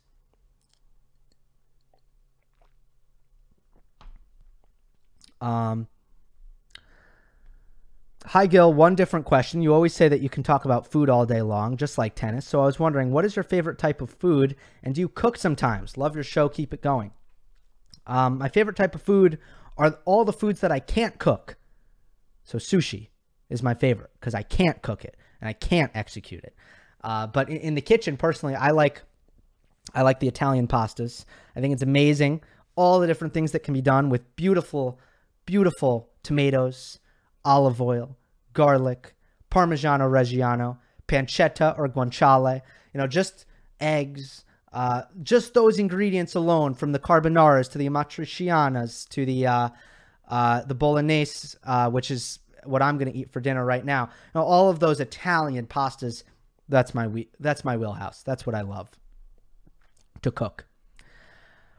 Um, 5.40 5.86
Hi, 8.28 8.46
Gil. 8.46 8.72
One 8.72 8.94
different 8.94 9.26
question. 9.26 9.60
You 9.60 9.74
always 9.74 9.92
say 9.92 10.08
that 10.08 10.22
you 10.22 10.30
can 10.30 10.42
talk 10.42 10.64
about 10.64 10.90
food 10.90 11.10
all 11.10 11.26
day 11.26 11.42
long, 11.42 11.76
just 11.76 11.98
like 11.98 12.14
tennis. 12.14 12.46
So 12.46 12.62
I 12.62 12.64
was 12.64 12.78
wondering, 12.78 13.12
what 13.12 13.26
is 13.26 13.36
your 13.36 13.42
favorite 13.42 13.78
type 13.78 14.00
of 14.00 14.08
food, 14.08 14.56
and 14.82 14.94
do 14.94 15.02
you 15.02 15.10
cook 15.10 15.36
sometimes? 15.36 15.98
Love 15.98 16.14
your 16.14 16.24
show. 16.24 16.48
Keep 16.48 16.72
it 16.72 16.80
going. 16.80 17.12
Um, 18.06 18.38
my 18.38 18.48
favorite 18.48 18.76
type 18.76 18.94
of 18.94 19.02
food 19.02 19.38
are 19.76 19.98
all 20.06 20.24
the 20.24 20.32
foods 20.32 20.60
that 20.60 20.72
I 20.72 20.80
can't 20.80 21.18
cook. 21.18 21.58
So 22.44 22.56
sushi 22.56 23.08
is 23.50 23.62
my 23.62 23.74
favorite 23.74 24.10
because 24.18 24.34
I 24.34 24.42
can't 24.42 24.80
cook 24.80 25.04
it 25.04 25.18
and 25.40 25.48
I 25.48 25.52
can't 25.52 25.90
execute 25.94 26.44
it. 26.44 26.54
Uh, 27.02 27.26
but 27.26 27.50
in, 27.50 27.58
in 27.58 27.74
the 27.74 27.82
kitchen, 27.82 28.16
personally, 28.16 28.54
I 28.54 28.70
like 28.70 29.02
I 29.94 30.00
like 30.00 30.20
the 30.20 30.28
Italian 30.28 30.66
pastas. 30.66 31.26
I 31.54 31.60
think 31.60 31.74
it's 31.74 31.82
amazing 31.82 32.40
all 32.74 33.00
the 33.00 33.06
different 33.06 33.34
things 33.34 33.52
that 33.52 33.62
can 33.62 33.74
be 33.74 33.82
done 33.82 34.08
with 34.08 34.34
beautiful, 34.34 34.98
beautiful 35.44 36.08
tomatoes 36.22 36.98
olive 37.44 37.80
oil, 37.80 38.16
garlic, 38.52 39.14
Parmigiano 39.50 40.10
Reggiano, 40.10 40.78
pancetta 41.06 41.78
or 41.78 41.88
guanciale, 41.88 42.62
you 42.92 42.98
know, 42.98 43.06
just 43.06 43.46
eggs, 43.80 44.44
uh, 44.72 45.02
just 45.22 45.54
those 45.54 45.78
ingredients 45.78 46.34
alone, 46.34 46.74
from 46.74 46.92
the 46.92 46.98
carbonaras 46.98 47.70
to 47.70 47.78
the 47.78 47.88
amatricianas 47.88 49.08
to 49.10 49.24
the 49.24 49.46
uh, 49.46 49.68
uh, 50.28 50.62
the 50.62 50.74
bolognese, 50.74 51.56
uh, 51.64 51.90
which 51.90 52.10
is 52.10 52.38
what 52.64 52.82
I'm 52.82 52.98
going 52.98 53.12
to 53.12 53.16
eat 53.16 53.30
for 53.30 53.40
dinner 53.40 53.64
right 53.64 53.84
now. 53.84 54.08
now. 54.34 54.42
All 54.42 54.70
of 54.70 54.80
those 54.80 54.98
Italian 54.98 55.66
pastas, 55.66 56.24
that's 56.68 56.94
my 56.94 57.06
we- 57.06 57.28
that's 57.38 57.64
my 57.64 57.76
wheelhouse. 57.76 58.22
That's 58.22 58.46
what 58.46 58.54
I 58.54 58.62
love 58.62 58.90
to 60.22 60.30
cook. 60.30 60.66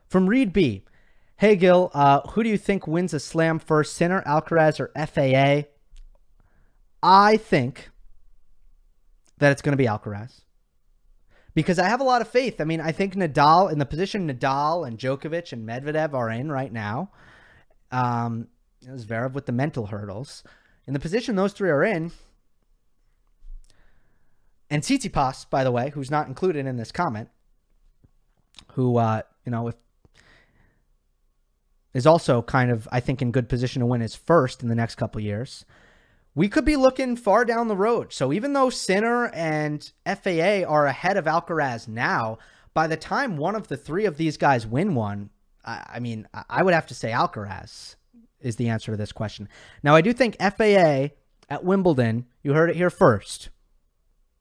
From 0.08 0.28
Reed 0.28 0.54
B. 0.54 0.84
Hey, 1.38 1.58
Gil, 1.58 1.92
uh, 1.94 2.22
who 2.30 2.44
do 2.44 2.50
you 2.50 2.58
think 2.58 2.88
wins 2.88 3.14
a 3.14 3.20
slam 3.20 3.60
first, 3.60 3.94
Sinner, 3.94 4.24
Alcaraz, 4.26 4.80
or 4.80 4.92
FAA? 4.96 5.68
I 7.04 7.36
think 7.36 7.90
that 9.38 9.52
it's 9.52 9.62
going 9.62 9.74
to 9.74 9.78
be 9.78 9.86
Alcaraz 9.86 10.44
because 11.54 11.78
I 11.78 11.90
have 11.90 12.00
a 12.00 12.06
lot 12.06 12.22
of 12.22 12.30
faith. 12.30 12.62
I 12.62 12.64
mean, 12.64 12.80
I 12.80 12.94
think 12.94 13.16
Nadal, 13.16 13.70
in 13.70 13.80
the 13.80 13.86
position 13.86 14.30
Nadal 14.30 14.88
and 14.88 14.98
Djokovic 14.98 15.52
and 15.52 15.68
Medvedev 15.68 16.14
are 16.14 16.30
in 16.30 16.50
right 16.50 16.72
now, 16.72 17.12
um, 17.92 18.48
Zverev 18.86 19.34
with 19.34 19.46
the 19.46 19.52
mental 19.52 19.88
hurdles, 19.88 20.42
in 20.88 20.94
the 20.94 21.00
position 21.02 21.36
those 21.36 21.52
three 21.52 21.70
are 21.70 21.84
in, 21.84 22.12
and 24.70 24.84
Tsitsipas, 24.84 25.50
by 25.50 25.66
the 25.66 25.72
way, 25.72 25.90
who's 25.90 26.10
not 26.10 26.28
included 26.28 26.66
in 26.66 26.78
this 26.78 26.94
comment, 26.94 27.28
who, 28.74 28.98
uh, 28.98 29.22
you 29.46 29.52
know, 29.52 29.68
if 29.68 29.76
is 31.96 32.06
also 32.06 32.42
kind 32.42 32.70
of, 32.70 32.90
I 32.92 33.00
think, 33.00 33.22
in 33.22 33.32
good 33.32 33.48
position 33.48 33.80
to 33.80 33.86
win 33.86 34.02
his 34.02 34.16
first 34.16 34.62
in 34.62 34.68
the 34.68 34.76
next 34.76 34.96
couple 34.96 35.22
years. 35.22 35.66
We 36.36 36.50
could 36.50 36.66
be 36.66 36.76
looking 36.76 37.16
far 37.16 37.46
down 37.46 37.70
the 37.70 37.78
road. 37.78 38.12
So 38.12 38.34
even 38.34 38.52
though 38.52 38.70
Sinner 38.70 39.28
and 39.34 39.90
FAA 40.06 40.68
are 40.68 40.86
ahead 40.86 41.16
of 41.16 41.24
Alcaraz 41.24 41.88
now, 41.88 42.38
by 42.74 42.88
the 42.88 42.98
time 42.98 43.38
one 43.38 43.56
of 43.56 43.70
the 43.70 43.78
three 43.78 44.04
of 44.04 44.18
these 44.18 44.36
guys 44.36 44.68
win 44.68 44.94
one, 44.94 45.30
I, 45.64 45.86
I 45.94 46.00
mean, 46.02 46.28
I 46.50 46.64
would 46.64 46.74
have 46.74 46.88
to 46.88 46.94
say 46.94 47.12
Alcaraz 47.12 47.96
is 48.42 48.58
the 48.58 48.68
answer 48.68 48.92
to 48.92 48.98
this 48.98 49.14
question. 49.14 49.48
Now, 49.82 49.96
I 49.96 50.02
do 50.02 50.12
think 50.12 50.36
FAA 50.38 51.16
at 51.50 51.64
Wimbledon, 51.64 52.26
you 52.44 52.54
heard 52.54 52.70
it 52.70 52.76
here 52.76 52.90
first. 52.90 53.50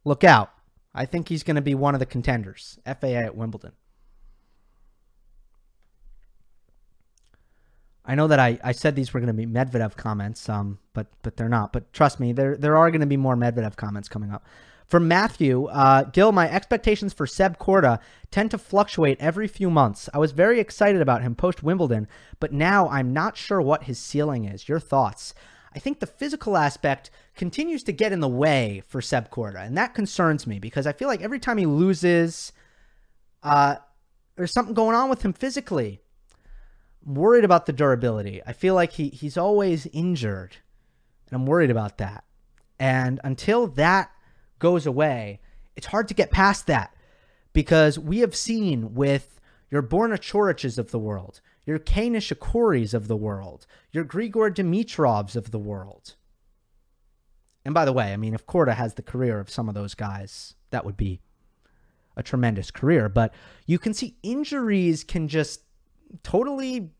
Look 0.05 0.25
out. 0.25 0.51
I 0.93 1.07
think 1.07 1.29
he's 1.29 1.45
going 1.45 1.55
to 1.55 1.63
be 1.63 1.77
one 1.77 1.95
of 1.95 2.01
the 2.01 2.07
contenders. 2.07 2.81
FAA 2.85 3.27
at 3.27 3.37
Wimbledon. 3.37 3.73
I 8.05 8.15
know 8.15 8.29
that 8.29 8.39
I, 8.39 8.59
I 8.63 8.73
said 8.73 8.97
these 8.97 9.15
were 9.15 9.21
going 9.21 9.29
to 9.29 9.33
be 9.33 9.47
Medvedev 9.47 9.97
comments, 9.97 10.49
um, 10.49 10.79
but 10.93 11.07
but 11.23 11.37
they're 11.37 11.49
not. 11.49 11.73
But 11.73 11.93
trust 11.93 12.21
me, 12.21 12.33
there 12.33 12.57
there 12.57 12.77
are 12.77 12.91
going 12.91 13.01
to 13.01 13.07
be 13.07 13.17
more 13.17 13.37
Medvedev 13.37 13.77
comments 13.77 14.09
coming 14.09 14.31
up. 14.31 14.45
From 14.87 15.09
Matthew, 15.09 15.65
uh, 15.67 16.05
Gil, 16.05 16.31
my 16.31 16.51
expectations 16.51 17.15
for 17.15 17.27
Seb 17.27 17.59
Korda 17.59 18.01
tend 18.31 18.51
to 18.51 18.59
fluctuate 18.59 19.17
every 19.19 19.49
few 19.49 19.71
months. 19.71 20.11
I 20.13 20.19
was 20.19 20.33
very 20.33 20.61
excited 20.61 21.01
about 21.01 21.23
him 21.23 21.35
post 21.35 21.63
Wimbledon, 21.63 22.07
but 22.39 22.53
now 22.53 22.89
I'm 22.91 23.13
not 23.13 23.39
sure 23.39 23.63
what 23.63 23.85
his 23.85 23.99
ceiling 23.99 24.45
is. 24.45 24.69
Your 24.69 24.81
thoughts? 24.81 25.35
I 25.75 25.79
think 25.79 25.99
the 25.99 26.07
physical 26.07 26.57
aspect 26.57 27.11
continues 27.35 27.83
to 27.85 27.93
get 27.93 28.13
in 28.13 28.21
the 28.21 28.29
way 28.29 28.83
for 28.87 29.01
Seb 29.01 29.31
Korda, 29.31 29.67
and 29.67 29.77
that 29.79 29.95
concerns 29.95 30.47
me 30.47 30.59
because 30.59 30.87
I 30.87 30.93
feel 30.93 31.09
like 31.09 31.23
every 31.23 31.41
time 31.41 31.57
he 31.57 31.67
loses, 31.67 32.53
uh, 33.43 33.77
there's 34.37 34.53
something 34.53 34.75
going 34.75 34.95
on 34.95 35.09
with 35.09 35.23
him 35.23 35.33
physically 35.33 36.03
worried 37.05 37.45
about 37.45 37.67
the 37.67 37.73
durability. 37.73 38.41
I 38.47 38.53
feel 38.53 38.75
like 38.75 38.93
he 38.93 39.09
he's 39.09 39.37
always 39.37 39.87
injured, 39.93 40.57
and 41.29 41.37
I'm 41.41 41.47
worried 41.47 41.71
about 41.71 41.99
that. 41.99 42.25
And 42.79 43.21
until 43.23 43.67
that 43.69 44.11
goes 44.59 44.87
away, 44.87 45.41
it's 45.77 45.87
hard 45.87 46.09
to 46.09 46.15
get 46.15 46.31
past 46.31 46.67
that 46.67 46.95
because 47.53 47.99
we 47.99 48.19
have 48.19 48.35
seen 48.35 48.95
with 48.95 49.41
your 49.71 49.83
Borna 49.83 50.19
Corics 50.19 50.79
of 50.79 50.91
the 50.91 50.99
world, 50.99 51.41
your 51.65 51.79
Kei 51.79 52.09
Nishikoris 52.09 52.95
of 52.95 53.09
the 53.09 53.17
world, 53.17 53.67
your 53.93 54.05
Grigor 54.05 54.55
Dimitrovs 54.55 55.37
of 55.37 55.51
the 55.51 55.59
world. 55.59 56.15
And 57.65 57.73
by 57.73 57.85
the 57.85 57.93
way, 57.93 58.13
I 58.13 58.17
mean, 58.17 58.35
if 58.35 58.47
Korda 58.47 58.75
has 58.75 58.95
the 58.95 59.03
career 59.03 59.41
of 59.41 59.49
some 59.51 59.69
of 59.69 59.75
those 59.75 59.95
guys, 59.95 60.55
that 60.71 60.85
would 60.85 60.97
be 60.97 61.21
a 62.17 62.23
tremendous 62.23 62.71
career. 62.71 63.09
But 63.09 63.33
you 63.67 63.79
can 63.79 63.95
see 63.95 64.17
injuries 64.23 65.03
can 65.03 65.29
just 65.29 65.63
totally 66.23 66.91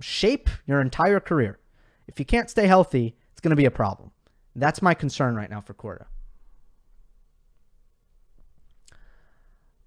shape 0.00 0.48
your 0.66 0.80
entire 0.80 1.20
career. 1.20 1.58
If 2.06 2.18
you 2.18 2.24
can't 2.24 2.50
stay 2.50 2.66
healthy, 2.66 3.16
it's 3.32 3.40
going 3.40 3.50
to 3.50 3.56
be 3.56 3.64
a 3.64 3.70
problem. 3.70 4.10
That's 4.54 4.82
my 4.82 4.94
concern 4.94 5.36
right 5.36 5.50
now 5.50 5.60
for 5.60 5.74
Korda. 5.74 6.06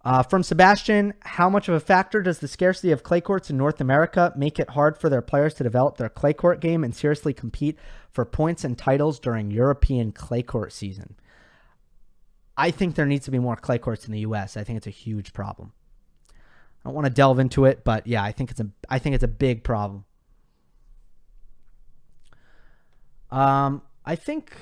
Uh, 0.05 0.23
from 0.23 0.43
Sebastian, 0.43 1.13
how 1.21 1.49
much 1.49 1.67
of 1.67 1.75
a 1.75 1.79
factor 1.79 2.21
does 2.21 2.39
the 2.39 2.47
scarcity 2.47 2.91
of 2.91 3.03
clay 3.03 3.19
courts 3.19 3.49
in 3.49 3.57
North 3.57 3.81
America 3.81 4.31
make 4.35 4.57
it 4.57 4.69
hard 4.69 4.97
for 4.97 5.09
their 5.09 5.21
players 5.21 5.53
to 5.55 5.63
develop 5.63 5.97
their 5.97 6.09
clay 6.09 6.33
court 6.33 6.61
game 6.61 6.83
and 6.83 6.95
seriously 6.95 7.33
compete 7.33 7.77
for 8.09 8.23
points 8.23 8.63
and 8.63 8.77
titles 8.77 9.19
during 9.19 9.51
European 9.51 10.13
clay 10.13 10.41
court 10.41 10.71
season? 10.71 11.15
I 12.55 12.71
think 12.71 12.95
there 12.95 13.05
needs 13.05 13.25
to 13.25 13.31
be 13.31 13.39
more 13.39 13.55
clay 13.57 13.77
courts 13.77 14.05
in 14.05 14.13
the 14.13 14.19
U.S. 14.21 14.55
I 14.55 14.63
think 14.63 14.77
it's 14.77 14.87
a 14.87 14.91
huge 14.91 15.33
problem. 15.33 15.73
I 16.83 16.89
don't 16.89 16.95
want 16.95 17.05
to 17.05 17.13
delve 17.13 17.39
into 17.39 17.65
it, 17.65 17.83
but 17.83 18.07
yeah, 18.07 18.23
I 18.23 18.31
think 18.31 18.51
it's 18.51 18.59
a 18.59 18.69
I 18.89 18.99
think 18.99 19.15
it's 19.15 19.23
a 19.23 19.27
big 19.27 19.63
problem. 19.63 20.05
Um, 23.31 23.81
I 24.05 24.15
think 24.15 24.53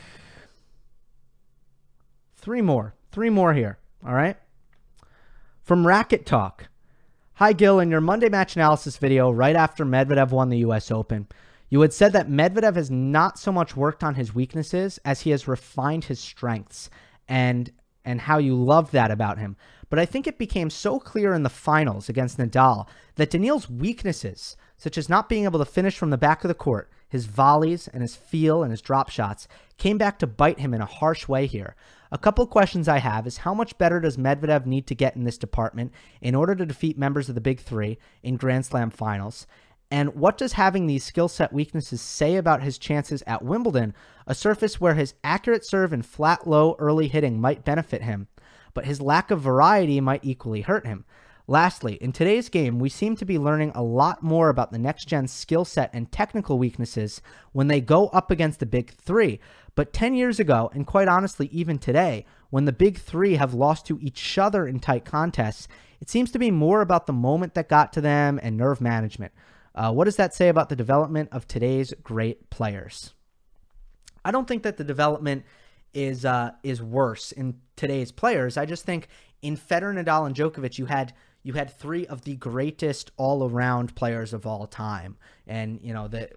three 2.36 2.62
more, 2.62 2.96
three 3.12 3.30
more 3.30 3.54
here. 3.54 3.78
All 4.06 4.14
right. 4.14 4.38
From 5.64 5.86
Racket 5.86 6.26
Talk, 6.26 6.70
Hi, 7.40 7.54
Gil. 7.54 7.80
In 7.80 7.92
your 7.92 8.02
Monday 8.02 8.30
match 8.30 8.56
analysis 8.56 8.98
video, 8.98 9.30
right 9.30 9.56
after 9.56 9.86
Medvedev 9.86 10.32
won 10.32 10.50
the 10.50 10.58
U.S. 10.58 10.90
Open, 10.90 11.28
you 11.70 11.82
had 11.82 11.94
said 11.94 12.12
that 12.14 12.28
Medvedev 12.28 12.76
has 12.76 12.90
not 12.90 13.38
so 13.38 13.52
much 13.52 13.78
worked 13.78 14.04
on 14.04 14.16
his 14.16 14.34
weaknesses 14.34 15.00
as 15.06 15.22
he 15.22 15.30
has 15.30 15.48
refined 15.48 16.06
his 16.06 16.20
strengths, 16.20 16.90
and 17.28 17.72
and 18.04 18.22
how 18.22 18.40
you 18.40 18.56
love 18.56 18.90
that 18.90 19.12
about 19.12 19.38
him. 19.38 19.56
But 19.90 20.00
I 20.00 20.06
think 20.06 20.28
it 20.28 20.38
became 20.38 20.70
so 20.70 21.00
clear 21.00 21.34
in 21.34 21.44
the 21.44 21.50
finals 21.50 22.10
against 22.10 22.38
Nadal 22.38 22.88
that 23.16 23.30
Daniil's 23.30 23.70
weaknesses, 23.70 24.58
such 24.78 24.98
as 24.98 25.10
not 25.10 25.30
being 25.30 25.46
able 25.46 25.60
to 25.60 25.66
finish 25.66 25.98
from 25.98 26.10
the 26.10 26.18
back 26.18 26.44
of 26.44 26.50
the 26.50 26.54
court, 26.54 26.90
his 27.08 27.26
volleys 27.26 27.88
and 27.88 28.02
his 28.02 28.16
feel 28.16 28.64
and 28.64 28.72
his 28.72 28.82
drop 28.82 29.10
shots, 29.10 29.48
came 29.78 29.98
back 29.98 30.20
to 30.20 30.28
bite 30.28 30.60
him 30.60 30.74
in 30.74 30.82
a 30.82 30.86
harsh 30.86 31.28
way 31.28 31.46
here. 31.46 31.76
A 32.12 32.18
couple 32.18 32.46
questions 32.48 32.88
I 32.88 33.00
have 33.00 33.26
is 33.28 33.38
how 33.38 33.54
much 33.54 33.78
better 33.78 34.00
does 34.00 34.18
Medvedev 34.18 34.66
need 34.66 34.88
to 34.88 34.96
get 34.96 35.16
in 35.16 35.24
this 35.24 35.38
department 35.38 35.94
in 36.22 36.36
order 36.36 36.56
to 36.56 36.66
defeat 36.66 36.98
members 36.98 37.30
of 37.30 37.36
the 37.36 37.42
Big 37.42 37.60
Three 37.60 37.98
in 38.24 38.36
Grand 38.36 38.66
Slam 38.66 38.90
finals? 38.90 39.48
And 39.90 40.16
what 40.16 40.38
does 40.38 40.54
having 40.54 40.88
these 40.88 41.06
skill 41.06 41.30
set 41.30 41.54
weaknesses 41.54 42.02
say 42.02 42.36
about 42.36 42.62
his 42.62 42.78
chances 42.78 43.24
at 43.26 43.44
Wimbledon, 43.44 43.94
a 44.26 44.36
surface 44.36 44.82
where 44.82 44.96
his 44.96 45.14
accurate 45.24 45.66
serve 45.66 45.94
and 45.94 46.06
flat 46.06 46.46
low 46.46 46.76
early 46.78 47.08
hitting 47.08 47.40
might 47.40 47.64
benefit 47.64 48.02
him, 48.02 48.28
but 48.78 48.86
his 48.86 49.02
lack 49.02 49.32
of 49.32 49.42
variety 49.42 50.00
might 50.00 50.24
equally 50.24 50.62
hurt 50.62 50.86
him? 50.86 51.04
Lastly, 51.48 51.96
in 51.96 52.12
today's 52.12 52.48
game, 52.48 52.78
we 52.78 52.90
seem 52.90 53.16
to 53.16 53.26
be 53.26 53.40
learning 53.40 53.72
a 53.74 53.82
lot 53.82 54.22
more 54.22 54.50
about 54.50 54.72
the 54.72 54.78
next 54.78 55.06
gen's 55.06 55.34
skill 55.34 55.66
set 55.66 55.90
and 55.94 56.12
technical 56.12 56.60
weaknesses 56.60 57.20
when 57.54 57.70
they 57.70 57.82
go 57.82 58.10
up 58.10 58.30
against 58.30 58.60
the 58.60 58.68
big 58.68 58.92
three. 58.92 59.40
But 59.74 59.94
10 59.94 60.14
years 60.14 60.40
ago, 60.40 60.70
and 60.76 60.86
quite 60.86 61.08
honestly, 61.08 61.48
even 61.48 61.80
today, 61.80 62.24
when 62.52 62.66
the 62.66 62.72
big 62.72 63.00
three 63.00 63.38
have 63.38 63.56
lost 63.56 63.88
to 63.88 63.98
each 64.00 64.38
other 64.38 64.68
in 64.68 64.80
tight 64.80 65.06
contests, 65.06 65.68
it 66.00 66.08
seems 66.08 66.30
to 66.30 66.38
be 66.38 66.52
more 66.52 66.82
about 66.82 67.08
the 67.08 67.14
moment 67.14 67.56
that 67.56 67.70
got 67.70 67.92
to 67.94 68.02
them 68.02 68.40
and 68.44 68.58
nerve 68.58 68.80
management. 68.80 69.34
Uh, 69.74 69.92
what 69.92 70.04
does 70.04 70.18
that 70.18 70.36
say 70.36 70.50
about 70.50 70.70
the 70.70 70.76
development 70.76 71.30
of 71.32 71.48
today's 71.48 71.96
great 72.04 72.52
players? 72.52 73.16
I 74.24 74.30
don't 74.30 74.48
think 74.48 74.62
that 74.62 74.78
the 74.78 74.84
development 74.84 75.46
is 75.94 76.26
uh, 76.26 76.52
is 76.64 76.82
worse 76.82 77.32
in 77.32 77.56
today's 77.76 78.12
players. 78.12 78.58
I 78.58 78.66
just 78.66 78.86
think 78.86 79.08
in 79.42 79.58
Federer, 79.58 79.94
Nadal, 79.94 80.26
and 80.26 80.36
Djokovic, 80.36 80.78
you 80.78 80.86
had 80.86 81.14
you 81.44 81.54
had 81.54 81.72
three 81.72 82.06
of 82.08 82.24
the 82.24 82.36
greatest 82.36 83.12
all 83.18 83.50
around 83.50 83.96
players 83.96 84.34
of 84.34 84.46
all 84.46 84.68
time, 84.68 85.18
and 85.46 85.80
you 85.82 85.94
know 85.94 86.08
that 86.10 86.34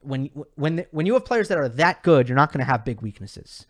when 0.00 0.30
when 0.54 0.86
when 0.90 1.06
you 1.06 1.14
have 1.14 1.24
players 1.24 1.48
that 1.48 1.58
are 1.58 1.68
that 1.68 2.02
good, 2.02 2.28
you're 2.28 2.36
not 2.36 2.52
going 2.52 2.64
to 2.64 2.70
have 2.70 2.84
big 2.84 3.02
weaknesses. 3.02 3.66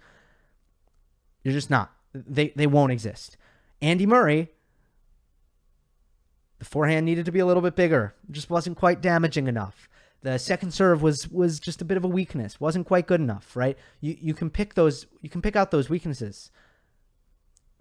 You're 1.42 1.54
just 1.54 1.70
not. 1.70 1.92
They 2.14 2.48
they 2.56 2.66
won't 2.66 2.92
exist. 2.92 3.36
Andy 3.82 4.06
Murray 4.06 4.50
the 6.60 6.66
forehand 6.66 7.06
needed 7.06 7.24
to 7.24 7.32
be 7.32 7.40
a 7.40 7.46
little 7.46 7.62
bit 7.62 7.74
bigger. 7.74 8.14
Just 8.30 8.50
wasn't 8.50 8.76
quite 8.76 9.00
damaging 9.00 9.48
enough. 9.48 9.88
The 10.22 10.38
second 10.38 10.72
serve 10.72 11.02
was 11.02 11.28
was 11.28 11.58
just 11.58 11.80
a 11.80 11.84
bit 11.84 11.96
of 11.96 12.04
a 12.04 12.08
weakness. 12.08 12.60
wasn't 12.60 12.86
quite 12.86 13.06
good 13.06 13.20
enough, 13.20 13.56
right? 13.56 13.78
You 14.00 14.16
you 14.20 14.34
can 14.34 14.50
pick 14.50 14.74
those 14.74 15.06
you 15.22 15.30
can 15.30 15.40
pick 15.40 15.56
out 15.56 15.70
those 15.70 15.88
weaknesses. 15.88 16.50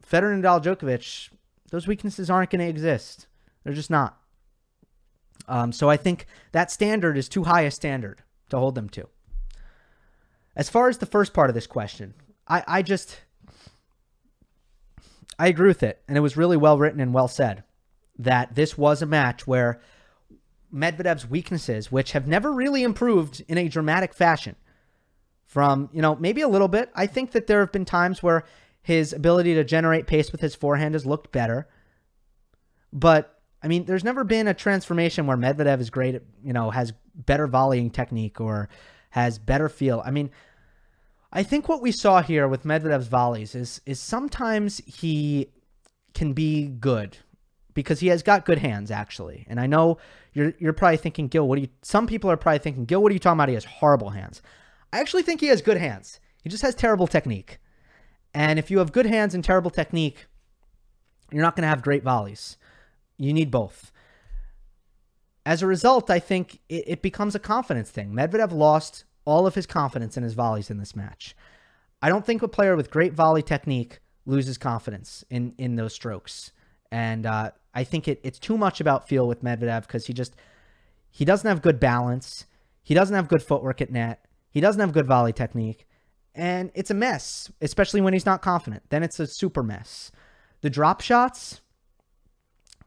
Federer 0.05 0.33
and 0.33 0.43
Nadal 0.43 0.63
Djokovic, 0.63 1.29
those 1.69 1.87
weaknesses 1.87 2.29
aren't 2.29 2.49
going 2.49 2.61
to 2.61 2.67
exist. 2.67 3.27
They're 3.63 3.73
just 3.73 3.91
not. 3.91 4.17
Um, 5.47 5.71
so 5.71 5.89
I 5.89 5.97
think 5.97 6.25
that 6.51 6.71
standard 6.71 7.17
is 7.17 7.29
too 7.29 7.43
high 7.43 7.61
a 7.61 7.71
standard 7.71 8.23
to 8.49 8.57
hold 8.57 8.75
them 8.75 8.89
to. 8.89 9.07
As 10.55 10.69
far 10.69 10.89
as 10.89 10.97
the 10.97 11.05
first 11.05 11.33
part 11.33 11.49
of 11.49 11.53
this 11.53 11.67
question, 11.67 12.13
I, 12.47 12.63
I 12.67 12.81
just 12.81 13.21
I 15.37 15.47
agree 15.47 15.67
with 15.67 15.83
it, 15.83 16.01
and 16.07 16.17
it 16.17 16.21
was 16.21 16.37
really 16.37 16.57
well 16.57 16.77
written 16.77 16.99
and 16.99 17.13
well 17.13 17.27
said 17.27 17.63
that 18.17 18.55
this 18.55 18.77
was 18.77 19.01
a 19.01 19.05
match 19.05 19.47
where 19.47 19.79
Medvedev's 20.73 21.29
weaknesses, 21.29 21.91
which 21.91 22.11
have 22.11 22.27
never 22.27 22.51
really 22.51 22.83
improved 22.83 23.43
in 23.47 23.57
a 23.57 23.67
dramatic 23.67 24.13
fashion, 24.13 24.55
from, 25.45 25.89
you 25.91 26.01
know, 26.01 26.15
maybe 26.15 26.41
a 26.41 26.47
little 26.47 26.67
bit. 26.67 26.91
I 26.95 27.07
think 27.07 27.31
that 27.31 27.47
there 27.47 27.59
have 27.59 27.71
been 27.71 27.85
times 27.85 28.21
where 28.21 28.43
his 28.81 29.13
ability 29.13 29.55
to 29.55 29.63
generate 29.63 30.07
pace 30.07 30.31
with 30.31 30.41
his 30.41 30.55
forehand 30.55 30.93
has 30.93 31.05
looked 31.05 31.31
better. 31.31 31.67
But, 32.93 33.39
I 33.63 33.67
mean, 33.67 33.85
there's 33.85 34.03
never 34.03 34.23
been 34.23 34.47
a 34.47 34.53
transformation 34.53 35.27
where 35.27 35.37
Medvedev 35.37 35.79
is 35.79 35.89
great, 35.89 36.21
you 36.43 36.53
know, 36.53 36.69
has 36.69 36.93
better 37.15 37.47
volleying 37.47 37.89
technique 37.89 38.39
or 38.39 38.69
has 39.09 39.39
better 39.39 39.69
feel. 39.69 40.01
I 40.05 40.11
mean, 40.11 40.29
I 41.31 41.43
think 41.43 41.67
what 41.67 41.81
we 41.81 41.91
saw 41.91 42.21
here 42.21 42.47
with 42.47 42.63
Medvedev's 42.63 43.07
volleys 43.07 43.55
is 43.55 43.81
is 43.85 43.99
sometimes 43.99 44.81
he 44.85 45.51
can 46.13 46.33
be 46.33 46.67
good 46.67 47.17
because 47.73 47.99
he 47.99 48.07
has 48.07 48.23
got 48.23 48.45
good 48.45 48.57
hands 48.57 48.91
actually. 48.91 49.45
And 49.49 49.59
I 49.59 49.67
know 49.67 49.97
you're 50.33 50.53
you're 50.59 50.73
probably 50.73 50.97
thinking, 50.97 51.27
Gil, 51.27 51.47
what 51.47 51.55
do 51.55 51.61
you? 51.61 51.69
Some 51.81 52.07
people 52.07 52.29
are 52.29 52.37
probably 52.37 52.59
thinking, 52.59 52.85
Gil, 52.85 53.01
what 53.01 53.11
are 53.11 53.13
you 53.13 53.19
talking 53.19 53.37
about? 53.37 53.49
He 53.49 53.55
has 53.55 53.65
horrible 53.65 54.09
hands. 54.11 54.41
I 54.91 54.99
actually 54.99 55.23
think 55.23 55.41
he 55.41 55.47
has 55.47 55.61
good 55.61 55.77
hands. 55.77 56.19
He 56.43 56.49
just 56.49 56.63
has 56.63 56.75
terrible 56.75 57.07
technique. 57.07 57.59
And 58.33 58.59
if 58.59 58.69
you 58.69 58.79
have 58.79 58.91
good 58.91 59.05
hands 59.05 59.33
and 59.33 59.43
terrible 59.43 59.71
technique, 59.71 60.27
you're 61.31 61.41
not 61.41 61.55
going 61.55 61.63
to 61.63 61.69
have 61.69 61.81
great 61.81 62.03
volleys. 62.03 62.57
You 63.17 63.33
need 63.33 63.51
both. 63.51 63.91
As 65.45 65.61
a 65.61 65.67
result, 65.67 66.09
I 66.09 66.19
think 66.19 66.59
it, 66.69 66.83
it 66.87 67.01
becomes 67.01 67.35
a 67.35 67.39
confidence 67.39 67.89
thing. 67.89 68.11
Medvedev 68.11 68.51
lost 68.51 69.05
all 69.25 69.47
of 69.47 69.55
his 69.55 69.65
confidence 69.65 70.15
in 70.15 70.23
his 70.23 70.33
volleys 70.33 70.69
in 70.69 70.77
this 70.77 70.95
match. 70.95 71.35
I 72.01 72.09
don't 72.09 72.25
think 72.25 72.41
a 72.41 72.47
player 72.47 72.75
with 72.75 72.91
great 72.91 73.13
volley 73.13 73.41
technique 73.41 73.99
loses 74.25 74.57
confidence 74.57 75.23
in 75.29 75.53
in 75.57 75.75
those 75.75 75.93
strokes. 75.93 76.51
And 76.91 77.25
uh, 77.25 77.51
I 77.73 77.83
think 77.83 78.07
it, 78.07 78.19
it's 78.23 78.39
too 78.39 78.57
much 78.57 78.81
about 78.81 79.07
feel 79.07 79.27
with 79.27 79.43
Medvedev 79.43 79.81
because 79.81 80.07
he 80.07 80.13
just 80.13 80.35
he 81.09 81.25
doesn't 81.25 81.47
have 81.47 81.61
good 81.61 81.79
balance. 81.79 82.45
He 82.83 82.93
doesn't 82.93 83.15
have 83.15 83.27
good 83.27 83.43
footwork 83.43 83.81
at 83.81 83.91
net. 83.91 84.25
He 84.49 84.61
doesn't 84.61 84.79
have 84.79 84.93
good 84.93 85.07
volley 85.07 85.33
technique. 85.33 85.87
And 86.33 86.71
it's 86.73 86.91
a 86.91 86.95
mess, 86.95 87.51
especially 87.61 88.01
when 88.01 88.13
he's 88.13 88.25
not 88.25 88.41
confident. 88.41 88.83
Then 88.89 89.03
it's 89.03 89.19
a 89.19 89.27
super 89.27 89.63
mess. 89.63 90.11
The 90.61 90.69
drop 90.69 91.01
shots, 91.01 91.61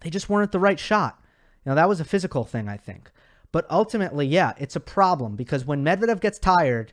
they 0.01 0.11
just 0.11 0.29
weren't 0.29 0.53
the 0.53 0.59
right 0.59 0.79
shot. 0.79 1.23
You 1.65 1.71
know, 1.71 1.77
that 1.77 1.89
was 1.89 2.01
a 2.01 2.05
physical 2.05 2.45
thing, 2.45 2.69
I 2.69 2.77
think. 2.77 3.11
But 3.53 3.71
ultimately, 3.71 4.27
yeah, 4.27 4.55
it's 4.59 4.77
a 4.77 4.81
problem 4.81 5.37
because 5.37 5.65
when 5.65 5.85
Medvedev 5.85 6.21
gets 6.21 6.39
tired 6.39 6.93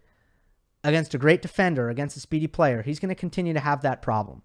against 0.83 1.13
a 1.13 1.17
great 1.17 1.41
defender, 1.41 1.89
against 1.89 2.17
a 2.17 2.19
speedy 2.19 2.47
player, 2.47 2.81
he's 2.81 2.99
going 2.99 3.09
to 3.09 3.15
continue 3.15 3.53
to 3.53 3.59
have 3.59 3.81
that 3.81 4.01
problem. 4.01 4.41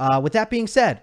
Uh, 0.00 0.20
with 0.22 0.32
that 0.32 0.50
being 0.50 0.66
said, 0.66 1.02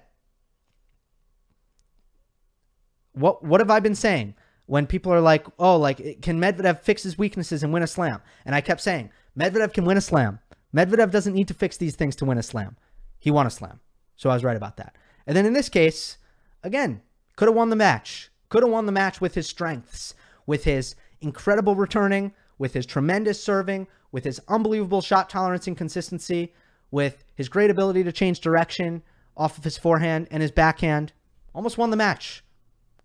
what 3.16 3.44
what 3.44 3.62
have 3.62 3.70
I 3.70 3.80
been 3.80 3.96
saying 3.96 4.36
when 4.66 4.88
people 4.88 5.12
are 5.12 5.22
like, 5.22 5.46
"Oh, 5.60 5.78
like 5.78 6.22
can 6.22 6.40
Medvedev 6.40 6.80
fix 6.80 7.04
his 7.04 7.18
weaknesses 7.18 7.64
and 7.64 7.74
win 7.74 7.84
a 7.84 7.88
slam?" 7.88 8.22
And 8.46 8.56
I 8.56 8.62
kept 8.62 8.82
saying, 8.82 9.10
"Medvedev 9.38 9.74
can 9.74 9.86
win 9.86 9.98
a 9.98 10.02
slam. 10.02 10.40
Medvedev 10.74 11.12
doesn't 11.12 11.34
need 11.34 11.48
to 11.48 11.54
fix 11.54 11.78
these 11.78 11.96
things 11.96 12.16
to 12.18 12.26
win 12.26 12.38
a 12.38 12.44
slam. 12.44 12.78
He 13.20 13.32
won 13.32 13.48
a 13.48 13.50
slam." 13.50 13.80
So 14.16 14.30
I 14.30 14.34
was 14.34 14.44
right 14.44 14.58
about 14.58 14.78
that. 14.78 14.96
And 15.28 15.36
then 15.36 15.46
in 15.46 15.54
this 15.54 15.70
case, 15.70 16.18
again, 16.64 17.02
could 17.36 17.48
have 17.48 17.56
won 17.56 17.70
the 17.70 17.76
match. 17.76 18.32
Could 18.50 18.64
have 18.64 18.72
won 18.72 18.86
the 18.86 18.92
match 18.92 19.20
with 19.20 19.36
his 19.36 19.48
strengths, 19.48 20.14
with 20.46 20.64
his 20.64 20.96
incredible 21.22 21.76
returning, 21.76 22.32
with 22.58 22.74
his 22.74 22.86
tremendous 22.86 23.44
serving, 23.44 23.88
with 24.12 24.24
his 24.24 24.40
unbelievable 24.48 25.02
shot 25.02 25.30
tolerance 25.30 25.68
and 25.68 25.76
consistency, 25.76 26.54
with 26.92 27.26
his 27.36 27.50
great 27.50 27.70
ability 27.70 28.04
to 28.04 28.12
change 28.12 28.40
direction 28.40 29.02
off 29.36 29.58
of 29.58 29.64
his 29.64 29.78
forehand 29.78 30.28
and 30.32 30.42
his 30.42 30.52
backhand. 30.52 31.12
Almost 31.54 31.78
won 31.78 31.90
the 31.90 31.98
match. 31.98 32.45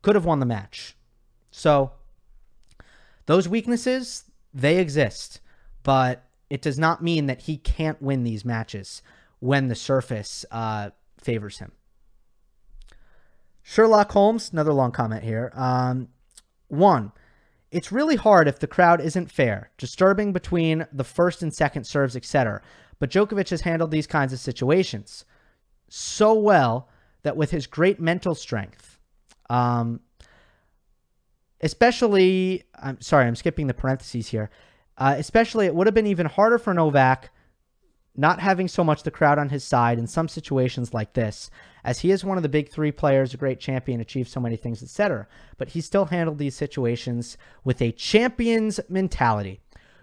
Could 0.03 0.15
have 0.15 0.25
won 0.25 0.41
the 0.41 0.47
match. 0.47 0.97
So, 1.51 1.93
those 3.27 3.49
weaknesses, 3.49 4.25
they 4.55 4.79
exist, 4.79 5.41
but 5.83 6.25
it 6.49 6.63
does 6.63 6.79
not 6.79 7.03
mean 7.03 7.27
that 7.27 7.43
he 7.43 7.57
can't 7.57 8.01
win 8.01 8.25
these 8.25 8.45
matches 8.45 9.03
when 9.39 9.69
the 9.69 9.75
surface 9.75 10.45
uh, 10.51 10.91
favors 11.19 11.59
him. 11.59 11.73
Sherlock 13.63 14.11
Holmes, 14.13 14.51
another 14.53 14.73
long 14.73 14.91
comment 14.91 15.23
here. 15.23 15.53
Um, 15.55 16.09
one, 16.69 17.13
it's 17.71 17.93
really 17.93 18.17
hard 18.17 18.49
if 18.49 18.59
the 18.59 18.67
crowd 18.67 19.01
isn't 19.01 19.31
fair, 19.31 19.71
disturbing 19.79 20.33
between 20.33 20.87
the 20.93 21.05
first 21.05 21.43
and 21.43 21.55
second 21.55 21.85
serves, 21.85 22.17
etc. 22.17 22.63
But 22.99 23.11
Djokovic 23.11 23.51
has 23.51 23.61
handled 23.61 23.91
these 23.91 24.07
kinds 24.07 24.33
of 24.33 24.41
situations 24.41 25.25
so 25.89 26.35
well 26.35 26.89
that 27.23 27.37
with 27.37 27.51
his 27.51 27.67
great 27.67 28.01
mental 28.01 28.35
strength, 28.35 28.90
um, 29.51 30.01
especially, 31.61 32.63
I'm 32.81 33.01
sorry, 33.01 33.27
I'm 33.27 33.37
skipping 33.37 33.67
the 33.67 33.75
parentheses 33.75 34.29
here. 34.29 34.49
Uh, 34.97 35.17
especially, 35.19 35.67
it 35.67 35.75
would 35.75 35.87
have 35.87 35.95
been 35.95 36.07
even 36.07 36.27
harder 36.27 36.59
for 36.59 36.73
Novak 36.73 37.31
not 38.17 38.41
having 38.41 38.69
so 38.69 38.85
much 38.85 39.03
the 39.03 39.11
crowd 39.11 39.39
on 39.39 39.49
his 39.49 39.65
side 39.65 39.99
in 39.99 40.07
some 40.07 40.29
situations 40.29 40.93
like 40.93 41.15
this, 41.15 41.51
as 41.85 42.01
he 42.01 42.11
is 42.11 42.25
one 42.25 42.37
of 42.37 42.43
the 42.43 42.49
big 42.49 42.69
three 42.69 42.93
players, 42.93 43.33
a 43.33 43.37
great 43.37 43.61
champion, 43.61 44.01
achieved 44.01 44.29
so 44.29 44.41
many 44.41 44.57
things, 44.57 44.83
etc. 44.83 45.27
But 45.59 45.71
he 45.71 45.81
still 45.81 46.07
handled 46.07 46.39
these 46.39 46.55
situations 46.55 47.39
with 47.65 47.81
a 47.81 47.93
champion's 47.93 48.81
mentality. 48.89 49.61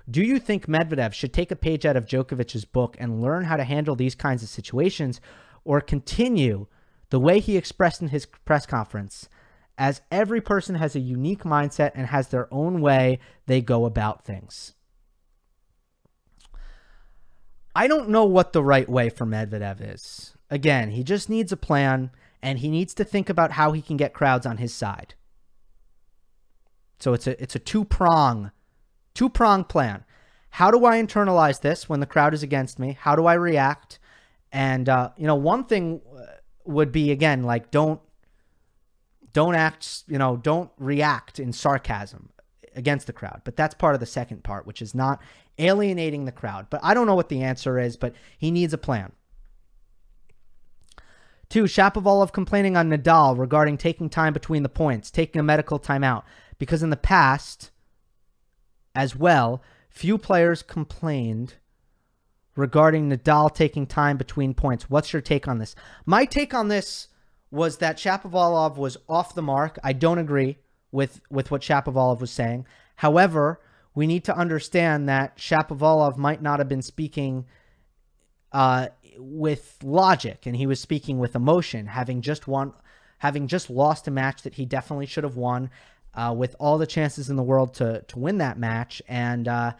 Do 0.09 0.23
you 0.23 0.39
think 0.39 0.67
Medvedev 0.67 1.13
should 1.13 1.33
take 1.33 1.51
a 1.51 1.55
page 1.55 1.85
out 1.85 1.97
of 1.97 2.05
Djokovic's 2.05 2.65
book 2.65 2.95
and 2.97 3.21
learn 3.21 3.43
how 3.43 3.57
to 3.57 3.65
handle 3.65 3.95
these 3.95 4.15
kinds 4.15 4.41
of 4.41 4.49
situations 4.49 5.19
or 5.65 5.81
continue 5.81 6.67
the 7.09 7.19
way 7.19 7.39
he 7.39 7.57
expressed 7.57 8.01
in 8.01 8.09
his 8.09 8.25
press 8.25 8.65
conference, 8.65 9.29
as 9.77 10.01
every 10.11 10.41
person 10.41 10.75
has 10.75 10.95
a 10.95 10.99
unique 10.99 11.43
mindset 11.43 11.91
and 11.93 12.07
has 12.07 12.29
their 12.29 12.51
own 12.53 12.81
way 12.81 13.19
they 13.45 13.61
go 13.61 13.85
about 13.85 14.25
things. 14.25 14.73
I 17.75 17.87
don't 17.87 18.09
know 18.09 18.25
what 18.25 18.53
the 18.53 18.63
right 18.63 18.89
way 18.89 19.09
for 19.09 19.25
Medvedev 19.25 19.77
is. 19.79 20.33
Again, 20.49 20.91
he 20.91 21.03
just 21.03 21.29
needs 21.29 21.51
a 21.51 21.57
plan 21.57 22.09
and 22.41 22.59
he 22.59 22.69
needs 22.69 22.93
to 22.95 23.03
think 23.03 23.29
about 23.29 23.51
how 23.51 23.71
he 23.71 23.81
can 23.81 23.97
get 23.97 24.13
crowds 24.13 24.45
on 24.47 24.57
his 24.57 24.73
side. 24.73 25.13
So 26.99 27.13
it's 27.13 27.27
a 27.27 27.41
it's 27.41 27.55
a 27.55 27.59
two-prong 27.59 28.51
two-prong 29.13 29.65
plan. 29.65 30.03
How 30.51 30.71
do 30.71 30.85
I 30.85 30.99
internalize 31.01 31.61
this 31.61 31.87
when 31.87 31.99
the 31.99 32.05
crowd 32.07 32.33
is 32.33 32.41
against 32.41 32.79
me? 32.79 32.97
How 32.99 33.15
do 33.15 33.27
I 33.27 33.33
react? 33.33 33.99
And 34.51 34.89
uh, 34.89 35.11
you 35.17 35.27
know, 35.27 35.35
one 35.35 35.65
thing 35.65 36.01
would 36.65 36.91
be 36.91 37.11
again 37.11 37.43
like 37.43 37.69
don't 37.69 38.01
don't 39.33 39.55
act, 39.55 40.03
you 40.07 40.17
know, 40.17 40.37
don't 40.37 40.71
react 40.77 41.39
in 41.39 41.53
sarcasm 41.53 42.29
against 42.75 43.07
the 43.07 43.13
crowd. 43.13 43.41
But 43.43 43.55
that's 43.55 43.75
part 43.75 43.93
of 43.93 43.99
the 43.99 44.05
second 44.05 44.43
part, 44.43 44.65
which 44.65 44.81
is 44.81 44.95
not 44.95 45.21
alienating 45.57 46.25
the 46.25 46.31
crowd. 46.31 46.67
But 46.69 46.81
I 46.83 46.93
don't 46.93 47.07
know 47.07 47.15
what 47.15 47.29
the 47.29 47.43
answer 47.43 47.79
is, 47.79 47.97
but 47.97 48.13
he 48.37 48.51
needs 48.51 48.73
a 48.73 48.77
plan. 48.77 49.11
Two, 51.49 51.63
Shapovalov 51.63 52.33
complaining 52.33 52.75
on 52.75 52.89
Nadal 52.89 53.37
regarding 53.37 53.77
taking 53.77 54.09
time 54.09 54.33
between 54.33 54.63
the 54.63 54.69
points, 54.69 55.09
taking 55.09 55.39
a 55.39 55.43
medical 55.43 55.79
timeout. 55.79 56.23
Because 56.59 56.83
in 56.83 56.89
the 56.89 56.97
past, 56.97 57.71
as 58.93 59.15
well, 59.15 59.61
few 59.89 60.17
players 60.17 60.61
complained 60.61 61.55
regarding 62.55 63.09
Nadal 63.09 63.53
taking 63.53 63.85
time 63.85 64.17
between 64.17 64.53
points. 64.53 64.89
What's 64.89 65.13
your 65.13 65.21
take 65.21 65.47
on 65.47 65.59
this? 65.59 65.75
My 66.05 66.25
take 66.25 66.53
on 66.53 66.67
this 66.67 67.07
was 67.51 67.77
that 67.77 67.97
Shapovalov 67.97 68.77
was 68.77 68.97
off 69.07 69.35
the 69.35 69.41
mark. 69.41 69.77
I 69.83 69.93
don't 69.93 70.17
agree 70.17 70.57
with 70.91 71.21
with 71.29 71.51
what 71.51 71.61
Shapovalov 71.61 72.19
was 72.19 72.31
saying. 72.31 72.65
However, 72.97 73.61
we 73.95 74.07
need 74.07 74.23
to 74.25 74.37
understand 74.37 75.07
that 75.09 75.37
Shapovalov 75.37 76.17
might 76.17 76.41
not 76.41 76.59
have 76.59 76.67
been 76.67 76.81
speaking 76.81 77.45
uh, 78.51 78.87
with 79.17 79.77
logic, 79.83 80.45
and 80.45 80.55
he 80.55 80.67
was 80.67 80.79
speaking 80.79 81.19
with 81.19 81.35
emotion, 81.35 81.87
having 81.87 82.21
just 82.21 82.47
won, 82.47 82.73
having 83.19 83.47
just 83.47 83.69
lost 83.69 84.07
a 84.07 84.11
match 84.11 84.43
that 84.43 84.55
he 84.55 84.65
definitely 84.65 85.05
should 85.05 85.23
have 85.23 85.37
won, 85.37 85.69
uh, 86.13 86.33
with 86.35 86.55
all 86.59 86.77
the 86.77 86.87
chances 86.87 87.29
in 87.29 87.35
the 87.35 87.43
world 87.43 87.73
to 87.75 88.01
to 88.03 88.19
win 88.19 88.37
that 88.37 88.57
match, 88.57 89.01
and. 89.07 89.47
Uh, 89.47 89.73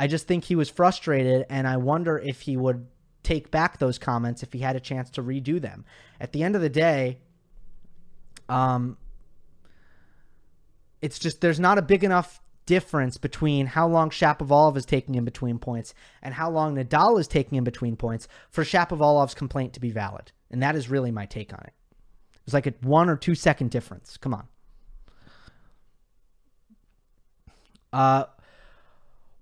I 0.00 0.06
just 0.06 0.26
think 0.26 0.44
he 0.44 0.56
was 0.56 0.70
frustrated, 0.70 1.44
and 1.50 1.68
I 1.68 1.76
wonder 1.76 2.16
if 2.16 2.40
he 2.40 2.56
would 2.56 2.86
take 3.22 3.50
back 3.50 3.78
those 3.78 3.98
comments 3.98 4.42
if 4.42 4.52
he 4.52 4.60
had 4.60 4.76
a 4.76 4.80
chance 4.80 5.10
to 5.10 5.22
redo 5.22 5.60
them. 5.60 5.84
At 6.20 6.32
the 6.32 6.42
end 6.42 6.56
of 6.56 6.62
the 6.62 6.68
day, 6.68 7.18
um, 8.48 8.96
it's 11.02 11.18
just 11.18 11.40
there's 11.40 11.60
not 11.60 11.78
a 11.78 11.82
big 11.82 12.04
enough 12.04 12.40
difference 12.66 13.16
between 13.16 13.66
how 13.66 13.88
long 13.88 14.10
Shapovalov 14.10 14.76
is 14.76 14.86
taking 14.86 15.14
in 15.14 15.24
between 15.24 15.58
points 15.58 15.94
and 16.22 16.34
how 16.34 16.50
long 16.50 16.76
Nadal 16.76 17.18
is 17.18 17.26
taking 17.26 17.58
in 17.58 17.64
between 17.64 17.96
points 17.96 18.28
for 18.50 18.64
Shapovalov's 18.64 19.34
complaint 19.34 19.72
to 19.74 19.80
be 19.80 19.90
valid. 19.90 20.32
And 20.50 20.62
that 20.62 20.76
is 20.76 20.88
really 20.88 21.10
my 21.10 21.26
take 21.26 21.52
on 21.52 21.60
it. 21.64 21.72
It's 22.44 22.54
like 22.54 22.66
a 22.66 22.74
one 22.82 23.08
or 23.08 23.16
two 23.16 23.34
second 23.34 23.70
difference. 23.70 24.16
Come 24.16 24.34
on. 24.34 24.46
Uh, 27.92 28.24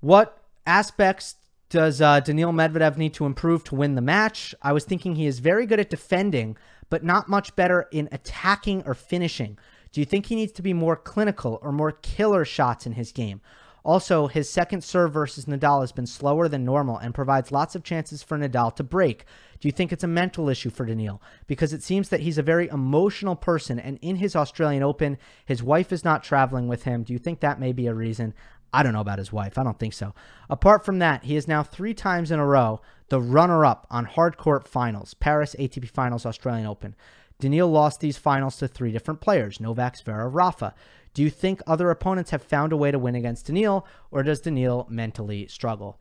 what 0.00 0.42
aspects 0.66 1.36
does 1.70 2.00
uh, 2.00 2.20
Daniil 2.20 2.52
Medvedev 2.52 2.96
need 2.96 3.14
to 3.14 3.26
improve 3.26 3.64
to 3.64 3.74
win 3.74 3.94
the 3.94 4.00
match? 4.00 4.54
I 4.62 4.72
was 4.72 4.84
thinking 4.84 5.14
he 5.14 5.26
is 5.26 5.38
very 5.38 5.66
good 5.66 5.80
at 5.80 5.90
defending, 5.90 6.56
but 6.88 7.04
not 7.04 7.28
much 7.28 7.54
better 7.56 7.88
in 7.92 8.08
attacking 8.10 8.82
or 8.86 8.94
finishing. 8.94 9.58
Do 9.92 10.00
you 10.00 10.06
think 10.06 10.26
he 10.26 10.34
needs 10.34 10.52
to 10.52 10.62
be 10.62 10.72
more 10.72 10.96
clinical 10.96 11.58
or 11.62 11.72
more 11.72 11.92
killer 11.92 12.44
shots 12.44 12.86
in 12.86 12.92
his 12.92 13.12
game? 13.12 13.40
Also, 13.84 14.26
his 14.26 14.50
second 14.50 14.82
serve 14.84 15.12
versus 15.12 15.46
Nadal 15.46 15.80
has 15.80 15.92
been 15.92 16.06
slower 16.06 16.48
than 16.48 16.64
normal 16.64 16.98
and 16.98 17.14
provides 17.14 17.52
lots 17.52 17.74
of 17.74 17.84
chances 17.84 18.22
for 18.22 18.36
Nadal 18.36 18.74
to 18.76 18.82
break. 18.82 19.24
Do 19.60 19.68
you 19.68 19.72
think 19.72 19.92
it's 19.92 20.04
a 20.04 20.08
mental 20.08 20.48
issue 20.48 20.68
for 20.68 20.84
Daniil? 20.84 21.22
Because 21.46 21.72
it 21.72 21.82
seems 21.82 22.10
that 22.10 22.20
he's 22.20 22.38
a 22.38 22.42
very 22.42 22.68
emotional 22.68 23.34
person, 23.34 23.78
and 23.78 23.98
in 24.02 24.16
his 24.16 24.36
Australian 24.36 24.82
Open, 24.82 25.16
his 25.46 25.62
wife 25.62 25.90
is 25.90 26.04
not 26.04 26.22
traveling 26.22 26.68
with 26.68 26.82
him. 26.82 27.02
Do 27.02 27.12
you 27.12 27.18
think 27.18 27.40
that 27.40 27.60
may 27.60 27.72
be 27.72 27.86
a 27.86 27.94
reason? 27.94 28.34
I 28.72 28.82
don't 28.82 28.92
know 28.92 29.00
about 29.00 29.18
his 29.18 29.32
wife. 29.32 29.58
I 29.58 29.64
don't 29.64 29.78
think 29.78 29.94
so. 29.94 30.14
Apart 30.50 30.84
from 30.84 30.98
that, 30.98 31.24
he 31.24 31.36
is 31.36 31.48
now 31.48 31.62
three 31.62 31.94
times 31.94 32.30
in 32.30 32.38
a 32.38 32.46
row 32.46 32.80
the 33.08 33.20
runner 33.20 33.64
up 33.64 33.86
on 33.90 34.04
hard 34.04 34.36
court 34.36 34.68
finals 34.68 35.14
Paris 35.14 35.56
ATP 35.58 35.88
Finals, 35.88 36.26
Australian 36.26 36.66
Open. 36.66 36.94
Daniil 37.40 37.68
lost 37.68 38.00
these 38.00 38.18
finals 38.18 38.56
to 38.56 38.68
three 38.68 38.92
different 38.92 39.20
players 39.20 39.60
Novak, 39.60 39.96
Zverev, 39.96 40.30
Rafa. 40.32 40.74
Do 41.14 41.22
you 41.22 41.30
think 41.30 41.60
other 41.66 41.90
opponents 41.90 42.30
have 42.30 42.42
found 42.42 42.72
a 42.72 42.76
way 42.76 42.90
to 42.90 42.98
win 42.98 43.14
against 43.14 43.46
Daniil, 43.46 43.86
or 44.10 44.22
does 44.22 44.40
Daniil 44.40 44.86
mentally 44.90 45.46
struggle? 45.48 45.98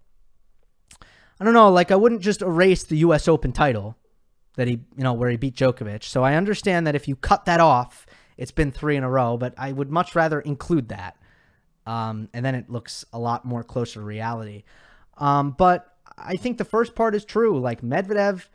I 1.39 1.45
don't 1.45 1.53
know. 1.53 1.71
Like, 1.71 1.91
I 1.91 1.95
wouldn't 1.95 2.21
just 2.21 2.41
erase 2.41 2.83
the 2.83 2.97
U.S. 2.97 3.27
Open 3.27 3.51
title 3.51 3.95
that 4.55 4.67
he, 4.67 4.73
you 4.73 5.03
know, 5.03 5.13
where 5.13 5.29
he 5.29 5.37
beat 5.37 5.55
Djokovic. 5.55 6.03
So 6.03 6.23
I 6.23 6.33
understand 6.33 6.85
that 6.87 6.95
if 6.95 7.07
you 7.07 7.15
cut 7.15 7.45
that 7.45 7.59
off, 7.59 8.05
it's 8.37 8.51
been 8.51 8.71
three 8.71 8.95
in 8.95 9.03
a 9.03 9.09
row, 9.09 9.37
but 9.37 9.53
I 9.57 9.71
would 9.71 9.91
much 9.91 10.15
rather 10.15 10.41
include 10.41 10.89
that. 10.89 11.15
Um, 11.87 12.27
and 12.33 12.45
then 12.45 12.53
it 12.53 12.69
looks 12.69 13.05
a 13.13 13.17
lot 13.17 13.45
more 13.45 13.63
closer 13.63 14.01
to 14.01 14.05
reality. 14.05 14.63
Um, 15.17 15.55
but 15.57 15.95
I 16.17 16.35
think 16.35 16.57
the 16.57 16.65
first 16.65 16.95
part 16.95 17.15
is 17.15 17.23
true. 17.23 17.57
Like 17.57 17.81
Medvedev, 17.81 18.47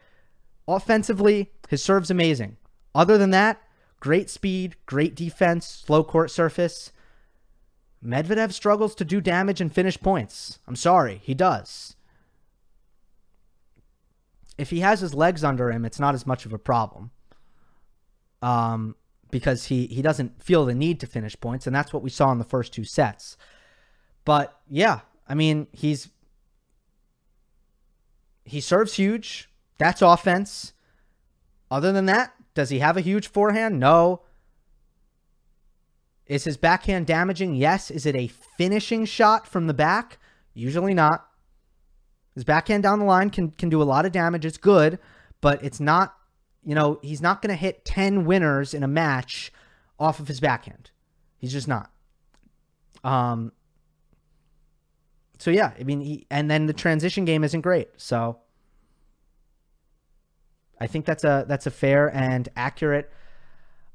offensively, 0.69 1.51
his 1.69 1.83
serve's 1.83 2.11
amazing. 2.11 2.59
Other 2.95 3.17
than 3.17 3.31
that, 3.31 3.63
great 4.01 4.29
speed, 4.29 4.77
great 4.85 5.15
defense, 5.15 5.67
slow 5.67 6.05
court 6.05 6.31
surface. 6.31 6.93
Medvedev 8.05 8.53
struggles 8.53 8.95
to 8.97 9.05
do 9.05 9.21
damage 9.23 9.63
and 9.63 9.73
finish 9.73 9.99
points. 9.99 10.59
I'm 10.69 10.77
sorry, 10.77 11.21
he 11.23 11.33
does. 11.33 11.97
If 14.59 14.69
he 14.69 14.81
has 14.81 15.01
his 15.01 15.15
legs 15.15 15.43
under 15.43 15.71
him, 15.71 15.87
it's 15.87 15.99
not 16.01 16.15
as 16.15 16.27
much 16.27 16.45
of 16.45 16.53
a 16.53 16.59
problem. 16.59 17.13
Um, 18.43 18.97
because 19.33 19.65
he 19.65 19.87
he 19.87 20.03
doesn't 20.03 20.41
feel 20.41 20.65
the 20.65 20.75
need 20.75 21.01
to 21.01 21.07
finish 21.09 21.41
points, 21.41 21.67
and 21.67 21.75
that's 21.75 21.93
what 21.93 22.05
we 22.05 22.11
saw 22.11 22.31
in 22.31 22.39
the 22.39 22.45
first 22.45 22.73
two 22.73 22.85
sets. 22.85 23.37
But 24.25 24.57
yeah, 24.69 25.01
I 25.29 25.35
mean 25.35 25.67
he's 25.73 26.11
he 28.45 28.61
serves 28.61 28.95
huge. 28.95 29.49
That's 29.79 30.03
offense. 30.03 30.75
Other 31.69 31.91
than 31.91 32.07
that, 32.07 32.35
does 32.55 32.69
he 32.69 32.79
have 32.79 32.97
a 32.97 33.01
huge 33.01 33.27
forehand? 33.27 33.81
No. 33.81 34.23
Is 36.27 36.45
his 36.45 36.57
backhand 36.57 37.07
damaging? 37.07 37.55
Yes. 37.55 37.91
Is 37.91 38.07
it 38.07 38.15
a 38.15 38.29
finishing 38.29 39.07
shot 39.07 39.49
from 39.49 39.67
the 39.67 39.75
back? 39.75 40.19
Usually 40.55 40.95
not. 40.95 41.27
His 42.35 42.45
backhand 42.45 42.83
down 42.83 42.99
the 42.99 43.07
line 43.07 43.31
can 43.31 43.51
can 43.53 43.71
do 43.71 43.83
a 43.83 43.85
lot 43.85 44.05
of 44.05 44.13
damage. 44.13 44.45
It's 44.45 44.59
good, 44.59 44.99
but 45.41 45.65
it's 45.65 45.81
not 45.81 46.15
you 46.65 46.75
know, 46.75 46.99
he's 47.03 47.21
not 47.21 47.43
going 47.43 47.51
to 47.51 47.57
hit 47.57 47.85
10 47.85 48.25
winners 48.25 48.75
in 48.75 48.83
a 48.83 48.89
match 48.89 49.53
off 49.99 50.21
of 50.21 50.29
his 50.29 50.41
backhand. 50.41 50.91
He's 51.39 51.53
just 51.53 51.69
not. 51.69 51.91
Um, 53.05 53.53
so 55.39 55.51
yeah, 55.51 55.73
I 55.79 55.83
mean, 55.83 56.01
he, 56.01 56.27
and 56.31 56.51
then 56.51 56.67
the 56.67 56.73
transition 56.73 57.25
game 57.25 57.43
isn't 57.43 57.63
great. 57.63 57.89
So 57.97 58.39
I 60.79 60.87
think 60.87 61.05
that's 61.05 61.25
a 61.25 61.45
that's 61.49 61.67
a 61.67 61.71
fair 61.71 62.15
and 62.15 62.49
accurate 62.55 63.11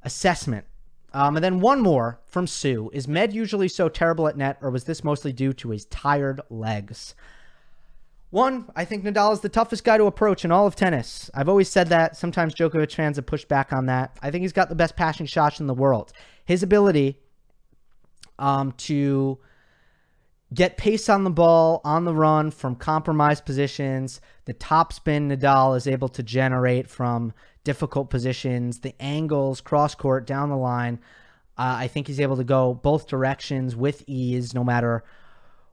assessment. 0.03 0.65
Um, 1.13 1.37
and 1.37 1.43
then 1.43 1.61
one 1.61 1.81
more 1.81 2.19
from 2.25 2.47
Sue: 2.47 2.89
Is 2.93 3.07
Med 3.07 3.33
usually 3.33 3.69
so 3.69 3.87
terrible 3.87 4.27
at 4.27 4.35
net, 4.35 4.57
or 4.61 4.69
was 4.69 4.83
this 4.83 5.05
mostly 5.05 5.31
due 5.31 5.53
to 5.53 5.69
his 5.69 5.85
tired 5.85 6.41
legs? 6.49 7.15
One, 8.29 8.69
I 8.75 8.83
think 8.83 9.03
Nadal 9.05 9.31
is 9.31 9.39
the 9.39 9.49
toughest 9.49 9.85
guy 9.85 9.97
to 9.97 10.05
approach 10.05 10.43
in 10.43 10.51
all 10.51 10.67
of 10.67 10.75
tennis. 10.75 11.29
I've 11.33 11.47
always 11.47 11.69
said 11.69 11.87
that. 11.87 12.17
Sometimes 12.17 12.53
Djokovic 12.53 12.93
fans 12.93 13.15
have 13.15 13.25
pushed 13.25 13.47
back 13.47 13.71
on 13.71 13.85
that. 13.85 14.17
I 14.21 14.31
think 14.31 14.41
he's 14.41 14.53
got 14.53 14.67
the 14.67 14.75
best 14.75 14.97
passing 14.97 15.25
shots 15.25 15.61
in 15.61 15.67
the 15.67 15.73
world. 15.73 16.11
His 16.43 16.61
ability 16.61 17.19
um, 18.37 18.73
to 18.73 19.39
get 20.53 20.77
pace 20.77 21.07
on 21.07 21.23
the 21.23 21.29
ball, 21.29 21.79
on 21.85 22.03
the 22.03 22.13
run 22.13 22.51
from 22.51 22.75
compromised 22.75 23.45
positions, 23.45 24.19
the 24.45 24.53
top 24.53 24.91
spin 24.91 25.29
Nadal 25.29 25.77
is 25.77 25.87
able 25.87 26.09
to 26.09 26.23
generate 26.23 26.89
from 26.89 27.33
difficult 27.63 28.09
positions, 28.09 28.79
the 28.79 28.93
angles, 29.01 29.61
cross 29.61 29.95
court, 29.95 30.27
down 30.27 30.49
the 30.49 30.57
line. 30.57 30.99
Uh, 31.57 31.75
I 31.79 31.87
think 31.87 32.07
he's 32.07 32.19
able 32.19 32.37
to 32.37 32.43
go 32.43 32.73
both 32.73 33.07
directions 33.07 33.75
with 33.75 34.03
ease, 34.05 34.53
no 34.53 34.63
matter 34.63 35.03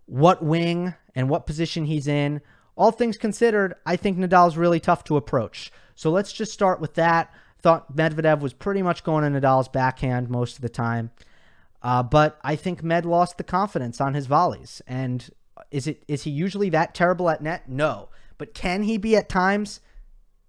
what 0.07 0.43
wing 0.43 0.95
and 1.15 1.29
what 1.29 1.47
position 1.47 1.85
he's 1.85 2.07
in. 2.07 2.41
All 2.77 2.91
things 2.91 3.17
considered, 3.17 3.75
I 3.87 3.97
think 3.97 4.19
Nadal's 4.19 4.57
really 4.57 4.81
tough 4.81 5.05
to 5.05 5.17
approach. 5.17 5.71
So 5.95 6.11
let's 6.11 6.33
just 6.33 6.53
start 6.53 6.81
with 6.81 6.95
that. 6.95 7.33
Thought 7.61 7.97
Medvedev 7.97 8.41
was 8.41 8.53
pretty 8.53 8.83
much 8.83 9.05
going 9.05 9.25
to 9.25 9.41
Nadal's 9.41 9.69
backhand 9.69 10.29
most 10.29 10.57
of 10.57 10.63
the 10.63 10.69
time. 10.69 11.11
Uh, 11.83 12.03
but 12.03 12.39
I 12.43 12.57
think 12.57 12.83
Med 12.83 13.07
lost 13.07 13.39
the 13.39 13.45
confidence 13.45 14.01
on 14.01 14.15
his 14.15 14.27
volleys. 14.27 14.83
And 14.87 15.31
is 15.71 15.87
it 15.87 16.03
is 16.09 16.25
he 16.25 16.31
usually 16.31 16.71
that 16.71 16.95
terrible 16.95 17.31
at 17.31 17.43
net? 17.43 17.69
No. 17.69 18.09
But 18.39 18.55
can 18.55 18.83
he 18.83 18.99
be 18.99 19.17
at 19.17 19.29
times? 19.29 19.81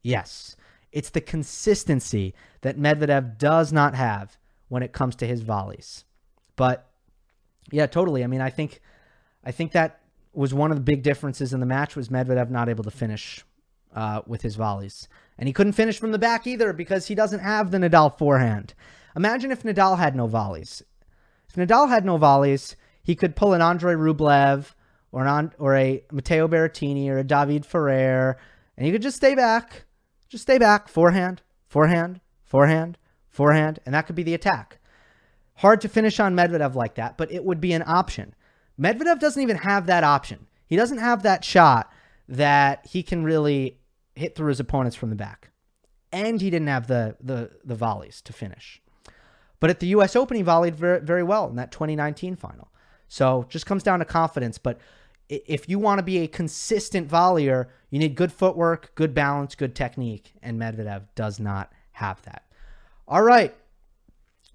Yes. 0.01 0.55
It's 0.91 1.09
the 1.09 1.21
consistency 1.21 2.33
that 2.61 2.79
Medvedev 2.79 3.37
does 3.37 3.71
not 3.73 3.95
have 3.95 4.37
when 4.69 4.81
it 4.81 4.93
comes 4.93 5.15
to 5.17 5.27
his 5.27 5.41
volleys. 5.41 6.05
But 6.55 6.89
yeah, 7.71 7.85
totally. 7.85 8.23
I 8.23 8.27
mean, 8.27 8.41
I 8.41 8.49
think 8.49 8.81
I 9.43 9.51
think 9.51 9.73
that 9.73 9.99
was 10.35 10.53
one 10.53 10.71
of 10.71 10.77
the 10.77 10.83
big 10.83 11.03
differences 11.03 11.53
in 11.53 11.59
the 11.59 11.65
match 11.65 11.95
was 11.95 12.09
Medvedev 12.09 12.49
not 12.49 12.69
able 12.69 12.83
to 12.83 12.91
finish 12.91 13.43
uh, 13.95 14.21
with 14.27 14.41
his 14.41 14.55
volleys, 14.55 15.07
and 15.37 15.47
he 15.47 15.53
couldn't 15.53 15.73
finish 15.73 15.99
from 15.99 16.11
the 16.11 16.19
back 16.19 16.45
either 16.45 16.73
because 16.73 17.07
he 17.07 17.15
doesn't 17.15 17.39
have 17.39 17.71
the 17.71 17.77
Nadal 17.77 18.17
forehand. 18.17 18.73
Imagine 19.15 19.51
if 19.51 19.63
Nadal 19.63 19.97
had 19.97 20.15
no 20.15 20.27
volleys. 20.27 20.83
If 21.49 21.55
Nadal 21.55 21.89
had 21.89 22.05
no 22.05 22.17
volleys, 22.17 22.75
he 23.01 23.15
could 23.15 23.35
pull 23.35 23.53
an 23.53 23.61
Andre 23.61 23.93
Rublev 23.93 24.73
or 25.11 25.25
an 25.25 25.53
or 25.57 25.75
a 25.75 26.03
Matteo 26.11 26.47
Berrettini 26.47 27.07
or 27.09 27.19
a 27.19 27.23
David 27.23 27.65
Ferrer, 27.65 28.37
and 28.75 28.85
he 28.85 28.91
could 28.91 29.01
just 29.01 29.17
stay 29.17 29.35
back, 29.35 29.85
just 30.27 30.41
stay 30.41 30.57
back, 30.57 30.89
forehand, 30.89 31.41
forehand, 31.67 32.19
forehand, 32.43 32.97
forehand, 33.29 33.79
and 33.85 33.95
that 33.95 34.07
could 34.07 34.15
be 34.15 34.23
the 34.23 34.33
attack. 34.33 34.79
Hard 35.55 35.79
to 35.81 35.87
finish 35.87 36.19
on 36.19 36.35
Medvedev 36.35 36.75
like 36.75 36.95
that, 36.95 37.17
but 37.17 37.31
it 37.31 37.45
would 37.45 37.61
be 37.61 37.71
an 37.71 37.83
option. 37.87 38.35
Medvedev 38.79 39.19
doesn't 39.19 39.41
even 39.41 39.57
have 39.57 39.85
that 39.87 40.03
option. 40.03 40.47
He 40.67 40.75
doesn't 40.75 40.97
have 40.97 41.23
that 41.23 41.43
shot 41.43 41.91
that 42.27 42.85
he 42.87 43.03
can 43.03 43.23
really 43.23 43.79
hit 44.15 44.35
through 44.35 44.49
his 44.49 44.59
opponents 44.59 44.95
from 44.95 45.09
the 45.09 45.15
back. 45.15 45.51
And 46.11 46.41
he 46.41 46.49
didn't 46.49 46.67
have 46.67 46.87
the 46.87 47.17
the 47.21 47.51
the 47.63 47.75
volleys 47.75 48.21
to 48.21 48.33
finish. 48.33 48.81
But 49.59 49.69
at 49.69 49.79
the 49.79 49.87
US 49.87 50.15
Open, 50.15 50.37
he 50.37 50.43
volleyed 50.43 50.75
very, 50.75 50.99
very 51.01 51.23
well 51.23 51.49
in 51.49 51.55
that 51.55 51.71
2019 51.71 52.35
final. 52.35 52.71
So 53.07 53.45
just 53.49 53.65
comes 53.65 53.83
down 53.83 53.99
to 53.99 54.05
confidence. 54.05 54.57
But 54.57 54.79
if 55.29 55.67
you 55.67 55.79
want 55.79 55.99
to 55.99 56.03
be 56.03 56.19
a 56.19 56.27
consistent 56.27 57.09
volleyer, 57.09 57.67
you 57.89 57.99
need 57.99 58.15
good 58.15 58.31
footwork, 58.31 58.93
good 58.95 59.13
balance, 59.13 59.55
good 59.55 59.75
technique. 59.75 60.33
And 60.41 60.59
Medvedev 60.59 61.03
does 61.15 61.39
not 61.39 61.71
have 61.93 62.21
that. 62.23 62.43
All 63.07 63.23
right. 63.23 63.55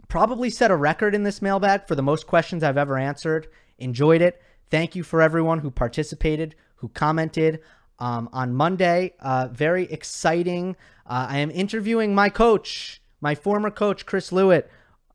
Probably 0.09 0.51
set 0.51 0.71
a 0.71 0.77
record 0.77 1.15
in 1.15 1.23
this 1.23 1.41
mailbag 1.41 1.87
for 1.87 1.95
the 1.95 2.03
most 2.03 2.27
questions 2.27 2.63
I've 2.63 2.79
ever 2.79 2.99
answered. 2.99 3.49
Enjoyed 3.81 4.23
it. 4.23 4.41
Thank 4.71 4.95
you 4.95 5.03
for 5.03 5.21
everyone 5.21 5.59
who 5.61 5.71
participated, 5.71 6.55
who 6.77 6.89
commented. 6.89 7.61
Um, 7.99 8.31
on 8.33 8.55
Monday, 8.55 9.13
uh, 9.21 9.49
very 9.53 9.85
exciting. 9.85 10.77
Uh, 11.07 11.27
I 11.29 11.39
am 11.39 11.51
interviewing 11.51 12.15
my 12.15 12.31
coach, 12.31 13.03
my 13.21 13.35
former 13.35 13.71
coach, 13.71 14.07
Chris 14.07 14.31
Lewit, 14.31 14.69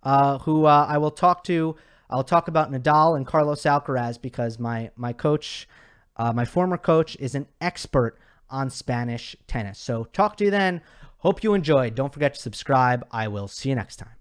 uh, 0.04 0.38
who 0.40 0.66
uh, 0.66 0.86
I 0.88 1.00
will 1.00 1.12
talk 1.12 1.44
to. 1.46 1.76
I'll 2.12 2.24
talk 2.24 2.48
about 2.48 2.72
Nadal 2.72 3.18
and 3.18 3.26
Carlos 3.26 3.64
Alcaraz 3.64 4.22
because 4.22 4.60
my 4.60 4.92
my 4.96 5.14
coach, 5.14 5.68
uh, 6.18 6.32
my 6.32 6.46
former 6.46 6.78
coach, 6.78 7.18
is 7.20 7.34
an 7.34 7.48
expert 7.60 8.20
on 8.50 8.70
Spanish 8.70 9.36
tennis. 9.48 9.80
So 9.80 10.04
talk 10.14 10.38
to 10.38 10.46
you 10.46 10.52
then. 10.52 10.82
Hope 11.20 11.44
you 11.44 11.56
enjoyed. 11.56 11.96
Don't 11.96 12.14
forget 12.14 12.36
to 12.36 12.42
subscribe. 12.42 13.04
I 13.10 13.28
will 13.28 13.48
see 13.48 13.70
you 13.70 13.76
next 13.76 13.96
time. 13.96 14.15